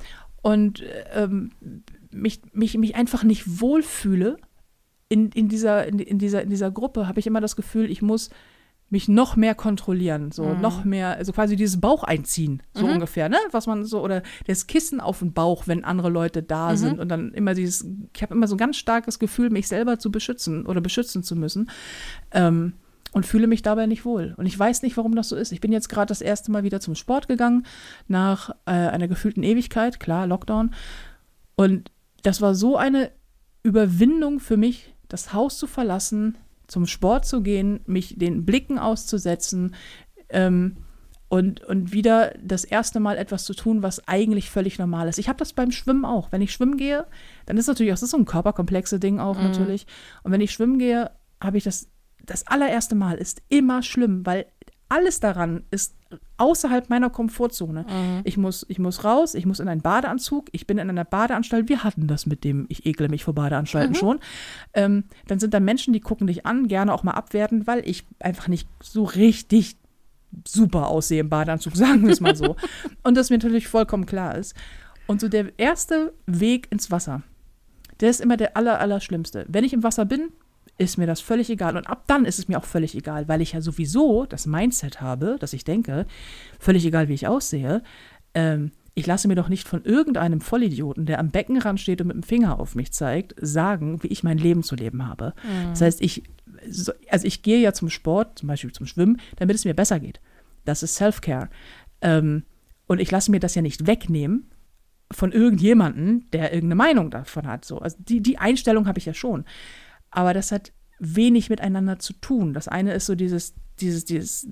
und 0.42 0.82
ähm, 1.14 1.50
mich, 2.16 2.40
mich, 2.52 2.76
mich 2.76 2.96
einfach 2.96 3.22
nicht 3.22 3.60
wohlfühle 3.60 4.36
in, 5.08 5.30
in, 5.30 5.48
dieser, 5.48 5.86
in, 5.86 5.98
in, 5.98 6.18
dieser, 6.18 6.42
in 6.42 6.50
dieser 6.50 6.70
Gruppe, 6.70 7.06
habe 7.06 7.20
ich 7.20 7.26
immer 7.26 7.40
das 7.40 7.56
Gefühl, 7.56 7.90
ich 7.90 8.02
muss 8.02 8.30
mich 8.88 9.08
noch 9.08 9.34
mehr 9.34 9.56
kontrollieren, 9.56 10.30
so 10.30 10.54
noch 10.54 10.84
mehr, 10.84 11.16
also 11.16 11.32
quasi 11.32 11.56
dieses 11.56 11.80
Bauch 11.80 12.04
einziehen, 12.04 12.62
so 12.72 12.86
ungefähr, 12.86 13.28
ne? 13.28 13.38
Was 13.50 13.66
man 13.66 13.84
so, 13.84 14.00
oder 14.00 14.22
das 14.46 14.68
Kissen 14.68 15.00
auf 15.00 15.18
den 15.18 15.32
Bauch, 15.32 15.66
wenn 15.66 15.82
andere 15.84 16.08
Leute 16.08 16.42
da 16.42 16.76
sind 16.76 17.00
und 17.00 17.08
dann 17.08 17.32
immer 17.34 17.54
dieses, 17.54 17.84
ich 18.14 18.22
habe 18.22 18.34
immer 18.34 18.46
so 18.46 18.54
ein 18.54 18.58
ganz 18.58 18.76
starkes 18.76 19.18
Gefühl, 19.18 19.50
mich 19.50 19.66
selber 19.66 19.98
zu 19.98 20.12
beschützen 20.12 20.66
oder 20.66 20.80
beschützen 20.80 21.24
zu 21.24 21.34
müssen. 21.34 21.68
Ähm, 22.30 22.74
und 23.12 23.24
fühle 23.24 23.46
mich 23.46 23.62
dabei 23.62 23.86
nicht 23.86 24.04
wohl. 24.04 24.34
Und 24.36 24.44
ich 24.44 24.58
weiß 24.58 24.82
nicht, 24.82 24.98
warum 24.98 25.14
das 25.14 25.30
so 25.30 25.36
ist. 25.36 25.50
Ich 25.50 25.62
bin 25.62 25.72
jetzt 25.72 25.88
gerade 25.88 26.08
das 26.08 26.20
erste 26.20 26.50
Mal 26.50 26.64
wieder 26.64 26.80
zum 26.80 26.94
Sport 26.94 27.28
gegangen, 27.28 27.64
nach 28.08 28.50
äh, 28.66 28.72
einer 28.72 29.08
gefühlten 29.08 29.42
Ewigkeit, 29.42 30.00
klar, 30.00 30.26
Lockdown. 30.26 30.74
Und 31.54 31.90
das 32.26 32.40
war 32.40 32.56
so 32.56 32.76
eine 32.76 33.12
Überwindung 33.62 34.40
für 34.40 34.56
mich, 34.56 34.92
das 35.06 35.32
Haus 35.32 35.58
zu 35.58 35.68
verlassen, 35.68 36.36
zum 36.66 36.86
Sport 36.86 37.24
zu 37.24 37.40
gehen, 37.40 37.80
mich 37.86 38.18
den 38.18 38.44
Blicken 38.44 38.80
auszusetzen 38.80 39.76
ähm, 40.30 40.78
und, 41.28 41.60
und 41.62 41.92
wieder 41.92 42.34
das 42.42 42.64
erste 42.64 42.98
Mal 42.98 43.16
etwas 43.16 43.44
zu 43.44 43.54
tun, 43.54 43.82
was 43.82 44.08
eigentlich 44.08 44.50
völlig 44.50 44.78
normal 44.78 45.08
ist. 45.08 45.18
Ich 45.18 45.28
habe 45.28 45.38
das 45.38 45.52
beim 45.52 45.70
Schwimmen 45.70 46.04
auch. 46.04 46.32
Wenn 46.32 46.42
ich 46.42 46.52
schwimmen 46.52 46.76
gehe, 46.76 47.06
dann 47.46 47.58
ist 47.58 47.68
natürlich 47.68 47.92
auch, 47.92 47.96
das 47.96 48.02
ist 48.02 48.10
so 48.10 48.16
ein 48.16 48.24
körperkomplexe 48.24 48.98
Ding 48.98 49.20
auch 49.20 49.40
natürlich. 49.40 49.86
Und 50.24 50.32
wenn 50.32 50.40
ich 50.40 50.50
schwimmen 50.50 50.80
gehe, 50.80 51.12
habe 51.40 51.58
ich 51.58 51.64
das, 51.64 51.88
das 52.24 52.46
allererste 52.48 52.96
Mal 52.96 53.18
ist 53.18 53.42
immer 53.48 53.82
schlimm, 53.82 54.26
weil 54.26 54.46
alles 54.88 55.20
daran 55.20 55.64
ist 55.70 55.95
außerhalb 56.38 56.90
meiner 56.90 57.10
Komfortzone. 57.10 57.86
Ich, 58.24 58.36
muss, 58.36 58.66
ich 58.68 58.78
muss 58.78 59.04
raus, 59.04 59.34
ich 59.34 59.46
muss 59.46 59.60
in 59.60 59.68
einen 59.68 59.80
Badeanzug, 59.80 60.48
ich 60.52 60.66
bin 60.66 60.78
in 60.78 60.90
einer 60.90 61.04
Badeanstalt. 61.04 61.68
Wir 61.68 61.84
hatten 61.84 62.06
das 62.06 62.26
mit 62.26 62.44
dem, 62.44 62.66
ich 62.68 62.86
ekle 62.86 63.08
mich 63.08 63.24
vor 63.24 63.34
Badeanstalten 63.34 63.94
schon. 63.94 64.20
Ähm, 64.74 65.04
dann 65.26 65.38
sind 65.38 65.54
da 65.54 65.60
Menschen, 65.60 65.92
die 65.92 66.00
gucken 66.00 66.26
dich 66.26 66.46
an, 66.46 66.68
gerne 66.68 66.92
auch 66.92 67.02
mal 67.02 67.12
abwerten, 67.12 67.66
weil 67.66 67.88
ich 67.88 68.04
einfach 68.18 68.48
nicht 68.48 68.68
so 68.82 69.04
richtig 69.04 69.76
super 70.46 70.88
aussehe 70.88 71.20
im 71.20 71.28
Badeanzug, 71.28 71.76
sagen 71.76 72.04
wir 72.04 72.12
es 72.12 72.20
mal 72.20 72.36
so. 72.36 72.56
Und 73.02 73.16
das 73.16 73.30
mir 73.30 73.38
natürlich 73.38 73.68
vollkommen 73.68 74.06
klar 74.06 74.36
ist. 74.36 74.54
Und 75.06 75.20
so 75.20 75.28
der 75.28 75.58
erste 75.58 76.12
Weg 76.26 76.68
ins 76.70 76.90
Wasser, 76.90 77.22
der 78.00 78.10
ist 78.10 78.20
immer 78.20 78.36
der 78.36 78.56
aller, 78.56 78.80
aller 78.80 79.00
schlimmste. 79.00 79.46
Wenn 79.48 79.64
ich 79.64 79.72
im 79.72 79.82
Wasser 79.82 80.04
bin, 80.04 80.30
ist 80.78 80.98
mir 80.98 81.06
das 81.06 81.20
völlig 81.20 81.50
egal. 81.50 81.76
Und 81.76 81.86
ab 81.86 82.04
dann 82.06 82.24
ist 82.24 82.38
es 82.38 82.48
mir 82.48 82.58
auch 82.58 82.64
völlig 82.64 82.94
egal, 82.94 83.28
weil 83.28 83.40
ich 83.40 83.52
ja 83.52 83.60
sowieso 83.60 84.26
das 84.26 84.46
Mindset 84.46 85.00
habe, 85.00 85.36
dass 85.40 85.52
ich 85.52 85.64
denke, 85.64 86.06
völlig 86.58 86.84
egal, 86.84 87.08
wie 87.08 87.14
ich 87.14 87.26
aussehe, 87.26 87.82
ähm, 88.34 88.72
ich 88.94 89.06
lasse 89.06 89.28
mir 89.28 89.34
doch 89.34 89.50
nicht 89.50 89.68
von 89.68 89.84
irgendeinem 89.84 90.40
Vollidioten, 90.40 91.04
der 91.04 91.18
am 91.18 91.28
Beckenrand 91.28 91.80
steht 91.80 92.00
und 92.00 92.06
mit 92.06 92.16
dem 92.16 92.22
Finger 92.22 92.58
auf 92.58 92.74
mich 92.74 92.92
zeigt, 92.92 93.34
sagen, 93.38 94.02
wie 94.02 94.06
ich 94.06 94.24
mein 94.24 94.38
Leben 94.38 94.62
zu 94.62 94.74
leben 94.74 95.06
habe. 95.06 95.34
Das 95.68 95.82
heißt, 95.82 96.00
ich, 96.00 96.22
so, 96.68 96.92
also 97.10 97.26
ich 97.26 97.42
gehe 97.42 97.60
ja 97.60 97.74
zum 97.74 97.90
Sport, 97.90 98.38
zum 98.38 98.48
Beispiel 98.48 98.72
zum 98.72 98.86
Schwimmen, 98.86 99.20
damit 99.36 99.54
es 99.54 99.66
mir 99.66 99.74
besser 99.74 100.00
geht. 100.00 100.20
Das 100.64 100.82
ist 100.82 100.94
Self-Care. 100.94 101.50
Ähm, 102.00 102.44
und 102.86 102.98
ich 102.98 103.10
lasse 103.10 103.30
mir 103.30 103.40
das 103.40 103.54
ja 103.54 103.60
nicht 103.60 103.86
wegnehmen, 103.86 104.50
von 105.12 105.30
irgendjemanden, 105.30 106.28
der 106.32 106.52
irgendeine 106.52 106.74
Meinung 106.76 107.10
davon 107.10 107.46
hat. 107.46 107.64
So. 107.64 107.78
Also 107.78 107.96
die, 108.00 108.20
die 108.20 108.38
Einstellung 108.38 108.88
habe 108.88 108.98
ich 108.98 109.06
ja 109.06 109.14
schon. 109.14 109.44
Aber 110.16 110.32
das 110.32 110.50
hat 110.50 110.72
wenig 110.98 111.50
miteinander 111.50 111.98
zu 111.98 112.14
tun. 112.14 112.54
Das 112.54 112.68
eine 112.68 112.94
ist 112.94 113.04
so 113.04 113.14
dieses, 113.14 113.54
dieses, 113.80 114.06
dieses 114.06 114.48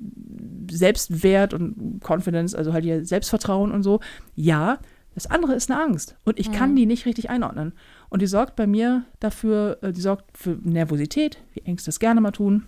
Selbstwert 0.71 1.55
und 1.55 2.01
Confidence, 2.07 2.55
also 2.55 2.73
halt 2.73 2.85
ihr 2.85 3.05
Selbstvertrauen 3.05 3.73
und 3.73 3.83
so. 3.83 4.01
Ja, 4.35 4.79
das 5.15 5.27
andere 5.27 5.55
ist 5.55 5.71
eine 5.71 5.81
Angst. 5.81 6.17
Und 6.25 6.39
ich 6.39 6.53
kann 6.53 6.73
Mhm. 6.73 6.77
die 6.77 6.87
nicht 6.87 7.07
richtig 7.07 7.31
einordnen. 7.31 7.73
Und 8.11 8.21
die 8.21 8.27
sorgt 8.27 8.57
bei 8.57 8.67
mir 8.67 9.05
dafür, 9.21 9.79
äh, 9.83 9.93
die 9.93 10.01
sorgt 10.03 10.37
für 10.37 10.59
Nervosität, 10.63 11.39
wie 11.55 11.61
Ängste 11.61 11.91
es 11.91 11.99
gerne 11.99 12.21
mal 12.21 12.33
tun. 12.33 12.65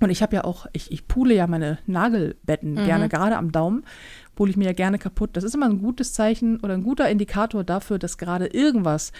Und 0.00 0.10
ich 0.10 0.22
habe 0.22 0.36
ja 0.36 0.44
auch, 0.44 0.66
ich, 0.72 0.92
ich 0.92 1.08
pule 1.08 1.34
ja 1.34 1.46
meine 1.46 1.78
Nagelbetten 1.86 2.74
Mhm. 2.74 2.84
gerne, 2.84 3.08
gerade 3.08 3.36
am 3.36 3.50
Daumen, 3.50 3.84
pule 4.36 4.50
ich 4.50 4.56
mir 4.56 4.66
ja 4.66 4.72
gerne 4.72 4.98
kaputt. 4.98 5.30
Das 5.32 5.42
ist 5.44 5.54
immer 5.54 5.66
ein 5.66 5.78
gutes 5.78 6.12
Zeichen 6.12 6.60
oder 6.60 6.74
ein 6.74 6.82
guter 6.84 7.08
Indikator 7.08 7.64
dafür, 7.64 7.98
dass 7.98 8.18
gerade 8.18 8.46
irgendwas 8.46 9.12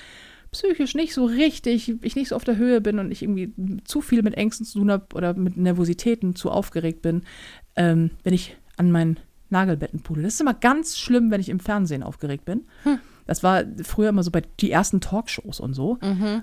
psychisch 0.55 0.95
nicht 0.95 1.13
so 1.15 1.25
richtig, 1.25 1.93
ich 2.03 2.17
nicht 2.17 2.29
so 2.29 2.37
auf 2.37 2.45
der 2.45 2.57
Höhe 2.57 2.81
bin 2.81 2.99
und 2.99 3.11
ich 3.11 3.23
irgendwie 3.23 3.53
zu 3.85 4.01
viel 4.01 4.23
mit 4.23 4.35
Ängsten 4.35 4.65
zu 4.65 4.79
tun 4.79 4.91
habe 4.91 5.07
oder 5.15 5.35
mit 5.35 5.57
Nervositäten 5.57 6.37
zu 6.37 6.51
aufgeregt 6.51 7.03
bin, 7.03 7.23
ähm, 7.77 8.11
wenn 8.23 8.33
ich 8.33 8.57
an 8.77 8.91
meinen 8.93 9.19
Nagelbetten 9.51 10.01
pule. 10.01 10.23
Das 10.23 10.35
ist 10.35 10.41
immer 10.41 10.55
ganz 10.55 10.97
schlimm, 10.97 11.31
wenn 11.31 11.41
ich 11.41 11.49
im 11.49 11.61
Fernsehen 11.61 12.03
aufgeregt 12.03 12.45
bin. 12.45 12.65
Das 13.27 13.43
war 13.43 13.65
früher 13.83 14.11
immer 14.11 14.23
so 14.23 14.31
bei 14.31 14.43
die 14.61 14.71
ersten 14.71 15.01
Talkshows 15.01 15.59
und 15.59 15.75
so, 15.75 15.99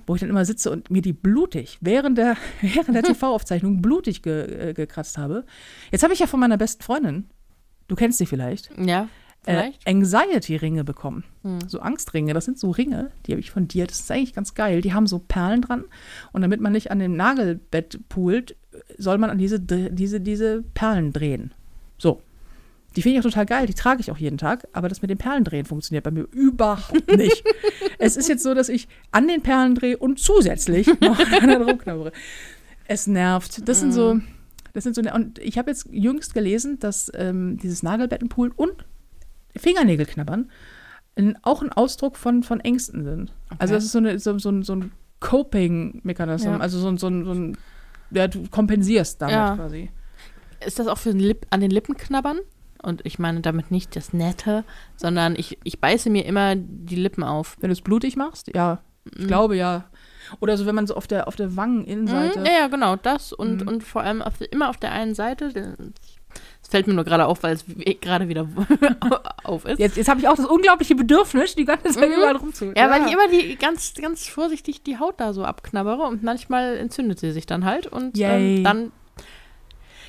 wo 0.08 0.16
ich 0.16 0.22
dann 0.22 0.30
immer 0.30 0.46
sitze 0.46 0.72
und 0.72 0.90
mir 0.90 1.02
die 1.02 1.14
blutig 1.14 1.78
während 1.82 2.18
der, 2.18 2.36
während 2.62 2.96
der 2.96 3.04
TV-Aufzeichnung 3.14 3.82
blutig 3.82 4.22
ge, 4.24 4.70
äh, 4.70 4.74
gekratzt 4.74 5.18
habe. 5.18 5.46
Jetzt 5.92 6.04
habe 6.04 6.14
ich 6.14 6.20
ja 6.20 6.28
von 6.28 6.40
meiner 6.40 6.58
besten 6.58 6.84
Freundin, 6.84 7.26
du 7.88 7.96
kennst 7.96 8.18
sie 8.18 8.26
vielleicht, 8.26 8.72
Ja, 8.78 9.08
vielleicht. 9.21 9.21
Äh, 9.46 9.72
Anxiety-Ringe 9.86 10.84
bekommen. 10.84 11.24
Hm. 11.44 11.60
So 11.68 11.80
Angstringe. 11.80 12.34
Das 12.34 12.46
sind 12.46 12.60
so 12.60 12.70
Ringe, 12.72 13.12
die 13.26 13.32
habe 13.32 13.40
ich 13.40 13.52
von 13.52 13.68
dir. 13.68 13.88
Das 13.88 14.00
ist 14.00 14.12
eigentlich 14.12 14.34
ganz 14.34 14.54
geil. 14.54 14.82
Die 14.82 14.94
haben 14.94 15.08
so 15.08 15.20
Perlen 15.20 15.62
dran. 15.62 15.86
Und 16.32 16.42
damit 16.42 16.62
man 16.62 16.74
nicht 16.74 16.92
an 16.92 17.00
dem 17.00 17.16
Nagelbett 17.16 18.00
poolt, 18.10 18.56
soll 18.98 19.18
man 19.18 19.30
an 19.30 19.38
diese, 19.38 19.60
diese, 19.60 20.22
diese 20.22 20.64
Perlen 20.74 21.12
drehen. 21.12 21.54
So. 21.98 22.22
Die 22.96 23.02
finde 23.02 23.18
ich 23.18 23.26
auch 23.26 23.30
total 23.30 23.46
geil. 23.46 23.68
Die 23.68 23.74
trage 23.74 24.02
ich 24.02 24.12
auch 24.12 24.18
jeden 24.18 24.38
Tag. 24.38 24.68
Aber 24.74 24.90
das 24.90 25.02
mit 25.02 25.10
den 25.10 25.18
Perlen 25.18 25.44
drehen 25.44 25.66
funktioniert 25.66 26.04
bei 26.04 26.12
mir 26.12 26.28
überhaupt 26.32 27.08
nicht. 27.16 27.44
es 28.00 28.18
ist 28.18 28.28
jetzt 28.28 28.44
so, 28.44 28.54
dass 28.54 28.70
ich 28.70 28.88
an 29.12 29.28
den 29.28 29.42
Perlen 29.42 29.76
drehe 29.76 29.98
und 29.98 30.20
zusätzlich 30.20 30.88
noch 31.02 31.20
an 31.20 31.48
der 31.48 31.62
rumknabbere. 31.62 32.12
Es 32.86 33.08
nervt. 33.08 33.68
Das 33.68 33.80
sind 33.80 33.94
so. 33.94 34.20
Das 34.74 34.84
sind 34.84 34.96
so. 34.96 35.02
Und 35.02 35.40
ich 35.40 35.58
habe 35.58 35.70
jetzt 35.72 35.88
jüngst 35.92 36.34
gelesen, 36.34 36.80
dass 36.80 37.12
ähm, 37.16 37.58
dieses 37.58 37.82
Nagelbettenpoolen 37.82 38.54
und 38.56 38.86
Fingernägelknabbern 39.58 40.50
ein, 41.18 41.38
auch 41.44 41.62
ein 41.62 41.72
Ausdruck 41.74 42.18
von, 42.18 42.44
von 42.44 42.60
Ängsten 42.62 43.04
sind. 43.04 43.34
Also 43.60 43.74
das 43.74 43.84
ist 43.84 43.92
so, 43.92 43.98
eine, 43.98 44.18
so, 44.20 44.38
so, 44.40 44.50
ein- 44.50 44.64
so 44.64 44.76
ein 44.76 44.92
Coping-Mechanismus. 45.20 46.52
Ja. 46.54 46.60
Also 46.60 46.80
so, 46.80 46.88
ein- 46.88 46.98
so, 46.98 47.08
so 47.10 47.32
ein, 47.34 47.58
ja, 48.12 48.28
du 48.28 48.48
kompensierst 48.50 49.22
damit 49.22 49.36
Ja. 49.36 49.56
quasi. 49.56 49.92
Ist 50.66 50.80
das 50.80 50.88
auch 50.88 50.98
für 50.98 51.10
den 51.12 51.20
Lip 51.20 51.46
an 51.50 51.60
den 51.60 51.72
Lippen 51.72 51.96
knabbern? 51.98 52.40
Und 52.84 53.06
ich 53.06 53.20
meine 53.20 53.42
damit 53.42 53.70
nicht 53.72 53.96
das 53.96 54.12
Nette, 54.14 54.64
sondern 54.96 55.36
ich, 55.36 55.60
ich 55.64 55.80
beiße 55.80 56.10
mir 56.10 56.26
immer 56.26 56.56
die 56.56 56.96
Lippen 56.96 57.24
auf. 57.24 57.56
Wenn 57.60 57.70
du 57.70 57.74
es 57.74 57.82
blutig 57.82 58.16
machst, 58.16 58.50
ja. 58.56 58.80
Ich 59.18 59.28
glaube 59.28 59.56
ja. 59.58 59.86
Oder 60.40 60.58
so, 60.58 60.66
wenn 60.66 60.76
man 60.76 60.86
so 60.88 60.96
auf 60.96 61.08
der, 61.08 61.28
auf 61.28 61.36
der 61.36 61.56
Wangeninnenseite. 61.56 62.40
Mhm, 62.40 62.46
ja, 62.46 62.52
ja, 62.62 62.68
genau, 62.68 62.96
das 62.96 63.34
und, 63.34 63.62
Mhm. 63.62 63.68
und 63.68 63.84
vor 63.84 64.02
allem 64.04 64.22
auf, 64.22 64.40
immer 64.52 64.70
auf 64.70 64.78
der 64.78 64.92
einen 64.92 65.14
Seite. 65.16 65.76
Fällt 66.72 66.88
mir 66.88 66.94
nur 66.94 67.04
gerade 67.04 67.26
auf, 67.28 67.44
weil 67.44 67.54
es 67.54 67.66
gerade 68.02 68.28
wieder 68.30 68.48
auf 69.44 69.66
ist. 69.66 69.78
Jetzt, 69.78 69.98
jetzt 69.98 70.08
habe 70.10 70.20
ich 70.22 70.28
auch 70.28 70.36
das 70.38 70.46
unglaubliche 70.46 70.96
Bedürfnis, 70.96 71.54
die 71.54 71.66
ganze 71.66 71.90
Zeit 71.90 72.10
Mhm. 72.10 72.16
überall 72.16 72.38
rumzu. 72.38 72.72
Ja, 72.76 72.90
weil 72.90 73.06
ich 73.06 73.12
immer 73.14 73.28
die 73.28 73.56
ganz, 73.58 73.94
ganz 73.94 74.26
vorsichtig 74.28 74.82
die 74.82 74.98
Haut 74.98 75.16
da 75.20 75.34
so 75.34 75.44
abknabbere 75.44 76.04
und 76.04 76.24
manchmal 76.24 76.78
entzündet 76.78 77.20
sie 77.20 77.32
sich 77.34 77.46
dann 77.46 77.66
halt 77.66 77.88
und 77.88 78.18
ähm, 78.18 78.64
dann 78.64 78.92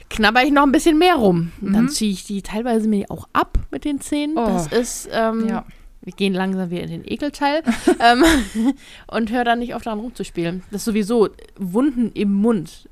knabber 0.08 0.42
ich 0.44 0.52
noch 0.52 0.62
ein 0.62 0.72
bisschen 0.72 0.98
mehr 0.98 1.16
rum. 1.16 1.52
Und 1.60 1.72
Dann 1.72 1.84
Mhm. 1.84 1.88
ziehe 1.88 2.12
ich 2.12 2.24
die 2.24 2.42
teilweise 2.42 2.88
mir 2.88 3.10
auch 3.10 3.28
ab 3.32 3.58
mit 3.70 3.84
den 3.84 4.00
Zähnen. 4.00 4.36
Oh. 4.36 4.46
Das 4.46 4.66
ist, 4.68 5.08
ähm, 5.12 5.48
Ja. 5.48 5.64
wir 6.02 6.12
gehen 6.12 6.34
langsam 6.34 6.70
wieder 6.70 6.82
in 6.82 6.90
den 6.90 7.04
Ekelteil 7.04 7.62
ähm, 8.00 8.22
und 9.08 9.30
höre 9.32 9.44
dann 9.44 9.58
nicht 9.60 9.74
auf 9.74 9.82
daran 9.82 10.00
rumzuspielen. 10.00 10.62
Das 10.70 10.82
ist 10.82 10.84
sowieso 10.84 11.28
Wunden 11.58 12.12
im 12.12 12.32
Mund 12.34 12.88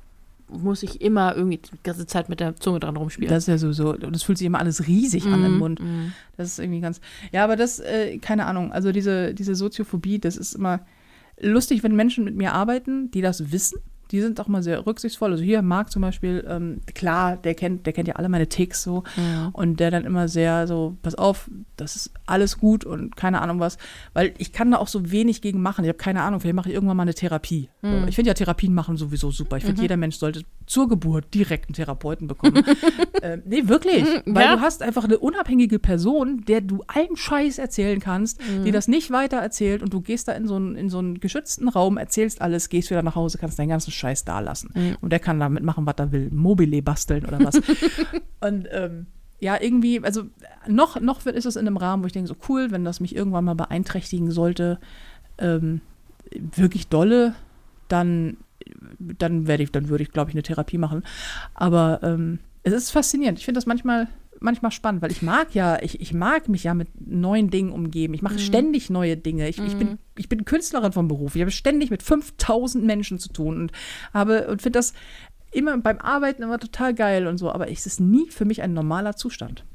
muss 0.51 0.83
ich 0.83 1.01
immer 1.01 1.35
irgendwie 1.35 1.57
die 1.57 1.69
ganze 1.83 2.05
Zeit 2.05 2.29
mit 2.29 2.39
der 2.39 2.55
Zunge 2.57 2.79
dran 2.79 2.95
rumspielen. 2.97 3.29
Das 3.29 3.43
ist 3.43 3.47
ja 3.47 3.57
so, 3.57 3.71
so, 3.71 3.93
und 3.93 4.15
es 4.15 4.23
fühlt 4.23 4.37
sich 4.37 4.47
immer 4.47 4.59
alles 4.59 4.87
riesig 4.87 5.25
an 5.27 5.43
im 5.45 5.53
Mhm, 5.53 5.57
Mund. 5.59 5.79
mhm. 5.79 6.13
Das 6.37 6.47
ist 6.49 6.59
irgendwie 6.59 6.81
ganz. 6.81 7.01
Ja, 7.31 7.43
aber 7.43 7.55
das, 7.55 7.79
äh, 7.79 8.17
keine 8.19 8.45
Ahnung. 8.45 8.71
Also 8.71 8.91
diese, 8.91 9.33
diese 9.33 9.55
Soziophobie, 9.55 10.19
das 10.19 10.37
ist 10.37 10.53
immer 10.55 10.81
lustig, 11.39 11.83
wenn 11.83 11.95
Menschen 11.95 12.23
mit 12.23 12.35
mir 12.35 12.53
arbeiten, 12.53 13.09
die 13.11 13.21
das 13.21 13.51
wissen. 13.51 13.79
Die 14.11 14.21
sind 14.21 14.39
auch 14.39 14.47
mal 14.47 14.61
sehr 14.63 14.85
rücksichtsvoll. 14.85 15.31
Also 15.31 15.43
hier 15.43 15.61
Marc 15.61 15.91
zum 15.91 16.01
Beispiel, 16.01 16.45
ähm, 16.47 16.81
klar, 16.93 17.37
der 17.37 17.53
kennt, 17.55 17.85
der 17.85 17.93
kennt 17.93 18.07
ja 18.07 18.15
alle 18.15 18.29
meine 18.29 18.47
Ticks 18.47 18.83
so. 18.83 19.03
Mhm. 19.15 19.49
Und 19.53 19.79
der 19.79 19.91
dann 19.91 20.03
immer 20.05 20.27
sehr 20.27 20.67
so, 20.67 20.97
pass 21.01 21.15
auf, 21.15 21.49
das 21.77 21.95
ist 21.95 22.11
alles 22.25 22.57
gut 22.57 22.83
und 22.85 23.15
keine 23.15 23.41
Ahnung 23.41 23.59
was. 23.59 23.77
Weil 24.13 24.33
ich 24.37 24.51
kann 24.53 24.71
da 24.71 24.77
auch 24.77 24.87
so 24.87 25.11
wenig 25.11 25.41
gegen 25.41 25.61
machen. 25.61 25.83
Ich 25.85 25.89
habe 25.89 25.97
keine 25.97 26.21
Ahnung, 26.23 26.39
vielleicht 26.39 26.55
mache 26.55 26.69
ich 26.69 26.75
irgendwann 26.75 26.97
mal 26.97 27.03
eine 27.03 27.13
Therapie. 27.13 27.69
Mhm. 27.81 28.07
ich 28.07 28.15
finde 28.15 28.29
ja 28.29 28.33
Therapien 28.33 28.73
machen 28.73 28.97
sowieso 28.97 29.31
super. 29.31 29.57
Ich 29.57 29.63
finde, 29.65 29.81
jeder 29.81 29.97
Mensch 29.97 30.17
sollte 30.17 30.43
zur 30.67 30.87
Geburt 30.87 31.33
direkt 31.33 31.69
einen 31.69 31.73
Therapeuten 31.75 32.27
bekommen. 32.27 32.63
ähm, 33.23 33.41
nee, 33.45 33.67
wirklich. 33.67 34.05
Weil 34.25 34.43
Ja. 34.45 34.55
du 34.55 34.61
hast 34.61 34.81
einfach 34.83 35.03
eine 35.03 35.17
unabhängige 35.19 35.79
Person, 35.79 36.43
der 36.47 36.61
du 36.61 36.83
allen 36.87 37.15
Scheiß 37.15 37.57
erzählen 37.57 37.99
kannst, 37.99 38.39
Mhm. 38.41 38.63
die 38.65 38.71
das 38.71 38.87
nicht 38.87 39.11
weiter 39.11 39.37
erzählt 39.37 39.81
und 39.83 39.93
du 39.93 40.01
gehst 40.01 40.27
da 40.27 40.33
in 40.33 40.47
so, 40.47 40.55
einen, 40.55 40.75
in 40.75 40.89
so 40.89 40.99
einen 40.99 41.19
geschützten 41.19 41.67
Raum, 41.67 41.97
erzählst 41.97 42.41
alles, 42.41 42.69
gehst 42.69 42.89
wieder 42.89 43.03
nach 43.03 43.15
Hause, 43.15 43.37
kannst 43.37 43.57
deinen 43.59 43.69
ganzen 43.69 43.91
Scheiß 44.01 44.25
da 44.25 44.39
lassen. 44.39 44.71
Mhm. 44.73 44.97
Und 45.01 45.11
der 45.11 45.19
kann 45.19 45.39
damit 45.39 45.63
machen, 45.63 45.85
was 45.85 45.95
er 45.97 46.11
will. 46.11 46.29
Mobile 46.31 46.81
basteln 46.81 47.25
oder 47.25 47.39
was. 47.39 47.55
und 48.41 48.67
ähm, 48.71 49.07
ja, 49.39 49.59
irgendwie, 49.59 50.03
also 50.03 50.23
noch, 50.67 50.99
noch 50.99 51.25
ist 51.25 51.45
es 51.45 51.55
in 51.55 51.67
einem 51.67 51.77
Rahmen, 51.77 52.03
wo 52.03 52.07
ich 52.07 52.13
denke, 52.13 52.27
so 52.27 52.35
cool, 52.49 52.71
wenn 52.71 52.85
das 52.85 52.99
mich 52.99 53.15
irgendwann 53.15 53.45
mal 53.45 53.55
beeinträchtigen 53.55 54.31
sollte, 54.31 54.79
ähm, 55.39 55.81
wirklich 56.31 56.87
dolle, 56.87 57.33
dann, 57.87 58.37
dann 58.99 59.47
werde 59.47 59.63
ich, 59.63 59.71
dann 59.71 59.89
würde 59.89 60.03
ich, 60.03 60.11
glaube 60.11 60.29
ich, 60.29 60.35
eine 60.35 60.43
Therapie 60.43 60.77
machen. 60.77 61.03
Aber 61.53 61.99
ähm, 62.03 62.39
es 62.63 62.73
ist 62.73 62.91
faszinierend. 62.91 63.39
Ich 63.39 63.45
finde 63.45 63.57
das 63.57 63.65
manchmal, 63.65 64.07
manchmal 64.41 64.71
spannend, 64.71 65.01
weil 65.01 65.11
ich 65.11 65.21
mag 65.21 65.53
ja, 65.53 65.81
ich, 65.81 66.01
ich 66.01 66.13
mag 66.13 66.49
mich 66.49 66.63
ja 66.63 66.73
mit 66.73 66.89
neuen 66.99 67.49
Dingen 67.49 67.71
umgeben. 67.71 68.13
Ich 68.13 68.21
mache 68.21 68.39
ständig 68.39 68.89
neue 68.89 69.15
Dinge. 69.15 69.47
Ich, 69.47 69.59
ich, 69.59 69.77
bin, 69.77 69.99
ich 70.17 70.29
bin 70.29 70.45
Künstlerin 70.45 70.91
vom 70.91 71.07
Beruf. 71.07 71.35
Ich 71.35 71.41
habe 71.41 71.51
ständig 71.51 71.91
mit 71.91 72.03
5000 72.03 72.83
Menschen 72.83 73.19
zu 73.19 73.29
tun 73.29 73.61
und 73.61 73.71
habe 74.13 74.47
und 74.47 74.61
finde 74.61 74.79
das 74.79 74.93
immer 75.51 75.77
beim 75.77 75.99
Arbeiten 75.99 76.43
immer 76.43 76.59
total 76.59 76.93
geil 76.93 77.27
und 77.27 77.37
so. 77.37 77.51
Aber 77.51 77.69
es 77.69 77.85
ist 77.85 77.99
nie 77.99 78.29
für 78.29 78.45
mich 78.45 78.61
ein 78.61 78.73
normaler 78.73 79.15
Zustand. 79.15 79.65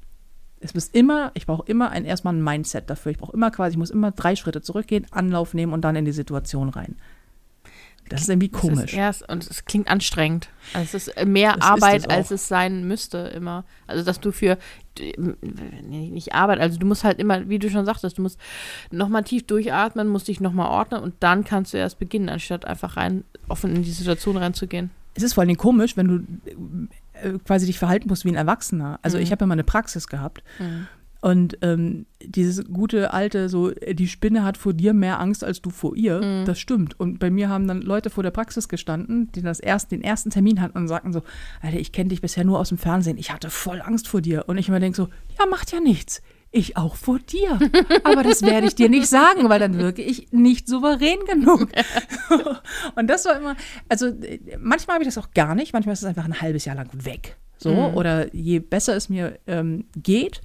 Es 0.58 0.72
ist 0.72 0.94
immer, 0.94 1.30
ich 1.34 1.46
brauche 1.46 1.70
immer 1.70 1.90
ein, 1.90 2.04
erstmal 2.04 2.34
ein 2.34 2.42
Mindset 2.42 2.90
dafür. 2.90 3.12
Ich 3.12 3.18
brauche 3.18 3.34
immer 3.34 3.50
quasi, 3.50 3.74
ich 3.74 3.78
muss 3.78 3.90
immer 3.90 4.10
drei 4.10 4.36
Schritte 4.36 4.62
zurückgehen, 4.62 5.06
Anlauf 5.10 5.54
nehmen 5.54 5.72
und 5.72 5.82
dann 5.82 5.96
in 5.96 6.04
die 6.04 6.12
Situation 6.12 6.70
rein. 6.70 6.96
Das 8.08 8.22
ist 8.22 8.28
irgendwie 8.28 8.48
komisch. 8.48 8.92
Ist 8.92 8.98
erst, 8.98 9.28
und 9.28 9.48
es 9.48 9.64
klingt 9.64 9.88
anstrengend. 9.88 10.48
Also 10.74 10.96
es 10.96 11.08
ist 11.08 11.26
mehr 11.26 11.56
ist 11.56 11.62
Arbeit, 11.62 12.06
auch. 12.08 12.12
als 12.14 12.30
es 12.30 12.46
sein 12.48 12.86
müsste 12.86 13.18
immer. 13.18 13.64
Also 13.86 14.04
dass 14.04 14.20
du 14.20 14.32
für, 14.32 14.58
nee, 14.98 16.10
nicht 16.10 16.34
Arbeit, 16.34 16.60
also 16.60 16.78
du 16.78 16.86
musst 16.86 17.04
halt 17.04 17.18
immer, 17.18 17.48
wie 17.48 17.58
du 17.58 17.70
schon 17.70 17.84
sagtest, 17.84 18.18
du 18.18 18.22
musst 18.22 18.38
nochmal 18.90 19.24
tief 19.24 19.46
durchatmen, 19.46 20.08
musst 20.08 20.28
dich 20.28 20.40
nochmal 20.40 20.68
ordnen 20.70 21.02
und 21.02 21.14
dann 21.20 21.44
kannst 21.44 21.72
du 21.74 21.78
erst 21.78 21.98
beginnen, 21.98 22.28
anstatt 22.28 22.64
einfach 22.64 22.96
rein, 22.96 23.24
offen 23.48 23.74
in 23.74 23.82
die 23.82 23.90
Situation 23.90 24.36
reinzugehen. 24.36 24.90
Es 25.14 25.22
ist 25.22 25.34
vor 25.34 25.42
allen 25.42 25.48
Dingen 25.48 25.58
komisch, 25.58 25.96
wenn 25.96 26.08
du 26.08 26.48
äh, 27.14 27.38
quasi 27.44 27.64
dich 27.66 27.78
verhalten 27.78 28.08
musst 28.08 28.24
wie 28.26 28.28
ein 28.28 28.34
Erwachsener. 28.34 28.98
Also 29.02 29.16
Mhm. 29.16 29.22
ich 29.22 29.32
habe 29.32 29.42
ja 29.42 29.46
mal 29.46 29.54
eine 29.54 29.64
Praxis 29.64 30.08
gehabt 30.08 30.42
und 31.20 31.58
ähm, 31.62 32.06
dieses 32.24 32.64
gute 32.66 33.12
alte, 33.12 33.48
so 33.48 33.70
äh, 33.70 33.94
die 33.94 34.06
Spinne 34.08 34.44
hat 34.44 34.56
vor 34.56 34.72
dir 34.74 34.92
mehr 34.94 35.18
Angst 35.20 35.42
als 35.44 35.60
du 35.62 35.70
vor 35.70 35.96
ihr, 35.96 36.20
Mhm. 36.20 36.44
das 36.44 36.58
stimmt. 36.58 36.98
Und 37.00 37.18
bei 37.18 37.30
mir 37.30 37.48
haben 37.48 37.66
dann 37.66 37.80
Leute 37.82 38.10
vor 38.10 38.22
der 38.22 38.30
Praxis 38.30 38.68
gestanden, 38.68 39.30
die 39.32 39.42
das 39.42 39.58
erst, 39.60 39.90
den 39.92 40.02
ersten 40.02 40.30
Termin 40.30 40.60
hatten 40.60 40.78
und 40.78 40.88
sagten 40.88 41.12
so, 41.12 41.22
Alter, 41.62 41.78
ich 41.78 41.92
kenne 41.92 42.10
dich 42.10 42.20
bisher 42.20 42.44
nur 42.44 42.58
aus 42.58 42.68
dem 42.68 42.78
Fernsehen, 42.78 43.18
ich 43.18 43.32
hatte 43.32 43.50
voll 43.50 43.80
Angst 43.80 44.08
vor 44.08 44.20
dir. 44.20 44.44
Und 44.48 44.58
ich 44.58 44.68
immer 44.68 44.80
denke 44.80 44.96
so, 44.96 45.08
ja, 45.38 45.46
macht 45.46 45.72
ja 45.72 45.80
nichts. 45.80 46.22
Ich 46.52 46.76
auch 46.76 46.94
vor 46.96 47.18
dir. 47.18 47.58
Aber 48.04 48.22
das 48.22 48.42
werde 48.42 48.66
ich 48.68 48.74
dir 48.76 48.88
nicht 48.88 49.08
sagen, 49.08 49.48
weil 49.48 49.58
dann 49.58 49.76
wirke 49.78 50.00
ich 50.02 50.32
nicht 50.32 50.68
souverän 50.68 51.18
genug. 51.28 51.68
Und 52.94 53.08
das 53.08 53.24
war 53.24 53.36
immer, 53.36 53.56
also 53.88 54.12
manchmal 54.58 54.94
habe 54.94 55.04
ich 55.04 55.08
das 55.12 55.18
auch 55.18 55.32
gar 55.32 55.54
nicht, 55.54 55.72
manchmal 55.72 55.92
ist 55.94 56.00
es 56.02 56.08
einfach 56.08 56.24
ein 56.24 56.40
halbes 56.40 56.64
Jahr 56.64 56.76
lang 56.76 56.88
weg. 56.92 57.36
So, 57.58 57.70
oder 57.70 58.34
je 58.34 58.58
besser 58.60 58.94
es 58.96 59.08
mir 59.08 59.38
ähm, 59.46 59.86
geht, 59.96 60.42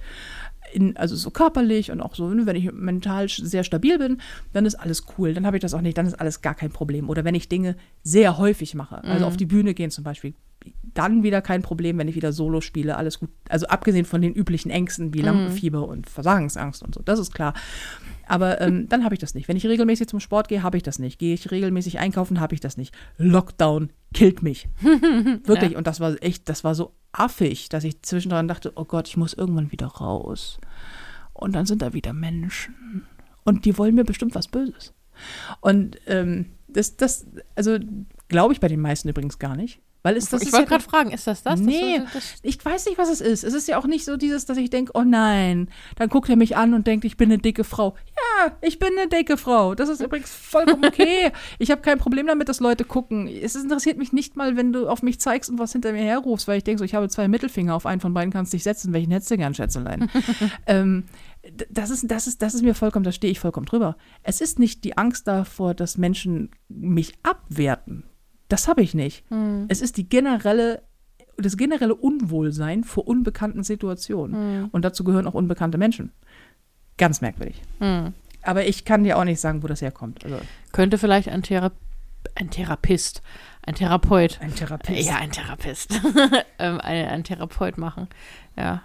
in, 0.72 0.96
also 0.96 1.16
so 1.16 1.30
körperlich 1.30 1.90
und 1.90 2.00
auch 2.00 2.14
so, 2.14 2.28
ne, 2.28 2.46
wenn 2.46 2.56
ich 2.56 2.72
mental 2.72 3.28
sehr 3.28 3.64
stabil 3.64 3.98
bin, 3.98 4.20
dann 4.52 4.66
ist 4.66 4.74
alles 4.74 5.04
cool. 5.16 5.34
Dann 5.34 5.46
habe 5.46 5.56
ich 5.56 5.60
das 5.60 5.74
auch 5.74 5.80
nicht, 5.80 5.96
dann 5.98 6.06
ist 6.06 6.14
alles 6.14 6.40
gar 6.40 6.54
kein 6.54 6.70
Problem. 6.70 7.08
Oder 7.08 7.24
wenn 7.24 7.34
ich 7.34 7.48
Dinge 7.48 7.76
sehr 8.02 8.38
häufig 8.38 8.74
mache, 8.74 9.02
also 9.04 9.26
auf 9.26 9.36
die 9.36 9.46
Bühne 9.46 9.74
gehen 9.74 9.90
zum 9.90 10.04
Beispiel, 10.04 10.34
dann 10.94 11.22
wieder 11.22 11.40
kein 11.40 11.62
Problem, 11.62 11.98
wenn 11.98 12.08
ich 12.08 12.16
wieder 12.16 12.32
Solo 12.32 12.60
spiele, 12.60 12.96
alles 12.96 13.18
gut. 13.18 13.30
Also 13.48 13.66
abgesehen 13.66 14.04
von 14.04 14.20
den 14.20 14.34
üblichen 14.34 14.70
Ängsten 14.70 15.14
wie 15.14 15.22
Lampenfieber 15.22 15.86
und 15.88 16.08
Versagensangst 16.08 16.82
und 16.82 16.94
so, 16.94 17.02
das 17.02 17.18
ist 17.18 17.32
klar. 17.32 17.54
Aber 18.26 18.60
ähm, 18.60 18.88
dann 18.88 19.04
habe 19.04 19.14
ich 19.14 19.20
das 19.20 19.34
nicht. 19.34 19.48
Wenn 19.48 19.56
ich 19.56 19.66
regelmäßig 19.66 20.08
zum 20.08 20.20
Sport 20.20 20.48
gehe, 20.48 20.62
habe 20.62 20.76
ich 20.76 20.82
das 20.82 20.98
nicht. 20.98 21.18
Gehe 21.18 21.34
ich 21.34 21.50
regelmäßig 21.50 21.98
einkaufen, 21.98 22.40
habe 22.40 22.54
ich 22.54 22.60
das 22.60 22.76
nicht. 22.76 22.94
Lockdown 23.18 23.90
killt 24.14 24.42
mich. 24.42 24.68
Wirklich. 25.44 25.76
Und 25.76 25.86
das 25.86 26.00
war 26.00 26.16
echt, 26.22 26.48
das 26.48 26.64
war 26.64 26.74
so 26.74 26.94
affig, 27.12 27.68
dass 27.68 27.84
ich 27.84 28.02
zwischendrin 28.02 28.48
dachte, 28.48 28.72
oh 28.76 28.84
Gott, 28.84 29.08
ich 29.08 29.16
muss 29.16 29.34
irgendwann 29.34 29.72
wieder 29.72 29.86
raus. 29.86 30.60
Und 31.32 31.54
dann 31.54 31.66
sind 31.66 31.82
da 31.82 31.92
wieder 31.92 32.12
Menschen. 32.12 33.06
Und 33.44 33.64
die 33.64 33.76
wollen 33.76 33.94
mir 33.94 34.04
bestimmt 34.04 34.34
was 34.34 34.48
Böses. 34.48 34.94
Und 35.60 35.98
ähm, 36.06 36.46
das, 36.68 36.96
das, 36.96 37.26
also 37.54 37.78
glaube 38.28 38.54
ich 38.54 38.60
bei 38.60 38.68
den 38.68 38.80
meisten 38.80 39.08
übrigens 39.08 39.38
gar 39.38 39.56
nicht. 39.56 39.80
Weil 40.02 40.16
es, 40.16 40.28
das 40.28 40.42
ich 40.42 40.48
ist 40.48 40.52
wollte 40.52 40.64
ja, 40.64 40.68
gerade 40.68 40.84
fragen, 40.84 41.10
ist 41.12 41.26
das 41.26 41.42
das? 41.44 41.60
Nee, 41.60 41.98
Das, 41.98 42.12
das, 42.12 42.34
ich 42.42 42.64
weiß 42.64 42.86
nicht, 42.86 42.98
was 42.98 43.08
es 43.08 43.20
ist. 43.20 43.44
Es 43.44 43.54
ist 43.54 43.68
ja 43.68 43.78
auch 43.78 43.86
nicht 43.86 44.04
so 44.04 44.16
dieses, 44.16 44.46
dass 44.46 44.58
ich 44.58 44.68
denke, 44.68 44.92
oh 44.94 45.02
nein, 45.02 45.68
dann 45.96 46.08
guckt 46.08 46.28
er 46.28 46.36
mich 46.36 46.56
an 46.56 46.74
und 46.74 46.86
denkt, 46.88 47.04
ich 47.04 47.16
bin 47.16 47.30
eine 47.30 47.40
dicke 47.40 47.62
Frau. 47.62 47.94
Ja, 48.16 48.52
ich 48.62 48.80
bin 48.80 48.90
eine 48.98 49.08
dicke 49.08 49.36
Frau. 49.36 49.76
Das 49.76 49.88
ist 49.88 50.00
übrigens 50.00 50.30
vollkommen 50.30 50.84
okay. 50.84 51.30
ich 51.58 51.70
habe 51.70 51.82
kein 51.82 51.98
Problem 51.98 52.26
damit, 52.26 52.48
dass 52.48 52.58
Leute 52.58 52.84
gucken. 52.84 53.28
Es 53.28 53.54
interessiert 53.54 53.96
mich 53.96 54.12
nicht 54.12 54.36
mal, 54.36 54.56
wenn 54.56 54.72
du 54.72 54.88
auf 54.88 55.02
mich 55.02 55.20
zeigst 55.20 55.50
und 55.50 55.60
was 55.60 55.72
hinter 55.72 55.92
mir 55.92 56.02
herrufst, 56.02 56.48
weil 56.48 56.58
ich 56.58 56.64
denke 56.64 56.80
so, 56.80 56.84
ich 56.84 56.94
habe 56.94 57.08
zwei 57.08 57.28
Mittelfinger, 57.28 57.74
auf 57.74 57.86
einen 57.86 58.00
von 58.00 58.12
beiden 58.12 58.32
kannst 58.32 58.52
du 58.52 58.56
dich 58.56 58.64
setzen. 58.64 58.92
Welchen 58.92 59.12
hättest 59.12 59.30
du 59.30 59.36
gern, 59.36 59.54
Schätzelein? 59.54 60.10
ähm, 60.66 61.04
das 61.70 61.90
ist, 61.90 62.10
das, 62.10 62.26
ist, 62.26 62.42
das 62.42 62.54
ist 62.54 62.62
mir 62.62 62.74
vollkommen, 62.74 63.04
da 63.04 63.12
stehe 63.12 63.30
ich 63.30 63.40
vollkommen 63.40 63.66
drüber. 63.66 63.96
Es 64.22 64.40
ist 64.40 64.58
nicht 64.58 64.82
die 64.84 64.96
Angst 64.96 65.28
davor, 65.28 65.74
dass 65.74 65.96
Menschen 65.96 66.50
mich 66.68 67.14
abwerten. 67.22 68.04
Das 68.52 68.68
habe 68.68 68.82
ich 68.82 68.92
nicht. 68.92 69.24
Hm. 69.30 69.64
Es 69.68 69.80
ist 69.80 69.96
die 69.96 70.06
generelle, 70.06 70.82
das 71.38 71.56
generelle 71.56 71.94
Unwohlsein 71.94 72.84
vor 72.84 73.08
unbekannten 73.08 73.62
Situationen. 73.62 74.68
Und 74.72 74.84
dazu 74.84 75.04
gehören 75.04 75.26
auch 75.26 75.32
unbekannte 75.32 75.78
Menschen. 75.78 76.12
Ganz 76.98 77.22
merkwürdig. 77.22 77.62
hm. 77.78 78.12
Aber 78.44 78.66
ich 78.66 78.84
kann 78.84 79.04
dir 79.04 79.18
auch 79.18 79.24
nicht 79.24 79.40
sagen, 79.40 79.62
wo 79.62 79.68
das 79.68 79.80
herkommt. 79.82 80.24
Also 80.24 80.38
Könnte 80.72 80.98
vielleicht 80.98 81.28
ein, 81.28 81.44
Thera 81.44 81.70
ein 82.34 82.50
Therapist, 82.50 83.22
ein 83.62 83.76
Therapeut, 83.76 84.40
ein 84.42 84.52
Therapeut. 84.54 84.98
ja, 84.98 85.16
ein 85.16 85.30
Therapist, 85.30 86.00
ähm, 86.58 86.80
ein, 86.80 87.06
ein 87.06 87.24
Therapeut 87.24 87.78
machen. 87.78 88.08
Ja. 88.58 88.82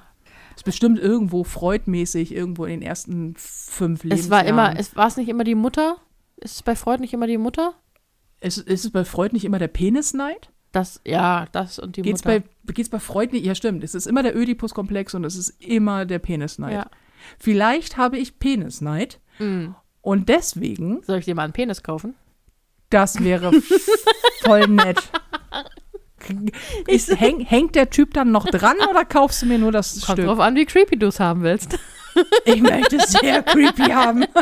Ist 0.56 0.64
bestimmt 0.64 1.00
irgendwo 1.00 1.44
freudmäßig, 1.44 2.34
irgendwo 2.34 2.66
in 2.66 2.80
den 2.80 2.82
ersten 2.84 3.34
fünf 3.36 4.04
Lebensjahren. 4.04 4.26
Es 4.26 4.30
war 4.30 4.46
immer, 4.46 4.80
es 4.80 4.96
war 4.96 5.08
es 5.08 5.18
nicht 5.18 5.28
immer 5.28 5.44
die 5.44 5.56
Mutter? 5.56 5.98
Ist 6.38 6.56
es 6.56 6.64
bei 6.64 6.76
Freud 6.76 7.02
nicht 7.02 7.14
immer 7.14 7.28
die 7.28 7.40
Mutter? 7.40 7.74
Ist, 8.40 8.58
ist 8.60 8.86
es 8.86 8.92
bei 8.92 9.04
Freud 9.06 9.34
nicht 9.34 9.46
immer 9.46 9.60
der 9.60 9.68
Penisneid? 9.68 10.50
Das, 10.72 11.02
ja, 11.06 11.48
das 11.54 11.80
und 11.80 11.96
die 11.98 12.02
Geht's 12.04 12.24
Mutter. 12.24 12.44
bei, 12.66 12.74
geht's 12.74 12.90
bei 12.90 13.00
Freud 13.00 13.32
nicht? 13.32 13.46
Ja, 13.46 13.56
stimmt. 13.56 13.84
Es 13.84 13.96
ist 13.96 14.06
immer 14.06 14.22
der 14.22 14.36
Ödipus-Komplex 14.36 15.16
und 15.16 15.24
es 15.24 15.36
ist 15.36 15.50
immer 15.62 16.06
der 16.06 16.20
Penisneid. 16.20 16.74
ja. 16.74 16.88
Vielleicht 17.40 17.98
habe 17.98 18.18
ich 18.18 18.38
Penisneid 18.40 19.20
Mhm. 19.40 19.76
und 20.02 20.30
deswegen, 20.30 21.02
Soll 21.04 21.18
ich 21.20 21.26
dir 21.26 21.36
mal 21.36 21.44
einen 21.44 21.54
Penis 21.54 21.82
kaufen? 21.84 22.16
das 22.90 23.22
wäre 23.24 23.52
voll 24.44 24.68
nett. 24.68 25.02
Ist, 26.88 27.20
häng, 27.20 27.40
hängt 27.42 27.76
der 27.76 27.90
Typ 27.90 28.14
dann 28.14 28.32
noch 28.32 28.46
dran 28.46 28.76
oder 28.90 29.04
kaufst 29.06 29.42
du 29.42 29.46
mir 29.46 29.58
nur 29.58 29.72
das 29.72 30.02
Kommt 30.02 30.18
Stück? 30.20 30.26
drauf 30.28 30.40
an, 30.40 30.56
wie 30.56 30.66
creepy 30.66 30.98
du 30.98 31.08
es 31.08 31.20
haben 31.20 31.42
willst. 31.44 31.78
Ich 32.46 32.62
möchte 32.62 32.98
es 32.98 33.12
sehr 33.14 33.44
creepy 33.44 33.92
haben. 33.92 34.26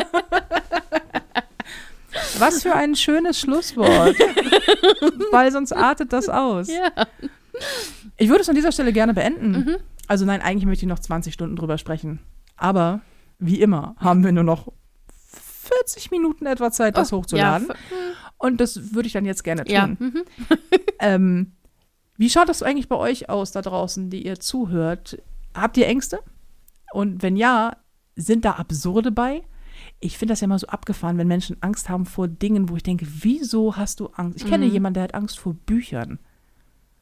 Was 2.38 2.62
für 2.62 2.74
ein 2.74 2.94
schönes 2.94 3.38
Schlusswort. 3.40 4.16
Weil 5.32 5.52
sonst 5.52 5.72
artet 5.72 6.12
das 6.12 6.28
aus. 6.28 6.68
Ja. 6.68 7.06
Ich 8.16 8.28
würde 8.28 8.42
es 8.42 8.48
an 8.48 8.54
dieser 8.54 8.72
Stelle 8.72 8.92
gerne 8.92 9.14
beenden. 9.14 9.50
Mhm. 9.52 9.76
Also 10.08 10.24
nein, 10.24 10.40
eigentlich 10.42 10.66
möchte 10.66 10.84
ich 10.84 10.88
noch 10.88 10.98
20 10.98 11.32
Stunden 11.34 11.56
drüber 11.56 11.78
sprechen. 11.78 12.20
Aber 12.56 13.00
wie 13.38 13.60
immer 13.60 13.96
haben 13.98 14.24
wir 14.24 14.32
nur 14.32 14.44
noch 14.44 14.72
40 15.84 16.10
Minuten 16.10 16.46
etwa 16.46 16.70
Zeit, 16.70 16.96
das 16.96 17.12
hochzuladen. 17.12 17.68
Oh, 17.70 17.72
Ja, 17.74 17.96
Und 18.38 18.60
das 18.60 18.94
würde 18.94 19.06
ich 19.06 19.12
dann 19.12 19.24
jetzt 19.24 19.44
gerne 19.44 19.64
tun. 19.64 19.72
ja. 19.74 19.86
Mhm. 19.86 20.24
Ähm, 20.98 21.52
wie 22.16 22.30
schaut 22.30 22.48
das 22.48 22.62
eigentlich 22.62 22.88
bei 22.88 22.96
euch 22.96 23.28
aus 23.28 23.52
da 23.52 23.60
draußen, 23.60 24.08
die 24.08 24.24
ihr 24.24 24.40
zuhört? 24.40 25.18
Habt 25.54 25.76
ihr 25.76 25.86
Ängste? 25.86 26.20
Und 26.94 27.22
wenn 27.22 27.36
ja, 27.36 27.76
sind 28.14 28.46
da 28.46 28.52
Absurde 28.52 29.10
bei? 29.10 29.42
Ich 30.00 30.18
finde 30.18 30.32
das 30.32 30.40
ja 30.40 30.44
immer 30.46 30.58
so 30.58 30.66
abgefahren, 30.66 31.16
wenn 31.18 31.26
Menschen 31.28 31.56
Angst 31.62 31.88
haben 31.88 32.04
vor 32.06 32.28
Dingen, 32.28 32.68
wo 32.68 32.76
ich 32.76 32.82
denke, 32.82 33.06
wieso 33.08 33.76
hast 33.76 34.00
du 34.00 34.08
Angst? 34.08 34.38
Ich 34.42 34.46
kenne 34.46 34.66
Mhm. 34.66 34.72
jemanden, 34.72 34.94
der 34.94 35.02
hat 35.04 35.14
Angst 35.14 35.38
vor 35.38 35.54
Büchern. 35.54 36.18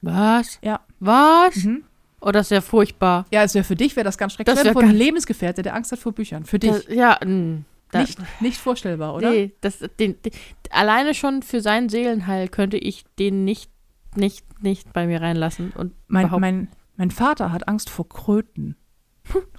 Was? 0.00 0.58
Ja. 0.62 0.80
Was? 1.00 1.56
Mhm. 1.56 1.84
Oh, 2.20 2.30
das 2.30 2.46
ist 2.46 2.50
ja 2.50 2.60
furchtbar. 2.60 3.26
Ja, 3.30 3.42
es 3.42 3.54
wäre 3.54 3.64
für 3.64 3.74
dich 3.76 3.96
wäre 3.96 4.04
das 4.04 4.16
ganz 4.16 4.32
schrecklich. 4.34 4.54
Das 4.54 4.64
wäre 4.64 4.74
wär 4.74 4.82
von 4.82 4.90
Lebensgefährte, 4.90 5.62
der 5.62 5.74
Angst 5.74 5.92
hat 5.92 5.98
vor 5.98 6.12
Büchern. 6.12 6.44
Für 6.44 6.58
dich. 6.58 6.70
Das, 6.70 6.86
ja, 6.88 7.18
mh, 7.24 7.62
da, 7.90 8.00
nicht, 8.00 8.18
nicht 8.40 8.58
vorstellbar, 8.58 9.14
oder? 9.14 9.30
Nee, 9.30 9.52
das, 9.60 9.78
den, 9.98 10.20
den, 10.22 10.32
alleine 10.70 11.14
schon 11.14 11.42
für 11.42 11.60
seinen 11.60 11.88
Seelenheil 11.88 12.48
könnte 12.48 12.76
ich 12.78 13.04
den 13.18 13.44
nicht, 13.44 13.70
nicht, 14.16 14.44
nicht 14.62 14.92
bei 14.92 15.06
mir 15.06 15.20
reinlassen. 15.20 15.72
Und 15.76 15.92
Mein, 16.06 16.30
mein, 16.30 16.68
mein 16.96 17.10
Vater 17.10 17.52
hat 17.52 17.68
Angst 17.68 17.90
vor 17.90 18.08
Kröten. 18.08 18.76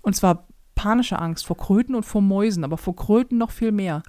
Und 0.02 0.16
zwar 0.16 0.48
panische 0.76 1.18
Angst 1.19 1.45
vor 1.45 1.57
Kröten 1.57 1.95
und 1.95 2.03
vor 2.03 2.22
Mäusen, 2.22 2.64
aber 2.64 2.77
vor 2.77 2.95
Kröten 2.95 3.38
noch 3.38 3.52
viel 3.52 3.72
mehr. 3.72 4.03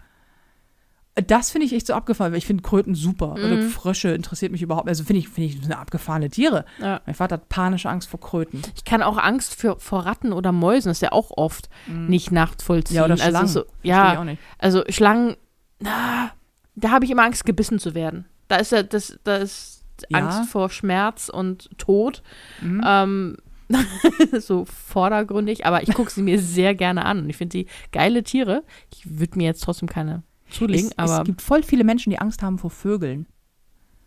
Das 1.26 1.50
finde 1.50 1.64
ich 1.64 1.72
echt 1.72 1.86
so 1.86 1.94
abgefahren, 1.94 2.32
weil 2.32 2.38
ich 2.38 2.46
finde 2.46 2.62
Kröten 2.62 2.94
super. 2.94 3.32
Oder 3.32 3.56
Mhm. 3.56 3.70
Frösche 3.70 4.10
interessiert 4.10 4.52
mich 4.52 4.60
überhaupt. 4.60 4.86
Also 4.86 5.02
finde 5.02 5.20
ich, 5.20 5.30
finde 5.30 5.48
ich 5.50 5.64
eine 5.64 5.78
abgefahrene 5.78 6.28
Tiere. 6.28 6.66
ja. 6.78 7.00
Mein 7.06 7.14
Vater 7.14 7.34
hat 7.36 7.48
panische 7.48 7.88
Angst 7.88 8.10
vor 8.10 8.20
Kröten. 8.20 8.60
Ich 8.74 8.84
kann 8.84 9.02
auch 9.02 9.16
Angst 9.16 9.54
für, 9.58 9.78
vor 9.78 10.04
Ratten 10.04 10.34
oder 10.34 10.52
Mäusen, 10.52 10.90
das 10.90 10.98
ist 10.98 11.02
ja 11.02 11.12
auch 11.12 11.30
oft 11.34 11.70
nicht 11.86 12.32
nachvollziehen. 12.32 12.96
Mhm. 12.96 12.98
Ja, 12.98 13.04
oder 13.06 13.16
Schlangen. 13.16 13.36
Also, 13.36 13.60
so, 13.60 13.66
ja, 13.82 14.26
also 14.58 14.82
Schlangen, 14.90 15.36
na, 15.78 16.32
da 16.74 16.90
habe 16.90 17.06
ich 17.06 17.10
immer 17.10 17.22
Angst, 17.24 17.46
gebissen 17.46 17.78
zu 17.78 17.94
werden. 17.94 18.26
Da 18.48 18.56
ist 18.56 18.72
ja 18.72 18.82
das, 18.82 19.18
da 19.24 19.36
ist 19.36 19.84
Ja. 20.10 20.18
Angst 20.18 20.50
vor 20.50 20.68
Schmerz 20.68 21.30
und 21.30 21.70
Tod. 21.78 22.22
Mhm. 22.60 22.82
Ähm, 22.86 23.36
so 24.40 24.64
vordergründig, 24.64 25.66
aber 25.66 25.82
ich 25.82 25.92
gucke 25.94 26.10
sie 26.10 26.22
mir 26.22 26.38
sehr 26.40 26.74
gerne 26.74 27.04
an 27.04 27.20
und 27.20 27.30
ich 27.30 27.36
finde 27.36 27.56
sie 27.58 27.66
geile 27.92 28.22
Tiere. 28.22 28.62
Ich 28.92 29.18
würde 29.18 29.36
mir 29.38 29.44
jetzt 29.44 29.62
trotzdem 29.62 29.88
keine 29.88 30.22
zulegen, 30.50 30.90
es, 30.90 30.98
aber 30.98 31.18
es 31.20 31.24
gibt 31.24 31.42
voll 31.42 31.62
viele 31.62 31.84
Menschen, 31.84 32.10
die 32.10 32.18
Angst 32.18 32.42
haben 32.42 32.58
vor 32.58 32.70
Vögeln. 32.70 33.26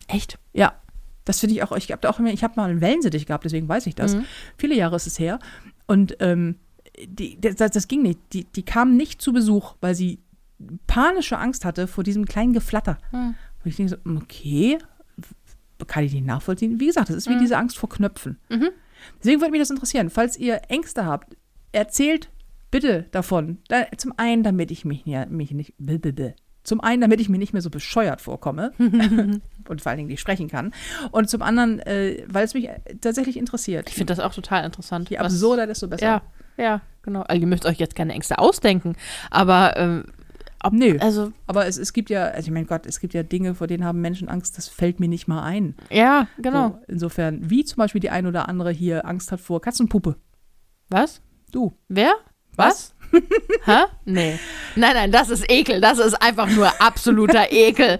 echt. 0.07 0.39
Ja, 0.53 0.73
das 1.25 1.39
finde 1.41 1.55
ich 1.55 1.63
auch. 1.63 1.71
Ich 1.75 1.91
habe 1.91 2.09
auch 2.09 2.19
ich 2.19 2.43
habe 2.43 2.53
mal 2.55 2.69
einen 2.69 2.81
Wellensittich 2.81 3.25
gehabt, 3.25 3.43
deswegen 3.45 3.67
weiß 3.67 3.85
ich 3.87 3.95
das. 3.95 4.15
Mhm. 4.15 4.25
Viele 4.57 4.75
Jahre 4.75 4.95
ist 4.95 5.05
es 5.07 5.19
her. 5.19 5.39
Und 5.85 6.17
ähm, 6.21 6.55
die, 7.05 7.39
das, 7.39 7.71
das 7.71 7.87
ging 7.87 8.01
nicht. 8.01 8.19
Die, 8.33 8.45
die 8.45 8.63
kam 8.63 8.95
nicht 8.97 9.21
zu 9.21 9.31
Besuch, 9.33 9.75
weil 9.81 9.93
sie 9.95 10.19
panische 10.87 11.37
Angst 11.37 11.65
hatte 11.65 11.87
vor 11.87 12.03
diesem 12.03 12.25
kleinen 12.25 12.53
Geflatter. 12.53 12.97
Mhm. 13.11 13.35
Und 13.63 13.69
ich 13.69 13.75
denke 13.75 13.97
so, 14.03 14.11
okay, 14.17 14.77
kann 15.87 16.03
ich 16.03 16.13
nicht 16.13 16.25
nachvollziehen. 16.25 16.79
Wie 16.79 16.87
gesagt, 16.87 17.09
das 17.09 17.15
ist 17.15 17.29
wie 17.29 17.35
Mhm. 17.35 17.39
diese 17.39 17.57
Angst 17.57 17.77
vor 17.77 17.89
Knöpfen. 17.89 18.37
Mhm. 18.49 18.69
Deswegen 19.19 19.41
würde 19.41 19.51
mich 19.51 19.61
das 19.61 19.69
interessieren. 19.69 20.09
Falls 20.09 20.37
ihr 20.37 20.61
Ängste 20.69 21.05
habt, 21.05 21.35
erzählt 21.71 22.29
bitte 22.71 23.05
davon. 23.11 23.59
Da, 23.67 23.85
zum 23.97 24.13
einen, 24.17 24.43
damit 24.43 24.71
ich 24.71 24.85
mich, 24.85 25.05
ja, 25.05 25.25
mich 25.25 25.51
nicht. 25.51 25.73
blablabla. 25.77 26.33
Zum 26.63 26.81
einen, 26.81 27.01
damit 27.01 27.21
ich 27.21 27.29
mir 27.29 27.37
nicht 27.37 27.53
mehr 27.53 27.61
so 27.61 27.69
bescheuert 27.69 28.21
vorkomme 28.21 28.73
und 28.77 29.81
vor 29.81 29.89
allen 29.89 29.97
Dingen 29.97 30.09
nicht 30.09 30.19
sprechen 30.19 30.49
kann. 30.49 30.73
Und 31.11 31.29
zum 31.29 31.41
anderen, 31.41 31.79
äh, 31.79 32.23
weil 32.27 32.45
es 32.45 32.53
mich 32.53 32.67
äh, 32.67 32.79
tatsächlich 33.01 33.37
interessiert. 33.37 33.89
Ich 33.89 33.95
finde 33.95 34.13
das 34.13 34.23
auch 34.23 34.33
total 34.33 34.65
interessant. 34.65 35.09
Je 35.09 35.17
absurder, 35.17 35.65
desto 35.65 35.87
besser. 35.87 36.05
Ja, 36.05 36.21
ja, 36.57 36.81
genau. 37.01 37.21
Also 37.21 37.41
ihr 37.41 37.47
müsst 37.47 37.65
euch 37.65 37.79
jetzt 37.79 37.95
keine 37.95 38.13
Ängste 38.13 38.37
ausdenken, 38.37 38.95
aber 39.31 39.77
ähm, 39.77 40.03
ob, 40.63 40.73
Nö. 40.73 40.97
also 40.99 41.31
Aber 41.47 41.65
es, 41.67 41.77
es 41.77 41.93
gibt 41.93 42.09
ja, 42.09 42.25
also 42.25 42.47
ich 42.47 42.53
meine 42.53 42.65
Gott, 42.65 42.85
es 42.85 42.99
gibt 42.99 43.13
ja 43.13 43.23
Dinge, 43.23 43.55
vor 43.55 43.67
denen 43.67 43.85
haben 43.85 44.01
Menschen 44.01 44.27
Angst, 44.29 44.57
das 44.57 44.67
fällt 44.67 44.99
mir 44.99 45.07
nicht 45.07 45.27
mal 45.27 45.41
ein. 45.43 45.75
ja, 45.89 46.27
genau. 46.37 46.69
So, 46.69 46.79
insofern, 46.87 47.49
wie 47.49 47.63
zum 47.65 47.77
Beispiel 47.77 48.01
die 48.01 48.09
ein 48.09 48.25
oder 48.27 48.49
andere 48.49 48.71
hier 48.71 49.05
Angst 49.05 49.31
hat 49.31 49.39
vor 49.41 49.61
Katzenpuppe. 49.61 50.15
Was? 50.89 51.21
Du. 51.51 51.73
Wer? 51.87 52.13
Was? 52.55 52.93
Hä? 53.63 53.85
Nee. 54.05 54.37
Nein, 54.75 54.93
nein, 54.93 55.11
das 55.11 55.29
ist 55.29 55.49
Ekel. 55.49 55.81
Das 55.81 55.97
ist 55.97 56.21
einfach 56.21 56.49
nur 56.49 56.69
absoluter 56.81 57.47
Ekel. 57.51 57.99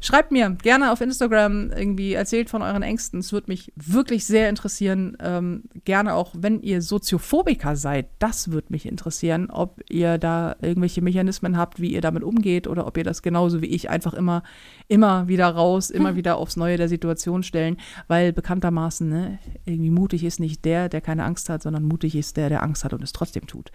Schreibt 0.00 0.30
mir 0.30 0.50
gerne 0.50 0.92
auf 0.92 1.00
Instagram 1.00 1.70
irgendwie, 1.70 2.12
erzählt 2.12 2.50
von 2.50 2.62
euren 2.62 2.82
Ängsten. 2.82 3.18
Es 3.18 3.32
würde 3.32 3.50
mich 3.50 3.72
wirklich 3.74 4.26
sehr 4.26 4.48
interessieren. 4.48 5.16
Ähm, 5.20 5.64
gerne 5.84 6.14
auch, 6.14 6.34
wenn 6.38 6.62
ihr 6.62 6.82
Soziophobiker 6.82 7.74
seid, 7.74 8.06
das 8.20 8.52
würde 8.52 8.68
mich 8.70 8.86
interessieren, 8.86 9.50
ob 9.50 9.80
ihr 9.90 10.18
da 10.18 10.54
irgendwelche 10.62 11.02
Mechanismen 11.02 11.56
habt, 11.56 11.80
wie 11.80 11.92
ihr 11.92 12.00
damit 12.00 12.22
umgeht 12.22 12.68
oder 12.68 12.86
ob 12.86 12.96
ihr 12.96 13.04
das 13.04 13.22
genauso 13.22 13.60
wie 13.60 13.66
ich 13.66 13.90
einfach 13.90 14.14
immer, 14.14 14.44
immer 14.86 15.26
wieder 15.26 15.48
raus, 15.48 15.90
immer 15.90 16.14
wieder 16.14 16.36
aufs 16.36 16.56
Neue 16.56 16.76
der 16.76 16.88
Situation 16.88 17.42
stellen, 17.42 17.76
weil 18.06 18.32
bekanntermaßen, 18.32 19.08
ne, 19.08 19.38
irgendwie 19.64 19.90
mutig 19.90 20.22
ist 20.22 20.38
nicht 20.38 20.64
der, 20.64 20.88
der 20.88 21.00
keine 21.00 21.24
Angst 21.24 21.48
hat, 21.48 21.62
sondern 21.62 21.82
mutig 21.82 22.14
ist 22.14 22.36
der, 22.36 22.48
der 22.48 22.62
Angst 22.62 22.84
hat 22.84 22.92
und 22.92 23.02
es 23.02 23.12
trotzdem 23.12 23.46
tut. 23.46 23.72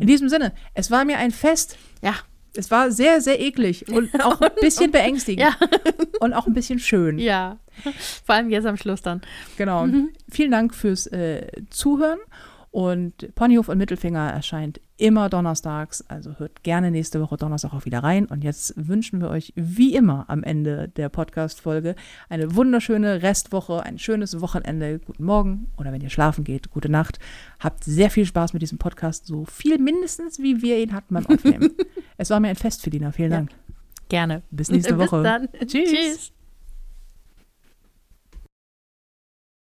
In 0.00 0.06
diesem 0.06 0.28
Sinne, 0.28 0.52
es 0.74 0.90
war 0.90 1.04
mir 1.04 1.18
ein 1.18 1.30
Fest. 1.30 1.76
Ja, 2.02 2.14
Es 2.56 2.70
war 2.70 2.90
sehr, 2.90 3.20
sehr 3.20 3.40
eklig 3.40 3.88
und 3.88 4.10
auch 4.24 4.40
ein 4.40 4.50
bisschen 4.60 4.90
beängstigend. 4.90 5.42
Ja. 5.42 5.68
Und 6.20 6.32
auch 6.32 6.46
ein 6.46 6.54
bisschen 6.54 6.78
schön. 6.78 7.18
Ja. 7.18 7.58
Vor 8.24 8.34
allem 8.34 8.48
jetzt 8.48 8.64
am 8.64 8.78
Schluss 8.78 9.02
dann. 9.02 9.20
Genau. 9.58 9.86
Vielen 10.30 10.50
Dank 10.50 10.74
fürs 10.74 11.06
äh, 11.08 11.46
Zuhören. 11.68 12.18
Und 12.70 13.34
Ponyhof 13.34 13.68
und 13.68 13.76
Mittelfinger 13.78 14.30
erscheint 14.30 14.80
immer 14.98 15.28
donnerstags. 15.28 16.02
Also 16.08 16.38
hört 16.38 16.62
gerne 16.62 16.90
nächste 16.90 17.20
Woche 17.20 17.36
Donnerstag 17.36 17.72
auch 17.74 17.84
wieder 17.84 18.02
rein. 18.02 18.26
Und 18.26 18.42
jetzt 18.44 18.74
wünschen 18.76 19.20
wir 19.20 19.28
euch 19.30 19.52
wie 19.56 19.94
immer 19.94 20.24
am 20.28 20.42
Ende 20.42 20.88
der 20.88 21.08
Podcast-Folge 21.08 21.94
eine 22.28 22.54
wunderschöne 22.54 23.22
Restwoche, 23.22 23.82
ein 23.82 23.98
schönes 23.98 24.40
Wochenende. 24.40 24.98
Guten 24.98 25.24
Morgen 25.24 25.66
oder 25.76 25.92
wenn 25.92 26.00
ihr 26.00 26.10
schlafen 26.10 26.44
geht, 26.44 26.70
gute 26.70 26.88
Nacht. 26.88 27.18
Habt 27.60 27.84
sehr 27.84 28.10
viel 28.10 28.26
Spaß 28.26 28.52
mit 28.52 28.62
diesem 28.62 28.78
Podcast. 28.78 29.26
So 29.26 29.44
viel 29.44 29.78
mindestens, 29.78 30.38
wie 30.38 30.62
wir 30.62 30.78
ihn 30.78 30.92
hatten 30.92 31.14
beim 31.14 31.26
Aufnehmen. 31.26 31.72
es 32.16 32.30
war 32.30 32.40
mir 32.40 32.48
ein 32.48 32.56
Fest, 32.56 32.82
Felina. 32.82 33.12
Vielen 33.12 33.30
Ja. 33.30 33.36
Dank. 33.38 33.50
Gerne. 34.08 34.42
Bis 34.50 34.70
nächste 34.70 34.94
Bis 34.96 35.12
Woche. 35.12 35.22
dann. 35.22 35.48
Tschüss. 35.66 35.90
Tschüss. 35.90 36.35